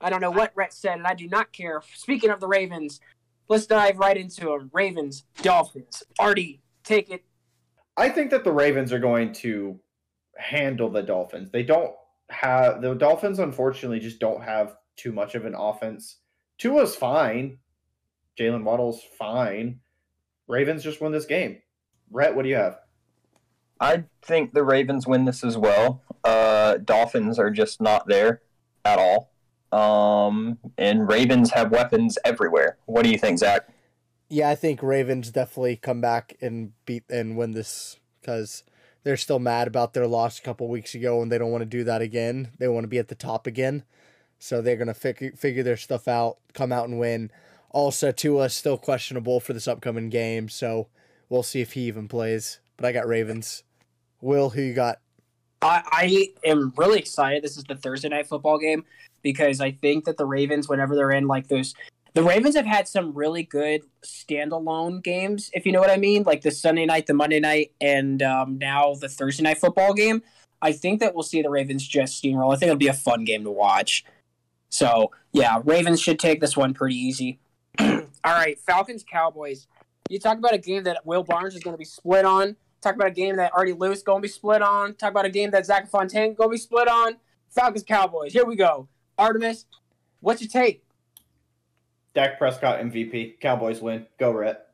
I 0.00 0.10
don't 0.10 0.20
know 0.20 0.30
what 0.32 0.50
Rhett 0.56 0.72
said, 0.72 0.98
and 0.98 1.06
I 1.06 1.14
do 1.14 1.28
not 1.28 1.52
care. 1.52 1.80
Speaking 1.94 2.30
of 2.30 2.40
the 2.40 2.48
Ravens, 2.48 3.00
let's 3.48 3.66
dive 3.66 3.98
right 3.98 4.16
into 4.16 4.46
them. 4.46 4.70
Ravens, 4.72 5.24
Dolphins. 5.42 6.02
Artie, 6.18 6.62
take 6.84 7.10
it. 7.10 7.24
I 7.96 8.08
think 8.08 8.30
that 8.30 8.44
the 8.44 8.52
Ravens 8.52 8.92
are 8.92 8.98
going 8.98 9.32
to 9.34 9.78
handle 10.36 10.88
the 10.88 11.02
Dolphins. 11.02 11.50
They 11.50 11.62
don't 11.62 11.92
have 12.30 12.80
the 12.80 12.94
Dolphins 12.94 13.38
unfortunately 13.38 14.00
just 14.00 14.18
don't 14.18 14.42
have 14.42 14.76
too 14.96 15.12
much 15.12 15.34
of 15.34 15.44
an 15.44 15.54
offense. 15.54 16.18
Tua's 16.58 16.96
fine. 16.96 17.58
Jalen 18.38 18.64
Waddle's 18.64 19.02
fine. 19.18 19.80
Ravens 20.48 20.82
just 20.82 21.00
win 21.00 21.12
this 21.12 21.26
game. 21.26 21.58
Rhett, 22.10 22.34
what 22.34 22.42
do 22.42 22.48
you 22.48 22.56
have? 22.56 22.78
I 23.80 24.04
think 24.22 24.52
the 24.52 24.62
Ravens 24.62 25.06
win 25.06 25.24
this 25.24 25.42
as 25.44 25.58
well. 25.58 26.02
Uh, 26.24 26.76
Dolphins 26.78 27.38
are 27.38 27.50
just 27.50 27.80
not 27.80 28.06
there 28.06 28.42
at 28.84 28.98
all. 28.98 29.31
Um, 29.72 30.58
and 30.76 31.08
Ravens 31.08 31.50
have 31.50 31.72
weapons 31.72 32.18
everywhere. 32.24 32.76
What 32.84 33.04
do 33.04 33.10
you 33.10 33.18
think, 33.18 33.38
Zach? 33.38 33.68
Yeah, 34.28 34.50
I 34.50 34.54
think 34.54 34.82
Ravens 34.82 35.30
definitely 35.30 35.76
come 35.76 36.00
back 36.00 36.36
and 36.40 36.72
beat 36.84 37.04
and 37.10 37.36
win 37.36 37.52
this 37.52 37.98
because 38.20 38.64
they're 39.02 39.16
still 39.16 39.38
mad 39.38 39.66
about 39.66 39.94
their 39.94 40.06
loss 40.06 40.38
a 40.38 40.42
couple 40.42 40.68
weeks 40.68 40.94
ago 40.94 41.20
and 41.20 41.32
they 41.32 41.38
don't 41.38 41.50
want 41.50 41.62
to 41.62 41.66
do 41.66 41.84
that 41.84 42.02
again. 42.02 42.52
They 42.58 42.68
want 42.68 42.84
to 42.84 42.88
be 42.88 42.98
at 42.98 43.08
the 43.08 43.14
top 43.14 43.46
again. 43.46 43.84
So 44.38 44.60
they're 44.60 44.76
going 44.76 44.88
to 44.88 44.94
figure 44.94 45.32
figure 45.36 45.62
their 45.62 45.76
stuff 45.76 46.08
out, 46.08 46.38
come 46.52 46.72
out 46.72 46.88
and 46.88 46.98
win. 46.98 47.30
Also, 47.70 48.10
Tua 48.10 48.44
is 48.44 48.54
still 48.54 48.76
questionable 48.76 49.38
for 49.38 49.52
this 49.52 49.68
upcoming 49.68 50.10
game, 50.10 50.48
so 50.48 50.88
we'll 51.28 51.42
see 51.42 51.60
if 51.60 51.72
he 51.72 51.82
even 51.82 52.08
plays. 52.08 52.58
But 52.76 52.86
I 52.86 52.92
got 52.92 53.06
Ravens. 53.06 53.62
Will, 54.20 54.50
who 54.50 54.60
you 54.60 54.74
got? 54.74 54.98
I, 55.62 55.82
I 55.92 56.28
am 56.44 56.72
really 56.76 56.98
excited. 56.98 57.42
This 57.42 57.56
is 57.56 57.64
the 57.64 57.76
Thursday 57.76 58.08
night 58.08 58.26
football 58.26 58.58
game 58.58 58.84
because 59.22 59.60
I 59.60 59.72
think 59.72 60.04
that 60.04 60.16
the 60.16 60.26
Ravens, 60.26 60.68
whenever 60.68 60.94
they're 60.94 61.12
in 61.12 61.26
like 61.26 61.48
those, 61.48 61.74
the 62.14 62.22
Ravens 62.22 62.56
have 62.56 62.66
had 62.66 62.86
some 62.86 63.14
really 63.14 63.42
good 63.42 63.82
standalone 64.04 65.02
games, 65.02 65.50
if 65.54 65.64
you 65.64 65.72
know 65.72 65.80
what 65.80 65.90
I 65.90 65.96
mean, 65.96 66.24
like 66.24 66.42
the 66.42 66.50
Sunday 66.50 66.84
night, 66.84 67.06
the 67.06 67.14
Monday 67.14 67.40
night, 67.40 67.72
and 67.80 68.22
um, 68.22 68.58
now 68.58 68.94
the 68.94 69.08
Thursday 69.08 69.42
night 69.42 69.58
football 69.58 69.94
game. 69.94 70.22
I 70.60 70.72
think 70.72 71.00
that 71.00 71.14
we'll 71.14 71.24
see 71.24 71.42
the 71.42 71.50
Ravens 71.50 71.86
just 71.86 72.22
steamroll. 72.22 72.54
I 72.54 72.56
think 72.56 72.68
it'll 72.68 72.76
be 72.76 72.86
a 72.86 72.92
fun 72.92 73.24
game 73.24 73.42
to 73.44 73.50
watch. 73.50 74.04
So 74.68 75.10
yeah, 75.32 75.60
Ravens 75.64 76.00
should 76.00 76.18
take 76.18 76.40
this 76.40 76.56
one 76.56 76.74
pretty 76.74 76.96
easy. 76.96 77.40
All 77.80 78.06
right, 78.24 78.58
Falcons 78.60 79.04
Cowboys. 79.10 79.66
You 80.08 80.18
talk 80.18 80.38
about 80.38 80.54
a 80.54 80.58
game 80.58 80.84
that 80.84 81.04
Will 81.06 81.24
Barnes 81.24 81.54
is 81.54 81.62
going 81.62 81.74
to 81.74 81.78
be 81.78 81.84
split 81.84 82.24
on. 82.24 82.56
Talk 82.82 82.96
about 82.96 83.08
a 83.08 83.12
game 83.12 83.36
that 83.36 83.52
Artie 83.54 83.72
Lewis 83.72 84.02
going 84.02 84.18
to 84.18 84.22
be 84.22 84.28
split 84.28 84.60
on. 84.60 84.94
Talk 84.94 85.10
about 85.10 85.24
a 85.24 85.30
game 85.30 85.50
that 85.52 85.64
Zach 85.64 85.88
Fontaine 85.88 86.34
going 86.34 86.50
to 86.50 86.52
be 86.54 86.58
split 86.58 86.88
on. 86.88 87.16
Falcons 87.48 87.84
Cowboys. 87.84 88.32
Here 88.32 88.44
we 88.44 88.56
go. 88.56 88.88
Artemis, 89.18 89.66
what's 90.20 90.40
your 90.40 90.48
take? 90.48 90.84
Dak 92.14 92.38
Prescott 92.38 92.80
MVP. 92.80 93.40
Cowboys 93.40 93.80
win. 93.80 94.06
Go 94.18 94.32
Rhett. 94.32 94.66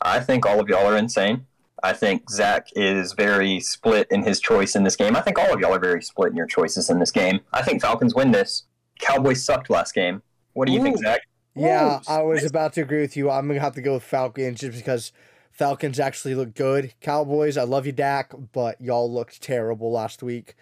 I 0.00 0.20
think 0.20 0.46
all 0.46 0.60
of 0.60 0.68
y'all 0.68 0.86
are 0.86 0.96
insane. 0.96 1.46
I 1.82 1.92
think 1.92 2.28
Zach 2.30 2.68
is 2.74 3.12
very 3.12 3.60
split 3.60 4.08
in 4.10 4.22
his 4.22 4.40
choice 4.40 4.74
in 4.74 4.82
this 4.82 4.96
game. 4.96 5.16
I 5.16 5.20
think 5.20 5.38
all 5.38 5.52
of 5.52 5.60
y'all 5.60 5.74
are 5.74 5.78
very 5.78 6.02
split 6.02 6.30
in 6.30 6.36
your 6.36 6.46
choices 6.46 6.90
in 6.90 6.98
this 6.98 7.12
game. 7.12 7.40
I 7.52 7.62
think 7.62 7.80
Falcons 7.80 8.14
win 8.14 8.32
this. 8.32 8.64
Cowboys 9.00 9.44
sucked 9.44 9.70
last 9.70 9.94
game. 9.94 10.22
What 10.54 10.66
do 10.66 10.72
you 10.72 10.82
think, 10.82 10.96
Ooh. 10.98 11.02
Zach? 11.02 11.20
Yeah, 11.54 11.98
Ooh, 11.98 12.00
I 12.08 12.22
was 12.22 12.44
about 12.44 12.72
to 12.74 12.82
agree 12.82 13.00
with 13.00 13.16
you. 13.16 13.30
I'm 13.30 13.46
gonna 13.46 13.60
have 13.60 13.74
to 13.74 13.82
go 13.82 13.94
with 13.94 14.02
Falcons 14.02 14.60
just 14.60 14.76
because 14.76 15.12
Falcons 15.52 16.00
actually 16.00 16.34
look 16.34 16.54
good. 16.54 16.94
Cowboys, 17.00 17.56
I 17.56 17.62
love 17.62 17.86
you, 17.86 17.92
Dak, 17.92 18.32
but 18.52 18.80
y'all 18.80 19.12
looked 19.12 19.40
terrible 19.40 19.90
last 19.92 20.22
week. 20.22 20.54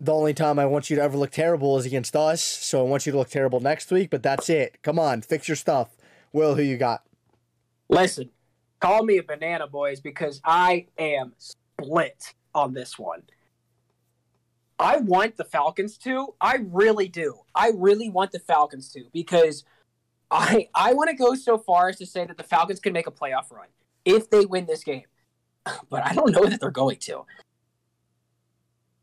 The 0.00 0.12
only 0.12 0.34
time 0.34 0.58
I 0.58 0.66
want 0.66 0.90
you 0.90 0.96
to 0.96 1.02
ever 1.02 1.16
look 1.16 1.30
terrible 1.30 1.78
is 1.78 1.86
against 1.86 2.14
us, 2.14 2.42
so 2.42 2.80
I 2.80 2.88
want 2.88 3.06
you 3.06 3.12
to 3.12 3.18
look 3.18 3.30
terrible 3.30 3.60
next 3.60 3.90
week. 3.90 4.10
But 4.10 4.22
that's 4.22 4.48
it. 4.48 4.78
Come 4.82 4.98
on, 4.98 5.22
fix 5.22 5.48
your 5.48 5.56
stuff. 5.56 5.96
Will, 6.32 6.54
who 6.54 6.62
you 6.62 6.76
got? 6.76 7.02
Listen, 7.88 8.30
call 8.80 9.04
me 9.04 9.18
a 9.18 9.22
banana, 9.22 9.66
boys, 9.66 10.00
because 10.00 10.40
I 10.44 10.86
am 10.98 11.32
split 11.38 12.34
on 12.54 12.74
this 12.74 12.98
one. 12.98 13.22
I 14.78 14.98
want 14.98 15.36
the 15.36 15.44
Falcons 15.44 15.96
to. 15.98 16.34
I 16.40 16.58
really 16.62 17.08
do. 17.08 17.40
I 17.54 17.72
really 17.74 18.10
want 18.10 18.32
the 18.32 18.38
Falcons 18.38 18.90
to 18.92 19.04
because 19.12 19.64
I 20.30 20.68
I 20.74 20.92
want 20.92 21.10
to 21.10 21.16
go 21.16 21.34
so 21.34 21.56
far 21.58 21.88
as 21.88 21.96
to 21.96 22.06
say 22.06 22.26
that 22.26 22.36
the 22.36 22.42
Falcons 22.42 22.80
can 22.80 22.92
make 22.92 23.06
a 23.06 23.10
playoff 23.10 23.50
run 23.50 23.68
if 24.04 24.28
they 24.28 24.44
win 24.44 24.66
this 24.66 24.84
game. 24.84 25.04
But 25.88 26.06
I 26.06 26.14
don't 26.14 26.30
know 26.30 26.44
that 26.46 26.60
they're 26.60 26.70
going 26.70 26.98
to. 26.98 27.24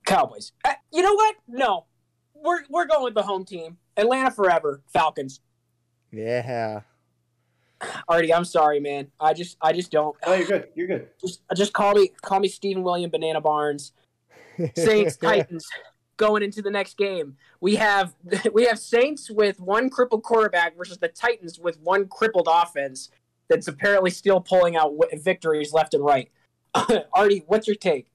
Cowboys. 0.06 0.52
Uh, 0.66 0.74
you 0.92 1.02
know 1.02 1.14
what? 1.14 1.36
No. 1.48 1.86
We're 2.36 2.64
we're 2.70 2.86
going 2.86 3.04
with 3.04 3.14
the 3.14 3.24
home 3.24 3.46
team. 3.46 3.78
Atlanta 3.96 4.32
forever. 4.32 4.82
Falcons. 4.92 5.40
Yeah. 6.12 6.82
Artie, 8.08 8.34
I'm 8.34 8.46
sorry, 8.46 8.80
man. 8.80 9.08
I 9.20 9.34
just 9.34 9.58
I 9.62 9.74
just 9.74 9.92
don't. 9.92 10.16
Oh, 10.24 10.34
you're 10.34 10.48
good. 10.48 10.68
You're 10.76 10.88
good. 10.88 11.10
just 11.20 11.42
just 11.56 11.74
call 11.74 11.94
me 11.94 12.12
call 12.22 12.40
me 12.40 12.48
Stephen 12.48 12.84
William 12.84 13.10
Banana 13.10 13.42
Barnes. 13.42 13.94
Saints 14.76 15.18
Titans. 15.22 15.68
going 16.18 16.44
into 16.44 16.62
the 16.62 16.70
next 16.70 16.98
game. 16.98 17.36
We 17.60 17.76
have 17.76 18.14
we 18.54 18.66
have 18.66 18.80
Saints 18.80 19.30
with 19.30 19.60
one 19.60 19.90
crippled 19.90 20.24
quarterback 20.24 20.78
versus 20.78 20.98
the 20.98 21.08
Titans 21.08 21.60
with 21.60 21.80
one 21.82 22.08
crippled 22.08 22.48
offense 22.50 23.10
that's 23.50 23.68
apparently 23.68 24.10
still 24.10 24.40
pulling 24.40 24.76
out 24.76 24.94
victories 25.14 25.74
left 25.74 25.94
and 25.94 26.04
right. 26.04 26.32
Artie, 27.14 27.44
what's 27.48 27.68
your 27.68 27.76
take? 27.76 28.08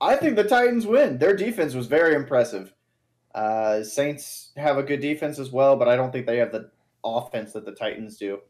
I 0.00 0.16
think 0.16 0.36
the 0.36 0.44
Titans 0.44 0.86
win. 0.86 1.18
Their 1.18 1.36
defense 1.36 1.74
was 1.74 1.86
very 1.86 2.14
impressive. 2.14 2.74
Uh, 3.34 3.82
Saints 3.82 4.52
have 4.56 4.78
a 4.78 4.82
good 4.82 5.00
defense 5.00 5.38
as 5.38 5.50
well, 5.50 5.76
but 5.76 5.88
I 5.88 5.96
don't 5.96 6.12
think 6.12 6.26
they 6.26 6.38
have 6.38 6.52
the 6.52 6.70
offense 7.04 7.52
that 7.52 7.64
the 7.64 7.72
Titans 7.72 8.16
do. 8.16 8.40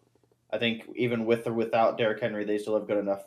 I 0.52 0.58
think 0.58 0.88
even 0.94 1.24
with 1.26 1.46
or 1.46 1.52
without 1.52 1.98
Derrick 1.98 2.20
Henry, 2.20 2.44
they 2.44 2.58
still 2.58 2.78
have 2.78 2.86
good 2.86 2.98
enough, 2.98 3.24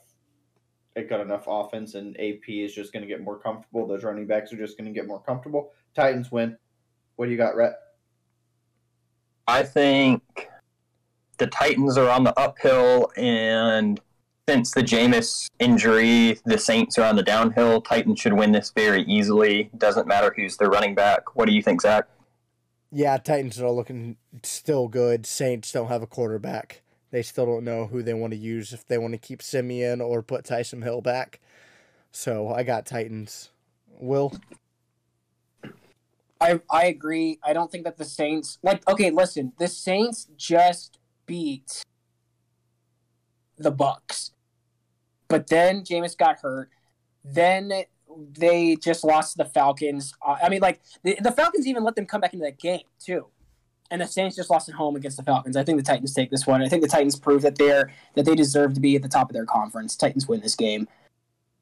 good 0.95 1.19
enough 1.19 1.45
offense, 1.47 1.95
and 1.95 2.15
AP 2.19 2.47
is 2.47 2.73
just 2.73 2.93
going 2.93 3.01
to 3.01 3.07
get 3.07 3.21
more 3.21 3.39
comfortable. 3.39 3.87
Those 3.87 4.03
running 4.03 4.27
backs 4.27 4.53
are 4.53 4.57
just 4.57 4.77
going 4.77 4.91
to 4.91 4.97
get 4.97 5.07
more 5.07 5.21
comfortable. 5.21 5.71
Titans 5.95 6.31
win. 6.31 6.57
What 7.15 7.25
do 7.25 7.31
you 7.31 7.37
got, 7.37 7.55
Rhett? 7.55 7.73
I 9.47 9.63
think 9.63 10.21
the 11.37 11.47
Titans 11.47 11.97
are 11.97 12.09
on 12.09 12.23
the 12.23 12.37
uphill, 12.39 13.11
and 13.17 13.99
since 14.47 14.71
the 14.71 14.81
Jameis 14.81 15.49
injury, 15.59 16.39
the 16.45 16.57
Saints 16.57 16.97
are 16.97 17.03
on 17.03 17.17
the 17.17 17.23
downhill. 17.23 17.81
Titans 17.81 18.19
should 18.19 18.33
win 18.33 18.51
this 18.51 18.71
very 18.73 19.03
easily. 19.03 19.69
Doesn't 19.77 20.07
matter 20.07 20.33
who's 20.35 20.55
their 20.55 20.69
running 20.69 20.95
back. 20.95 21.35
What 21.35 21.47
do 21.47 21.53
you 21.53 21.61
think, 21.61 21.81
Zach? 21.81 22.07
Yeah, 22.89 23.17
Titans 23.17 23.59
are 23.59 23.69
looking 23.69 24.15
still 24.43 24.87
good. 24.87 25.25
Saints 25.25 25.71
don't 25.71 25.89
have 25.89 26.01
a 26.01 26.07
quarterback. 26.07 26.81
They 27.11 27.21
still 27.21 27.45
don't 27.45 27.65
know 27.65 27.87
who 27.87 28.01
they 28.01 28.13
want 28.13 28.31
to 28.31 28.39
use 28.39 28.71
if 28.71 28.87
they 28.87 28.97
want 28.97 29.13
to 29.13 29.17
keep 29.17 29.41
Siemian 29.41 29.99
or 30.01 30.21
put 30.21 30.45
Taysom 30.45 30.83
Hill 30.83 31.01
back. 31.01 31.41
So 32.11 32.49
I 32.49 32.63
got 32.63 32.85
Titans. 32.85 33.49
Will 33.99 34.33
I 36.39 36.61
I 36.69 36.85
agree. 36.85 37.39
I 37.43 37.53
don't 37.53 37.71
think 37.71 37.83
that 37.83 37.97
the 37.97 38.05
Saints 38.05 38.59
like 38.63 38.87
okay, 38.89 39.09
listen, 39.09 39.53
the 39.59 39.67
Saints 39.67 40.27
just 40.37 40.99
beat 41.25 41.83
the 43.57 43.71
Bucks. 43.71 44.31
But 45.27 45.47
then 45.47 45.83
Jameis 45.83 46.17
got 46.17 46.39
hurt. 46.39 46.69
Then 47.23 47.71
they 48.37 48.75
just 48.77 49.03
lost 49.03 49.33
to 49.33 49.39
the 49.39 49.49
Falcons. 49.49 50.13
Uh, 50.25 50.37
I 50.41 50.49
mean, 50.49 50.61
like 50.61 50.81
the, 51.03 51.17
the 51.21 51.31
Falcons 51.31 51.67
even 51.67 51.83
let 51.83 51.95
them 51.95 52.05
come 52.05 52.21
back 52.21 52.33
into 52.33 52.45
that 52.45 52.59
game 52.59 52.81
too. 52.99 53.27
And 53.89 54.01
the 54.01 54.05
Saints 54.05 54.35
just 54.35 54.49
lost 54.49 54.67
at 54.67 54.75
home 54.75 54.97
against 54.97 55.15
the 55.15 55.23
Falcons. 55.23 55.55
I 55.55 55.63
think 55.63 55.77
the 55.77 55.83
Titans 55.83 56.13
take 56.13 56.29
this 56.29 56.45
one. 56.45 56.61
I 56.61 56.67
think 56.67 56.81
the 56.81 56.89
Titans 56.89 57.17
prove 57.17 57.41
that 57.43 57.57
they're 57.57 57.91
that 58.15 58.25
they 58.25 58.35
deserve 58.35 58.73
to 58.73 58.81
be 58.81 58.95
at 58.95 59.01
the 59.01 59.07
top 59.07 59.29
of 59.29 59.33
their 59.33 59.45
conference. 59.45 59.95
Titans 59.95 60.27
win 60.27 60.41
this 60.41 60.55
game. 60.55 60.87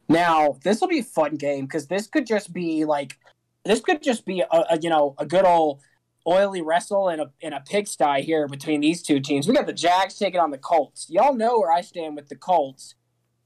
Now, 0.08 0.58
this 0.64 0.82
will 0.82 0.88
be 0.88 1.00
a 1.00 1.04
fun 1.04 1.36
game 1.36 1.66
because 1.66 1.88
this 1.88 2.08
could 2.08 2.26
just 2.26 2.52
be 2.52 2.86
like 2.86 3.18
this 3.64 3.80
could 3.80 4.02
just 4.02 4.26
be 4.26 4.42
a, 4.42 4.48
a 4.52 4.80
you 4.80 4.90
know 4.90 5.16
a 5.20 5.26
good 5.26 5.46
old 5.46 5.82
oily 6.28 6.62
wrestle 6.62 7.10
in 7.10 7.20
a 7.20 7.26
in 7.42 7.54
a 7.54 7.62
pigsty 7.62 8.22
here 8.22 8.48
between 8.48 8.82
these 8.82 9.04
two 9.04 9.20
teams. 9.20 9.48
We 9.48 9.54
got 9.54 9.68
the 9.68 9.74
Jags 9.74 10.18
taking 10.18 10.40
on 10.40 10.52
the 10.52 10.58
Colts. 10.58 11.08
Y'all 11.10 11.36
know 11.36 11.60
where 11.60 11.72
I 11.72 11.82
stand 11.82 12.16
with 12.16 12.30
the 12.30 12.36
Colts. 12.36 12.96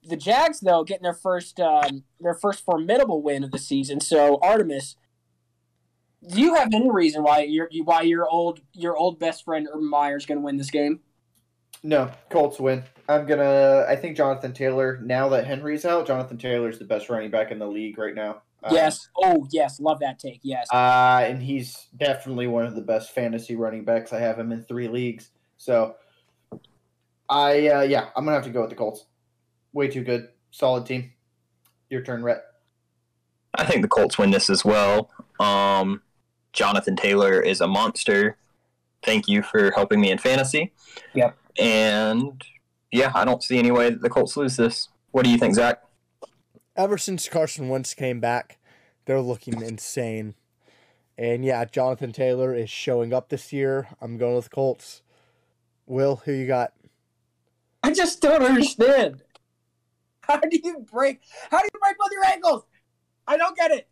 The 0.10 0.18
Jags, 0.18 0.60
though, 0.60 0.84
getting 0.84 1.04
their 1.04 1.14
first 1.14 1.60
um, 1.60 2.04
their 2.20 2.34
first 2.34 2.66
formidable 2.66 3.22
win 3.22 3.44
of 3.44 3.52
the 3.52 3.60
season. 3.60 4.02
So 4.02 4.40
Artemis, 4.42 4.96
do 6.28 6.42
you 6.42 6.56
have 6.56 6.74
any 6.74 6.90
reason 6.90 7.22
why 7.22 7.44
your 7.44 7.70
why 7.84 8.02
your 8.02 8.28
old 8.28 8.62
your 8.74 8.98
old 8.98 9.20
best 9.20 9.46
friend 9.46 9.68
Urban 9.72 9.88
Meyer 9.88 10.18
is 10.18 10.26
going 10.26 10.40
to 10.40 10.44
win 10.44 10.58
this 10.58 10.72
game? 10.72 11.02
No, 11.84 12.12
Colts 12.30 12.60
win. 12.60 12.84
I'm 13.08 13.26
gonna. 13.26 13.86
I 13.88 13.96
think 13.96 14.18
Jonathan 14.18 14.52
Taylor. 14.52 15.00
Now 15.04 15.30
that 15.30 15.46
Henry's 15.46 15.86
out, 15.86 16.08
Jonathan 16.08 16.38
Taylor's 16.38 16.80
the 16.80 16.86
best 16.86 17.10
running 17.10 17.30
back 17.30 17.52
in 17.52 17.60
the 17.60 17.68
league 17.68 17.98
right 17.98 18.16
now. 18.16 18.42
Um, 18.64 18.74
yes. 18.74 19.08
Oh, 19.16 19.48
yes. 19.52 19.80
Love 19.80 20.00
that 20.00 20.20
take. 20.20 20.40
Yes. 20.44 20.68
Uh, 20.74 21.24
and 21.26 21.42
he's 21.42 21.88
definitely 21.96 22.48
one 22.48 22.66
of 22.66 22.76
the 22.76 22.82
best 22.82 23.14
fantasy 23.16 23.56
running 23.56 23.86
backs. 23.86 24.12
I 24.12 24.20
have 24.20 24.38
him 24.38 24.52
in 24.52 24.64
three 24.64 24.88
leagues. 24.88 25.30
So, 25.58 25.96
I 27.30 27.68
uh, 27.68 27.82
yeah, 27.82 28.10
I'm 28.16 28.26
gonna 28.26 28.36
have 28.36 28.46
to 28.46 28.50
go 28.50 28.62
with 28.62 28.72
the 28.72 28.76
Colts. 28.76 29.06
Way 29.74 29.88
too 29.88 30.04
good, 30.04 30.30
solid 30.52 30.86
team. 30.86 31.12
Your 31.90 32.02
turn, 32.02 32.24
Rhett. 32.24 32.44
I 33.56 33.66
think 33.66 33.82
the 33.82 33.88
Colts 33.88 34.18
win 34.18 34.32
this 34.32 34.50
as 34.50 34.64
well. 34.64 35.10
Um, 35.40 36.02
Jonathan 36.54 36.96
Taylor 36.96 37.42
is 37.42 37.62
a 37.62 37.68
monster. 37.68 38.38
Thank 39.04 39.28
you 39.28 39.42
for 39.42 39.72
helping 39.72 40.00
me 40.02 40.12
in 40.12 40.18
fantasy. 40.18 40.74
Yep. 41.14 41.38
And 41.58 42.44
yeah, 42.92 43.12
I 43.16 43.26
don't 43.26 43.44
see 43.44 43.58
any 43.58 43.72
way 43.72 43.90
that 43.90 44.02
the 44.02 44.10
Colts 44.10 44.38
lose 44.38 44.56
this. 44.56 44.90
What 45.12 45.24
do 45.24 45.32
you 45.32 45.38
think, 45.38 45.56
Zach? 45.56 45.82
ever 46.80 46.98
since 46.98 47.28
Carson 47.28 47.68
Wentz 47.68 47.94
came 47.94 48.22
back, 48.22 48.58
they're 49.06 49.20
looking 49.20 49.62
insane. 49.62 50.36
And 51.18 51.44
yeah, 51.44 51.66
Jonathan 51.66 52.14
Taylor 52.14 52.56
is 52.56 52.70
showing 52.70 53.14
up 53.14 53.28
this 53.28 53.52
year. 53.52 53.90
I'm 54.00 54.18
going 54.18 54.38
with 54.38 54.50
Colts. 54.50 55.02
Will, 55.86 56.22
who 56.24 56.32
you 56.32 56.48
got? 56.48 56.72
I 57.84 57.92
just 57.92 58.22
don't 58.22 58.44
understand. 58.44 59.22
How 60.40 60.40
do 60.40 60.60
you 60.64 60.86
break? 60.92 61.22
How 61.50 61.60
do 61.60 61.68
you 61.74 61.80
break 61.80 61.98
both 61.98 62.12
your 62.12 62.26
ankles? 62.26 62.64
I 63.28 63.36
don't 63.36 63.58
get 63.58 63.72
it. 63.72 63.88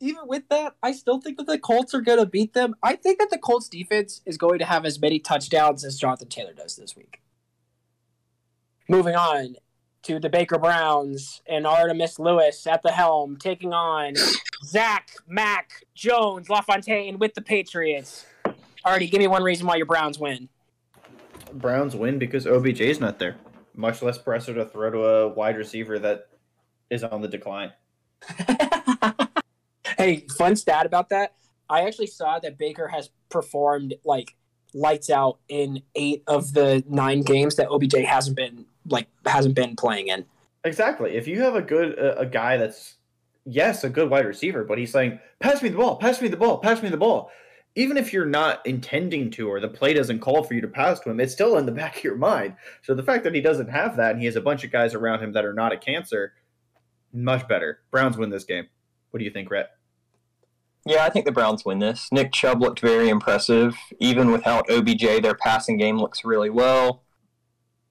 Even 0.00 0.26
with 0.26 0.48
that, 0.48 0.74
I 0.82 0.92
still 0.92 1.20
think 1.20 1.36
that 1.36 1.46
the 1.46 1.58
Colts 1.58 1.94
are 1.94 2.00
going 2.00 2.18
to 2.18 2.26
beat 2.26 2.54
them. 2.54 2.74
I 2.82 2.96
think 2.96 3.18
that 3.18 3.30
the 3.30 3.38
Colts 3.38 3.68
defense 3.68 4.22
is 4.24 4.38
going 4.38 4.58
to 4.60 4.64
have 4.64 4.84
as 4.86 4.98
many 4.98 5.18
touchdowns 5.18 5.84
as 5.84 5.98
Jonathan 5.98 6.28
Taylor 6.28 6.54
does 6.54 6.74
this 6.74 6.96
week. 6.96 7.20
Moving 8.88 9.14
on 9.14 9.56
to 10.04 10.18
the 10.18 10.28
Baker 10.28 10.58
Browns 10.58 11.42
and 11.46 11.66
Artemis 11.66 12.18
Lewis 12.18 12.66
at 12.66 12.82
the 12.82 12.90
helm, 12.90 13.36
taking 13.36 13.72
on 13.72 14.14
Zach, 14.64 15.10
Mac, 15.28 15.86
Jones, 15.94 16.48
LaFontaine 16.48 17.18
with 17.18 17.34
the 17.34 17.42
Patriots. 17.42 18.26
Artie, 18.84 19.06
give 19.06 19.20
me 19.20 19.28
one 19.28 19.44
reason 19.44 19.66
why 19.66 19.76
your 19.76 19.86
Browns 19.86 20.18
win. 20.18 20.48
Browns 21.52 21.94
win 21.94 22.18
because 22.18 22.46
OBJ's 22.46 22.98
not 22.98 23.18
there. 23.18 23.36
Much 23.74 24.02
less 24.02 24.18
pressure 24.18 24.54
to 24.54 24.64
throw 24.64 24.90
to 24.90 25.04
a 25.04 25.28
wide 25.28 25.56
receiver 25.56 25.98
that 25.98 26.28
is 26.90 27.02
on 27.02 27.22
the 27.22 27.28
decline. 27.28 27.72
hey, 29.98 30.26
fun 30.36 30.56
stat 30.56 30.86
about 30.86 31.08
that. 31.08 31.34
I 31.68 31.82
actually 31.82 32.08
saw 32.08 32.38
that 32.38 32.58
Baker 32.58 32.88
has 32.88 33.10
performed 33.30 33.94
like 34.04 34.36
lights 34.74 35.10
out 35.10 35.38
in 35.48 35.82
eight 35.94 36.22
of 36.26 36.52
the 36.52 36.84
nine 36.88 37.22
games 37.22 37.56
that 37.56 37.68
OBJ 37.68 37.94
hasn't 38.06 38.36
been 38.36 38.66
like 38.86 39.08
hasn't 39.26 39.54
been 39.54 39.76
playing 39.76 40.08
in. 40.08 40.24
Exactly. 40.64 41.14
If 41.14 41.26
you 41.26 41.40
have 41.40 41.54
a 41.54 41.62
good 41.62 41.98
a, 41.98 42.20
a 42.20 42.26
guy 42.26 42.56
that's 42.56 42.96
yes 43.44 43.84
a 43.84 43.88
good 43.88 44.10
wide 44.10 44.26
receiver, 44.26 44.64
but 44.64 44.78
he's 44.78 44.92
saying 44.92 45.18
pass 45.40 45.62
me 45.62 45.68
the 45.68 45.76
ball, 45.76 45.96
pass 45.96 46.20
me 46.20 46.28
the 46.28 46.36
ball, 46.36 46.58
pass 46.58 46.82
me 46.82 46.88
the 46.88 46.96
ball. 46.96 47.30
Even 47.74 47.96
if 47.96 48.12
you're 48.12 48.26
not 48.26 48.64
intending 48.66 49.30
to, 49.30 49.48
or 49.48 49.58
the 49.58 49.68
play 49.68 49.94
doesn't 49.94 50.20
call 50.20 50.42
for 50.42 50.54
you 50.54 50.60
to 50.60 50.68
pass 50.68 51.00
to 51.00 51.10
him, 51.10 51.20
it's 51.20 51.32
still 51.32 51.56
in 51.56 51.66
the 51.66 51.72
back 51.82 51.98
of 51.98 52.04
your 52.04 52.16
mind. 52.16 52.54
So 52.82 52.94
the 52.94 53.02
fact 53.02 53.24
that 53.24 53.34
he 53.34 53.40
doesn't 53.40 53.70
have 53.70 53.96
that, 53.96 54.12
and 54.12 54.20
he 54.20 54.26
has 54.26 54.36
a 54.36 54.40
bunch 54.40 54.64
of 54.64 54.72
guys 54.72 54.94
around 54.94 55.22
him 55.22 55.32
that 55.32 55.44
are 55.44 55.54
not 55.54 55.72
a 55.72 55.78
cancer, 55.78 56.34
much 57.12 57.46
better. 57.48 57.80
Browns 57.90 58.16
win 58.16 58.30
this 58.30 58.44
game. 58.44 58.66
What 59.10 59.18
do 59.18 59.24
you 59.24 59.30
think, 59.30 59.50
Rhett? 59.50 59.70
Yeah, 60.84 61.04
I 61.04 61.10
think 61.10 61.26
the 61.26 61.32
Browns 61.32 61.64
win 61.64 61.78
this. 61.78 62.08
Nick 62.10 62.32
Chubb 62.32 62.60
looked 62.60 62.80
very 62.80 63.08
impressive. 63.08 63.76
Even 64.00 64.32
without 64.32 64.68
OBJ, 64.68 65.22
their 65.22 65.34
passing 65.34 65.76
game 65.76 65.96
looks 65.96 66.24
really 66.24 66.50
well. 66.50 67.04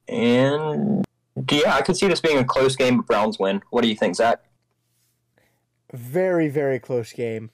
And 0.08 1.04
yeah, 1.50 1.74
I 1.74 1.82
could 1.82 1.96
see 1.96 2.08
this 2.08 2.20
being 2.20 2.38
a 2.38 2.44
close 2.44 2.76
game, 2.76 2.98
but 2.98 3.06
Browns 3.06 3.38
win. 3.38 3.62
What 3.70 3.82
do 3.82 3.88
you 3.88 3.96
think, 3.96 4.16
Zach? 4.16 4.42
Very, 5.92 6.48
very 6.48 6.78
close 6.78 7.12
game. 7.12 7.50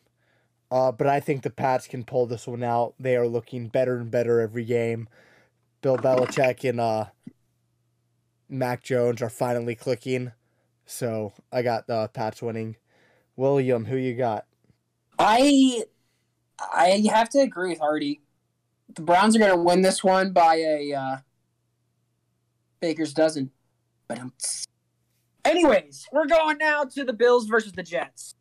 Uh, 0.71 0.93
but 0.93 1.07
I 1.07 1.21
think 1.21 1.43
the 1.43 1.51
Pats 1.51 1.87
can 1.87 2.05
pull 2.05 2.27
this 2.27 2.47
one 2.47 2.63
out. 2.63 2.95
They 2.99 3.17
are 3.17 3.27
looking 3.27 3.69
better 3.69 3.97
and 3.97 4.11
better 4.11 4.41
every 4.41 4.65
game. 4.65 5.09
Bill 5.81 5.97
Belichick 5.97 6.69
and 6.69 6.81
uh, 6.81 7.07
Mac 8.49 8.83
Jones 8.83 9.23
are 9.23 9.31
finally 9.31 9.75
clicking. 9.75 10.33
So 10.85 11.33
I 11.53 11.63
got 11.63 11.87
the 11.87 12.11
Pats 12.13 12.43
winning. 12.43 12.77
William, 13.37 13.87
who 13.87 13.97
you 13.97 14.15
got? 14.15 14.45
I 15.19 15.85
I 16.59 17.03
have 17.11 17.29
to 17.31 17.41
agree 17.41 17.71
with 17.71 17.83
Artie. 17.83 18.21
The 18.95 19.03
Browns 19.03 19.37
are 19.37 19.39
going 19.39 19.53
to 19.53 19.63
win 19.63 19.83
this 19.83 20.03
one 20.03 20.33
by 20.33 20.57
a 20.57 20.93
uh, 20.93 21.17
Baker's 22.81 23.13
dozen. 23.13 23.51
But 24.09 24.21
anyways, 25.45 26.07
we're 26.13 26.27
going 26.27 26.59
now 26.59 26.85
to 26.85 27.05
the 27.05 27.13
Bills 27.13 27.47
versus 27.47 27.73
the 27.73 27.83
Jets. 27.83 28.35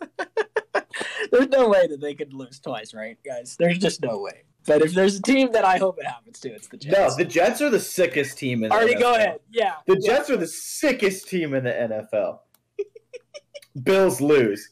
there's 1.32 1.48
no 1.48 1.68
way 1.68 1.86
that 1.86 2.00
they 2.00 2.14
could 2.14 2.32
lose 2.32 2.58
twice, 2.60 2.94
right, 2.94 3.18
guys? 3.24 3.56
There's 3.58 3.78
just 3.78 4.02
no 4.02 4.18
way. 4.18 4.44
But 4.66 4.82
if 4.82 4.92
there's 4.92 5.16
a 5.16 5.22
team 5.22 5.52
that 5.52 5.64
I 5.64 5.78
hope 5.78 5.98
it 5.98 6.06
happens 6.06 6.38
to, 6.40 6.50
it's 6.50 6.68
the 6.68 6.76
Jets. 6.76 6.96
No, 6.98 7.24
the 7.24 7.24
Jets 7.24 7.60
are 7.62 7.70
the 7.70 7.80
sickest 7.80 8.38
team 8.38 8.62
in 8.62 8.68
the 8.68 8.74
Already, 8.74 8.94
NFL. 8.94 9.00
go 9.00 9.14
ahead. 9.14 9.40
Yeah. 9.50 9.74
The 9.86 9.98
yeah. 10.00 10.16
Jets 10.16 10.30
are 10.30 10.36
the 10.36 10.46
sickest 10.46 11.28
team 11.28 11.54
in 11.54 11.64
the 11.64 11.70
NFL. 12.12 12.40
Bills 13.82 14.20
lose. 14.20 14.70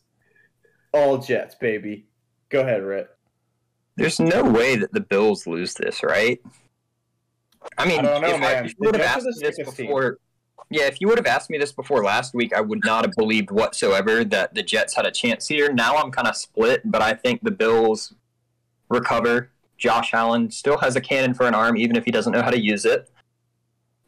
All 0.92 1.18
Jets, 1.18 1.54
baby. 1.54 2.06
Go 2.50 2.60
ahead, 2.60 2.82
Rhett. 2.82 3.08
There's 3.96 4.20
no 4.20 4.44
way 4.44 4.76
that 4.76 4.92
the 4.92 5.00
Bills 5.00 5.46
lose 5.46 5.74
this, 5.74 6.02
right? 6.02 6.38
I 7.76 7.86
mean, 7.86 8.00
I 8.00 8.02
don't 8.02 8.22
know, 8.22 8.34
if 8.34 8.40
man. 8.40 8.64
if 8.66 8.70
you 8.72 8.76
The 8.78 8.86
would 8.86 8.94
have 8.96 9.04
Jets 9.04 9.14
are 9.14 9.16
asked 9.16 9.24
the 9.24 9.42
me 9.42 9.46
this 9.48 9.56
sickest 9.56 9.76
team. 9.76 9.90
Yeah, 10.70 10.84
if 10.84 11.00
you 11.00 11.08
would 11.08 11.18
have 11.18 11.26
asked 11.26 11.48
me 11.48 11.58
this 11.58 11.72
before 11.72 12.04
last 12.04 12.34
week, 12.34 12.52
I 12.52 12.60
would 12.60 12.84
not 12.84 13.04
have 13.04 13.14
believed 13.16 13.50
whatsoever 13.50 14.22
that 14.24 14.54
the 14.54 14.62
Jets 14.62 14.94
had 14.94 15.06
a 15.06 15.10
chance 15.10 15.48
here. 15.48 15.72
Now 15.72 15.96
I'm 15.96 16.10
kind 16.10 16.28
of 16.28 16.36
split, 16.36 16.82
but 16.84 17.00
I 17.00 17.14
think 17.14 17.42
the 17.42 17.50
Bills 17.50 18.14
recover. 18.90 19.50
Josh 19.78 20.12
Allen 20.12 20.50
still 20.50 20.76
has 20.78 20.96
a 20.96 21.00
cannon 21.00 21.34
for 21.34 21.46
an 21.46 21.54
arm, 21.54 21.76
even 21.76 21.96
if 21.96 22.04
he 22.04 22.10
doesn't 22.10 22.32
know 22.32 22.42
how 22.42 22.50
to 22.50 22.60
use 22.60 22.84
it. 22.84 23.10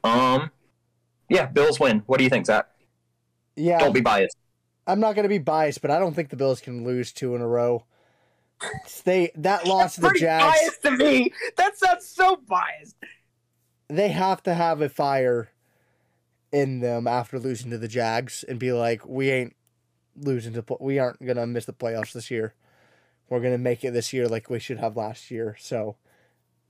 Um, 0.05 0.51
yeah, 1.29 1.47
Bills 1.47 1.79
win. 1.79 2.03
What 2.07 2.19
do 2.19 2.25
you 2.25 2.31
think, 2.31 2.47
Zach? 2.47 2.67
Yeah, 3.57 3.79
Don't 3.79 3.93
be 3.93 4.01
biased. 4.01 4.37
I'm 4.87 5.01
not 5.01 5.15
going 5.15 5.23
to 5.23 5.29
be 5.29 5.39
biased, 5.39 5.81
but 5.81 5.91
I 5.91 5.99
don't 5.99 6.15
think 6.15 6.31
the 6.31 6.37
Bills 6.37 6.61
can 6.61 6.85
lose 6.85 7.13
two 7.13 7.35
in 7.35 7.41
a 7.41 7.47
row. 7.47 7.85
They 9.05 9.31
that 9.37 9.67
loss 9.67 9.95
to 9.95 10.03
the 10.03 10.17
Jags, 10.19 10.45
biased 10.45 10.83
to 10.83 10.91
me. 10.91 11.33
That 11.57 11.79
sounds 11.79 12.07
so 12.07 12.37
biased. 12.47 12.97
they 13.89 14.09
have 14.09 14.43
to 14.43 14.53
have 14.53 14.83
a 14.83 14.89
fire 14.91 15.51
in 16.53 16.81
them 16.81 17.07
after 17.07 17.39
losing 17.39 17.71
to 17.71 17.79
the 17.79 17.89
Jags 17.89 18.45
and 18.45 18.59
be 18.59 18.73
like, 18.73 19.07
we 19.07 19.31
ain't 19.31 19.55
losing 20.17 20.53
to, 20.55 20.65
we 20.81 20.99
aren't 20.99 21.25
gonna 21.25 21.47
miss 21.47 21.65
the 21.65 21.73
playoffs 21.73 22.13
this 22.13 22.31
year. 22.31 22.55
We're 23.29 23.41
gonna 23.41 23.59
make 23.59 23.85
it 23.85 23.93
this 23.93 24.13
year 24.13 24.27
like 24.29 24.51
we 24.51 24.59
should 24.59 24.79
have 24.79 24.97
last 24.97 25.31
year. 25.31 25.57
So, 25.59 25.97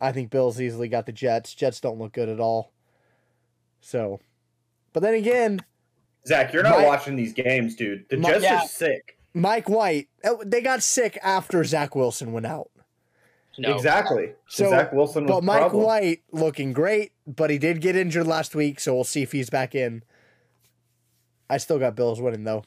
I 0.01 0.13
think 0.13 0.31
Bills 0.31 0.61
easily 0.61 0.89
got 0.89 1.07
the 1.07 1.13
Jets. 1.13 1.55
Jets 1.55 1.81
don't 1.81 1.99
look 1.99 2.13
good 2.13 2.29
at 2.29 2.41
all. 2.41 2.73
So, 3.81 4.21
but 4.93 5.03
then 5.03 5.15
again, 5.15 5.61
Zach, 6.27 6.53
you're 6.53 6.63
not 6.63 6.79
My- 6.79 6.87
watching 6.87 7.17
these 7.17 7.33
games, 7.33 7.75
dude. 7.75 8.07
The 8.09 8.17
Jets 8.19 8.45
yeah. 8.45 8.63
are 8.63 8.67
sick. 8.69 9.19
Mike 9.33 9.69
White, 9.69 10.09
uh, 10.25 10.35
they 10.45 10.61
got 10.61 10.83
sick 10.83 11.19
after 11.23 11.63
Zach 11.65 11.95
Wilson 11.95 12.33
went 12.33 12.47
out. 12.47 12.71
No. 13.59 13.75
Exactly. 13.75 14.33
So, 14.49 14.71
Zach 14.71 14.93
Wilson 14.93 15.25
was 15.25 15.33
But 15.33 15.45
Mike 15.45 15.59
problem. 15.59 15.85
White 15.85 16.23
looking 16.33 16.73
great, 16.73 17.13
but 17.27 17.51
he 17.51 17.59
did 17.59 17.81
get 17.81 17.97
injured 17.97 18.27
last 18.27 18.55
week, 18.55 18.81
so 18.81 18.95
we'll 18.95 19.05
see 19.05 19.23
if 19.23 19.33
he's 19.33 19.51
back 19.51 19.75
in. 19.75 20.03
I 21.51 21.59
still 21.59 21.79
got 21.79 21.97
Bills 21.97 22.21
winning 22.21 22.45
though. 22.45 22.65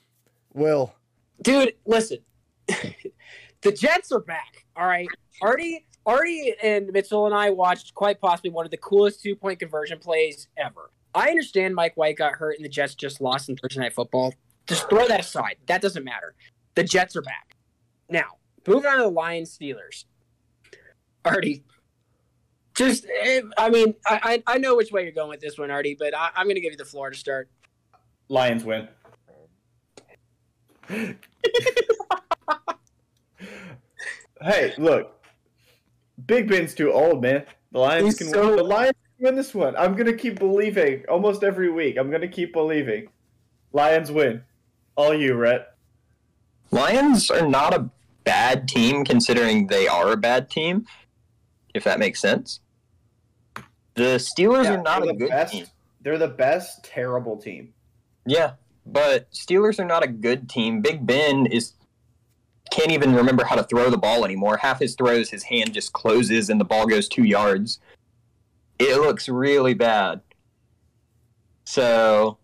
Will 0.54 0.94
Dude, 1.42 1.74
listen. 1.86 2.20
the 2.68 3.72
Jets 3.72 4.12
are 4.12 4.20
back. 4.20 4.66
All 4.76 4.86
right. 4.86 5.08
Artie, 5.42 5.86
Artie 6.06 6.54
and 6.62 6.92
Mitchell 6.92 7.26
and 7.26 7.34
I 7.34 7.50
watched 7.50 7.94
quite 7.94 8.20
possibly 8.20 8.52
one 8.52 8.66
of 8.66 8.72
the 8.72 8.78
coolest 8.78 9.22
two 9.22 9.36
point 9.36 9.60
conversion 9.60 10.00
plays 10.00 10.48
ever. 10.58 10.92
I 11.16 11.30
understand 11.30 11.76
Mike 11.76 11.96
White 11.96 12.18
got 12.18 12.34
hurt 12.34 12.58
and 12.58 12.66
the 12.66 12.70
Jets 12.70 12.96
just 12.96 13.22
lost 13.22 13.50
in 13.50 13.56
Thursday 13.56 13.82
Night 13.82 13.94
Football. 13.94 14.34
Just 14.68 14.90
throw 14.90 15.08
that 15.08 15.20
aside. 15.20 15.58
That 15.68 15.82
doesn't 15.82 16.04
matter. 16.04 16.36
The 16.76 16.84
Jets 16.84 17.16
are 17.16 17.22
back. 17.22 17.56
Now, 18.10 18.38
moving 18.68 18.90
on 18.90 18.98
to 18.98 19.04
the 19.04 19.10
Lions 19.10 19.58
Steelers. 19.58 20.06
Artie, 21.26 21.64
just, 22.76 23.06
eh, 23.22 23.42
I 23.58 23.70
mean, 23.70 23.94
I, 24.06 24.42
I 24.48 24.56
I 24.56 24.58
know 24.58 24.76
which 24.76 24.92
way 24.92 25.04
you're 25.04 25.12
going 25.12 25.30
with 25.30 25.40
this 25.42 25.58
one, 25.58 25.72
Artie, 25.72 25.96
but 25.98 26.16
I, 26.16 26.30
I'm 26.36 26.46
going 26.46 26.56
to 26.56 26.62
give 26.62 26.72
you 26.72 26.78
the 26.78 26.86
floor 26.86 27.10
to 27.10 27.18
start. 27.18 27.50
Lions 28.30 28.64
win. 28.64 28.88
hey, 34.42 34.74
look. 34.78 35.24
Big 36.26 36.48
Ben's 36.48 36.74
too 36.74 36.92
old, 36.92 37.22
man. 37.22 37.44
The 37.72 37.80
Lions 37.80 38.06
He's 38.06 38.18
can 38.18 38.28
so- 38.30 38.48
win. 38.48 38.58
The 38.58 38.64
Lions 38.64 38.96
can 39.18 39.26
win 39.26 39.36
this 39.36 39.54
one. 39.54 39.76
I'm 39.76 39.96
gonna 39.96 40.14
keep 40.14 40.40
believing 40.40 41.04
almost 41.10 41.44
every 41.44 41.70
week. 41.72 41.98
I'm 41.98 42.10
gonna 42.12 42.28
keep 42.28 42.54
believing. 42.54 43.08
Lions 43.72 44.12
win. 44.12 44.44
All 44.96 45.14
you, 45.14 45.34
Rhett. 45.36 45.68
Lions 46.72 47.30
are 47.32 47.48
not 47.48 47.74
a 47.74 47.90
bad 48.24 48.68
team 48.68 49.04
considering 49.04 49.68
they 49.68 49.88
are 49.88 50.12
a 50.12 50.18
bad 50.18 50.50
team, 50.50 50.86
if 51.74 51.84
that 51.84 52.00
makes 52.00 52.20
sense. 52.20 52.60
The 53.96 54.18
Steelers 54.18 54.66
Yeah, 54.66 54.76
are 54.76 54.82
not 54.82 55.08
a 55.08 55.14
good 55.14 55.30
best, 55.30 55.54
team. 55.54 55.66
They're 56.02 56.18
the 56.18 56.28
best 56.28 56.84
terrible 56.84 57.38
team. 57.38 57.74
Yeah, 58.26 58.54
but 58.86 59.32
Steelers 59.32 59.80
are 59.80 59.86
not 59.86 60.04
a 60.04 60.08
good 60.08 60.50
team. 60.50 60.82
Big 60.82 61.06
Ben 61.06 61.46
is 61.46 61.74
can't 62.72 62.92
even 62.92 63.14
remember 63.14 63.44
how 63.46 63.56
to 63.56 63.64
throw 63.64 63.90
the 63.92 63.98
ball 63.98 64.26
anymore. 64.26 64.58
Half 64.58 64.80
his 64.80 64.96
throws, 64.96 65.30
his 65.30 65.44
hand 65.44 65.74
just 65.74 65.94
closes 65.94 66.50
and 66.50 66.60
the 66.60 66.66
ball 66.66 66.88
goes 66.88 67.08
two 67.08 67.24
yards. 67.24 67.80
It 68.80 69.00
looks 69.00 69.30
really 69.30 69.76
bad. 69.76 70.22
So 71.66 72.40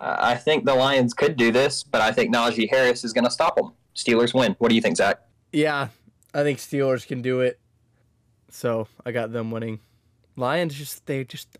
uh, 0.00 0.16
I 0.18 0.36
think 0.36 0.64
the 0.64 0.74
Lions 0.74 1.12
could 1.12 1.36
do 1.36 1.52
this, 1.52 1.82
but 1.82 2.00
I 2.00 2.12
think 2.12 2.34
Najee 2.34 2.70
Harris 2.70 3.04
is 3.04 3.12
going 3.12 3.24
to 3.24 3.30
stop 3.30 3.56
them. 3.56 3.72
Steelers 3.94 4.32
win. 4.32 4.56
What 4.58 4.70
do 4.70 4.74
you 4.74 4.80
think, 4.80 4.96
Zach? 4.96 5.20
Yeah, 5.52 5.88
I 6.32 6.42
think 6.44 6.58
Steelers 6.58 7.06
can 7.06 7.20
do 7.20 7.40
it. 7.40 7.58
So 8.50 8.88
I 9.04 9.12
got 9.12 9.32
them 9.32 9.50
winning. 9.50 9.80
Lions 10.36 10.74
just 10.74 11.06
they 11.06 11.24
just 11.24 11.58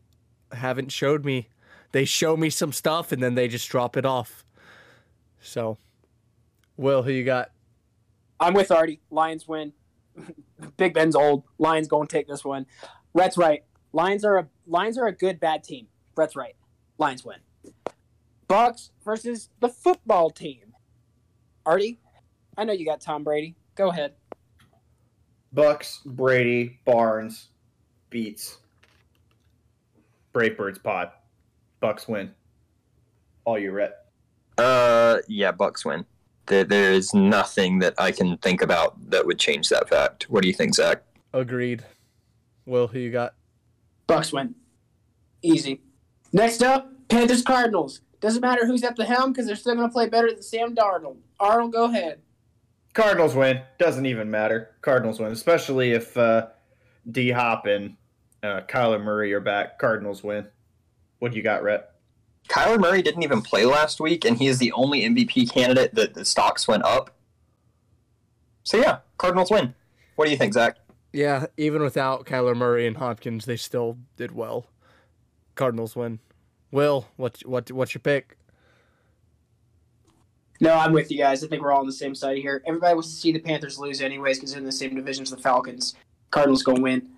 haven't 0.52 0.92
showed 0.92 1.24
me. 1.24 1.48
They 1.92 2.04
show 2.04 2.36
me 2.36 2.50
some 2.50 2.72
stuff 2.72 3.12
and 3.12 3.22
then 3.22 3.34
they 3.34 3.48
just 3.48 3.68
drop 3.68 3.96
it 3.96 4.04
off. 4.04 4.44
So, 5.40 5.78
Will, 6.76 7.02
who 7.02 7.10
you 7.10 7.24
got? 7.24 7.50
I'm 8.40 8.54
with 8.54 8.70
Artie. 8.70 9.00
Lions 9.10 9.48
win. 9.48 9.72
Big 10.76 10.94
Ben's 10.94 11.16
old. 11.16 11.44
Lions 11.58 11.88
going 11.88 12.06
to 12.06 12.12
take 12.12 12.28
this 12.28 12.44
one. 12.44 12.66
Rhett's 13.14 13.36
right. 13.36 13.64
Lions 13.92 14.24
are 14.24 14.38
a 14.38 14.48
Lions 14.66 14.98
are 14.98 15.06
a 15.06 15.12
good 15.12 15.40
bad 15.40 15.64
team. 15.64 15.86
Rhett's 16.16 16.36
right. 16.36 16.54
Lions 16.98 17.24
win. 17.24 17.38
Bucks 18.48 18.90
versus 19.04 19.50
the 19.60 19.68
football 19.68 20.30
team. 20.30 20.74
Artie, 21.66 21.98
I 22.56 22.64
know 22.64 22.72
you 22.72 22.86
got 22.86 23.00
Tom 23.00 23.24
Brady. 23.24 23.56
Go 23.74 23.90
ahead. 23.90 24.14
Bucks, 25.52 26.00
Brady, 26.04 26.78
Barnes, 26.84 27.48
beats. 28.10 28.58
Brave 30.32 30.56
Birds 30.56 30.78
pod. 30.78 31.10
Bucks 31.80 32.06
win. 32.06 32.32
All 33.44 33.58
you, 33.58 33.72
Rhett. 33.72 33.94
Uh, 34.58 35.18
yeah, 35.26 35.52
Bucks 35.52 35.84
win. 35.84 36.04
There, 36.46 36.64
there 36.64 36.92
is 36.92 37.14
nothing 37.14 37.78
that 37.80 37.94
I 37.98 38.12
can 38.12 38.36
think 38.38 38.62
about 38.62 39.10
that 39.10 39.24
would 39.26 39.38
change 39.38 39.68
that 39.68 39.88
fact. 39.88 40.24
What 40.28 40.42
do 40.42 40.48
you 40.48 40.54
think, 40.54 40.74
Zach? 40.74 41.02
Agreed. 41.32 41.84
Will, 42.66 42.86
who 42.86 42.98
you 42.98 43.10
got? 43.10 43.34
Bucks 44.06 44.32
win. 44.32 44.54
Easy. 45.42 45.80
Next 46.32 46.62
up, 46.62 46.90
Panthers 47.08 47.42
Cardinals. 47.42 48.00
Doesn't 48.20 48.42
matter 48.42 48.66
who's 48.66 48.82
at 48.82 48.96
the 48.96 49.04
helm 49.04 49.32
because 49.32 49.46
they're 49.46 49.56
still 49.56 49.76
going 49.76 49.88
to 49.88 49.92
play 49.92 50.08
better 50.08 50.30
than 50.30 50.42
Sam 50.42 50.74
Darnold. 50.74 51.16
Arnold, 51.38 51.72
go 51.72 51.84
ahead. 51.84 52.20
Cardinals 52.98 53.36
win. 53.36 53.60
Doesn't 53.78 54.06
even 54.06 54.28
matter. 54.28 54.70
Cardinals 54.80 55.20
win, 55.20 55.30
especially 55.30 55.92
if 55.92 56.16
uh, 56.16 56.48
D 57.08 57.30
Hop 57.30 57.64
and 57.64 57.96
uh, 58.42 58.62
Kyler 58.62 59.00
Murray 59.00 59.32
are 59.32 59.40
back. 59.40 59.78
Cardinals 59.78 60.24
win. 60.24 60.48
What 61.20 61.30
do 61.30 61.36
you 61.36 61.44
got, 61.44 61.62
Rhett? 61.62 61.92
Kyler 62.48 62.80
Murray 62.80 63.00
didn't 63.02 63.22
even 63.22 63.40
play 63.40 63.64
last 63.64 64.00
week, 64.00 64.24
and 64.24 64.36
he 64.36 64.48
is 64.48 64.58
the 64.58 64.72
only 64.72 65.02
MVP 65.02 65.48
candidate 65.52 65.94
that 65.94 66.14
the 66.14 66.24
stocks 66.24 66.66
went 66.66 66.84
up. 66.84 67.14
So 68.64 68.78
yeah, 68.78 68.98
Cardinals 69.16 69.52
win. 69.52 69.76
What 70.16 70.24
do 70.24 70.32
you 70.32 70.36
think, 70.36 70.54
Zach? 70.54 70.78
Yeah, 71.12 71.46
even 71.56 71.82
without 71.82 72.26
Kyler 72.26 72.56
Murray 72.56 72.84
and 72.84 72.96
Hopkins, 72.96 73.44
they 73.44 73.56
still 73.56 73.96
did 74.16 74.32
well. 74.32 74.66
Cardinals 75.54 75.94
win. 75.94 76.18
Will, 76.72 77.06
what 77.14 77.46
what 77.46 77.70
what's 77.70 77.94
your 77.94 78.00
pick? 78.00 78.38
No, 80.60 80.74
I'm 80.74 80.92
with 80.92 81.10
you 81.10 81.18
guys. 81.18 81.44
I 81.44 81.46
think 81.46 81.62
we're 81.62 81.72
all 81.72 81.80
on 81.80 81.86
the 81.86 81.92
same 81.92 82.14
side 82.14 82.38
here. 82.38 82.62
Everybody 82.66 82.94
wants 82.94 83.10
to 83.10 83.14
see 83.14 83.32
the 83.32 83.38
Panthers 83.38 83.78
lose 83.78 84.00
anyways 84.00 84.38
because 84.38 84.52
they're 84.52 84.58
in 84.58 84.66
the 84.66 84.72
same 84.72 84.94
division 84.94 85.22
as 85.22 85.30
the 85.30 85.36
Falcons. 85.36 85.94
Cardinals 86.30 86.62
gonna 86.62 86.80
win. 86.80 87.08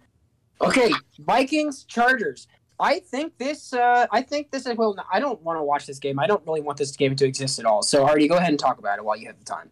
Okay, 0.60 0.92
Vikings 1.18 1.84
Chargers. 1.84 2.48
I 2.78 2.98
think 2.98 3.36
this. 3.38 3.72
Uh, 3.72 4.06
I 4.10 4.22
think 4.22 4.50
this. 4.50 4.66
Well, 4.76 4.96
I 5.12 5.20
don't 5.20 5.40
want 5.42 5.58
to 5.58 5.62
watch 5.62 5.86
this 5.86 5.98
game. 5.98 6.18
I 6.18 6.26
don't 6.26 6.44
really 6.46 6.60
want 6.60 6.78
this 6.78 6.96
game 6.96 7.16
to 7.16 7.26
exist 7.26 7.58
at 7.58 7.64
all. 7.64 7.82
So, 7.82 8.06
Artie, 8.06 8.28
go 8.28 8.36
ahead 8.36 8.50
and 8.50 8.58
talk 8.58 8.78
about 8.78 8.98
it 8.98 9.04
while 9.04 9.16
you 9.16 9.26
have 9.26 9.38
the 9.38 9.44
time. 9.44 9.70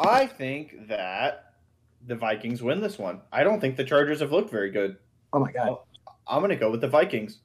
I 0.00 0.26
think 0.26 0.88
that 0.88 1.54
the 2.06 2.14
Vikings 2.14 2.62
win 2.62 2.80
this 2.80 2.98
one. 2.98 3.20
I 3.32 3.44
don't 3.44 3.60
think 3.60 3.76
the 3.76 3.84
Chargers 3.84 4.20
have 4.20 4.32
looked 4.32 4.50
very 4.50 4.70
good. 4.70 4.96
Oh 5.32 5.40
my 5.40 5.52
god. 5.52 5.78
I'm 6.26 6.40
going 6.40 6.50
to 6.50 6.56
go 6.56 6.70
with 6.70 6.80
the 6.80 6.88
Vikings. 6.88 7.40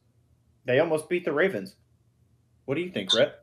They 0.66 0.80
almost 0.80 1.10
beat 1.10 1.26
the 1.26 1.32
Ravens. 1.32 1.76
What 2.66 2.76
do 2.76 2.82
you 2.82 2.92
think, 2.92 3.14
Rhett? 3.14 3.43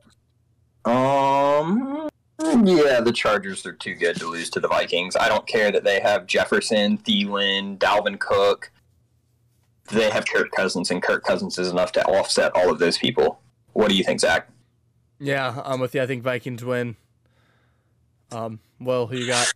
Um, 0.84 2.08
yeah, 2.38 3.00
the 3.00 3.12
Chargers 3.14 3.66
are 3.66 3.72
too 3.72 3.94
good 3.94 4.16
to 4.16 4.26
lose 4.26 4.50
to 4.50 4.60
the 4.60 4.68
Vikings. 4.68 5.16
I 5.16 5.28
don't 5.28 5.46
care 5.46 5.70
that 5.70 5.84
they 5.84 6.00
have 6.00 6.26
Jefferson, 6.26 6.98
Thielen, 6.98 7.78
Dalvin 7.78 8.18
Cook. 8.18 8.70
They 9.90 10.08
have 10.10 10.26
Kirk 10.26 10.50
Cousins, 10.52 10.90
and 10.90 11.02
Kirk 11.02 11.24
Cousins 11.24 11.58
is 11.58 11.68
enough 11.68 11.92
to 11.92 12.04
offset 12.06 12.52
all 12.54 12.70
of 12.70 12.78
those 12.78 12.96
people. 12.96 13.40
What 13.72 13.88
do 13.88 13.96
you 13.96 14.04
think, 14.04 14.20
Zach? 14.20 14.48
Yeah, 15.18 15.60
I'm 15.64 15.80
with 15.80 15.94
you. 15.94 16.02
I 16.02 16.06
think 16.06 16.22
Vikings 16.22 16.64
win. 16.64 16.96
Um, 18.32 18.60
Will, 18.78 19.06
who 19.06 19.16
you 19.16 19.26
got? 19.26 19.52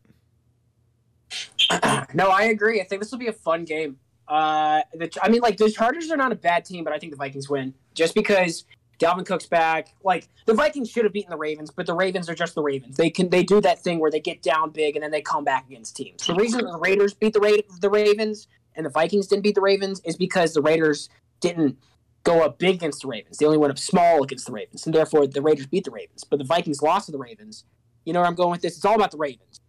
no, 2.15 2.29
I 2.29 2.45
agree. 2.45 2.81
I 2.81 2.85
think 2.85 3.01
this 3.01 3.11
will 3.11 3.19
be 3.19 3.29
a 3.29 3.33
fun 3.33 3.65
game. 3.65 3.99
Uh, 4.27 4.83
the, 4.95 5.11
I 5.23 5.29
mean, 5.29 5.41
like 5.41 5.57
the 5.57 5.71
Chargers 5.71 6.11
are 6.11 6.17
not 6.17 6.33
a 6.33 6.37
bad 6.37 6.65
team, 6.65 6.85
but 6.85 6.93
I 6.93 6.99
think 6.99 7.13
the 7.13 7.17
Vikings 7.17 7.49
win 7.49 7.75
just 7.95 8.15
because 8.15 8.65
Dalvin 9.05 9.27
Cook's 9.27 9.47
back. 9.47 9.95
Like 10.03 10.29
the 10.47 10.55
Vikings 10.55 10.91
should 10.91 11.05
have 11.05 11.13
beaten 11.13 11.31
the 11.31 11.37
Ravens, 11.37 11.71
but 11.71 11.87
the 11.87 11.95
Ravens 11.95 12.29
are 12.29 12.35
just 12.35 12.55
the 12.55 12.63
Ravens. 12.63 12.97
They 12.97 13.11
can 13.11 13.29
they 13.31 13.43
do 13.43 13.61
that 13.61 13.81
thing 13.83 13.99
where 13.99 14.11
they 14.11 14.21
get 14.21 14.43
down 14.43 14.71
big 14.71 14.97
and 14.97 15.03
then 15.03 15.11
they 15.11 15.23
come 15.23 15.45
back 15.45 15.67
against 15.67 15.97
teams. 15.97 16.27
The 16.27 16.35
reason 16.35 16.65
the 16.65 16.79
Raiders 16.79 17.15
beat 17.15 17.33
the 17.33 17.41
Ra- 17.41 17.77
the 17.81 17.91
Ravens 17.91 18.49
and 18.75 18.85
the 18.87 18.91
Vikings 18.91 19.27
didn't 19.27 19.43
beat 19.43 19.55
the 19.55 19.61
Ravens 19.61 20.01
is 20.05 20.17
because 20.17 20.55
the 20.55 20.63
Raiders 20.63 21.09
didn't 21.41 21.79
go 22.25 22.43
up 22.43 22.59
big 22.59 22.77
against 22.77 23.03
the 23.03 23.09
Ravens. 23.09 23.39
They 23.39 23.47
only 23.47 23.59
went 23.59 23.71
up 23.71 23.79
small 23.79 24.23
against 24.23 24.47
the 24.47 24.53
Ravens, 24.53 24.87
and 24.87 24.95
therefore 24.95 25.27
the 25.27 25.43
Raiders 25.43 25.67
beat 25.67 25.85
the 25.85 25.91
Ravens. 25.91 26.25
But 26.25 26.39
the 26.39 26.45
Vikings 26.45 26.81
lost 26.83 27.07
to 27.07 27.13
the 27.13 27.19
Ravens. 27.19 27.65
You 28.05 28.13
know 28.13 28.21
where 28.21 28.27
I'm 28.27 28.35
going 28.35 28.51
with 28.51 28.63
this? 28.63 28.77
It's 28.77 28.85
all 28.85 28.95
about 28.95 29.11
the 29.11 29.19
Ravens. 29.19 29.61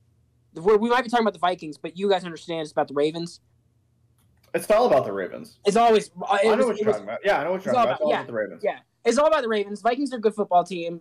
We 0.53 0.89
might 0.89 1.03
be 1.03 1.09
talking 1.09 1.25
about 1.25 1.33
the 1.33 1.39
Vikings, 1.39 1.77
but 1.77 1.97
you 1.97 2.09
guys 2.09 2.23
understand 2.23 2.61
it's 2.61 2.71
about 2.71 2.87
the 2.87 2.93
Ravens. 2.93 3.41
It's 4.53 4.71
all 4.71 4.85
about 4.87 5.03
the 5.03 5.11
Ravens. 5.11 5.57
It's 5.65 5.75
always. 5.75 6.11
uh, 6.21 6.25
I 6.31 6.43
know 6.43 6.55
was, 6.57 6.65
what 6.67 6.77
you're 6.77 6.87
was, 6.87 6.95
talking 6.95 7.09
about. 7.09 7.19
Yeah, 7.25 7.41
I 7.41 7.43
know 7.43 7.51
what 7.51 7.65
you're 7.65 7.73
talking 7.73 7.77
all 7.77 7.83
about. 7.83 7.93
It's 7.95 8.01
all 8.01 8.07
about- 8.07 8.19
about 8.21 8.27
the 8.27 8.33
Ravens. 8.33 8.61
yeah. 8.63 8.79
It's 9.05 9.17
all 9.17 9.27
about 9.27 9.43
the 9.43 9.47
Ravens. 9.47 9.81
Vikings 9.81 10.11
are 10.13 10.17
a 10.17 10.21
good 10.21 10.33
football 10.33 10.63
team. 10.63 10.99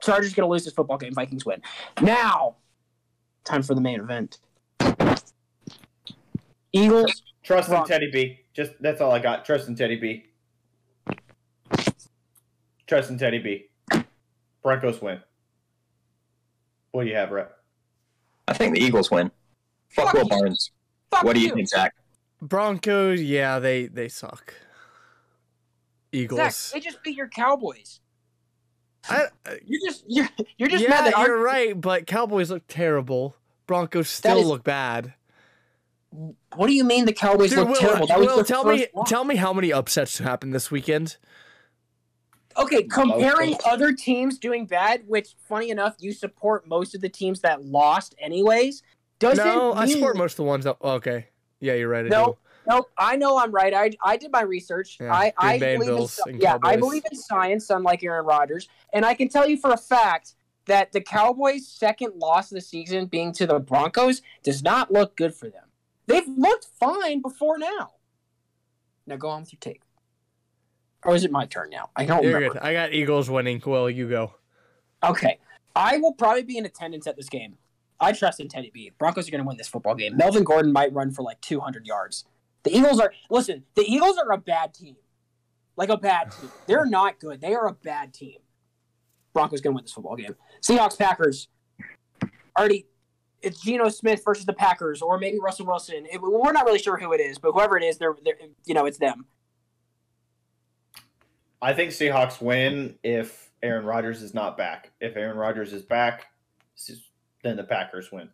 Chargers 0.00 0.34
going 0.34 0.46
to 0.46 0.52
lose 0.52 0.64
this 0.64 0.74
football 0.74 0.98
game. 0.98 1.14
Vikings 1.14 1.44
win. 1.44 1.60
Now, 2.02 2.56
time 3.44 3.62
for 3.62 3.74
the 3.74 3.80
main 3.80 3.98
event. 4.00 4.38
Eagles. 6.72 7.22
Trust 7.42 7.70
in 7.70 7.84
Teddy 7.84 8.10
B. 8.12 8.40
Just 8.52 8.72
that's 8.80 9.00
all 9.00 9.10
I 9.10 9.18
got. 9.18 9.44
Trust 9.44 9.68
in 9.68 9.74
Teddy 9.74 9.96
B. 9.96 10.26
Trust 12.86 13.10
in 13.10 13.18
Teddy 13.18 13.38
B. 13.38 14.04
Broncos 14.62 15.00
win. 15.00 15.20
What 16.90 17.04
do 17.04 17.10
you 17.10 17.16
have, 17.16 17.30
Rhett? 17.30 17.50
I 18.46 18.52
think 18.52 18.74
the 18.74 18.82
Eagles 18.82 19.10
win. 19.10 19.30
Fuck, 19.88 20.06
Fuck 20.06 20.14
Will 20.14 20.22
you. 20.24 20.28
Barnes. 20.28 20.70
Fuck 21.10 21.24
What 21.24 21.34
do 21.34 21.40
you 21.40 21.54
think, 21.54 21.68
Zach? 21.68 21.94
Broncos, 22.42 23.22
yeah, 23.22 23.58
they 23.58 23.86
they 23.86 24.08
suck. 24.08 24.54
Eagles. 26.12 26.40
Zach, 26.40 26.72
they 26.72 26.80
just 26.80 27.02
beat 27.02 27.16
your 27.16 27.28
Cowboys. 27.28 28.00
I, 29.08 29.26
uh, 29.46 29.54
You're 29.64 29.80
just 29.88 30.04
you're 30.06 30.28
you're 30.56 30.68
just 30.68 30.82
yeah, 30.84 30.90
mad 30.90 31.06
that 31.06 31.14
our 31.14 31.26
you're 31.28 31.42
right, 31.42 31.78
but 31.80 32.06
Cowboys 32.06 32.50
look 32.50 32.64
terrible. 32.68 33.36
Broncos 33.66 34.08
still 34.08 34.38
is- 34.38 34.46
look 34.46 34.64
bad. 34.64 35.14
What 36.10 36.68
do 36.68 36.72
you 36.72 36.84
mean 36.84 37.04
the 37.04 37.12
Cowboys 37.12 37.50
Dude, 37.50 37.58
look 37.60 37.68
Will, 37.68 37.76
terrible? 37.76 38.06
That 38.06 38.18
Will, 38.18 38.36
their 38.36 38.44
tell 38.44 38.64
me, 38.64 38.86
loss. 38.94 39.08
tell 39.10 39.24
me 39.24 39.36
how 39.36 39.52
many 39.52 39.70
upsets 39.72 40.18
happened 40.18 40.54
this 40.54 40.70
weekend. 40.70 41.18
Okay, 42.56 42.82
comparing 42.84 43.50
Most 43.50 43.66
other 43.66 43.92
teams 43.92 44.38
doing 44.38 44.66
bad, 44.66 45.02
which 45.06 45.36
funny 45.48 45.68
enough, 45.70 45.96
you 46.00 46.12
support 46.12 46.66
most 46.66 46.94
of 46.94 47.02
the 47.02 47.08
teams 47.10 47.40
that 47.42 47.64
lost 47.64 48.14
anyways. 48.18 48.82
Doesn't 49.18 49.44
no, 49.44 49.74
I 49.74 49.84
mean- 49.84 49.94
support 49.96 50.16
most 50.16 50.32
of 50.32 50.36
the 50.38 50.42
ones 50.44 50.64
that. 50.64 50.76
Okay, 50.82 51.26
yeah, 51.60 51.74
you're 51.74 51.88
right. 51.88 52.06
I 52.06 52.08
No, 52.08 52.24
do. 52.26 52.38
Nope, 52.68 52.90
I 52.98 53.16
know 53.16 53.38
I'm 53.38 53.50
right. 53.50 53.72
I, 53.72 53.90
I 54.02 54.16
did 54.18 54.30
my 54.30 54.42
research. 54.42 54.98
Yeah, 55.00 55.12
I, 55.12 55.32
I 55.38 55.58
Green 55.58 55.60
Bay 55.60 55.74
and 55.74 55.84
believe 55.84 56.10
in, 56.26 56.40
yeah, 56.40 56.58
I 56.62 56.76
believe 56.76 57.02
in 57.10 57.16
science, 57.16 57.70
unlike 57.70 58.04
Aaron 58.04 58.26
Rodgers, 58.26 58.68
and 58.92 59.06
I 59.06 59.14
can 59.14 59.28
tell 59.28 59.48
you 59.48 59.56
for 59.56 59.72
a 59.72 59.76
fact 59.76 60.34
that 60.66 60.92
the 60.92 61.00
Cowboys' 61.00 61.66
second 61.66 62.14
loss 62.16 62.52
of 62.52 62.56
the 62.56 62.60
season, 62.60 63.06
being 63.06 63.32
to 63.32 63.46
the 63.46 63.58
Broncos, 63.58 64.20
does 64.42 64.62
not 64.62 64.92
look 64.92 65.16
good 65.16 65.34
for 65.34 65.48
them. 65.48 65.64
They've 66.06 66.28
looked 66.28 66.66
fine 66.78 67.22
before 67.22 67.58
now. 67.58 67.92
Now 69.06 69.16
go 69.16 69.28
on 69.28 69.40
with 69.40 69.52
your 69.52 69.58
take. 69.60 69.80
Or 71.04 71.14
is 71.14 71.24
it 71.24 71.30
my 71.30 71.46
turn 71.46 71.70
now? 71.70 71.90
I 71.96 72.04
don't 72.04 72.22
You're 72.22 72.34
remember. 72.34 72.54
good. 72.54 72.62
I 72.62 72.72
got 72.74 72.92
Eagles 72.92 73.30
winning. 73.30 73.62
Well, 73.64 73.88
you 73.88 74.08
go? 74.08 74.34
Okay. 75.02 75.38
I 75.74 75.96
will 75.98 76.12
probably 76.12 76.42
be 76.42 76.58
in 76.58 76.66
attendance 76.66 77.06
at 77.06 77.16
this 77.16 77.28
game. 77.28 77.56
I 78.00 78.12
trust 78.12 78.40
in 78.40 78.48
Teddy 78.48 78.70
B. 78.72 78.92
Broncos 78.98 79.28
are 79.28 79.30
going 79.30 79.42
to 79.42 79.46
win 79.46 79.56
this 79.56 79.68
football 79.68 79.94
game. 79.94 80.16
Melvin 80.16 80.44
Gordon 80.44 80.72
might 80.72 80.92
run 80.92 81.12
for 81.12 81.22
like 81.22 81.40
200 81.40 81.86
yards. 81.86 82.24
The 82.68 82.76
Eagles 82.76 83.00
are, 83.00 83.12
listen, 83.30 83.64
the 83.76 83.82
Eagles 83.82 84.18
are 84.18 84.30
a 84.32 84.36
bad 84.36 84.74
team. 84.74 84.96
Like 85.76 85.88
a 85.88 85.96
bad 85.96 86.30
team. 86.38 86.50
They're 86.66 86.84
not 86.84 87.18
good. 87.18 87.40
They 87.40 87.54
are 87.54 87.66
a 87.66 87.72
bad 87.72 88.12
team. 88.12 88.40
Broncos 89.32 89.60
going 89.62 89.72
to 89.72 89.76
win 89.76 89.84
this 89.84 89.92
football 89.92 90.16
game. 90.16 90.34
Seahawks, 90.60 90.98
Packers. 90.98 91.48
Already, 92.58 92.86
it's 93.40 93.62
Geno 93.62 93.88
Smith 93.88 94.22
versus 94.22 94.44
the 94.44 94.52
Packers, 94.52 95.00
or 95.00 95.18
maybe 95.18 95.38
Russell 95.38 95.64
Wilson. 95.64 96.06
It- 96.12 96.20
we're 96.20 96.52
not 96.52 96.66
really 96.66 96.78
sure 96.78 96.98
who 96.98 97.12
it 97.12 97.20
is, 97.20 97.38
but 97.38 97.52
whoever 97.52 97.78
it 97.78 97.84
is, 97.84 97.96
they're, 97.96 98.16
they're 98.22 98.34
you 98.66 98.74
know, 98.74 98.84
it's 98.84 98.98
them. 98.98 99.24
I 101.62 101.72
think 101.72 101.92
Seahawks 101.92 102.40
win 102.40 102.98
if 103.02 103.50
Aaron 103.62 103.86
Rodgers 103.86 104.22
is 104.22 104.34
not 104.34 104.58
back. 104.58 104.90
If 105.00 105.16
Aaron 105.16 105.38
Rodgers 105.38 105.72
is 105.72 105.82
back, 105.82 106.26
then 107.42 107.56
the 107.56 107.64
Packers 107.64 108.12
win. 108.12 108.28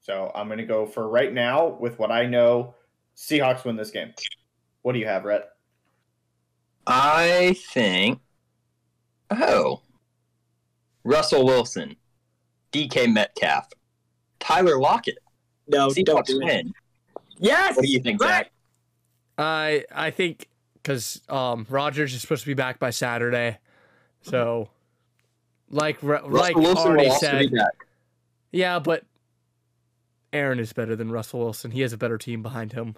So 0.00 0.30
I'm 0.34 0.48
going 0.48 0.58
to 0.58 0.66
go 0.66 0.84
for 0.86 1.08
right 1.08 1.32
now 1.32 1.66
with 1.68 1.98
what 1.98 2.10
I 2.10 2.26
know. 2.26 2.74
Seahawks 3.20 3.64
win 3.64 3.76
this 3.76 3.90
game. 3.90 4.14
What 4.82 4.94
do 4.94 4.98
you 4.98 5.06
have, 5.06 5.24
Rhett? 5.24 5.50
I 6.86 7.54
think. 7.72 8.18
Oh. 9.30 9.82
Russell 11.04 11.44
Wilson, 11.44 11.96
DK 12.72 13.12
Metcalf, 13.12 13.68
Tyler 14.38 14.78
Lockett. 14.78 15.18
No, 15.68 15.90
don't 15.90 15.94
Seahawks 15.96 16.26
do 16.26 16.40
it. 16.40 16.44
win. 16.44 16.72
Yes! 17.38 17.76
What 17.76 17.84
do 17.84 17.90
you 17.92 18.00
think, 18.00 18.20
Right. 18.22 18.28
Zach? 18.46 18.52
I 19.38 19.84
I 19.94 20.10
think 20.10 20.48
because 20.74 21.22
um 21.28 21.66
Rodgers 21.70 22.12
is 22.14 22.20
supposed 22.20 22.42
to 22.42 22.46
be 22.46 22.54
back 22.54 22.78
by 22.78 22.90
Saturday, 22.90 23.58
so 24.22 24.68
like 25.70 26.02
Re- 26.02 26.20
like 26.22 26.56
Wilson 26.56 26.92
already 26.92 27.10
said, 27.10 27.50
yeah, 28.52 28.78
but 28.78 29.04
Aaron 30.32 30.58
is 30.60 30.72
better 30.72 30.94
than 30.96 31.10
Russell 31.10 31.40
Wilson. 31.40 31.70
He 31.70 31.80
has 31.80 31.92
a 31.92 31.98
better 31.98 32.18
team 32.18 32.42
behind 32.42 32.72
him. 32.72 32.96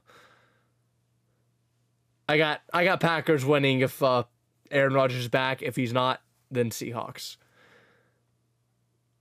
I 2.28 2.36
got 2.38 2.60
I 2.72 2.84
got 2.84 3.00
Packers 3.00 3.44
winning 3.44 3.80
if 3.80 4.02
uh, 4.02 4.24
Aaron 4.70 4.92
Rodgers 4.94 5.18
is 5.20 5.28
back. 5.28 5.62
If 5.62 5.76
he's 5.76 5.92
not, 5.92 6.20
then 6.50 6.70
Seahawks. 6.70 7.36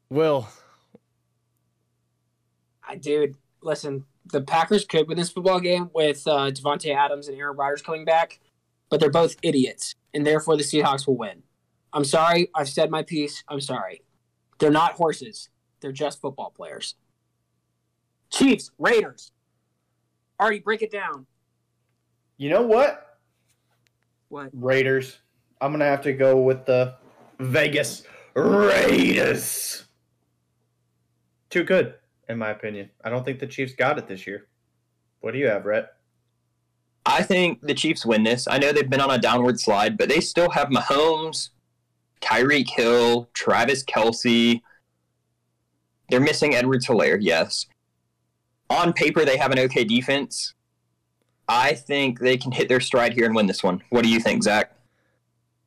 Will 0.09 0.47
I- 2.87 2.95
dude, 2.97 3.35
listen, 3.61 4.05
the 4.25 4.41
Packers 4.41 4.85
could 4.85 5.07
win 5.07 5.17
this 5.17 5.29
football 5.31 5.59
game 5.59 5.89
with 5.93 6.27
uh, 6.27 6.51
Davante 6.51 6.93
Adams 6.93 7.27
and 7.27 7.37
Aaron 7.37 7.55
Rodgers 7.57 7.81
coming 7.81 8.05
back, 8.05 8.39
but 8.89 8.99
they're 8.99 9.09
both 9.09 9.35
idiots, 9.41 9.95
and 10.13 10.25
therefore 10.25 10.57
the 10.57 10.63
Seahawks 10.63 11.07
will 11.07 11.17
win. 11.17 11.43
I'm 11.93 12.05
sorry, 12.05 12.49
I've 12.55 12.69
said 12.69 12.91
my 12.91 13.03
piece. 13.03 13.43
I'm 13.47 13.61
sorry. 13.61 14.01
They're 14.59 14.71
not 14.71 14.93
horses. 14.93 15.49
They're 15.81 15.91
just 15.91 16.21
football 16.21 16.51
players. 16.55 16.95
Chiefs, 18.31 18.71
Raiders. 18.79 19.31
Already 20.39 20.59
break 20.59 20.81
it 20.81 20.91
down. 20.91 21.27
You 22.37 22.49
know 22.49 22.63
what? 22.63 23.19
What? 24.29 24.49
Raiders. 24.53 25.19
I'm 25.59 25.71
going 25.71 25.81
to 25.81 25.85
have 25.85 26.01
to 26.01 26.13
go 26.13 26.41
with 26.41 26.65
the 26.65 26.95
Vegas 27.39 28.03
Raiders. 28.33 29.85
Too 31.49 31.63
good, 31.63 31.95
in 32.29 32.37
my 32.37 32.49
opinion. 32.49 32.89
I 33.03 33.09
don't 33.09 33.23
think 33.23 33.39
the 33.39 33.47
Chiefs 33.47 33.73
got 33.73 33.97
it 33.99 34.07
this 34.07 34.25
year. 34.25 34.47
What 35.19 35.33
do 35.33 35.37
you 35.37 35.47
have, 35.47 35.65
Rhett? 35.65 35.93
I 37.05 37.23
think 37.23 37.61
the 37.61 37.73
Chiefs 37.73 38.05
win 38.05 38.23
this. 38.23 38.47
I 38.47 38.57
know 38.57 38.71
they've 38.71 38.89
been 38.89 39.01
on 39.01 39.11
a 39.11 39.17
downward 39.17 39.59
slide, 39.59 39.97
but 39.97 40.07
they 40.07 40.21
still 40.21 40.49
have 40.51 40.69
Mahomes, 40.69 41.49
Tyreek 42.21 42.69
Hill, 42.69 43.29
Travis 43.33 43.83
Kelce. 43.83 44.61
They're 46.09 46.19
missing 46.19 46.55
Edward 46.55 46.83
Helaire, 46.83 47.17
yes. 47.19 47.67
On 48.71 48.93
paper, 48.93 49.25
they 49.25 49.35
have 49.35 49.51
an 49.51 49.59
okay 49.59 49.83
defense. 49.83 50.53
I 51.45 51.73
think 51.73 52.19
they 52.19 52.37
can 52.37 52.53
hit 52.53 52.69
their 52.69 52.79
stride 52.79 53.13
here 53.13 53.25
and 53.25 53.35
win 53.35 53.45
this 53.45 53.61
one. 53.61 53.83
What 53.89 54.03
do 54.03 54.09
you 54.09 54.21
think, 54.21 54.43
Zach? 54.43 54.71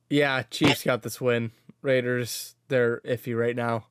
yeah, 0.09 0.41
Chiefs 0.43 0.83
got 0.83 1.03
this 1.03 1.21
win. 1.21 1.51
Raiders 1.83 2.55
they're 2.67 3.01
iffy 3.01 3.37
right 3.37 3.55
now. 3.55 3.85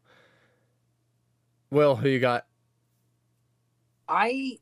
Will 1.71 1.95
who 1.95 2.09
you 2.09 2.19
got? 2.19 2.47
I 4.09 4.59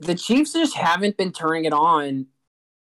the 0.00 0.16
Chiefs 0.16 0.52
just 0.52 0.76
haven't 0.76 1.16
been 1.16 1.32
turning 1.32 1.64
it 1.64 1.72
on 1.72 2.26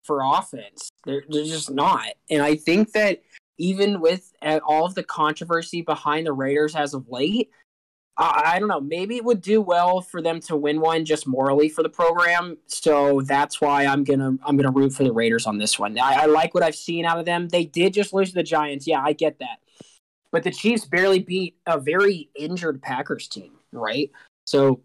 for 0.04 0.22
offense. 0.24 0.90
They're 1.06 1.24
they're 1.28 1.44
just 1.44 1.70
not, 1.70 2.12
and 2.30 2.42
I 2.42 2.56
think 2.56 2.94
that 2.94 3.24
even 3.58 4.00
with 4.00 4.32
uh, 4.42 4.62
all 4.66 4.86
of 4.86 4.96
the 4.96 5.04
controversy 5.04 5.82
behind 5.82 6.28
the 6.28 6.34
Raiders 6.34 6.76
as 6.76 6.94
of 6.94 7.10
late, 7.10 7.50
I, 8.18 8.54
I 8.56 8.60
don't 8.60 8.70
know. 8.70 8.80
Maybe 8.80 9.18
it 9.18 9.26
would 9.26 9.42
do 9.42 9.62
well 9.62 10.02
for 10.02 10.22
them 10.22 10.40
to 10.42 10.56
win 10.56 10.80
one 10.80 11.06
just 11.06 11.28
morally 11.28 11.70
for 11.70 11.84
the 11.84 11.90
program. 11.90 12.58
So 12.68 13.22
that's 13.22 13.60
why 13.60 13.86
I'm 13.86 14.04
gonna 14.04 14.38
I'm 14.46 14.58
gonna 14.58 14.72
root 14.72 14.94
for 14.94 15.04
the 15.04 15.14
Raiders 15.14 15.46
on 15.46 15.58
this 15.58 15.78
one. 15.78 15.98
I, 16.00 16.24
I 16.24 16.26
like 16.26 16.54
what 16.54 16.64
I've 16.64 16.76
seen 16.76 17.06
out 17.06 17.20
of 17.20 17.26
them. 17.26 17.50
They 17.50 17.66
did 17.66 17.94
just 17.94 18.14
lose 18.14 18.30
to 18.30 18.36
the 18.36 18.44
Giants. 18.44 18.88
Yeah, 18.88 19.02
I 19.04 19.14
get 19.14 19.40
that. 19.40 19.60
But 20.32 20.44
the 20.44 20.52
Chiefs 20.52 20.86
barely 20.86 21.20
beat 21.20 21.56
a 21.66 21.80
very 21.80 22.30
injured 22.36 22.82
Packers 22.82 23.28
team, 23.28 23.54
right? 23.72 24.12
So, 24.46 24.82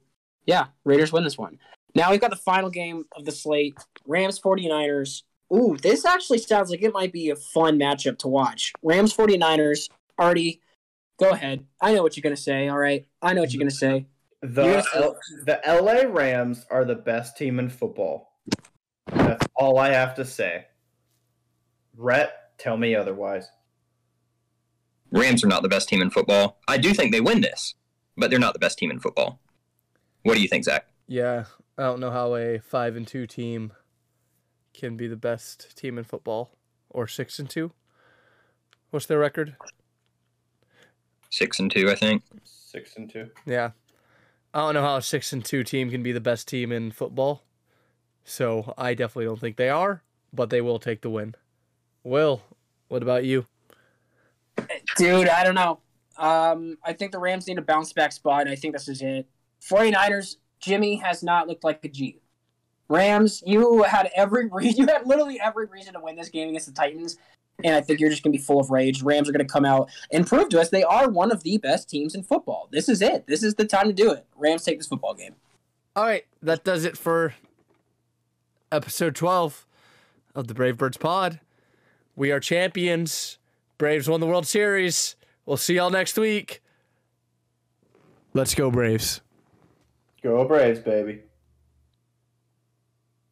yeah, 0.47 0.67
Raiders 0.85 1.13
win 1.13 1.25
this 1.25 1.37
one. 1.37 1.59
Now 1.95 2.13
we've 2.13 2.21
got 2.21 2.31
the 2.31 2.37
final 2.37 2.71
game 2.71 3.05
of 3.17 3.25
the 3.25 3.33
slate 3.33 3.77
Rams 4.07 4.39
49ers. 4.39 5.23
Ooh, 5.53 5.77
this 5.83 6.05
actually 6.05 6.39
sounds 6.39 6.71
like 6.71 6.83
it 6.83 6.93
might 6.93 7.13
be 7.13 7.31
a 7.31 7.37
fun 7.37 7.79
matchup 7.81 8.19
to 8.19 8.29
watch. 8.29 8.73
Rams 8.83 9.13
49ers. 9.13 9.89
Artie, 10.19 10.61
go 11.21 11.31
ahead. 11.31 11.65
I 11.81 11.95
know 11.95 12.03
what 12.03 12.17
you're 12.17 12.23
going 12.23 12.35
to 12.35 12.41
say, 12.41 12.69
all 12.69 12.79
right? 12.79 13.07
I 13.23 13.35
know 13.35 13.43
what 13.43 13.53
you're 13.53 13.61
going 13.61 13.71
to 13.71 13.75
say. 13.77 14.07
The 14.43 14.65
Yes. 14.65 14.87
L- 14.95 15.17
the 15.45 15.61
LA 15.67 16.11
Rams 16.11 16.65
are 16.71 16.85
the 16.85 16.95
best 16.95 17.37
team 17.37 17.59
in 17.59 17.69
football. 17.69 18.33
That's 19.07 19.47
all 19.55 19.79
I 19.79 19.91
have 19.91 20.15
to 20.17 20.25
say. 20.25 20.67
Rhett, 21.97 22.33
tell 22.59 22.77
me 22.77 22.95
otherwise. 22.95 23.49
Rams 25.11 25.45
are 25.45 25.49
not 25.49 25.63
the 25.63 25.69
best 25.69 25.89
team 25.89 26.01
in 26.01 26.11
football. 26.11 26.59
I 26.69 26.79
do 26.79 26.95
think 26.95 27.13
they 27.13 27.21
win 27.21 27.41
this, 27.41 27.75
but 28.17 28.31
they're 28.31 28.39
not 28.39 28.55
the 28.55 28.59
best 28.61 28.79
team 28.79 28.91
in 28.91 29.01
football. 29.01 29.41
What 30.23 30.35
do 30.35 30.41
you 30.41 30.49
think, 30.49 30.65
Zach? 30.65 30.87
Yeah, 31.07 31.45
I 31.77 31.83
don't 31.83 32.01
know 32.01 32.11
how 32.13 32.37
a 32.37 32.59
five 32.61 32.97
and 32.97 33.07
two 33.07 33.27
team 33.27 33.73
can 34.73 34.97
be 34.97 35.09
the 35.09 35.17
best 35.17 35.77
team 35.77 35.99
in 35.99 36.05
football, 36.05 36.53
or 36.89 37.09
six 37.09 37.39
and 37.41 37.51
two. 37.51 37.73
What's 38.91 39.07
their 39.07 39.19
record? 39.19 39.57
Six 41.31 41.61
and 41.61 41.71
two, 41.71 41.91
I 41.91 41.95
think. 41.95 42.23
Six 42.45 42.97
and 42.97 43.11
two. 43.11 43.31
Yeah, 43.47 43.71
I 44.53 44.61
don't 44.61 44.75
know 44.75 44.83
how 44.83 44.97
a 44.97 45.03
six 45.03 45.33
and 45.33 45.45
two 45.45 45.65
team 45.65 45.91
can 45.91 46.03
be 46.03 46.13
the 46.13 46.21
best 46.21 46.49
team 46.49 46.73
in 46.73 46.91
football. 46.91 47.43
So 48.25 48.75
I 48.77 48.95
definitely 48.95 49.25
don't 49.25 49.41
think 49.41 49.57
they 49.57 49.71
are, 49.71 50.03
but 50.33 50.51
they 50.51 50.61
will 50.61 50.79
take 50.79 51.01
the 51.03 51.11
win. 51.11 51.35
Will, 52.05 52.43
what 52.89 53.03
about 53.03 53.25
you? 53.25 53.47
Dude, 54.97 55.29
I 55.29 55.45
don't 55.45 55.55
know. 55.55 55.81
Um, 56.19 56.77
I 56.85 56.93
think 56.93 57.13
the 57.13 57.19
Rams 57.19 57.47
need 57.47 57.59
a 57.59 57.63
bounce 57.63 57.93
back 57.93 58.13
spot, 58.13 58.43
and 58.43 58.51
I 58.51 58.55
think 58.55 58.75
this 58.75 58.89
is 58.89 59.01
it. 59.01 59.27
49ers, 59.63 60.37
Jimmy 60.61 60.97
has 60.97 61.23
not 61.23 61.49
looked 61.49 61.65
like 61.65 61.85
a 61.85 61.89
G. 61.89 62.21
Rams, 62.89 63.43
you 63.47 63.83
had 63.85 64.11
every 64.15 64.49
re- 64.51 64.69
you 64.77 64.87
had 64.87 65.07
literally 65.07 65.41
every 65.41 65.67
reason 65.67 65.95
to 65.95 66.01
win 66.01 66.17
this 66.17 66.29
game 66.29 66.49
against 66.49 66.67
the 66.67 66.73
Titans, 66.73 67.17
and 67.65 67.75
I 67.75 67.81
think 67.81 68.01
you're 68.01 68.11
just 68.11 68.23
gonna 68.23 68.33
be 68.33 68.39
full 68.39 68.61
of 68.61 68.71
rage. 68.71 69.03
Rams 69.03 69.29
are 69.29 69.33
gonna 69.33 69.45
come 69.45 69.65
out 69.65 69.91
and 70.13 70.27
prove 70.27 70.49
to 70.51 70.61
us 70.61 70.71
they 70.71 70.83
are 70.83 71.09
one 71.09 71.33
of 71.33 71.43
the 71.43 71.59
best 71.59 71.89
teams 71.89 72.15
in 72.15 72.23
football. 72.23 72.69
This 72.71 72.89
is 72.89 73.03
it. 73.03 73.27
This 73.27 73.43
is 73.43 73.55
the 73.55 73.65
time 73.65 73.87
to 73.87 73.93
do 73.93 74.13
it. 74.13 74.27
Rams 74.37 74.65
take 74.65 74.79
this 74.79 74.87
football 74.87 75.15
game. 75.15 75.35
All 75.97 76.05
right, 76.05 76.25
that 76.43 76.65
does 76.65 76.85
it 76.85 76.97
for 76.97 77.35
episode 78.71 79.15
12 79.15 79.67
of 80.35 80.47
the 80.47 80.55
Brave 80.55 80.77
Birds 80.77 80.97
Pod. 80.97 81.41
We 82.17 82.31
are 82.31 82.41
champions. 82.41 83.39
Braves 83.79 84.09
won 84.09 84.21
the 84.21 84.27
World 84.27 84.47
Series. 84.47 85.17
We'll 85.47 85.57
see 85.57 85.75
y'all 85.75 85.91
next 85.91 86.19
week. 86.19 86.63
Let's 88.35 88.55
go, 88.55 88.71
Braves. 88.71 89.21
Go 90.23 90.45
Braves, 90.45 90.81
baby. 90.81 91.23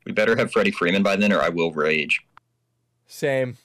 We 0.04 0.12
better 0.12 0.34
have 0.36 0.50
Freddie 0.50 0.70
Freeman 0.70 1.02
by 1.02 1.16
then, 1.16 1.32
or 1.32 1.40
I 1.40 1.50
will 1.50 1.70
rage. 1.70 2.20
Same. 3.06 3.58